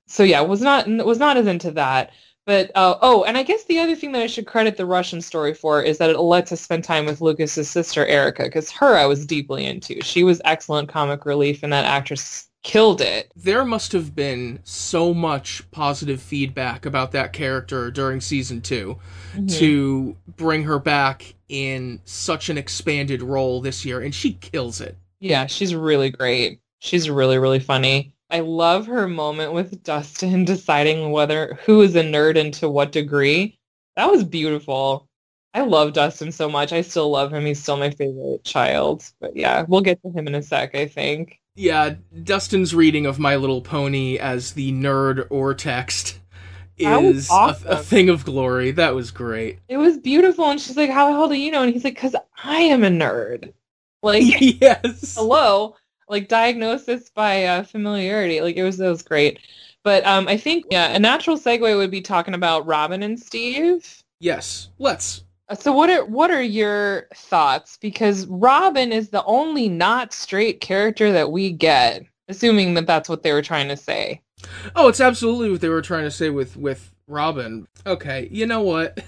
So 0.07 0.23
yeah, 0.23 0.41
was 0.41 0.61
not 0.61 0.87
was 0.87 1.19
not 1.19 1.37
as 1.37 1.47
into 1.47 1.71
that. 1.71 2.11
But 2.49 2.71
uh, 2.73 2.97
oh, 3.03 3.25
and 3.25 3.37
I 3.37 3.43
guess 3.43 3.65
the 3.65 3.77
other 3.77 3.95
thing 3.95 4.11
that 4.13 4.23
I 4.23 4.25
should 4.25 4.47
credit 4.47 4.75
the 4.75 4.87
Russian 4.87 5.21
story 5.21 5.53
for 5.53 5.83
is 5.83 5.99
that 5.99 6.09
it 6.09 6.17
lets 6.17 6.51
us 6.51 6.59
spend 6.59 6.83
time 6.83 7.05
with 7.05 7.21
Lucas's 7.21 7.69
sister 7.69 8.07
Erica, 8.07 8.45
because 8.45 8.71
her 8.71 8.97
I 8.97 9.05
was 9.05 9.23
deeply 9.23 9.67
into. 9.67 10.01
She 10.01 10.23
was 10.23 10.41
excellent 10.45 10.89
comic 10.89 11.27
relief, 11.27 11.61
and 11.61 11.71
that 11.71 11.85
actress 11.85 12.49
killed 12.63 13.01
it. 13.01 13.31
There 13.35 13.63
must 13.63 13.91
have 13.91 14.15
been 14.15 14.61
so 14.63 15.13
much 15.13 15.61
positive 15.69 16.23
feedback 16.23 16.87
about 16.87 17.11
that 17.11 17.33
character 17.33 17.91
during 17.91 18.19
season 18.19 18.61
2 18.61 18.97
mm-hmm. 19.33 19.45
to 19.45 20.17
bring 20.35 20.63
her 20.63 20.79
back 20.79 21.35
in 21.49 22.01
such 22.05 22.49
an 22.49 22.57
expanded 22.57 23.21
role 23.21 23.61
this 23.61 23.85
year, 23.85 24.01
and 24.01 24.15
she 24.15 24.33
kills 24.33 24.81
it. 24.81 24.97
Yeah, 25.19 25.45
she's 25.45 25.75
really 25.75 26.09
great. 26.09 26.61
She's 26.79 27.11
really, 27.11 27.37
really 27.37 27.59
funny. 27.59 28.15
I 28.29 28.41
love 28.41 28.85
her 28.87 29.07
moment 29.07 29.53
with 29.53 29.83
Dustin 29.83 30.45
deciding 30.45 31.11
whether 31.11 31.57
who 31.65 31.81
is 31.81 31.95
a 31.95 32.03
nerd 32.03 32.39
and 32.39 32.53
to 32.55 32.69
what 32.69 32.91
degree. 32.91 33.57
That 33.95 34.11
was 34.11 34.23
beautiful. 34.23 35.07
I 35.53 35.61
love 35.61 35.93
Dustin 35.93 36.31
so 36.31 36.47
much. 36.47 36.71
I 36.71 36.81
still 36.81 37.09
love 37.09 37.33
him. 37.33 37.45
He's 37.45 37.61
still 37.61 37.77
my 37.77 37.89
favorite 37.89 38.43
child. 38.43 39.03
But 39.19 39.35
yeah, 39.35 39.65
we'll 39.67 39.81
get 39.81 40.01
to 40.03 40.11
him 40.11 40.27
in 40.27 40.35
a 40.35 40.43
sec, 40.43 40.75
I 40.75 40.85
think. 40.87 41.39
Yeah, 41.55 41.95
Dustin's 42.23 42.75
reading 42.75 43.05
of 43.07 43.19
My 43.19 43.35
Little 43.35 43.61
Pony 43.61 44.19
as 44.19 44.53
the 44.53 44.71
nerd 44.71 45.25
or 45.29 45.55
text 45.55 46.19
is 46.77 47.29
awesome. 47.29 47.67
a, 47.67 47.71
a, 47.71 47.77
thing 47.77 48.09
of 48.09 48.23
glory. 48.23 48.71
That 48.71 48.95
was 48.95 49.11
great. 49.11 49.59
It 49.67 49.77
was 49.77 49.97
beautiful. 49.97 50.49
And 50.49 50.61
she's 50.61 50.77
like, 50.77 50.91
How 50.91 51.07
the 51.07 51.13
hell 51.13 51.27
do 51.27 51.35
you 51.35 51.51
know? 51.51 51.63
And 51.63 51.73
he's 51.73 51.83
like, 51.83 51.95
Because 51.95 52.15
I 52.43 52.59
am 52.61 52.83
a 52.83 52.89
nerd. 52.89 53.51
Like, 54.01 54.23
yes. 54.39 55.15
Hello 55.15 55.75
like 56.09 56.27
diagnosis 56.27 57.09
by 57.09 57.45
uh, 57.45 57.63
familiarity. 57.63 58.41
Like 58.41 58.57
it 58.57 58.63
was 58.63 58.79
it 58.79 58.89
was 58.89 59.03
great. 59.03 59.39
But 59.83 60.05
um, 60.05 60.27
I 60.27 60.35
think 60.35 60.65
yeah, 60.69 60.93
a 60.93 60.99
natural 60.99 61.37
segue 61.37 61.77
would 61.77 61.91
be 61.91 62.01
talking 62.01 62.33
about 62.33 62.65
Robin 62.65 63.03
and 63.03 63.19
Steve. 63.19 64.03
Yes, 64.19 64.69
let's. 64.79 65.23
Uh, 65.47 65.55
so 65.55 65.71
what 65.71 65.89
are 65.89 66.05
what 66.05 66.31
are 66.31 66.41
your 66.41 67.07
thoughts? 67.15 67.77
Because 67.77 68.27
Robin 68.27 68.91
is 68.91 69.09
the 69.09 69.23
only 69.23 69.69
not 69.69 70.11
straight 70.11 70.59
character 70.59 71.11
that 71.13 71.31
we 71.31 71.51
get, 71.51 72.03
assuming 72.27 72.73
that 72.73 72.87
that's 72.87 73.07
what 73.07 73.23
they 73.23 73.31
were 73.31 73.41
trying 73.41 73.69
to 73.69 73.77
say. 73.77 74.21
Oh, 74.75 74.87
it's 74.87 75.01
absolutely 75.01 75.49
what 75.51 75.61
they 75.61 75.69
were 75.69 75.81
trying 75.81 76.03
to 76.03 76.11
say 76.11 76.29
with 76.29 76.57
with 76.57 76.93
Robin. 77.07 77.67
Okay, 77.85 78.27
you 78.31 78.45
know 78.45 78.61
what? 78.61 78.99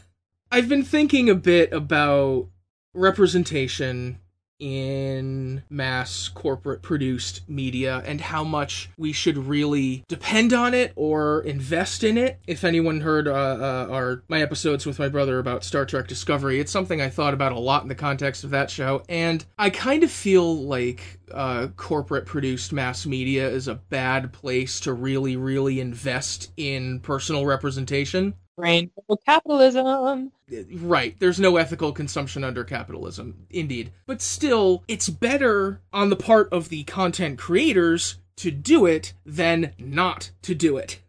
I've 0.52 0.68
been 0.70 0.84
thinking 0.84 1.30
a 1.30 1.36
bit 1.36 1.72
about 1.72 2.47
representation 2.93 4.20
in 4.62 5.64
mass 5.70 6.30
corporate 6.30 6.84
produced 6.84 7.41
media 7.49 8.03
and 8.05 8.22
how 8.22 8.43
much 8.43 8.89
we 8.95 9.12
should 9.12 9.38
really 9.38 10.03
depend 10.07 10.53
on 10.53 10.74
it 10.74 10.93
or 10.95 11.41
invest 11.41 12.03
in 12.03 12.18
it. 12.18 12.39
If 12.47 12.64
anyone 12.64 13.01
heard 13.01 13.28
uh, 13.28 13.32
uh, 13.32 13.88
our 13.89 14.24
my 14.30 14.41
episodes 14.41 14.86
with 14.86 14.99
my 14.99 15.09
brother 15.09 15.39
about 15.39 15.64
Star 15.64 15.86
Trek 15.86 16.07
Discovery, 16.07 16.59
it's 16.59 16.72
something 16.72 17.01
I 17.01 17.09
thought 17.09 17.34
about 17.34 17.51
a 17.51 17.59
lot 17.59 17.82
in 17.82 17.89
the 17.89 17.95
context 17.95 18.43
of 18.43 18.51
that 18.51 18.70
show, 18.70 19.03
and 19.09 19.43
I 19.57 19.72
kind 19.72 20.03
of 20.03 20.12
feel 20.12 20.64
like 20.64 21.20
uh, 21.34 21.68
corporate 21.76 22.26
produced 22.26 22.72
mass 22.72 23.05
media 23.05 23.49
is 23.49 23.68
a 23.68 23.76
bad 23.76 24.32
place 24.32 24.80
to 24.82 24.93
really, 24.93 25.36
really 25.38 25.80
invest 25.80 26.51
in 26.57 26.99
personal 26.99 27.45
representation. 27.45 28.36
Rainbow 28.62 29.18
capitalism. 29.26 30.32
Right. 30.74 31.16
There's 31.20 31.39
no 31.39 31.57
ethical 31.57 31.91
consumption 31.91 32.43
under 32.43 32.64
capitalism. 32.64 33.47
Indeed. 33.49 33.91
But 34.05 34.22
still, 34.22 34.84
it's 34.88 35.09
better 35.09 35.82
on 35.91 36.09
the 36.09 36.16
part 36.16 36.49
of 36.51 36.70
the 36.70 36.84
content 36.84 37.39
creators 37.39 38.18
to 38.38 38.51
do 38.51 38.86
it 38.86 39.14
than 39.26 39.74
not 39.80 40.32
to 40.43 40.53
do 40.53 40.78
it. 40.78 40.99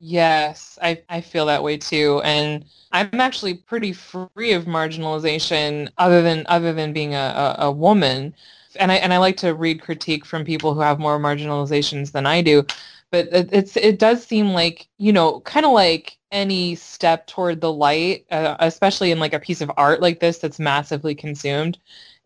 Yes, 0.00 0.78
I, 0.82 1.02
I 1.08 1.20
feel 1.20 1.46
that 1.46 1.62
way 1.62 1.76
too. 1.76 2.20
And 2.24 2.64
I'm 2.92 3.20
actually 3.20 3.54
pretty 3.54 3.92
free 3.92 4.52
of 4.52 4.64
marginalization 4.64 5.88
other 5.98 6.22
than 6.22 6.44
other 6.48 6.72
than 6.72 6.92
being 6.92 7.14
a, 7.14 7.56
a, 7.58 7.66
a 7.66 7.70
woman. 7.70 8.34
And 8.76 8.90
I 8.90 8.96
and 8.96 9.14
I 9.14 9.18
like 9.18 9.36
to 9.38 9.54
read 9.54 9.82
critique 9.82 10.24
from 10.24 10.44
people 10.44 10.74
who 10.74 10.80
have 10.80 10.98
more 10.98 11.18
marginalizations 11.18 12.12
than 12.12 12.26
I 12.26 12.42
do 12.42 12.66
but 13.14 13.28
it, 13.32 13.48
it's 13.52 13.76
it 13.76 14.00
does 14.00 14.26
seem 14.26 14.48
like 14.50 14.88
you 14.98 15.12
know 15.12 15.38
kind 15.40 15.64
of 15.64 15.70
like 15.70 16.18
any 16.34 16.74
step 16.74 17.26
toward 17.26 17.60
the 17.60 17.72
light 17.72 18.26
uh, 18.30 18.56
especially 18.58 19.10
in 19.10 19.18
like 19.18 19.32
a 19.32 19.40
piece 19.40 19.60
of 19.60 19.70
art 19.76 20.02
like 20.02 20.20
this 20.20 20.38
that's 20.38 20.58
massively 20.58 21.14
consumed 21.14 21.78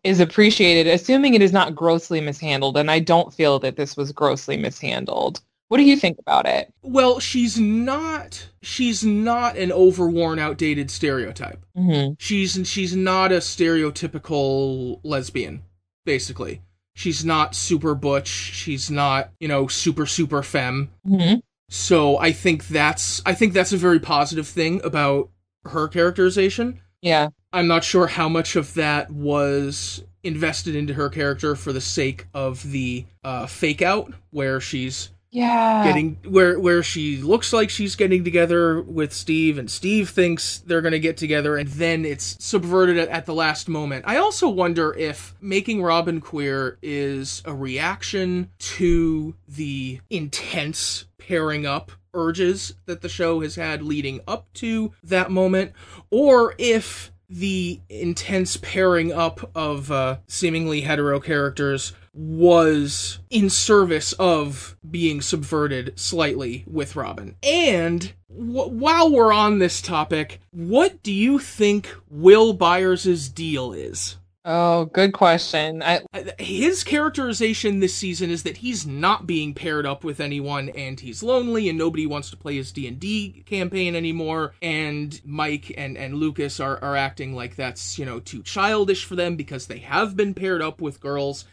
is 0.03 0.19
appreciated 0.19 0.87
assuming 0.87 1.33
it 1.33 1.41
is 1.41 1.53
not 1.53 1.75
grossly 1.75 2.19
mishandled 2.19 2.75
and 2.75 2.91
i 2.91 2.99
don't 2.99 3.33
feel 3.33 3.59
that 3.59 3.77
this 3.77 3.95
was 3.95 4.11
grossly 4.11 4.57
mishandled 4.57 5.39
what 5.69 5.77
do 5.77 5.83
you 5.83 5.95
think 5.95 6.17
about 6.19 6.45
it 6.45 6.73
well 6.81 7.19
she's 7.19 7.57
not 7.59 8.49
she's 8.61 9.03
not 9.05 9.55
an 9.55 9.71
overworn 9.71 10.39
outdated 10.39 10.91
stereotype 10.91 11.63
mm-hmm. 11.77 12.13
she's 12.17 12.59
she's 12.67 12.95
not 12.95 13.31
a 13.31 13.37
stereotypical 13.37 14.99
lesbian 15.03 15.61
basically 16.05 16.61
She's 16.99 17.23
not 17.23 17.55
super 17.55 17.95
butch. 17.95 18.27
She's 18.27 18.91
not, 18.91 19.29
you 19.39 19.47
know, 19.47 19.67
super 19.67 20.05
super 20.05 20.43
femme. 20.43 20.89
Mm-hmm. 21.07 21.39
So 21.69 22.17
I 22.17 22.31
think 22.31 22.67
that's 22.67 23.21
I 23.25 23.33
think 23.33 23.53
that's 23.53 23.71
a 23.73 23.77
very 23.77 23.99
positive 23.99 24.47
thing 24.47 24.81
about 24.83 25.29
her 25.65 25.87
characterization. 25.87 26.81
Yeah. 27.01 27.29
I'm 27.53 27.67
not 27.67 27.83
sure 27.83 28.07
how 28.07 28.27
much 28.27 28.55
of 28.55 28.73
that 28.73 29.11
was 29.11 30.03
invested 30.23 30.75
into 30.75 30.93
her 30.95 31.09
character 31.09 31.55
for 31.55 31.71
the 31.71 31.81
sake 31.81 32.27
of 32.33 32.69
the 32.71 33.05
uh, 33.23 33.45
fake 33.47 33.81
out, 33.81 34.13
where 34.31 34.59
she's 34.59 35.09
Yeah. 35.31 35.83
getting 35.85 36.17
where 36.27 36.59
where 36.59 36.83
she 36.83 37.17
looks 37.17 37.53
like 37.53 37.69
she's 37.69 37.95
getting 37.95 38.23
together 38.23 38.81
with 38.81 39.13
Steve 39.13 39.57
and 39.59 39.69
Steve 39.71 40.09
thinks 40.09 40.57
they're 40.59 40.81
going 40.81 40.91
to 40.91 40.99
get 40.99 41.17
together 41.17 41.55
and 41.55 41.69
then 41.69 42.03
it's 42.03 42.35
subverted 42.43 42.97
at, 42.97 43.09
at 43.09 43.25
the 43.27 43.33
last 43.33 43.69
moment. 43.69 44.05
I 44.07 44.17
also 44.17 44.49
wonder 44.49 44.93
if 44.95 45.35
making 45.39 45.81
Robin 45.83 46.19
queer 46.19 46.77
is 46.81 47.41
a 47.45 47.53
reaction 47.53 48.49
to 48.77 49.35
the 49.47 50.01
intense 50.09 51.05
pairing 51.19 51.65
up 51.65 51.91
urges 52.13 52.73
that 52.85 53.01
the 53.01 53.09
show 53.09 53.41
has 53.41 53.55
had 53.55 53.83
leading 53.83 54.19
up 54.27 54.51
to 54.53 54.91
that 55.03 55.29
moment 55.29 55.73
or 56.09 56.55
if 56.57 57.11
the 57.29 57.79
intense 57.89 58.57
pairing 58.57 59.13
up 59.13 59.51
of 59.55 59.91
uh, 59.91 60.17
seemingly 60.27 60.81
hetero 60.81 61.19
characters 61.19 61.93
was 62.13 63.19
in 63.29 63.49
service 63.49 64.13
of 64.13 64.75
being 64.89 65.21
subverted 65.21 65.97
slightly 65.97 66.63
with 66.67 66.95
Robin. 66.95 67.35
And 67.43 68.11
w- 68.29 68.69
while 68.71 69.11
we're 69.11 69.31
on 69.31 69.59
this 69.59 69.81
topic, 69.81 70.39
what 70.51 71.03
do 71.03 71.13
you 71.13 71.37
think 71.37 71.95
Will 72.09 72.53
Byers' 72.53 73.29
deal 73.29 73.73
is? 73.73 74.17
Oh, 74.45 74.85
good 74.85 75.11
question. 75.11 75.83
I 75.83 75.99
Uh, 76.13 76.23
His 76.39 76.83
characterization 76.85 77.79
this 77.81 77.93
season 77.93 78.29
is 78.29 78.43
that 78.43 78.57
he's 78.57 78.87
not 78.87 79.27
being 79.27 79.53
paired 79.53 79.85
up 79.85 80.03
with 80.05 80.21
anyone 80.21 80.69
and 80.69 80.97
he's 80.99 81.21
lonely 81.21 81.67
and 81.67 81.77
nobody 81.77 82.05
wants 82.07 82.29
to 82.29 82.37
play 82.37 82.55
his 82.55 82.71
D&D 82.71 83.43
campaign 83.45 83.95
anymore 83.95 84.53
and 84.61 85.19
Mike 85.25 85.73
and, 85.77 85.97
and 85.97 86.15
Lucas 86.15 86.59
are, 86.61 86.81
are 86.81 86.95
acting 86.95 87.35
like 87.35 87.57
that's, 87.57 87.99
you 87.99 88.05
know, 88.05 88.21
too 88.21 88.41
childish 88.41 89.03
for 89.03 89.17
them 89.17 89.35
because 89.35 89.67
they 89.67 89.79
have 89.79 90.15
been 90.15 90.33
paired 90.33 90.61
up 90.61 90.79
with 90.79 91.01
girls 91.01 91.43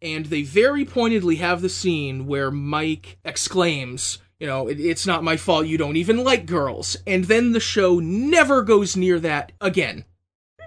and 0.00 0.26
they 0.26 0.42
very 0.42 0.84
pointedly 0.84 1.36
have 1.36 1.62
the 1.62 1.68
scene 1.68 2.26
where 2.28 2.52
Mike 2.52 3.18
exclaims, 3.24 4.18
you 4.38 4.46
know, 4.46 4.68
"It- 4.68 4.78
it's 4.80 5.06
not 5.06 5.24
my 5.24 5.36
fault 5.36 5.66
you 5.66 5.78
don't 5.78 5.96
even 5.96 6.22
like 6.22 6.46
girls. 6.46 6.96
And 7.08 7.24
then 7.24 7.52
the 7.52 7.60
show 7.60 7.98
never 7.98 8.62
goes 8.62 8.96
near 8.96 9.18
that 9.18 9.50
again. 9.60 10.04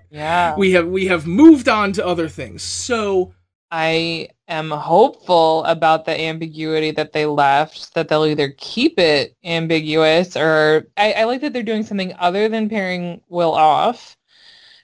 Yeah. 0.10 0.56
We 0.56 0.72
have 0.72 0.88
we 0.88 1.08
have 1.08 1.28
moved 1.28 1.70
on 1.70 1.94
to 1.94 2.06
other 2.06 2.28
things. 2.28 2.64
So 2.64 3.34
I 3.72 4.30
am 4.48 4.72
hopeful 4.72 5.64
about 5.66 6.06
the 6.06 6.20
ambiguity 6.20 6.92
that 6.92 7.14
they 7.14 7.26
left, 7.26 7.94
that 7.94 8.08
they'll 8.08 8.26
either 8.26 8.54
keep 8.58 8.98
it 9.00 9.36
ambiguous 9.44 10.36
or 10.36 10.88
I, 10.98 11.14
I 11.14 11.24
like 11.26 11.42
that 11.42 11.54
they're 11.54 11.64
doing 11.64 11.84
something 11.84 12.14
other 12.20 12.50
than 12.50 12.70
pairing 12.70 13.22
Will 13.30 13.54
off. 13.54 14.18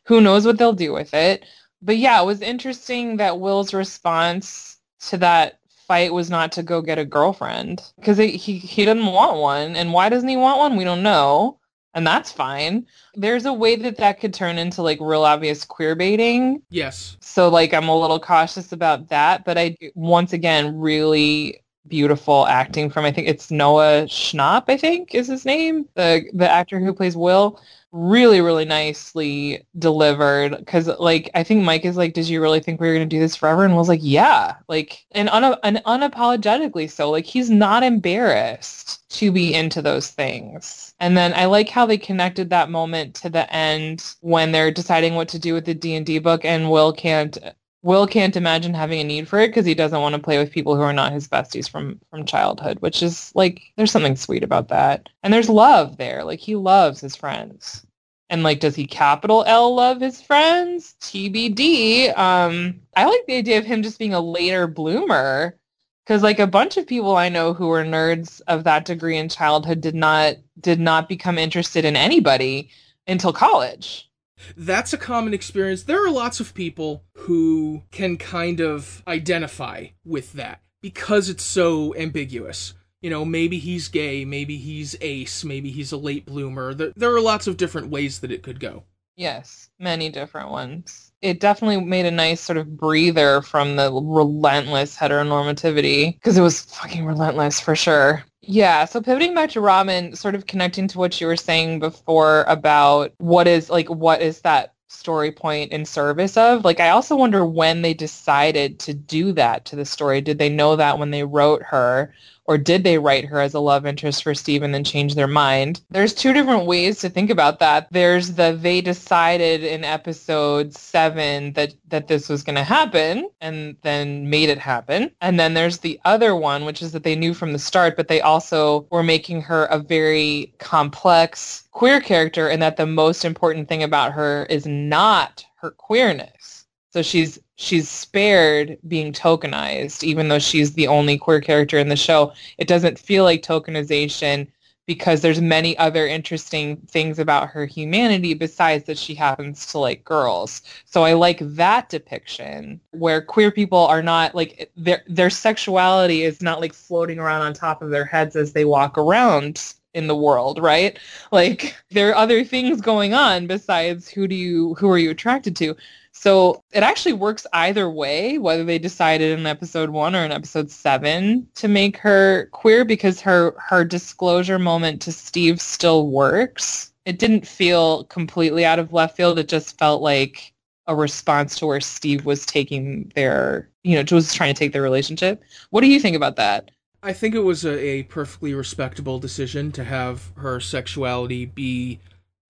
Who 0.06 0.22
knows 0.22 0.46
what 0.46 0.60
they'll 0.60 0.74
do 0.74 0.94
with 0.94 1.14
it. 1.14 1.46
But 1.82 1.98
yeah, 1.98 2.22
it 2.22 2.26
was 2.26 2.42
interesting 2.42 3.18
that 3.18 3.40
Will's 3.40 3.74
response 3.74 4.78
to 5.08 5.18
that 5.18 5.60
fight 5.88 6.14
was 6.14 6.30
not 6.30 6.52
to 6.54 6.64
go 6.64 6.82
get 6.82 7.00
a 7.00 7.06
girlfriend 7.06 7.82
because 7.98 8.18
he, 8.18 8.38
he 8.38 8.86
doesn't 8.86 9.06
want 9.06 9.38
one. 9.38 9.76
And 9.76 9.94
why 9.94 10.10
doesn't 10.10 10.30
he 10.30 10.38
want 10.38 10.60
one? 10.60 10.76
We 10.76 10.84
don't 10.84 11.04
know. 11.04 11.60
And 11.96 12.06
that's 12.06 12.32
fine. 12.32 12.86
There's 13.16 13.46
a 13.46 13.54
way 13.54 13.78
that 13.78 13.98
that 13.98 14.20
could 14.20 14.34
turn 14.34 14.58
into 14.58 14.82
like 14.82 15.00
real 15.00 15.24
obvious 15.24 15.64
queer 15.64 15.96
baiting 15.96 16.62
yes, 16.70 17.18
so 17.22 17.48
like 17.50 17.74
I'm 17.74 17.88
a 17.88 17.98
little 17.98 18.20
cautious 18.20 18.74
about 18.74 19.08
that, 19.10 19.46
but 19.46 19.58
I 19.58 19.78
once 19.96 20.34
again 20.34 20.78
really 20.78 21.62
beautiful 21.88 22.48
acting 22.48 22.90
from 22.90 23.06
I 23.06 23.12
think 23.12 23.28
it's 23.28 23.52
Noah 23.52 24.06
Schnapp, 24.08 24.66
I 24.68 24.78
think 24.78 25.14
is 25.16 25.28
his 25.28 25.46
name, 25.46 25.88
the 25.96 26.26
the 26.34 26.50
actor 26.50 26.80
who 26.80 26.94
plays 26.94 27.16
Will. 27.18 27.62
Really, 27.92 28.42
really 28.42 28.66
nicely 28.66 29.66
delivered. 29.80 30.58
Because 30.58 30.88
like 31.00 31.30
I 31.34 31.44
think 31.44 31.64
Mike 31.64 31.86
is 31.86 31.96
like, 31.96 32.14
"Did 32.14 32.28
you 32.28 32.42
really 32.42 32.60
think 32.60 32.82
we 32.82 32.88
were 32.88 32.94
gonna 32.94 33.06
do 33.06 33.20
this 33.20 33.36
forever?" 33.38 33.64
And 33.64 33.74
Will's 33.76 33.88
like, 33.88 34.02
"Yeah," 34.04 34.56
like 34.68 35.06
and, 35.12 35.30
un- 35.30 35.58
and 35.64 35.82
unapologetically 35.86 36.92
so. 36.92 37.10
Like 37.10 37.26
he's 37.26 37.50
not 37.50 37.84
embarrassed 37.84 39.08
to 39.12 39.32
be 39.32 39.54
into 39.54 39.82
those 39.82 40.10
things. 40.10 40.94
And 41.00 41.16
then 41.18 41.34
I 41.36 41.46
like 41.46 41.70
how 41.70 41.86
they 41.86 41.98
connected 41.98 42.50
that 42.50 42.70
moment 42.70 43.16
to 43.16 43.30
the 43.30 43.52
end 43.54 44.04
when 44.22 44.52
they're 44.52 44.72
deciding 44.72 45.16
what 45.16 45.30
to 45.30 45.40
do 45.40 45.54
with 45.54 45.66
the 45.66 45.74
D&D 45.74 46.20
book 46.20 46.44
and 46.46 46.70
Will 46.72 46.92
can't 46.94 47.38
Will 47.86 48.08
can't 48.08 48.36
imagine 48.36 48.74
having 48.74 49.00
a 49.00 49.04
need 49.04 49.28
for 49.28 49.40
it 49.40 49.50
because 49.50 49.68
he 49.68 49.76
doesn't 49.76 50.02
want 50.02 50.16
to 50.16 50.22
play 50.22 50.40
with 50.40 50.52
people 50.52 50.76
who 50.76 50.82
are 50.82 50.92
not 50.92 51.14
his 51.14 51.28
besties 51.28 51.70
from 51.70 52.00
from 52.10 52.26
childhood, 52.26 52.80
which 52.80 53.04
is 53.04 53.32
like 53.36 53.62
there's 53.78 53.92
something 53.92 54.16
sweet 54.16 54.44
about 54.44 54.70
that. 54.70 55.08
And 55.22 55.32
there's 55.32 55.50
love 55.50 55.98
there. 55.98 56.24
Like 56.24 56.40
he 56.40 56.56
loves 56.56 57.00
his 57.00 57.16
friends. 57.16 57.86
And 58.32 58.42
like 58.42 58.60
does 58.60 58.76
he 58.76 58.88
capital 58.88 59.44
L 59.46 59.76
love 59.76 60.02
his 60.02 60.20
friends? 60.20 60.96
TBD. 61.00 62.18
Um 62.18 62.82
I 62.96 63.06
like 63.06 63.24
the 63.28 63.38
idea 63.38 63.60
of 63.60 63.66
him 63.66 63.84
just 63.84 64.00
being 64.00 64.16
a 64.16 64.20
later 64.20 64.66
bloomer 64.66 65.56
because 66.04 66.24
like 66.24 66.40
a 66.40 66.48
bunch 66.48 66.78
of 66.78 66.88
people 66.88 67.16
I 67.16 67.30
know 67.30 67.54
who 67.54 67.68
were 67.68 67.84
nerds 67.86 68.42
of 68.48 68.64
that 68.64 68.86
degree 68.86 69.18
in 69.18 69.30
childhood 69.30 69.82
did 69.82 69.94
not 69.94 70.38
did 70.60 70.80
not 70.80 71.08
become 71.08 71.38
interested 71.38 71.86
in 71.86 71.96
anybody 71.96 72.72
until 73.06 73.32
college. 73.32 74.10
That's 74.56 74.94
a 74.94 74.98
common 74.98 75.34
experience. 75.34 75.84
There 75.84 76.06
are 76.06 76.12
lots 76.12 76.40
of 76.40 76.54
people 76.54 77.04
who 77.14 77.84
can 77.92 78.18
kind 78.18 78.60
of 78.60 79.04
identify 79.08 79.88
with 80.04 80.34
that 80.34 80.62
because 80.82 81.30
it's 81.30 81.44
so 81.44 81.96
ambiguous. 81.96 82.74
You 83.02 83.10
know, 83.10 83.26
maybe 83.26 83.60
he's 83.60 83.88
gay, 83.88 84.26
maybe 84.26 84.58
he's 84.58 84.96
ace, 85.02 85.44
maybe 85.44 85.70
he's 85.70 85.92
a 85.92 85.98
late 85.98 86.26
bloomer. 86.26 86.74
There, 86.74 86.94
there 86.96 87.16
are 87.16 87.22
lots 87.22 87.48
of 87.48 87.58
different 87.58 87.90
ways 87.90 88.20
that 88.22 88.32
it 88.32 88.42
could 88.42 88.60
go. 88.60 88.84
Yes, 89.16 89.70
many 89.80 90.10
different 90.10 90.50
ones. 90.50 91.12
It 91.26 91.40
definitely 91.40 91.84
made 91.84 92.06
a 92.06 92.12
nice 92.12 92.40
sort 92.40 92.58
of 92.58 92.78
breather 92.78 93.42
from 93.42 93.78
the 93.78 93.92
relentless 93.92 94.96
heteronormativity 94.96 96.14
because 96.14 96.38
it 96.38 96.42
was 96.42 96.62
fucking 96.62 97.04
relentless 97.04 97.60
for 97.60 97.76
sure. 97.76 98.24
Yeah, 98.44 98.86
so 98.86 99.02
pivoting 99.02 99.34
back 99.34 99.50
to 99.52 99.62
Robin, 99.62 100.16
sort 100.16 100.36
of 100.36 100.46
connecting 100.46 100.88
to 100.90 101.00
what 101.00 101.20
you 101.20 101.26
were 101.26 101.36
saying 101.36 101.80
before 101.80 102.44
about 102.48 103.12
what 103.18 103.48
is 103.48 103.72
like 103.72 103.90
what 103.90 104.22
is 104.22 104.42
that 104.42 104.76
story 104.88 105.32
point 105.32 105.72
in 105.72 105.84
service 105.86 106.38
of? 106.38 106.64
Like 106.64 106.80
I 106.80 106.90
also 106.90 107.16
wonder 107.16 107.44
when 107.44 107.82
they 107.82 107.96
decided 107.96 108.80
to 108.82 108.94
do 108.94 109.32
that 109.34 109.66
to 109.66 109.76
the 109.76 109.86
story. 109.86 110.22
Did 110.22 110.38
they 110.38 110.50
know 110.50 110.76
that 110.76 111.00
when 111.00 111.10
they 111.10 111.24
wrote 111.24 111.64
her 111.64 112.14
or 112.46 112.58
did 112.58 112.84
they 112.84 112.98
write 112.98 113.26
her 113.26 113.40
as 113.40 113.54
a 113.54 113.60
love 113.60 113.86
interest 113.86 114.24
for 114.24 114.34
Steve 114.34 114.64
and 114.64 114.74
then 114.74 114.84
change 114.84 115.16
their 115.16 115.28
mind? 115.28 115.82
There's 115.90 116.14
two 116.14 116.34
different 116.34 116.66
ways 116.66 117.00
to 117.00 117.10
think 117.10 117.30
about 117.30 117.60
that. 117.60 117.88
There's 117.92 118.34
the 118.34 118.58
they 118.60 118.82
decided 118.82 119.64
in 119.64 119.84
episode 119.84 120.74
seven 120.76 121.54
that 121.54 121.74
that 121.88 122.08
this 122.08 122.30
was 122.30 122.44
going 122.44 122.56
to 122.56 122.64
happen 122.64 123.30
and 123.42 123.76
then 123.82 124.30
made 124.30 124.50
it 124.50 124.60
happen. 124.60 125.12
And 125.22 125.40
then 125.40 125.54
there's 125.54 125.80
the 125.80 126.00
other 126.06 126.36
one, 126.36 126.66
which 126.66 126.82
is 126.82 126.92
that 126.92 127.04
they 127.04 127.16
knew 127.16 127.34
from 127.34 127.54
the 127.54 127.60
start, 127.60 127.96
but 127.96 128.08
they 128.08 128.22
also 128.22 128.88
were 128.92 129.04
making 129.04 129.42
her 129.42 129.66
a 129.66 129.80
very 129.80 130.54
complex 130.60 131.68
queer 131.72 132.00
character 132.00 132.48
and 132.48 132.62
that 132.62 132.78
the 132.78 132.86
most 132.86 133.26
important 133.26 133.68
thing 133.68 133.84
about 133.84 134.14
her 134.14 134.46
is 134.50 134.66
not 134.66 135.46
her 135.56 135.72
queerness. 135.72 136.66
So 136.92 137.02
she's 137.02 137.40
she's 137.56 137.90
spared 137.90 138.78
being 138.88 139.14
tokenized, 139.14 140.04
even 140.04 140.28
though 140.28 140.40
she's 140.40 140.74
the 140.74 140.88
only 140.88 141.18
queer 141.18 141.42
character 141.42 141.78
in 141.78 141.90
the 141.90 141.96
show. 141.96 142.34
It 142.58 142.68
doesn't 142.68 143.00
feel 143.00 143.24
like 143.24 143.42
tokenization 143.42 144.48
because 144.86 145.22
there's 145.22 145.42
many 145.42 145.76
other 145.78 146.06
interesting 146.06 146.78
things 146.88 147.18
about 147.18 147.50
her 147.50 147.66
humanity 147.66 148.34
besides 148.34 148.86
that 148.86 148.98
she 148.98 149.16
happens 149.16 149.66
to 149.68 149.80
like 149.80 150.04
girls. 150.04 150.62
So 150.86 151.04
I 151.04 151.14
like 151.14 151.40
that 151.42 151.90
depiction 151.90 152.80
where 152.92 153.22
queer 153.22 153.52
people 153.52 153.80
are 153.80 154.04
not 154.04 154.36
like 154.36 154.70
their 154.78 155.04
their 155.08 155.30
sexuality 155.32 156.24
is 156.24 156.42
not 156.42 156.62
like 156.62 156.74
floating 156.74 157.20
around 157.20 157.42
on 157.42 157.54
top 157.54 157.82
of 157.82 157.90
their 157.90 158.06
heads 158.06 158.36
as 158.36 158.54
they 158.54 158.66
walk 158.66 158.98
around 158.98 159.74
in 159.96 160.08
the 160.08 160.16
world, 160.16 160.60
right? 160.62 161.00
Like 161.32 161.76
there 161.90 162.10
are 162.12 162.16
other 162.16 162.44
things 162.44 162.82
going 162.82 163.14
on 163.16 163.48
besides 163.48 164.08
who 164.08 164.28
do 164.28 164.36
you 164.36 164.76
who 164.76 164.90
are 164.92 164.98
you 164.98 165.10
attracted 165.10 165.56
to? 165.58 165.76
So 166.12 166.64
it 166.72 166.84
actually 166.84 167.14
works 167.14 167.48
either 167.54 167.90
way, 167.90 168.38
whether 168.38 168.64
they 168.64 168.78
decided 168.78 169.38
in 169.38 169.46
episode 169.46 169.90
one 169.90 170.16
or 170.16 170.24
in 170.24 170.32
episode 170.32 170.70
seven 170.70 171.48
to 171.56 171.68
make 171.68 171.98
her 171.98 172.48
queer 172.52 172.86
because 172.86 173.22
her 173.22 173.56
her 173.58 173.84
disclosure 173.84 174.60
moment 174.60 175.02
to 175.04 175.12
Steve 175.12 175.60
still 175.60 176.10
works. 176.10 176.92
It 177.06 177.20
didn't 177.20 177.48
feel 177.48 178.04
completely 178.06 178.66
out 178.66 178.80
of 178.80 178.94
left 178.94 179.18
field. 179.18 179.40
It 179.40 179.48
just 179.48 179.78
felt 179.78 180.02
like 180.02 180.54
a 180.88 180.96
response 180.96 181.58
to 181.60 181.68
where 181.68 181.82
Steve 181.82 182.26
was 182.26 182.46
taking 182.46 183.12
their, 183.16 183.70
you 183.84 183.96
know, 183.96 184.16
was 184.16 184.34
trying 184.34 184.54
to 184.54 184.58
take 184.58 184.72
their 184.74 184.82
relationship. 184.82 185.44
What 185.72 185.82
do 185.82 185.88
you 185.88 186.00
think 186.00 186.16
about 186.16 186.36
that? 186.38 186.72
I 187.06 187.14
think 187.14 187.36
it 187.36 187.40
was 187.40 187.64
a, 187.66 187.78
a 187.80 188.04
perfectly 188.04 188.56
respectable 188.56 189.20
decision 189.20 189.72
to 189.74 189.84
have 189.84 190.32
her 190.38 190.60
sexuality 190.60 191.46
be 191.46 192.00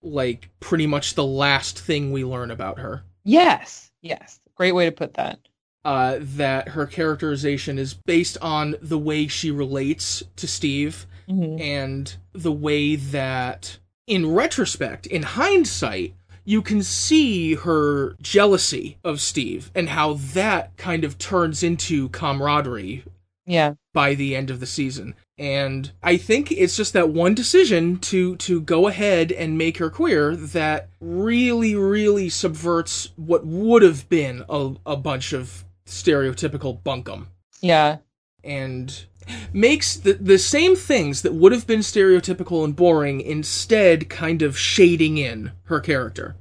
like 0.02 0.48
pretty 0.60 0.86
much 0.86 1.14
the 1.14 1.24
last 1.26 1.78
thing 1.78 2.10
we 2.10 2.24
learn 2.24 2.50
about 2.50 2.78
her. 2.78 3.02
Yes, 3.22 3.90
yes. 4.00 4.40
Great 4.54 4.72
way 4.72 4.86
to 4.86 4.92
put 4.92 5.12
that. 5.14 5.38
Uh, 5.84 6.16
that 6.20 6.68
her 6.68 6.86
characterization 6.86 7.78
is 7.78 7.92
based 7.92 8.38
on 8.40 8.76
the 8.80 8.98
way 8.98 9.26
she 9.28 9.50
relates 9.50 10.22
to 10.36 10.48
Steve 10.48 11.06
Mhm. 11.28 11.60
and 11.60 12.16
the 12.32 12.52
way 12.52 12.96
that, 12.96 13.78
in 14.06 14.32
retrospect, 14.32 15.06
in 15.06 15.22
hindsight, 15.22 16.14
you 16.44 16.62
can 16.62 16.82
see 16.82 17.54
her 17.54 18.14
jealousy 18.22 18.96
of 19.04 19.20
Steve 19.20 19.70
and 19.74 19.90
how 19.90 20.14
that 20.14 20.76
kind 20.76 21.04
of 21.04 21.18
turns 21.18 21.62
into 21.64 22.08
camaraderie 22.10 23.04
Yeah. 23.46 23.74
by 23.92 24.14
the 24.14 24.34
end 24.34 24.50
of 24.50 24.60
the 24.60 24.66
season. 24.66 25.14
And 25.38 25.92
I 26.02 26.16
think 26.16 26.50
it's 26.50 26.76
just 26.76 26.92
that 26.94 27.10
one 27.10 27.34
decision 27.34 27.98
to 27.98 28.36
to 28.36 28.60
go 28.60 28.88
ahead 28.88 29.30
and 29.30 29.58
make 29.58 29.78
her 29.78 29.90
queer 29.90 30.34
that 30.34 30.88
really, 31.00 31.74
really 31.74 32.28
subverts 32.28 33.10
what 33.16 33.46
would 33.46 33.82
have 33.82 34.08
been 34.08 34.44
a, 34.48 34.74
a 34.84 34.96
bunch 34.96 35.32
of 35.32 35.64
stereotypical 35.86 36.82
bunkum. 36.82 37.26
Yeah. 37.60 37.98
And 38.42 39.04
makes 39.52 39.96
the 39.96 40.14
the 40.14 40.38
same 40.38 40.76
things 40.76 41.22
that 41.22 41.34
would 41.34 41.52
have 41.52 41.66
been 41.66 41.80
stereotypical 41.80 42.64
and 42.64 42.74
boring 42.74 43.20
instead 43.20 44.08
kind 44.08 44.40
of 44.42 44.58
shading 44.58 45.18
in 45.18 45.52
her 45.64 45.80
character. 45.80 46.36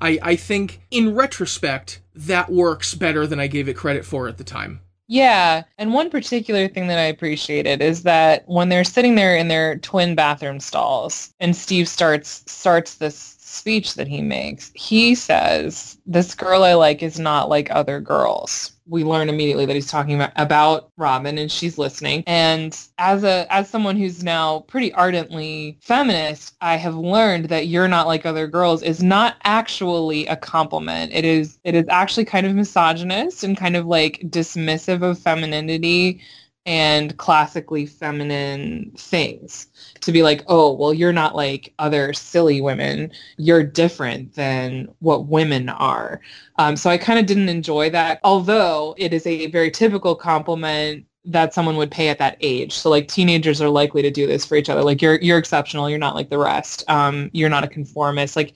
I, 0.00 0.18
I 0.22 0.36
think 0.36 0.80
in 0.90 1.14
retrospect 1.14 2.00
that 2.14 2.50
works 2.50 2.94
better 2.94 3.26
than 3.26 3.40
I 3.40 3.46
gave 3.48 3.68
it 3.68 3.74
credit 3.76 4.04
for 4.04 4.28
at 4.28 4.38
the 4.38 4.44
time. 4.44 4.80
Yeah, 5.10 5.64
and 5.78 5.94
one 5.94 6.10
particular 6.10 6.68
thing 6.68 6.86
that 6.88 6.98
I 6.98 7.04
appreciated 7.04 7.80
is 7.80 8.02
that 8.02 8.46
when 8.46 8.68
they're 8.68 8.84
sitting 8.84 9.14
there 9.14 9.36
in 9.36 9.48
their 9.48 9.78
twin 9.78 10.14
bathroom 10.14 10.60
stalls 10.60 11.32
and 11.40 11.56
Steve 11.56 11.88
starts 11.88 12.44
starts 12.50 12.96
this 12.96 13.37
speech 13.58 13.94
that 13.94 14.08
he 14.08 14.22
makes, 14.22 14.70
he 14.74 15.14
says, 15.14 15.98
"This 16.06 16.34
girl 16.34 16.62
I 16.64 16.74
like 16.74 17.02
is 17.02 17.18
not 17.18 17.48
like 17.48 17.70
other 17.70 18.00
girls." 18.00 18.72
we 18.88 19.04
learn 19.04 19.28
immediately 19.28 19.66
that 19.66 19.74
he's 19.74 19.90
talking 19.90 20.20
about, 20.36 20.90
Robin 20.96 21.38
and 21.38 21.52
she's 21.52 21.78
listening. 21.78 22.24
And 22.26 22.76
as 22.98 23.22
a 23.22 23.46
as 23.52 23.68
someone 23.68 23.96
who's 23.96 24.24
now 24.24 24.60
pretty 24.60 24.92
ardently 24.94 25.78
feminist, 25.80 26.54
I 26.60 26.76
have 26.76 26.96
learned 26.96 27.46
that 27.46 27.68
you're 27.68 27.88
not 27.88 28.06
like 28.06 28.24
other 28.24 28.46
girls 28.46 28.82
is 28.82 29.02
not 29.02 29.36
actually 29.44 30.26
a 30.26 30.36
compliment. 30.36 31.12
It 31.12 31.24
is 31.24 31.58
it 31.64 31.74
is 31.74 31.86
actually 31.88 32.24
kind 32.24 32.46
of 32.46 32.54
misogynist 32.54 33.44
and 33.44 33.56
kind 33.56 33.76
of 33.76 33.86
like 33.86 34.22
dismissive 34.26 35.02
of 35.02 35.18
femininity 35.18 36.20
and 36.68 37.16
classically 37.16 37.86
feminine 37.86 38.92
things 38.94 39.68
to 40.02 40.12
be 40.12 40.22
like, 40.22 40.44
oh, 40.48 40.70
well, 40.74 40.92
you're 40.92 41.14
not 41.14 41.34
like 41.34 41.72
other 41.78 42.12
silly 42.12 42.60
women. 42.60 43.10
You're 43.38 43.64
different 43.64 44.34
than 44.34 44.86
what 44.98 45.28
women 45.28 45.70
are. 45.70 46.20
Um, 46.58 46.76
so 46.76 46.90
I 46.90 46.98
kind 46.98 47.18
of 47.18 47.24
didn't 47.24 47.48
enjoy 47.48 47.88
that, 47.90 48.20
although 48.22 48.94
it 48.98 49.14
is 49.14 49.26
a 49.26 49.46
very 49.46 49.70
typical 49.70 50.14
compliment 50.14 51.06
that 51.24 51.54
someone 51.54 51.78
would 51.78 51.90
pay 51.90 52.10
at 52.10 52.18
that 52.18 52.36
age. 52.42 52.74
So 52.74 52.90
like 52.90 53.08
teenagers 53.08 53.62
are 53.62 53.70
likely 53.70 54.02
to 54.02 54.10
do 54.10 54.26
this 54.26 54.44
for 54.44 54.54
each 54.54 54.68
other. 54.68 54.82
Like 54.82 55.00
you're 55.00 55.18
you're 55.20 55.38
exceptional. 55.38 55.88
You're 55.88 55.98
not 55.98 56.14
like 56.14 56.28
the 56.28 56.36
rest. 56.36 56.84
Um, 56.88 57.30
you're 57.32 57.48
not 57.48 57.64
a 57.64 57.68
conformist. 57.68 58.36
Like, 58.36 58.52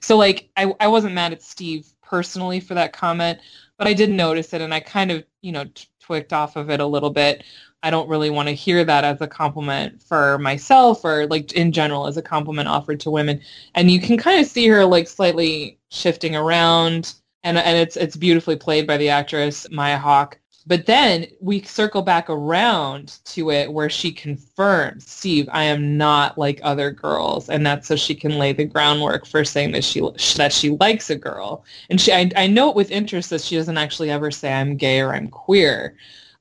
so 0.00 0.18
like 0.18 0.50
I 0.58 0.74
I 0.80 0.88
wasn't 0.88 1.14
mad 1.14 1.32
at 1.32 1.42
Steve 1.42 1.86
personally 2.02 2.60
for 2.60 2.74
that 2.74 2.92
comment, 2.92 3.38
but 3.78 3.86
I 3.86 3.94
did 3.94 4.10
notice 4.10 4.52
it, 4.52 4.60
and 4.60 4.74
I 4.74 4.80
kind 4.80 5.10
of 5.10 5.24
you 5.40 5.52
know 5.52 5.64
twicked 6.04 6.32
off 6.32 6.56
of 6.56 6.70
it 6.70 6.80
a 6.80 6.86
little 6.86 7.10
bit. 7.10 7.44
I 7.82 7.90
don't 7.90 8.08
really 8.08 8.30
want 8.30 8.48
to 8.48 8.54
hear 8.54 8.84
that 8.84 9.04
as 9.04 9.20
a 9.20 9.26
compliment 9.26 10.02
for 10.02 10.38
myself 10.38 11.04
or 11.04 11.26
like 11.26 11.52
in 11.52 11.72
general 11.72 12.06
as 12.06 12.16
a 12.16 12.22
compliment 12.22 12.68
offered 12.68 13.00
to 13.00 13.10
women. 13.10 13.40
And 13.74 13.90
you 13.90 14.00
can 14.00 14.16
kind 14.16 14.40
of 14.40 14.46
see 14.46 14.66
her 14.68 14.84
like 14.84 15.06
slightly 15.06 15.78
shifting 15.90 16.34
around 16.34 17.14
and 17.42 17.58
and 17.58 17.76
it's 17.76 17.96
it's 17.96 18.16
beautifully 18.16 18.56
played 18.56 18.86
by 18.86 18.96
the 18.96 19.10
actress 19.10 19.66
Maya 19.70 19.98
Hawke. 19.98 20.38
But 20.66 20.86
then 20.86 21.26
we 21.40 21.62
circle 21.62 22.00
back 22.00 22.30
around 22.30 23.18
to 23.26 23.50
it 23.50 23.70
where 23.72 23.90
she 23.90 24.10
confirms, 24.10 25.06
Steve, 25.10 25.46
I 25.52 25.64
am 25.64 25.98
not 25.98 26.38
like 26.38 26.58
other 26.62 26.90
girls, 26.90 27.50
and 27.50 27.66
that's 27.66 27.86
so 27.86 27.96
she 27.96 28.14
can 28.14 28.38
lay 28.38 28.54
the 28.54 28.64
groundwork 28.64 29.26
for 29.26 29.44
saying 29.44 29.72
that 29.72 29.84
she 29.84 30.00
that 30.36 30.52
she 30.52 30.70
likes 30.70 31.10
a 31.10 31.16
girl. 31.16 31.64
And 31.90 32.00
she, 32.00 32.12
I, 32.12 32.30
I 32.34 32.46
note 32.46 32.76
with 32.76 32.90
interest 32.90 33.28
that 33.30 33.42
she 33.42 33.56
doesn't 33.56 33.76
actually 33.76 34.10
ever 34.10 34.30
say 34.30 34.52
I'm 34.54 34.76
gay 34.76 35.00
or 35.00 35.12
I'm 35.12 35.28
queer. 35.28 35.96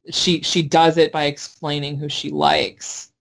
She 0.09 0.41
she 0.41 0.61
does 0.61 0.97
it 0.97 1.11
by 1.11 1.25
explaining 1.25 1.97
who 1.97 2.07
she 2.07 2.29
likes, 2.29 3.11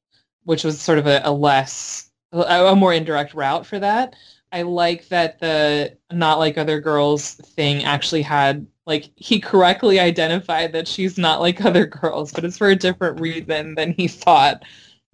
which 0.44 0.62
was 0.62 0.80
sort 0.80 0.98
of 0.98 1.08
a, 1.08 1.20
a 1.24 1.32
less 1.32 2.10
a, 2.32 2.66
a 2.66 2.76
more 2.76 2.92
indirect 2.94 3.34
route 3.34 3.66
for 3.66 3.80
that. 3.80 4.14
I 4.52 4.62
like 4.62 5.08
that 5.08 5.40
the 5.40 5.96
not 6.12 6.38
like 6.38 6.58
other 6.58 6.80
girls 6.80 7.34
thing 7.34 7.84
actually 7.84 8.22
had 8.22 8.66
like 8.86 9.10
he 9.16 9.40
correctly 9.40 10.00
identified 10.00 10.72
that 10.72 10.88
she's 10.88 11.18
not 11.18 11.40
like 11.40 11.64
other 11.64 11.86
girls, 11.86 12.32
but 12.32 12.44
it's 12.44 12.58
for 12.58 12.68
a 12.68 12.76
different 12.76 13.20
reason 13.20 13.74
than 13.74 13.92
he 13.92 14.08
thought. 14.08 14.62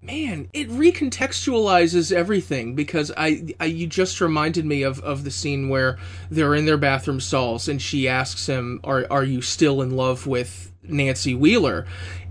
Man, 0.01 0.47
it 0.53 0.69
recontextualizes 0.69 2.13
everything 2.13 2.73
because 2.73 3.11
I, 3.17 3.53
I 3.59 3.65
you 3.65 3.85
just 3.85 4.21
reminded 4.21 4.65
me 4.65 4.83
of, 4.83 4.99
of 5.01 5.25
the 5.25 5.31
scene 5.31 5.67
where 5.67 5.97
they're 6.31 6.55
in 6.55 6.65
their 6.65 6.77
bathroom 6.77 7.19
stalls 7.19 7.67
and 7.67 7.81
she 7.81 8.07
asks 8.07 8.45
him, 8.47 8.79
"Are 8.85 9.05
are 9.11 9.25
you 9.25 9.41
still 9.41 9.81
in 9.81 9.97
love 9.97 10.25
with 10.25 10.71
Nancy 10.83 11.35
Wheeler?" 11.35 11.85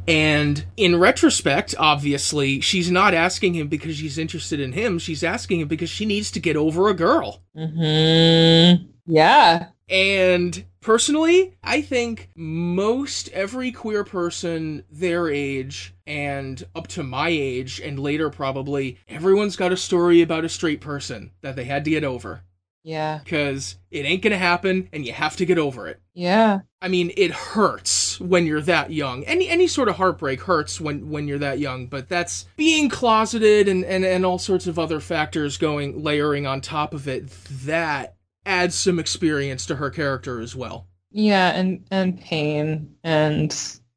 And 0.08 0.64
in 0.78 0.98
retrospect, 0.98 1.74
obviously, 1.78 2.62
she's 2.62 2.90
not 2.90 3.12
asking 3.12 3.54
him 3.54 3.68
because 3.68 3.96
she's 3.96 4.16
interested 4.16 4.58
in 4.58 4.72
him. 4.72 4.98
She's 4.98 5.22
asking 5.22 5.60
him 5.60 5.68
because 5.68 5.90
she 5.90 6.06
needs 6.06 6.30
to 6.30 6.40
get 6.40 6.56
over 6.56 6.88
a 6.88 6.94
girl. 6.94 7.42
Mm-hmm. 7.54 8.86
Yeah. 9.04 9.66
And 9.90 10.64
personally, 10.80 11.56
I 11.62 11.80
think 11.82 12.30
most 12.34 13.28
every 13.30 13.72
queer 13.72 14.04
person 14.04 14.84
their 14.90 15.28
age 15.28 15.94
and 16.06 16.64
up 16.74 16.86
to 16.88 17.02
my 17.02 17.28
age 17.28 17.80
and 17.80 17.98
later 17.98 18.30
probably, 18.30 18.98
everyone's 19.08 19.56
got 19.56 19.72
a 19.72 19.76
story 19.76 20.22
about 20.22 20.44
a 20.44 20.48
straight 20.48 20.80
person 20.80 21.32
that 21.42 21.56
they 21.56 21.64
had 21.64 21.84
to 21.84 21.90
get 21.90 22.04
over. 22.04 22.42
Yeah. 22.84 23.20
Because 23.22 23.76
it 23.90 24.06
ain't 24.06 24.22
going 24.22 24.32
to 24.32 24.38
happen 24.38 24.88
and 24.92 25.04
you 25.04 25.12
have 25.12 25.36
to 25.36 25.44
get 25.44 25.58
over 25.58 25.88
it. 25.88 26.00
Yeah. 26.14 26.60
I 26.80 26.88
mean, 26.88 27.12
it 27.16 27.32
hurts 27.32 28.18
when 28.18 28.46
you're 28.46 28.60
that 28.62 28.92
young. 28.92 29.24
Any 29.24 29.48
any 29.48 29.66
sort 29.66 29.88
of 29.88 29.96
heartbreak 29.96 30.40
hurts 30.40 30.80
when 30.80 31.10
when 31.10 31.28
you're 31.28 31.38
that 31.38 31.58
young, 31.58 31.86
but 31.86 32.08
that's 32.08 32.46
being 32.56 32.88
closeted 32.88 33.68
and 33.68 33.84
and 33.84 34.04
and 34.04 34.24
all 34.24 34.38
sorts 34.38 34.66
of 34.66 34.78
other 34.78 35.00
factors 35.00 35.58
going 35.58 36.02
layering 36.02 36.46
on 36.46 36.60
top 36.60 36.94
of 36.94 37.06
it. 37.08 37.28
That 37.64 38.14
adds 38.48 38.74
some 38.74 38.98
experience 38.98 39.66
to 39.66 39.76
her 39.76 39.90
character 39.90 40.40
as 40.40 40.56
well. 40.56 40.88
Yeah, 41.10 41.50
and 41.50 41.84
and 41.90 42.20
pain 42.20 42.94
and 43.04 43.54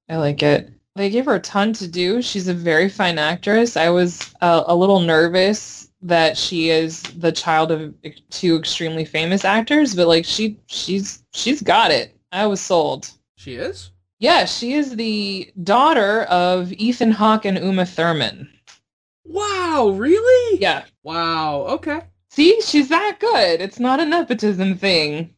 I 0.09 0.17
like 0.17 0.43
it. 0.43 0.69
They 0.95 1.09
gave 1.09 1.25
her 1.25 1.35
a 1.35 1.39
ton 1.39 1.73
to 1.73 1.87
do. 1.87 2.21
She's 2.21 2.49
a 2.49 2.53
very 2.53 2.89
fine 2.89 3.17
actress. 3.17 3.77
I 3.77 3.89
was 3.89 4.33
uh, 4.41 4.65
a 4.67 4.75
little 4.75 4.99
nervous 4.99 5.89
that 6.01 6.37
she 6.37 6.69
is 6.69 7.01
the 7.01 7.31
child 7.31 7.71
of 7.71 7.93
two 8.29 8.57
extremely 8.57 9.05
famous 9.05 9.45
actors, 9.45 9.95
but 9.95 10.07
like 10.07 10.25
she 10.25 10.59
she's 10.67 11.23
she's 11.33 11.61
got 11.61 11.91
it. 11.91 12.15
I 12.31 12.45
was 12.45 12.61
sold. 12.61 13.09
She 13.35 13.55
is? 13.55 13.91
Yeah, 14.19 14.45
she 14.45 14.73
is 14.73 14.95
the 14.95 15.51
daughter 15.63 16.23
of 16.23 16.71
Ethan 16.73 17.11
Hawke 17.11 17.45
and 17.45 17.57
Uma 17.57 17.85
Thurman. 17.85 18.49
Wow, 19.25 19.95
really? 19.95 20.59
Yeah. 20.59 20.83
Wow, 21.03 21.61
okay. 21.69 22.01
See, 22.32 22.61
she's 22.61 22.88
that 22.88 23.17
good. 23.19 23.59
It's 23.59 23.79
not 23.79 23.99
a 23.99 24.05
nepotism 24.05 24.77
thing. 24.77 25.36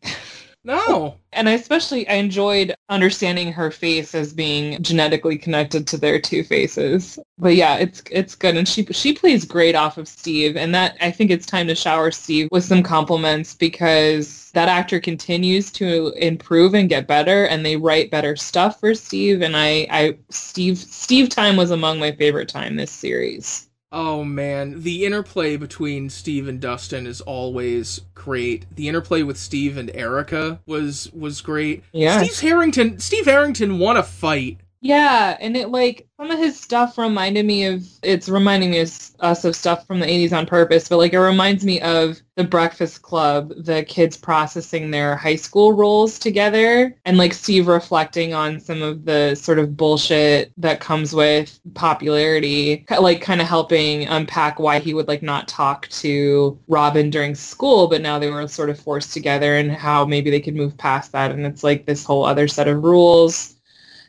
No. 0.63 1.17
And 1.33 1.49
I 1.49 1.53
especially 1.53 2.07
I 2.07 2.13
enjoyed 2.13 2.73
understanding 2.87 3.51
her 3.51 3.69
face 3.69 4.15
as 4.15 4.31
being 4.31 4.81
genetically 4.81 5.37
connected 5.37 5.85
to 5.87 5.97
their 5.97 6.21
two 6.21 6.43
faces. 6.43 7.19
But 7.37 7.55
yeah, 7.55 7.75
it's 7.77 8.01
it's 8.11 8.35
good 8.35 8.55
and 8.55 8.65
she 8.67 8.85
she 8.85 9.11
plays 9.11 9.43
great 9.43 9.75
off 9.75 9.97
of 9.97 10.07
Steve 10.07 10.55
and 10.55 10.73
that 10.73 10.95
I 11.01 11.11
think 11.11 11.31
it's 11.31 11.45
time 11.45 11.67
to 11.67 11.75
shower 11.75 12.11
Steve 12.11 12.47
with 12.51 12.63
some 12.63 12.81
compliments 12.83 13.55
because 13.55 14.51
that 14.51 14.69
actor 14.69 15.01
continues 15.01 15.71
to 15.73 16.13
improve 16.15 16.75
and 16.75 16.87
get 16.87 17.07
better 17.07 17.45
and 17.45 17.65
they 17.65 17.75
write 17.75 18.11
better 18.11 18.37
stuff 18.37 18.79
for 18.79 18.93
Steve 18.93 19.41
and 19.41 19.57
I 19.57 19.87
I 19.89 20.17
Steve 20.29 20.77
Steve 20.77 21.27
time 21.27 21.57
was 21.57 21.71
among 21.71 21.99
my 21.99 22.13
favorite 22.13 22.47
time 22.47 22.75
this 22.77 22.91
series. 22.91 23.67
Oh 23.95 24.23
man, 24.23 24.81
the 24.81 25.05
interplay 25.05 25.55
between 25.55 26.09
Steve 26.09 26.47
and 26.47 26.59
Dustin 26.59 27.05
is 27.05 27.21
always 27.21 28.01
great. 28.15 28.65
The 28.75 28.87
interplay 28.89 29.21
with 29.21 29.37
Steve 29.37 29.77
and 29.77 29.95
Erica 29.95 30.59
was 30.65 31.13
was 31.13 31.41
great. 31.41 31.83
Yeah. 31.91 32.23
Steve 32.23 32.39
Harrington 32.39 32.99
Steve 32.99 33.25
Harrington 33.25 33.77
won 33.77 33.95
a 33.95 34.01
fight. 34.01 34.57
Yeah, 34.85 35.37
and 35.39 35.55
it 35.55 35.69
like 35.69 36.09
some 36.17 36.29
of 36.29 36.37
his 36.39 36.59
stuff 36.59 36.97
reminded 36.97 37.45
me 37.45 37.63
of 37.67 37.87
it's 38.03 38.27
reminding 38.27 38.71
me 38.71 38.79
of, 38.81 38.91
us 39.21 39.45
of 39.45 39.55
stuff 39.55 39.87
from 39.87 40.01
the 40.01 40.05
80s 40.05 40.37
on 40.37 40.45
purpose, 40.45 40.89
but 40.89 40.97
like 40.97 41.13
it 41.13 41.19
reminds 41.21 41.63
me 41.63 41.79
of 41.79 42.21
the 42.35 42.43
Breakfast 42.43 43.01
Club, 43.01 43.53
the 43.55 43.85
kids 43.85 44.17
processing 44.17 44.91
their 44.91 45.15
high 45.15 45.37
school 45.37 45.71
roles 45.71 46.19
together 46.19 46.93
and 47.05 47.17
like 47.17 47.33
Steve 47.33 47.67
reflecting 47.67 48.33
on 48.33 48.59
some 48.59 48.81
of 48.81 49.05
the 49.05 49.35
sort 49.35 49.57
of 49.57 49.77
bullshit 49.77 50.51
that 50.57 50.81
comes 50.81 51.13
with 51.13 51.61
popularity, 51.75 52.85
like 52.99 53.21
kind 53.21 53.39
of 53.39 53.47
helping 53.47 54.05
unpack 54.07 54.59
why 54.59 54.79
he 54.79 54.93
would 54.93 55.07
like 55.07 55.23
not 55.23 55.47
talk 55.47 55.87
to 55.89 56.59
Robin 56.67 57.09
during 57.09 57.35
school, 57.35 57.87
but 57.87 58.01
now 58.01 58.19
they 58.19 58.29
were 58.29 58.49
sort 58.49 58.69
of 58.69 58.77
forced 58.77 59.13
together 59.13 59.55
and 59.55 59.71
how 59.71 60.03
maybe 60.03 60.29
they 60.29 60.41
could 60.41 60.55
move 60.57 60.77
past 60.77 61.13
that 61.13 61.31
and 61.31 61.45
it's 61.45 61.63
like 61.63 61.85
this 61.85 62.03
whole 62.03 62.25
other 62.25 62.49
set 62.49 62.67
of 62.67 62.83
rules 62.83 63.55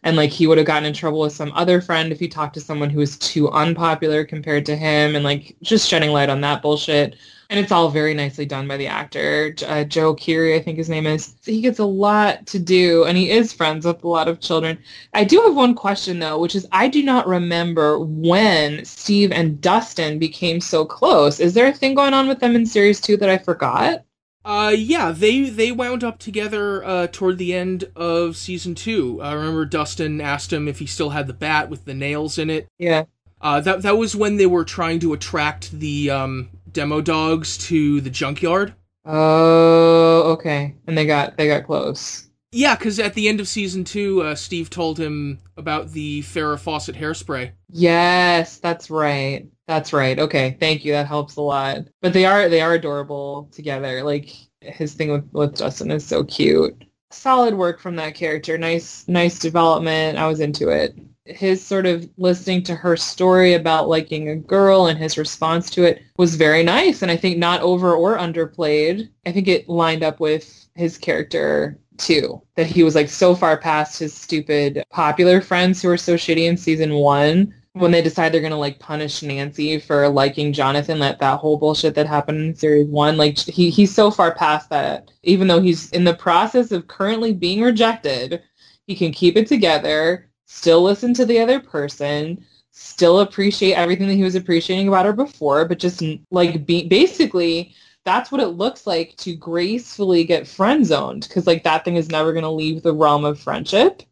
and 0.05 0.17
like 0.17 0.31
he 0.31 0.47
would 0.47 0.59
have 0.59 0.67
gotten 0.67 0.85
in 0.85 0.93
trouble 0.93 1.21
with 1.21 1.33
some 1.33 1.51
other 1.55 1.81
friend 1.81 2.13
if 2.13 2.21
he 2.21 2.29
talked 2.29 2.55
to 2.55 2.61
someone 2.61 2.91
who 2.91 3.01
was 3.01 3.19
too 3.19 3.51
unpopular 3.51 4.23
compared 4.23 4.67
to 4.67 4.77
him 4.77 5.17
and 5.17 5.25
like 5.25 5.57
just 5.63 5.89
shedding 5.89 6.11
light 6.11 6.29
on 6.29 6.43
that 6.43 6.63
bullshit. 6.63 7.17
And 7.51 7.61
it's 7.61 7.73
all 7.73 7.91
very 7.91 8.15
nicely 8.15 8.47
done 8.47 8.67
by 8.67 8.77
the 8.77 8.87
actor 8.87 9.55
uh, 9.67 9.85
joe 9.85 10.15
keery 10.15 10.57
i 10.57 10.63
think 10.63 10.77
his 10.77 10.89
name 10.89 11.07
is. 11.07 11.35
He 11.45 11.61
gets 11.61 11.79
a 11.79 11.85
lot 11.85 12.47
to 12.47 12.59
do 12.59 13.05
and 13.05 13.17
he 13.17 13.31
is 13.31 13.53
friends 13.53 13.87
with 13.87 14.05
a 14.05 14.09
lot 14.09 14.29
of 14.29 14.41
children. 14.41 14.79
I 15.15 15.25
do 15.25 15.41
have 15.43 15.55
one 15.55 15.75
question 15.75 16.19
though 16.19 16.39
which 16.39 16.55
is 16.55 16.67
i 16.73 16.89
do 16.89 17.03
not 17.03 17.27
remember 17.27 17.99
when 17.99 18.85
steve 18.85 19.33
and 19.33 19.61
dustin 19.61 20.19
became 20.19 20.61
so 20.61 20.85
close. 20.85 21.41
Is 21.41 21.55
there 21.55 21.67
a 21.67 21.73
thing 21.73 21.95
going 21.95 22.15
on 22.15 22.29
with 22.29 22.41
them 22.41 22.57
in 22.57 22.67
series 22.67 23.01
two 23.01 23.17
that 23.19 23.31
i 23.31 23.39
forgot 23.39 24.05
Uh, 24.45 24.75
yeah, 24.77 25.11
they 25.11 25.49
they 25.49 25.73
wound 25.73 26.05
up 26.05 26.19
together 26.19 26.85
uh, 26.85 27.07
toward 27.11 27.39
the 27.39 27.55
end 27.55 27.85
of 27.97 28.37
season 28.37 28.75
two. 28.75 29.21
I 29.23 29.33
remember 29.33 29.65
Dustin 29.65 30.21
asked 30.21 30.53
him 30.53 30.69
if 30.69 30.79
he 30.79 30.87
still 30.87 31.11
had 31.11 31.27
the 31.27 31.33
bat 31.33 31.71
with 31.71 31.85
the 31.87 31.95
nails 31.95 32.39
in 32.39 32.51
it. 32.51 32.69
yeah 32.79 33.05
Uh, 33.41 33.61
that 33.61 33.83
that 33.83 33.97
was 33.97 34.15
when 34.15 34.37
they 34.37 34.47
were 34.47 34.65
trying 34.65 35.01
to 35.01 35.13
attract 35.15 35.71
the 35.73 36.11
um, 36.11 36.51
demo 36.71 37.01
dogs 37.01 37.57
to 37.69 38.01
the 38.03 38.11
junkyard. 38.11 38.75
oh 39.07 40.33
okay 40.33 40.75
and 40.87 40.97
they 40.97 41.07
got 41.07 41.37
they 41.37 41.47
got 41.47 41.65
close 41.65 42.29
Yeah, 42.53 42.77
because 42.77 42.99
at 43.01 43.15
the 43.15 43.29
end 43.29 43.41
of 43.41 43.49
season 43.49 43.83
two, 43.85 44.23
uh, 44.23 44.35
Steve 44.35 44.71
told 44.71 44.99
him 44.99 45.41
about 45.57 45.91
the 45.93 46.23
Farrah 46.23 46.59
Fawcett 46.59 46.95
hairspray. 46.97 47.51
Yes, 47.69 48.59
that's 48.59 48.91
right. 48.91 49.49
That's 49.67 49.93
right. 49.93 50.19
Okay, 50.19 50.57
thank 50.61 50.85
you. 50.85 50.93
That 50.93 51.07
helps 51.07 51.37
a 51.37 51.41
lot. 51.41 51.87
But 52.03 52.13
they 52.13 52.27
are 52.27 52.49
they 52.49 52.61
are 52.61 52.75
adorable 52.75 53.49
together. 53.53 54.03
Like 54.03 54.31
his 54.61 54.95
thing 54.95 55.11
with 55.11 55.29
with 55.33 55.57
Dustin 55.57 55.91
is 55.91 56.07
so 56.07 56.25
cute. 56.25 56.85
Solid 57.11 57.55
work 57.55 57.81
from 57.81 57.97
that 57.97 58.15
character. 58.15 58.59
Nice 58.59 59.07
nice 59.09 59.39
development. 59.39 60.19
I 60.19 60.27
was 60.27 60.41
into 60.41 60.69
it. 60.69 60.97
His 61.25 61.65
sort 61.65 61.87
of 61.87 62.07
listening 62.19 62.63
to 62.65 62.75
her 62.75 62.99
story 62.99 63.55
about 63.55 63.89
liking 63.89 64.29
a 64.29 64.37
girl 64.37 64.87
and 64.87 64.99
his 64.99 65.17
response 65.17 65.71
to 65.71 65.85
it 65.85 66.03
was 66.19 66.35
very 66.35 66.63
nice 66.63 67.01
and 67.01 67.11
I 67.11 67.17
think 67.17 67.39
not 67.39 67.63
over 67.63 67.95
or 67.95 68.19
underplayed. 68.19 69.09
I 69.25 69.33
think 69.33 69.49
it 69.49 69.67
lined 69.67 70.03
up 70.03 70.21
with 70.21 70.69
his 70.75 70.99
character 70.99 71.79
too. 71.97 72.43
That 72.57 72.67
he 72.67 72.83
was 72.83 72.95
like 72.95 73.09
so 73.09 73.35
far 73.35 73.57
past 73.57 73.99
his 74.01 74.13
stupid 74.13 74.85
popular 74.91 75.41
friends 75.41 75.81
who 75.81 75.89
were 75.89 75.97
so 75.97 76.17
shitty 76.17 76.47
in 76.47 76.59
season 76.59 76.93
one 76.95 77.55
when 77.75 77.91
they 77.91 78.03
decide 78.03 78.33
they're 78.33 78.41
gonna 78.41 78.57
like 78.59 78.79
punish 78.79 79.23
Nancy 79.23 79.79
for 79.81 80.09
liking 80.09 80.53
Jonathan, 80.53 81.01
that 81.01 81.19
that 81.19 81.41
whole 81.41 81.57
bullshit 81.59 81.95
that 81.97 82.07
happened 82.07 82.41
in 82.41 82.55
series 82.55 82.89
one, 82.89 83.17
like 83.17 83.39
he 83.39 83.69
he's 83.71 83.95
so 83.95 84.11
far 84.11 84.35
past 84.35 84.71
that. 84.71 85.11
Even 85.25 85.49
though 85.49 85.61
he's 85.61 85.91
in 85.91 86.05
the 86.05 86.15
process 86.15 86.71
of 86.73 86.87
currently 86.87 87.33
being 87.33 87.63
rejected, 87.63 88.43
he 88.87 88.95
can 88.95 89.13
keep 89.13 89.37
it 89.37 89.49
together, 89.49 90.31
still 90.47 90.83
listen 90.83 91.13
to 91.15 91.27
the 91.27 91.41
other 91.41 91.59
person, 91.61 92.45
still 92.71 93.21
appreciate 93.21 93.75
everything 93.75 94.07
that 94.09 94.15
he 94.15 94.23
was 94.23 94.37
appreciating 94.37 94.87
about 94.89 95.07
her 95.07 95.13
before, 95.13 95.65
but 95.67 95.79
just 95.81 96.03
like 96.31 96.65
be 96.67 96.87
basically 96.89 97.75
that's 98.05 98.31
what 98.31 98.41
it 98.41 98.49
looks 98.49 98.87
like 98.87 99.17
to 99.17 99.35
gracefully 99.35 100.25
get 100.25 100.47
friend 100.47 100.87
zoned 100.87 101.23
because 101.29 101.47
like 101.47 101.65
that 101.65 101.85
thing 101.85 101.97
is 101.97 102.11
never 102.11 102.33
going 102.33 102.45
to 102.45 102.51
leave 102.51 102.83
the 102.83 102.93
realm 102.93 103.25
of 103.25 103.41
friendship 103.41 104.03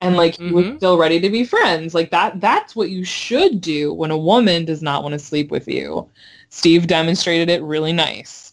and 0.00 0.16
like 0.16 0.36
was 0.40 0.64
Mhm. 0.66 0.76
still 0.76 0.98
ready 0.98 1.20
to 1.20 1.30
be 1.30 1.44
friends 1.44 1.94
like 1.94 2.10
that 2.10 2.40
that's 2.40 2.76
what 2.76 2.90
you 2.90 3.04
should 3.04 3.60
do 3.60 3.92
when 3.94 4.10
a 4.10 4.18
woman 4.18 4.64
does 4.64 4.82
not 4.82 5.02
want 5.02 5.12
to 5.14 5.18
sleep 5.18 5.50
with 5.50 5.66
you 5.68 6.08
steve 6.50 6.86
demonstrated 6.86 7.48
it 7.48 7.62
really 7.62 7.92
nice 7.92 8.52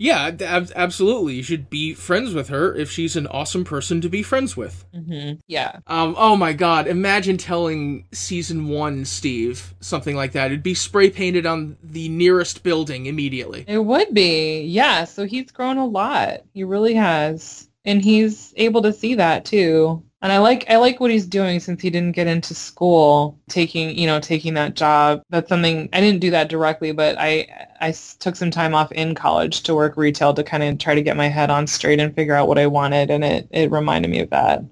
Yeah, 0.00 0.30
ab- 0.42 0.70
absolutely. 0.76 1.34
You 1.34 1.42
should 1.42 1.68
be 1.68 1.92
friends 1.92 2.32
with 2.32 2.50
her 2.50 2.72
if 2.72 2.88
she's 2.88 3.16
an 3.16 3.26
awesome 3.26 3.64
person 3.64 4.00
to 4.02 4.08
be 4.08 4.22
friends 4.22 4.56
with. 4.56 4.84
hmm 4.94 5.32
yeah 5.48 5.80
Um, 5.88 6.14
oh 6.16 6.36
my 6.36 6.52
god, 6.52 6.86
imagine 6.86 7.36
telling 7.36 8.06
season 8.12 8.68
one 8.68 9.04
Steve 9.04 9.74
something 9.80 10.14
like 10.14 10.30
that. 10.32 10.46
It'd 10.52 10.62
be 10.62 10.74
spray 10.74 11.10
painted 11.10 11.46
on 11.46 11.78
the 11.82 12.08
nearest 12.10 12.62
building 12.62 13.06
immediately. 13.06 13.64
it 13.66 13.78
would 13.84 14.14
be 14.14 14.60
yeah 14.62 15.02
so 15.04 15.24
he's 15.26 15.50
grown 15.50 15.78
a 15.78 15.86
lot 15.86 16.42
he 16.54 16.62
really 16.62 16.94
has 16.94 17.68
and 17.84 18.00
he's 18.04 18.54
able 18.56 18.82
to 18.82 18.92
see 18.92 19.16
that 19.16 19.44
too 19.44 20.00
and 20.22 20.32
i 20.32 20.38
like 20.38 20.64
i 20.68 20.76
like 20.76 21.00
what 21.00 21.10
he's 21.10 21.26
doing 21.26 21.60
since 21.60 21.80
he 21.80 21.90
didn't 21.90 22.14
get 22.14 22.26
into 22.26 22.54
school 22.54 23.38
taking 23.48 23.96
you 23.96 24.06
know 24.06 24.20
taking 24.20 24.54
that 24.54 24.74
job 24.74 25.22
that's 25.30 25.48
something 25.48 25.88
i 25.92 26.00
didn't 26.00 26.20
do 26.20 26.30
that 26.30 26.48
directly 26.48 26.92
but 26.92 27.16
I 27.18 27.46
I 27.80 27.92
took 28.18 28.34
some 28.34 28.50
time 28.50 28.74
off 28.74 28.90
in 28.92 29.14
college 29.14 29.62
to 29.62 29.74
work 29.74 29.96
retail 29.96 30.34
to 30.34 30.42
kind 30.42 30.62
of 30.62 30.78
try 30.78 30.94
to 30.94 31.02
get 31.02 31.16
my 31.16 31.28
head 31.28 31.50
on 31.50 31.66
straight 31.66 32.00
and 32.00 32.14
figure 32.14 32.34
out 32.34 32.48
what 32.48 32.58
i 32.58 32.66
wanted 32.66 33.10
and 33.10 33.24
it 33.24 33.48
it 33.50 33.70
reminded 33.70 34.10
me 34.10 34.20
of 34.20 34.30
that 34.30 34.62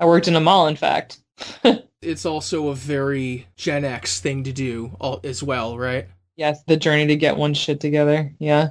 i 0.00 0.06
worked 0.06 0.28
in 0.28 0.36
a 0.36 0.40
mall 0.40 0.66
in 0.66 0.76
fact 0.76 1.18
It's 2.02 2.26
also 2.26 2.68
a 2.68 2.74
very 2.74 3.46
Gen 3.56 3.82
X 3.82 4.20
thing 4.20 4.44
to 4.44 4.52
do 4.52 4.94
as 5.24 5.42
well, 5.42 5.78
right? 5.78 6.06
yes 6.36 6.62
the 6.66 6.76
journey 6.76 7.06
to 7.06 7.16
get 7.16 7.36
one 7.36 7.54
shit 7.54 7.80
together 7.80 8.32
yeah 8.38 8.70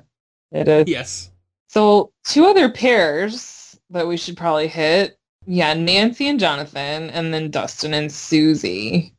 it 0.51 0.67
is 0.67 0.87
Yes. 0.87 1.31
So 1.69 2.11
two 2.25 2.45
other 2.45 2.69
pairs 2.69 3.79
that 3.89 4.07
we 4.07 4.17
should 4.17 4.37
probably 4.37 4.67
hit. 4.67 5.17
Yeah, 5.45 5.73
Nancy 5.73 6.27
and 6.27 6.39
Jonathan, 6.39 7.09
and 7.09 7.33
then 7.33 7.51
Dustin 7.51 7.93
and 7.93 8.11
Susie. 8.11 9.13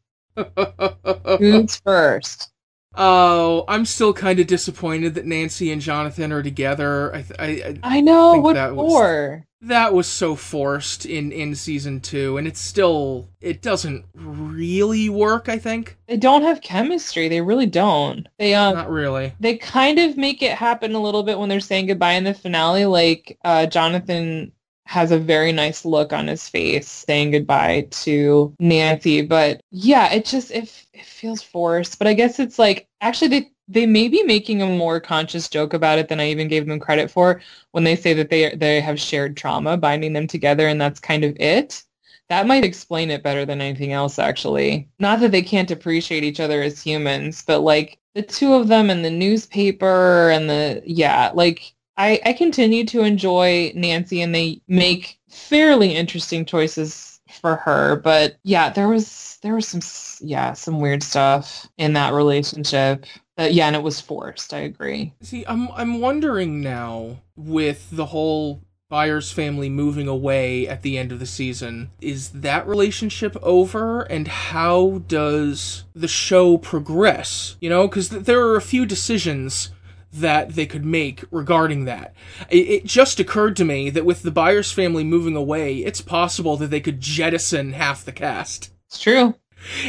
Who's 1.39 1.77
first? 1.85 2.51
oh, 2.97 3.65
I'm 3.67 3.85
still 3.85 4.13
kind 4.13 4.39
of 4.39 4.47
disappointed 4.47 5.15
that 5.15 5.27
Nancy 5.27 5.73
and 5.73 5.81
Jonathan 5.83 6.31
are 6.33 6.45
together. 6.45 7.13
I, 7.13 7.23
th- 7.23 7.41
I, 7.41 7.45
I 7.83 7.97
I 7.97 8.01
know 8.01 8.33
think 8.33 8.45
what 8.45 8.55
that 8.55 8.77
was- 8.77 8.93
for. 8.93 9.45
that 9.63 9.93
was 9.93 10.07
so 10.07 10.37
forced 10.37 11.05
in 11.05 11.33
in 11.33 11.57
season 11.57 12.01
two, 12.01 12.37
and 12.37 12.47
it's 12.47 12.61
still 12.61 13.29
it 13.41 13.63
doesn't 13.63 14.05
really 14.15 15.09
work. 15.09 15.49
I 15.49 15.59
think 15.59 15.97
They 16.07 16.17
don't 16.17 16.43
have 16.43 16.61
chemistry. 16.61 17.27
They 17.29 17.41
really 17.41 17.67
don't. 17.67 18.29
They 18.39 18.55
um 18.55 18.75
not 18.77 18.91
really. 18.91 19.33
they 19.41 19.57
kind 19.57 19.99
of 19.99 20.17
make 20.17 20.41
it 20.41 20.53
happen 20.57 20.95
a 20.95 21.03
little 21.03 21.25
bit 21.25 21.37
when 21.39 21.49
they're 21.49 21.59
saying 21.61 21.87
goodbye 21.87 22.13
in 22.13 22.23
the 22.25 22.35
finale. 22.35 22.87
Like 22.87 23.37
uh, 23.45 23.67
Jonathan 23.67 24.53
has 24.87 25.11
a 25.11 25.19
very 25.19 25.53
nice 25.53 25.85
look 25.85 26.13
on 26.13 26.27
his 26.27 26.49
face 26.49 26.89
saying 26.89 27.31
goodbye 27.33 27.87
to 27.91 28.55
Nancy. 28.59 29.23
But 29.23 29.61
yeah, 29.71 30.13
it 30.13 30.25
just 30.25 30.51
it, 30.51 30.71
it 30.93 31.05
feels 31.05 31.43
forced. 31.43 31.99
But 31.99 32.09
I 32.09 32.15
guess 32.15 32.39
it's 32.39 32.59
like 32.59 32.89
actually 33.01 33.29
they 33.29 33.51
they 33.67 33.87
may 33.87 34.09
be 34.09 34.23
making 34.23 34.61
a 34.61 34.67
more 34.67 35.01
conscious 35.01 35.49
joke 35.49 35.73
about 35.73 35.99
it 35.99 36.09
than 36.09 36.21
I 36.21 36.29
even 36.29 36.49
gave 36.49 36.67
them 36.67 36.79
credit 36.79 37.11
for 37.11 37.41
when 37.73 37.85
they 37.85 37.97
say 37.97 38.13
that 38.15 38.31
they 38.31 38.55
they 38.55 38.81
have 38.81 39.01
shared 39.01 39.37
trauma 39.37 39.77
binding 39.77 40.13
them 40.13 40.27
together 40.27 40.69
and 40.69 40.81
that's 40.81 41.01
kind 41.01 41.25
of 41.25 41.37
it. 41.41 41.83
That 42.29 42.47
might 42.47 42.65
explain 42.65 43.11
it 43.11 43.23
better 43.23 43.45
than 43.45 43.61
anything 43.61 43.93
else, 43.93 44.19
actually. 44.19 44.89
Not 44.99 45.21
that 45.21 45.31
they 45.31 45.43
can't 45.43 45.71
appreciate 45.71 46.25
each 46.25 46.41
other 46.41 46.63
as 46.63 46.83
humans, 46.83 47.45
but 47.47 47.61
like 47.61 47.99
the 48.15 48.23
two 48.23 48.55
of 48.55 48.69
them 48.69 48.89
and 48.89 49.05
the 49.05 49.11
newspaper 49.11 50.31
and 50.31 50.49
the, 50.49 50.83
yeah, 50.87 51.33
like 51.35 51.74
I, 51.97 52.21
I 52.25 52.33
continue 52.33 52.85
to 52.87 53.03
enjoy 53.03 53.73
Nancy 53.75 54.21
and 54.23 54.35
they 54.35 54.61
make 54.69 55.19
fairly 55.29 55.95
interesting 55.95 56.45
choices 56.45 57.21
for 57.41 57.57
her. 57.57 57.97
But 57.97 58.37
yeah, 58.43 58.71
there 58.71 58.89
was, 58.89 59.39
there 59.43 59.55
was 59.55 59.69
some, 59.69 59.81
yeah, 60.27 60.53
some 60.55 60.81
weird 60.81 61.03
stuff 61.03 61.69
in 61.79 61.93
that 61.95 62.13
relationship. 62.13 63.07
Yeah, 63.37 63.67
and 63.67 63.75
it 63.75 63.83
was 63.83 64.01
forced. 64.01 64.55
I 64.55 64.59
agree. 64.59 65.13
See, 65.21 65.45
I'm 65.49 65.69
I'm 65.73 66.01
wondering 66.01 66.61
now 66.61 67.17
with 67.35 67.89
the 67.91 68.07
whole 68.07 68.61
Byers 68.89 69.33
family 69.33 69.69
moving 69.69 70.07
away 70.07 70.69
at 70.69 70.83
the 70.83 70.97
end 70.97 71.11
of 71.11 71.19
the 71.19 71.27
season, 71.27 71.91
is 72.01 72.31
that 72.31 72.65
relationship 72.65 73.37
over 73.43 74.03
and 74.03 74.29
how 74.29 75.03
does 75.09 75.83
the 75.97 76.07
show 76.07 76.59
progress? 76.59 77.57
You 77.61 77.71
know, 77.71 77.89
cuz 77.89 78.11
th- 78.11 78.23
there 78.23 78.41
are 78.41 78.55
a 78.55 78.61
few 78.61 78.87
decisions 78.87 79.71
that 80.15 80.51
they 80.55 80.67
could 80.67 80.85
make 80.85 81.25
regarding 81.31 81.85
that. 81.85 82.15
It, 82.49 82.69
it 82.69 82.85
just 82.85 83.19
occurred 83.21 83.57
to 83.57 83.65
me 83.65 83.91
that 83.91 84.05
with 84.05 84.23
the 84.23 84.31
Byers 84.31 84.73
family 84.73 85.05
moving 85.05 85.37
away, 85.37 85.79
it's 85.79 86.01
possible 86.01 86.57
that 86.59 86.71
they 86.71 86.81
could 86.81 87.01
jettison 87.01 87.73
half 87.73 88.05
the 88.05 88.13
cast 88.13 88.71
It's 88.89 89.01
true. 89.01 89.35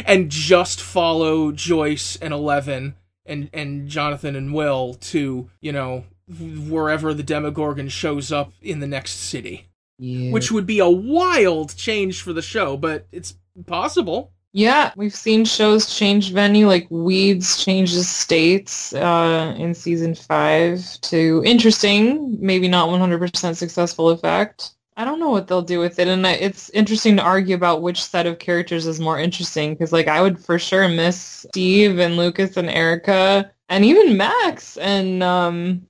and 0.04 0.30
just 0.30 0.80
follow 0.80 1.52
Joyce 1.52 2.16
and 2.16 2.32
Eleven 2.34 2.96
and 3.24 3.50
and 3.52 3.88
Jonathan 3.88 4.36
and 4.36 4.54
Will 4.54 4.94
to 4.94 5.50
you 5.60 5.72
know 5.72 6.04
wherever 6.68 7.14
the 7.14 7.22
Demogorgon 7.22 7.88
shows 7.88 8.32
up 8.32 8.52
in 8.62 8.80
the 8.80 8.86
next 8.86 9.12
city, 9.12 9.66
Yeah. 9.98 10.32
which 10.32 10.50
would 10.50 10.66
be 10.66 10.80
a 10.80 10.88
wild 10.90 11.76
change 11.76 12.20
for 12.20 12.32
the 12.32 12.42
show, 12.42 12.76
but 12.76 13.06
it's 13.12 13.36
possible. 13.66 14.32
Yeah, 14.56 14.90
we've 14.96 15.14
seen 15.14 15.44
shows 15.44 15.94
change 15.94 16.32
venue, 16.32 16.66
like 16.66 16.86
Weeds 16.88 17.62
changes 17.62 18.08
states 18.08 18.94
uh, 18.94 19.54
in 19.58 19.74
season 19.74 20.14
five 20.14 20.82
to 21.02 21.42
interesting, 21.44 22.38
maybe 22.40 22.66
not 22.66 22.88
100% 22.88 23.54
successful 23.54 24.08
effect. 24.08 24.70
I 24.96 25.04
don't 25.04 25.20
know 25.20 25.28
what 25.28 25.46
they'll 25.46 25.60
do 25.60 25.78
with 25.78 25.98
it, 25.98 26.08
and 26.08 26.26
I- 26.26 26.32
it's 26.40 26.70
interesting 26.70 27.16
to 27.16 27.22
argue 27.22 27.54
about 27.54 27.82
which 27.82 28.02
set 28.02 28.26
of 28.26 28.38
characters 28.38 28.86
is 28.86 28.98
more 28.98 29.18
interesting 29.20 29.74
because, 29.74 29.92
like, 29.92 30.08
I 30.08 30.22
would 30.22 30.42
for 30.42 30.58
sure 30.58 30.88
miss 30.88 31.20
Steve 31.20 31.98
and 31.98 32.16
Lucas 32.16 32.56
and 32.56 32.70
Erica 32.70 33.50
and 33.68 33.84
even 33.84 34.16
Max 34.16 34.78
and 34.78 35.22
um, 35.22 35.82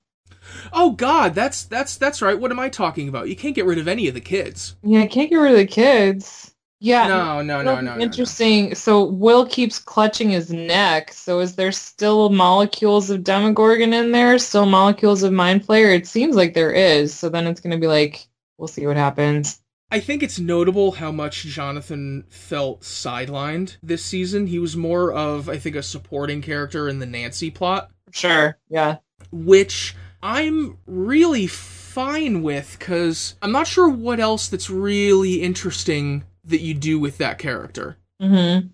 Oh 0.73 0.91
God, 0.91 1.33
that's 1.35 1.63
that's 1.63 1.95
that's 1.95 2.21
right. 2.21 2.37
What 2.37 2.51
am 2.51 2.59
I 2.59 2.67
talking 2.67 3.07
about? 3.07 3.29
You 3.29 3.35
can't 3.37 3.55
get 3.55 3.65
rid 3.65 3.77
of 3.79 3.87
any 3.87 4.09
of 4.09 4.13
the 4.13 4.19
kids. 4.21 4.75
yeah, 4.83 5.01
I 5.03 5.07
can't 5.07 5.29
get 5.29 5.37
rid 5.37 5.51
of 5.53 5.57
the 5.57 5.65
kids. 5.65 6.53
Yeah. 6.79 7.07
No, 7.07 7.41
no, 7.41 7.61
no, 7.61 7.75
no, 7.75 7.81
no, 7.81 7.95
no. 7.95 8.01
Interesting. 8.01 8.75
So 8.75 9.03
Will 9.03 9.45
keeps 9.45 9.79
clutching 9.79 10.29
his 10.29 10.51
neck. 10.51 11.11
So 11.11 11.39
is 11.39 11.55
there 11.55 11.71
still 11.71 12.29
molecules 12.29 13.09
of 13.09 13.23
Demogorgon 13.23 13.93
in 13.93 14.11
there? 14.11 14.37
Still 14.37 14.65
molecules 14.65 15.23
of 15.23 15.33
Mind 15.33 15.65
Flayer? 15.65 15.95
It 15.95 16.05
seems 16.05 16.35
like 16.35 16.53
there 16.53 16.71
is. 16.71 17.13
So 17.13 17.29
then 17.29 17.47
it's 17.47 17.61
going 17.61 17.71
to 17.71 17.79
be 17.79 17.87
like, 17.87 18.27
we'll 18.57 18.67
see 18.67 18.85
what 18.85 18.97
happens. 18.97 19.59
I 19.89 20.01
think 20.01 20.21
it's 20.21 20.37
notable 20.37 20.91
how 20.91 21.11
much 21.11 21.43
Jonathan 21.43 22.25
felt 22.29 22.81
sidelined 22.81 23.77
this 23.81 24.03
season. 24.03 24.47
He 24.47 24.59
was 24.59 24.75
more 24.75 25.13
of, 25.13 25.47
I 25.47 25.57
think, 25.57 25.77
a 25.77 25.83
supporting 25.83 26.41
character 26.41 26.89
in 26.89 26.99
the 26.99 27.05
Nancy 27.05 27.49
plot. 27.49 27.89
Sure. 28.11 28.57
Yeah. 28.69 28.97
Which 29.31 29.95
I'm 30.21 30.77
really 30.85 31.47
fine 31.47 32.43
with 32.43 32.75
because 32.77 33.35
I'm 33.41 33.51
not 33.51 33.65
sure 33.65 33.87
what 33.89 34.19
else 34.19 34.49
that's 34.49 34.69
really 34.69 35.41
interesting 35.41 36.23
that 36.47 36.61
you 36.61 36.73
do 36.73 36.99
with 36.99 37.17
that 37.17 37.37
character. 37.37 37.97
Mm-hmm. 38.21 38.67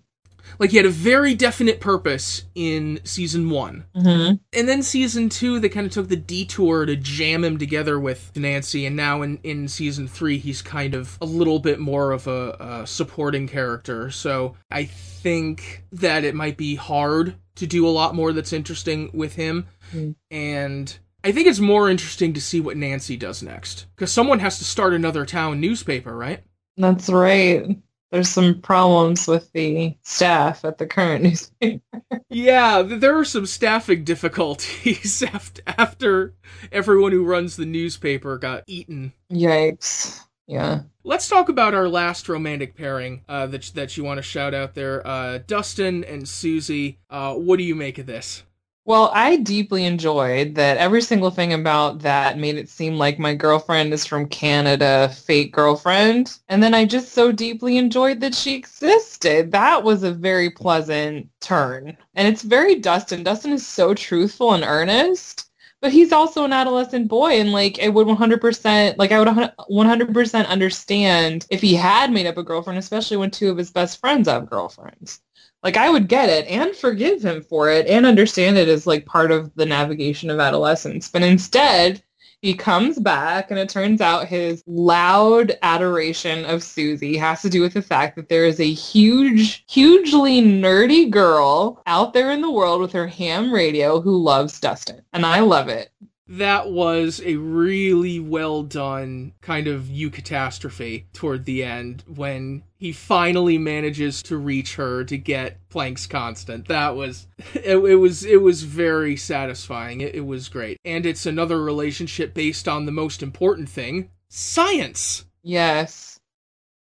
Like 0.58 0.70
he 0.70 0.76
had 0.76 0.86
a 0.86 0.90
very 0.90 1.34
definite 1.34 1.80
purpose 1.80 2.44
in 2.54 3.00
season 3.04 3.50
one, 3.50 3.86
mm-hmm. 3.96 4.34
and 4.52 4.68
then 4.68 4.82
season 4.82 5.28
two 5.28 5.58
they 5.58 5.68
kind 5.68 5.86
of 5.86 5.92
took 5.92 6.08
the 6.08 6.16
detour 6.16 6.86
to 6.86 6.96
jam 6.96 7.44
him 7.44 7.58
together 7.58 7.98
with 7.98 8.30
Nancy, 8.36 8.86
and 8.86 8.94
now 8.94 9.22
in 9.22 9.38
in 9.42 9.68
season 9.68 10.06
three 10.06 10.38
he's 10.38 10.62
kind 10.62 10.94
of 10.94 11.18
a 11.20 11.26
little 11.26 11.58
bit 11.58 11.80
more 11.80 12.12
of 12.12 12.26
a, 12.26 12.56
a 12.60 12.86
supporting 12.86 13.48
character. 13.48 14.10
So 14.10 14.56
I 14.70 14.84
think 14.84 15.84
that 15.92 16.24
it 16.24 16.34
might 16.34 16.56
be 16.56 16.74
hard 16.74 17.34
to 17.56 17.66
do 17.66 17.86
a 17.86 17.90
lot 17.90 18.14
more 18.14 18.32
that's 18.32 18.52
interesting 18.52 19.10
with 19.14 19.34
him, 19.34 19.66
mm. 19.92 20.14
and 20.30 20.96
I 21.24 21.32
think 21.32 21.48
it's 21.48 21.60
more 21.60 21.88
interesting 21.88 22.34
to 22.34 22.40
see 22.40 22.60
what 22.60 22.76
Nancy 22.76 23.16
does 23.16 23.42
next 23.42 23.86
because 23.96 24.12
someone 24.12 24.40
has 24.40 24.58
to 24.58 24.64
start 24.64 24.92
another 24.92 25.24
town 25.24 25.60
newspaper, 25.60 26.14
right? 26.14 26.44
That's 26.76 27.08
right. 27.08 27.78
There's 28.10 28.28
some 28.28 28.60
problems 28.60 29.26
with 29.26 29.50
the 29.52 29.96
staff 30.02 30.64
at 30.64 30.78
the 30.78 30.86
current 30.86 31.24
newspaper. 31.60 31.82
yeah, 32.30 32.82
there 32.82 33.18
are 33.18 33.24
some 33.24 33.44
staffing 33.44 34.04
difficulties 34.04 35.22
after, 35.66 36.34
everyone 36.70 37.10
who 37.10 37.24
runs 37.24 37.56
the 37.56 37.66
newspaper 37.66 38.38
got 38.38 38.62
eaten. 38.68 39.12
Yikes. 39.32 40.20
Yeah. 40.46 40.82
Let's 41.02 41.28
talk 41.28 41.48
about 41.48 41.74
our 41.74 41.88
last 41.88 42.28
romantic 42.28 42.76
pairing 42.76 43.24
uh, 43.28 43.46
that 43.48 43.72
that 43.74 43.96
you 43.96 44.04
want 44.04 44.18
to 44.18 44.22
shout 44.22 44.54
out 44.54 44.74
there, 44.74 45.04
uh, 45.06 45.38
Dustin 45.38 46.04
and 46.04 46.28
Susie. 46.28 46.98
Uh, 47.10 47.34
what 47.34 47.56
do 47.56 47.64
you 47.64 47.74
make 47.74 47.98
of 47.98 48.06
this? 48.06 48.44
Well, 48.86 49.10
I 49.14 49.36
deeply 49.36 49.86
enjoyed 49.86 50.54
that 50.56 50.76
every 50.76 51.00
single 51.00 51.30
thing 51.30 51.54
about 51.54 52.00
that 52.00 52.38
made 52.38 52.56
it 52.56 52.68
seem 52.68 52.98
like 52.98 53.18
my 53.18 53.34
girlfriend 53.34 53.94
is 53.94 54.04
from 54.04 54.28
Canada, 54.28 55.08
fake 55.08 55.52
girlfriend. 55.52 56.38
And 56.48 56.62
then 56.62 56.74
I 56.74 56.84
just 56.84 57.12
so 57.12 57.32
deeply 57.32 57.78
enjoyed 57.78 58.20
that 58.20 58.34
she 58.34 58.54
existed. 58.54 59.52
That 59.52 59.84
was 59.84 60.02
a 60.02 60.12
very 60.12 60.50
pleasant 60.50 61.28
turn. 61.40 61.96
And 62.14 62.28
it's 62.28 62.42
very 62.42 62.74
Dustin. 62.74 63.22
Dustin 63.22 63.52
is 63.52 63.66
so 63.66 63.94
truthful 63.94 64.52
and 64.52 64.64
earnest, 64.64 65.50
but 65.80 65.92
he's 65.92 66.12
also 66.12 66.44
an 66.44 66.52
adolescent 66.52 67.08
boy. 67.08 67.40
And 67.40 67.52
like, 67.52 67.78
I 67.82 67.88
would 67.88 68.06
100%, 68.06 68.98
like, 68.98 69.12
I 69.12 69.18
would 69.18 69.28
100% 69.28 70.46
understand 70.46 71.46
if 71.50 71.62
he 71.62 71.74
had 71.74 72.12
made 72.12 72.26
up 72.26 72.36
a 72.36 72.42
girlfriend, 72.42 72.78
especially 72.78 73.16
when 73.16 73.30
two 73.30 73.50
of 73.50 73.56
his 73.56 73.70
best 73.70 73.98
friends 73.98 74.28
have 74.28 74.50
girlfriends 74.50 75.20
like 75.64 75.78
I 75.78 75.90
would 75.90 76.08
get 76.08 76.28
it 76.28 76.46
and 76.46 76.76
forgive 76.76 77.24
him 77.24 77.42
for 77.42 77.70
it 77.70 77.86
and 77.86 78.04
understand 78.04 78.58
it 78.58 78.68
as 78.68 78.86
like 78.86 79.06
part 79.06 79.32
of 79.32 79.52
the 79.54 79.66
navigation 79.66 80.28
of 80.28 80.38
adolescence. 80.38 81.08
But 81.08 81.22
instead, 81.22 82.02
he 82.42 82.52
comes 82.52 82.98
back 82.98 83.50
and 83.50 83.58
it 83.58 83.70
turns 83.70 84.02
out 84.02 84.28
his 84.28 84.62
loud 84.66 85.56
adoration 85.62 86.44
of 86.44 86.62
Susie 86.62 87.16
has 87.16 87.40
to 87.40 87.48
do 87.48 87.62
with 87.62 87.72
the 87.72 87.80
fact 87.80 88.16
that 88.16 88.28
there 88.28 88.44
is 88.44 88.60
a 88.60 88.70
huge, 88.70 89.64
hugely 89.66 90.42
nerdy 90.42 91.08
girl 91.08 91.82
out 91.86 92.12
there 92.12 92.30
in 92.30 92.42
the 92.42 92.50
world 92.50 92.82
with 92.82 92.92
her 92.92 93.06
ham 93.06 93.50
radio 93.50 93.98
who 94.02 94.22
loves 94.22 94.60
Dustin. 94.60 95.00
And 95.14 95.24
I 95.24 95.40
love 95.40 95.68
it 95.68 95.90
that 96.26 96.70
was 96.70 97.20
a 97.24 97.36
really 97.36 98.18
well 98.18 98.62
done 98.62 99.32
kind 99.42 99.66
of 99.66 99.90
you 99.90 100.08
catastrophe 100.08 101.06
toward 101.12 101.44
the 101.44 101.62
end 101.62 102.02
when 102.06 102.62
he 102.84 102.92
finally 102.92 103.56
manages 103.56 104.22
to 104.22 104.36
reach 104.36 104.74
her 104.74 105.04
to 105.04 105.16
get 105.16 105.56
Planck's 105.70 106.06
constant. 106.06 106.68
That 106.68 106.94
was 106.94 107.26
it, 107.54 107.78
it 107.78 107.94
was 107.94 108.26
it 108.26 108.42
was 108.42 108.64
very 108.64 109.16
satisfying. 109.16 110.02
It, 110.02 110.16
it 110.16 110.26
was 110.26 110.50
great. 110.50 110.76
And 110.84 111.06
it's 111.06 111.24
another 111.24 111.62
relationship 111.62 112.34
based 112.34 112.68
on 112.68 112.84
the 112.84 112.92
most 112.92 113.22
important 113.22 113.70
thing, 113.70 114.10
science. 114.28 115.24
Yes. 115.42 116.13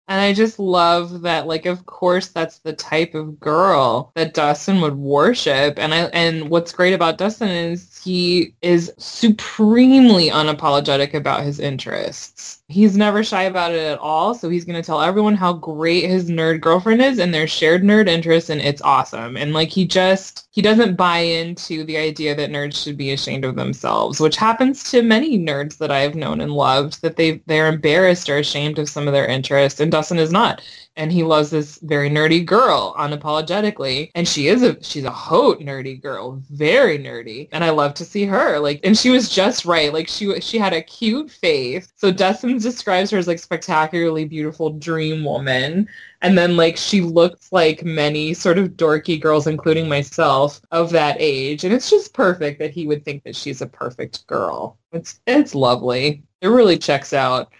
And 0.09 0.21
I 0.21 0.35
just 0.35 0.59
love 0.59 1.23
that, 1.23 1.47
like, 1.47 1.65
of 1.65 1.87
course, 1.87 2.29
that's 2.29 2.59
the 2.59 2.73
type 2.73 3.15
of 3.15 3.39
girl 3.39 4.11
that 4.15 4.35
Dustin 4.35 4.81
would 4.81 4.97
worship. 4.97 5.79
And 5.79 5.95
I, 5.95 6.05
and 6.07 6.51
what's 6.51 6.73
great 6.73 6.93
about 6.93 7.19
Dustin 7.19 7.49
is 7.49 7.99
he 8.03 8.55
is 8.63 8.93
supremely 8.99 10.29
unapologetic 10.29 11.15
about 11.15 11.45
his 11.45 11.61
interests. 11.61 12.63
He's 12.67 12.97
never 12.97 13.23
shy 13.23 13.43
about 13.43 13.73
it 13.73 13.85
at 13.85 13.99
all. 13.99 14.35
So 14.35 14.49
he's 14.49 14.65
going 14.65 14.81
to 14.81 14.87
tell 14.87 15.01
everyone 15.01 15.37
how 15.37 15.53
great 15.53 16.09
his 16.09 16.31
nerd 16.31 16.61
girlfriend 16.61 17.01
is 17.01 17.19
and 17.19 17.33
their 17.33 17.47
shared 17.47 17.83
nerd 17.83 18.09
interests. 18.09 18.51
And 18.51 18.61
it's 18.61 18.83
awesome. 18.83 19.37
And 19.37 19.53
like, 19.53 19.69
he 19.69 19.87
just, 19.87 20.49
he 20.51 20.63
doesn't 20.63 20.97
buy 20.97 21.19
into 21.19 21.85
the 21.85 21.97
idea 21.97 22.35
that 22.35 22.51
nerds 22.51 22.83
should 22.83 22.97
be 22.97 23.13
ashamed 23.13 23.45
of 23.45 23.55
themselves, 23.57 24.19
which 24.21 24.37
happens 24.37 24.91
to 24.91 25.03
many 25.03 25.39
nerds 25.39 25.79
that 25.79 25.93
I've 25.93 26.17
known 26.17 26.41
and 26.41 26.53
loved, 26.53 27.03
that 27.03 27.17
they, 27.17 27.43
they're 27.47 27.69
embarrassed 27.69 28.29
or 28.29 28.39
ashamed 28.39 28.79
of 28.79 28.89
some 28.89 29.07
of 29.07 29.13
their 29.13 29.27
interests. 29.27 29.79
And 29.79 29.92
Dustin 29.93 30.19
is 30.19 30.33
not. 30.33 30.63
And 30.97 31.13
he 31.13 31.23
loves 31.23 31.51
this 31.51 31.79
very 31.83 32.09
nerdy 32.09 32.45
girl 32.45 32.95
unapologetically. 32.99 34.11
And 34.15 34.27
she 34.27 34.49
is 34.49 34.63
a 34.63 34.83
she's 34.83 35.05
a 35.05 35.11
hot 35.11 35.59
nerdy 35.59 36.01
girl 36.01 36.43
very 36.51 36.99
nerdy. 36.99 37.51
And 37.53 37.63
i 37.63 37.69
love 37.69 37.93
to 37.95 38.05
see 38.05 38.25
her 38.25 38.59
like 38.59 38.81
and 38.85 38.97
she 38.97 39.11
was 39.11 39.29
just 39.29 39.67
right 39.67 39.93
like 39.93 40.09
she 40.09 40.41
she 40.41 40.57
had 40.59 40.73
a 40.73 40.81
cute 40.81 41.31
face. 41.31 41.93
So 41.97 42.11
dustin 42.11 42.57
describes 42.57 43.11
her 43.11 43.19
as 43.19 43.29
like 43.29 43.39
spectacularly 43.39 44.25
beautiful 44.25 44.71
dream 44.71 45.25
woman. 45.25 45.87
And 46.23 46.39
then 46.39 46.57
like 46.57 46.79
she 46.79 47.03
looks 47.03 47.53
like 47.53 47.85
many 47.85 48.33
sort 48.33 48.57
of 48.57 48.71
dorky 48.71 49.21
girls 49.21 49.47
including 49.47 49.91
myself 49.91 50.63
of 50.71 50.89
that 50.91 51.17
age. 51.21 51.65
And 51.65 51.75
it's 51.75 51.91
just 51.91 52.15
perfect 52.15 52.59
that 52.61 52.71
he 52.71 52.87
would 52.87 53.05
think 53.05 53.25
that 53.25 53.37
she's 53.37 53.61
a 53.61 53.67
perfect 53.67 54.27
girl. 54.27 54.79
It's 54.93 55.21
it's 55.27 55.55
lovely. 55.55 56.23
It 56.41 56.49
really 56.49 56.79
checks 56.79 57.13
out 57.13 57.53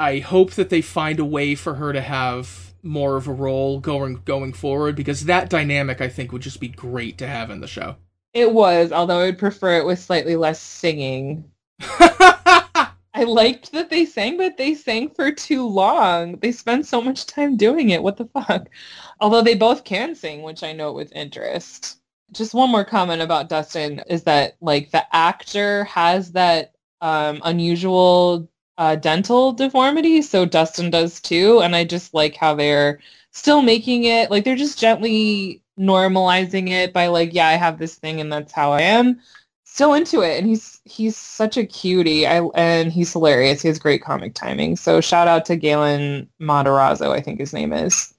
I 0.00 0.20
hope 0.20 0.52
that 0.52 0.70
they 0.70 0.80
find 0.80 1.20
a 1.20 1.26
way 1.26 1.54
for 1.54 1.74
her 1.74 1.92
to 1.92 2.00
have 2.00 2.72
more 2.82 3.16
of 3.16 3.28
a 3.28 3.32
role 3.34 3.80
going 3.80 4.22
going 4.24 4.54
forward 4.54 4.96
because 4.96 5.26
that 5.26 5.50
dynamic 5.50 6.00
I 6.00 6.08
think 6.08 6.32
would 6.32 6.40
just 6.40 6.58
be 6.58 6.68
great 6.68 7.18
to 7.18 7.26
have 7.26 7.50
in 7.50 7.60
the 7.60 7.66
show. 7.66 7.96
It 8.32 8.50
was, 8.50 8.92
although 8.92 9.18
I 9.18 9.26
would 9.26 9.38
prefer 9.38 9.76
it 9.76 9.84
with 9.84 9.98
slightly 9.98 10.36
less 10.36 10.58
singing. 10.58 11.44
I 11.80 13.24
liked 13.26 13.72
that 13.72 13.90
they 13.90 14.06
sang, 14.06 14.38
but 14.38 14.56
they 14.56 14.72
sang 14.72 15.10
for 15.10 15.32
too 15.32 15.68
long. 15.68 16.36
They 16.36 16.52
spend 16.52 16.86
so 16.86 17.02
much 17.02 17.26
time 17.26 17.58
doing 17.58 17.90
it. 17.90 18.02
What 18.02 18.16
the 18.16 18.24
fuck? 18.24 18.70
Although 19.20 19.42
they 19.42 19.54
both 19.54 19.84
can 19.84 20.14
sing, 20.14 20.40
which 20.40 20.62
I 20.62 20.72
note 20.72 20.94
with 20.94 21.12
interest. 21.12 21.98
Just 22.32 22.54
one 22.54 22.70
more 22.70 22.86
comment 22.86 23.20
about 23.20 23.50
Dustin 23.50 24.02
is 24.08 24.22
that 24.22 24.56
like 24.62 24.92
the 24.92 25.04
actor 25.14 25.84
has 25.84 26.32
that 26.32 26.72
um, 27.02 27.42
unusual 27.44 28.48
uh, 28.80 28.96
dental 28.96 29.52
deformity, 29.52 30.22
so 30.22 30.46
Dustin 30.46 30.90
does 30.90 31.20
too. 31.20 31.60
And 31.60 31.76
I 31.76 31.84
just 31.84 32.14
like 32.14 32.34
how 32.34 32.54
they're 32.54 32.98
still 33.30 33.60
making 33.60 34.04
it 34.04 34.30
like 34.30 34.44
they're 34.44 34.56
just 34.56 34.78
gently 34.78 35.62
normalizing 35.78 36.70
it 36.70 36.92
by 36.92 37.08
like, 37.08 37.34
yeah, 37.34 37.46
I 37.48 37.52
have 37.52 37.78
this 37.78 37.94
thing 37.96 38.20
and 38.20 38.32
that's 38.32 38.52
how 38.52 38.72
I 38.72 38.80
am. 38.80 39.20
Still 39.64 39.94
into 39.94 40.22
it, 40.22 40.38
and 40.38 40.48
he's 40.48 40.80
he's 40.84 41.16
such 41.16 41.56
a 41.56 41.64
cutie. 41.64 42.26
I 42.26 42.40
and 42.56 42.90
he's 42.90 43.12
hilarious. 43.12 43.62
He 43.62 43.68
has 43.68 43.78
great 43.78 44.02
comic 44.02 44.34
timing. 44.34 44.74
So 44.76 45.00
shout 45.00 45.28
out 45.28 45.44
to 45.44 45.56
Gaten 45.56 46.26
Matarazzo, 46.40 47.10
I 47.10 47.20
think 47.20 47.38
his 47.38 47.52
name 47.52 47.72
is. 47.72 48.12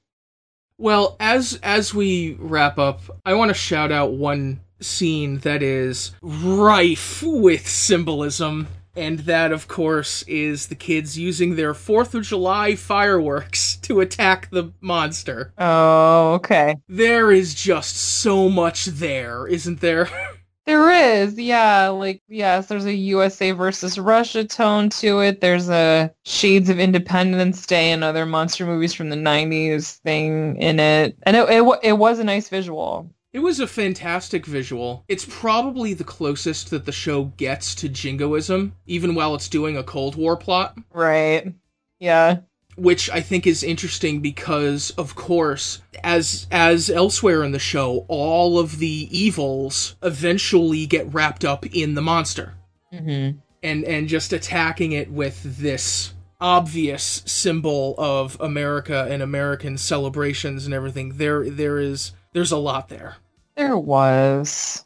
Well, 0.78 1.18
as 1.20 1.60
as 1.62 1.94
we 1.94 2.38
wrap 2.40 2.78
up, 2.78 3.02
I 3.26 3.34
want 3.34 3.50
to 3.50 3.56
shout 3.56 3.92
out 3.92 4.14
one 4.14 4.62
scene 4.80 5.40
that 5.40 5.62
is 5.62 6.12
rife 6.22 7.22
with 7.24 7.68
symbolism 7.68 8.68
and 8.96 9.20
that, 9.20 9.52
of 9.52 9.68
course, 9.68 10.24
is 10.24 10.68
the 10.68 10.76
kids 10.76 11.18
using 11.18 11.56
their 11.56 11.74
4th 11.74 12.14
of 12.14 12.24
July 12.24 12.76
fireworks 12.76 13.76
to 13.84 14.00
attack 14.00 14.50
the 14.50 14.72
monster. 14.82 15.54
Oh, 15.58 16.34
okay. 16.34 16.76
There 16.88 17.32
is 17.32 17.56
just 17.56 17.96
so 17.96 18.50
much 18.50 18.86
there, 18.86 19.48
isn't 19.48 19.82
there? 19.82 20.10
There 20.68 20.92
is, 20.92 21.40
yeah. 21.40 21.88
Like, 21.88 22.22
yes, 22.28 22.68
there's 22.68 22.86
a 22.86 22.94
USA 22.94 23.52
versus 23.52 23.98
Russia 23.98 24.46
tone 24.46 24.90
to 24.92 25.20
it. 25.22 25.42
There's 25.42 25.70
a 25.70 26.14
Shades 26.24 26.70
of 26.70 26.80
Independence 26.80 27.66
Day 27.66 27.92
and 27.92 28.04
other 28.04 28.28
monster 28.28 28.66
movies 28.68 28.94
from 28.94 29.10
the 29.10 29.16
90s 29.16 29.98
thing 30.02 30.58
in 30.58 30.80
it. 30.80 31.18
And 31.24 31.36
it, 31.36 31.50
it, 31.50 31.80
it 31.82 31.94
was 31.94 32.20
a 32.20 32.24
nice 32.24 32.48
visual. 32.48 33.12
It 33.34 33.40
was 33.40 33.60
a 33.62 33.68
fantastic 33.68 34.46
visual. 34.46 35.06
It's 35.08 35.26
probably 35.30 35.94
the 35.94 36.04
closest 36.04 36.70
that 36.72 36.86
the 36.86 36.92
show 36.92 37.26
gets 37.38 37.74
to 37.76 37.88
jingoism, 37.90 38.74
even 38.86 39.16
while 39.16 39.36
it's 39.36 39.48
doing 39.48 39.78
a 39.78 39.84
Cold 39.84 40.16
War 40.16 40.36
plot. 40.36 40.78
Right. 40.94 41.54
Yeah. 42.00 42.40
which 42.76 43.10
I 43.10 43.22
think 43.22 43.46
is 43.48 43.64
interesting 43.64 44.22
because, 44.22 44.92
of 44.92 45.16
course, 45.16 45.82
as 46.04 46.48
as 46.52 46.90
elsewhere 46.90 47.44
in 47.44 47.52
the 47.52 47.60
show, 47.60 48.06
all 48.08 48.58
of 48.60 48.80
the 48.80 49.08
evils 49.12 49.96
eventually 50.04 50.86
get 50.86 51.14
wrapped 51.14 51.46
up 51.46 51.66
in 51.68 51.94
the 51.96 52.02
monster, 52.02 52.56
Mm-hmm. 52.94 53.38
and 53.64 53.84
and 53.86 54.08
just 54.10 54.34
attacking 54.34 54.92
it 54.94 55.10
with 55.12 55.42
this 55.60 56.14
obvious 56.42 57.22
symbol 57.26 57.94
of 57.98 58.36
America 58.42 59.08
and 59.10 59.22
American 59.22 59.78
celebrations 59.78 60.66
and 60.66 60.74
everything. 60.74 61.18
There 61.18 61.50
there 61.50 61.78
is 61.78 62.12
there's 62.34 62.52
a 62.52 62.58
lot 62.58 62.90
there. 62.90 63.18
There 63.62 63.78
was. 63.78 64.86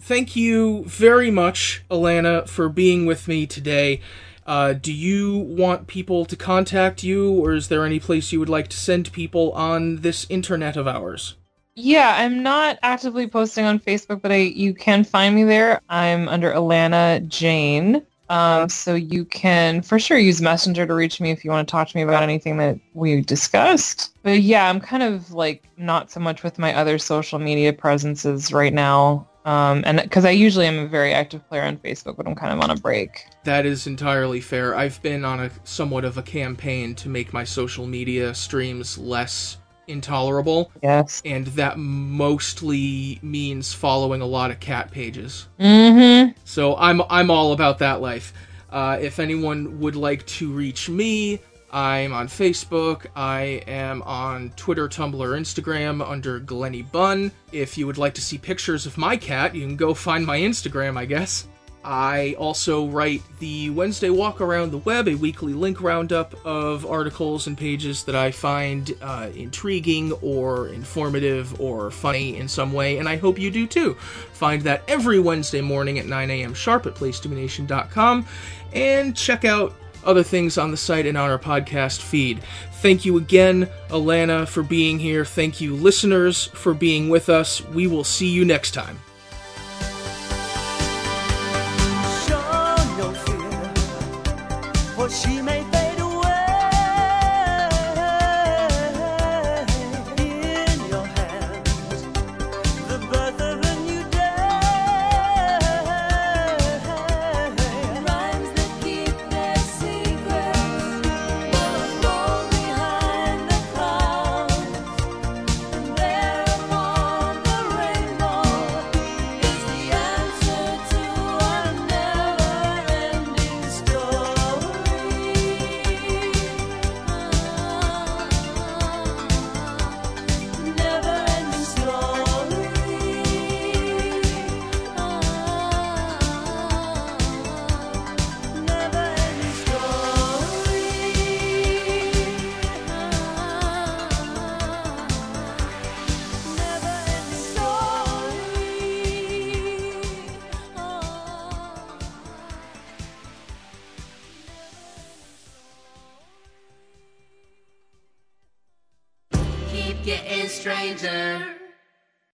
Thank 0.00 0.34
you 0.34 0.84
very 0.84 1.30
much, 1.30 1.84
Alanna, 1.90 2.48
for 2.48 2.70
being 2.70 3.04
with 3.04 3.28
me 3.28 3.46
today. 3.46 4.00
Uh, 4.46 4.72
do 4.72 4.94
you 4.94 5.36
want 5.36 5.88
people 5.88 6.24
to 6.24 6.34
contact 6.34 7.02
you, 7.04 7.32
or 7.32 7.52
is 7.52 7.68
there 7.68 7.84
any 7.84 8.00
place 8.00 8.32
you 8.32 8.40
would 8.40 8.48
like 8.48 8.68
to 8.68 8.78
send 8.78 9.12
people 9.12 9.52
on 9.52 9.96
this 9.96 10.26
internet 10.30 10.74
of 10.74 10.88
ours? 10.88 11.36
Yeah, 11.74 12.14
I'm 12.16 12.42
not 12.42 12.78
actively 12.82 13.26
posting 13.26 13.66
on 13.66 13.78
Facebook, 13.78 14.22
but 14.22 14.32
I 14.32 14.36
you 14.36 14.72
can 14.72 15.04
find 15.04 15.34
me 15.34 15.44
there. 15.44 15.82
I'm 15.90 16.26
under 16.26 16.50
Alanna 16.50 17.28
Jane. 17.28 18.06
Um, 18.30 18.68
so 18.68 18.94
you 18.94 19.24
can 19.24 19.82
for 19.82 19.98
sure 19.98 20.18
use 20.18 20.40
Messenger 20.40 20.86
to 20.86 20.94
reach 20.94 21.20
me 21.20 21.30
if 21.30 21.44
you 21.44 21.50
want 21.50 21.66
to 21.68 21.70
talk 21.70 21.88
to 21.88 21.96
me 21.96 22.02
about 22.02 22.22
anything 22.22 22.56
that 22.58 22.78
we 22.94 23.20
discussed. 23.20 24.14
But 24.22 24.40
yeah, 24.40 24.68
I'm 24.68 24.80
kind 24.80 25.02
of 25.02 25.32
like 25.32 25.68
not 25.76 26.10
so 26.10 26.20
much 26.20 26.42
with 26.42 26.58
my 26.58 26.74
other 26.74 26.98
social 26.98 27.38
media 27.38 27.72
presences 27.72 28.52
right 28.52 28.72
now. 28.72 29.28
Um, 29.44 29.82
and 29.84 30.00
because 30.00 30.24
I 30.24 30.30
usually 30.30 30.66
am 30.66 30.78
a 30.78 30.86
very 30.86 31.12
active 31.12 31.46
player 31.48 31.64
on 31.64 31.76
Facebook, 31.76 32.16
but 32.16 32.26
I'm 32.26 32.34
kind 32.34 32.52
of 32.52 32.60
on 32.60 32.70
a 32.70 32.76
break. 32.76 33.26
That 33.44 33.66
is 33.66 33.86
entirely 33.86 34.40
fair. 34.40 34.74
I've 34.74 35.02
been 35.02 35.22
on 35.22 35.40
a 35.40 35.50
somewhat 35.64 36.06
of 36.06 36.16
a 36.16 36.22
campaign 36.22 36.94
to 36.94 37.10
make 37.10 37.34
my 37.34 37.44
social 37.44 37.86
media 37.86 38.34
streams 38.34 38.96
less 38.96 39.58
intolerable, 39.88 40.70
Yes. 40.82 41.20
and 41.24 41.46
that 41.48 41.78
mostly 41.78 43.18
means 43.22 43.72
following 43.72 44.20
a 44.20 44.26
lot 44.26 44.50
of 44.50 44.60
cat 44.60 44.90
pages. 44.90 45.48
Mm-hmm. 45.60 46.32
So 46.44 46.76
I'm 46.76 47.02
I'm 47.10 47.30
all 47.30 47.52
about 47.52 47.78
that 47.78 48.00
life. 48.00 48.32
Uh, 48.70 48.98
if 49.00 49.18
anyone 49.18 49.78
would 49.80 49.94
like 49.96 50.26
to 50.26 50.50
reach 50.50 50.88
me, 50.88 51.38
I'm 51.72 52.12
on 52.12 52.28
Facebook. 52.28 53.06
I 53.16 53.62
am 53.66 54.02
on 54.02 54.50
Twitter, 54.56 54.88
Tumblr, 54.88 55.14
Instagram 55.16 56.08
under 56.08 56.38
Glenny 56.40 56.82
Bunn. 56.82 57.30
If 57.52 57.76
you 57.78 57.86
would 57.86 57.98
like 57.98 58.14
to 58.14 58.20
see 58.20 58.38
pictures 58.38 58.86
of 58.86 58.96
my 58.98 59.16
cat, 59.16 59.54
you 59.54 59.60
can 59.62 59.76
go 59.76 59.94
find 59.94 60.24
my 60.26 60.38
Instagram, 60.38 60.96
I 60.96 61.04
guess. 61.04 61.46
I 61.84 62.34
also 62.38 62.86
write 62.86 63.22
the 63.40 63.68
Wednesday 63.70 64.08
Walk 64.08 64.40
Around 64.40 64.72
the 64.72 64.78
Web, 64.78 65.06
a 65.06 65.14
weekly 65.14 65.52
link 65.52 65.82
roundup 65.82 66.34
of 66.46 66.86
articles 66.86 67.46
and 67.46 67.58
pages 67.58 68.04
that 68.04 68.16
I 68.16 68.30
find 68.30 68.96
uh, 69.02 69.28
intriguing 69.34 70.12
or 70.22 70.68
informative 70.68 71.60
or 71.60 71.90
funny 71.90 72.38
in 72.38 72.48
some 72.48 72.72
way, 72.72 72.96
and 72.98 73.08
I 73.08 73.16
hope 73.16 73.38
you 73.38 73.50
do 73.50 73.66
too. 73.66 73.94
Find 74.32 74.62
that 74.62 74.82
every 74.88 75.18
Wednesday 75.18 75.60
morning 75.60 75.98
at 75.98 76.06
9 76.06 76.30
a.m. 76.30 76.54
sharp 76.54 76.86
at 76.86 76.94
placetobenation.com 76.94 78.26
and 78.72 79.14
check 79.14 79.44
out 79.44 79.74
other 80.04 80.22
things 80.22 80.58
on 80.58 80.70
the 80.70 80.76
site 80.76 81.06
and 81.06 81.18
on 81.18 81.30
our 81.30 81.38
podcast 81.38 82.00
feed. 82.00 82.42
Thank 82.80 83.04
you 83.04 83.16
again, 83.18 83.68
Alanna, 83.88 84.46
for 84.46 84.62
being 84.62 84.98
here. 84.98 85.24
Thank 85.24 85.60
you, 85.60 85.74
listeners, 85.74 86.46
for 86.46 86.74
being 86.74 87.08
with 87.08 87.28
us. 87.28 87.64
We 87.68 87.86
will 87.86 88.04
see 88.04 88.28
you 88.28 88.44
next 88.44 88.72
time. 88.72 88.98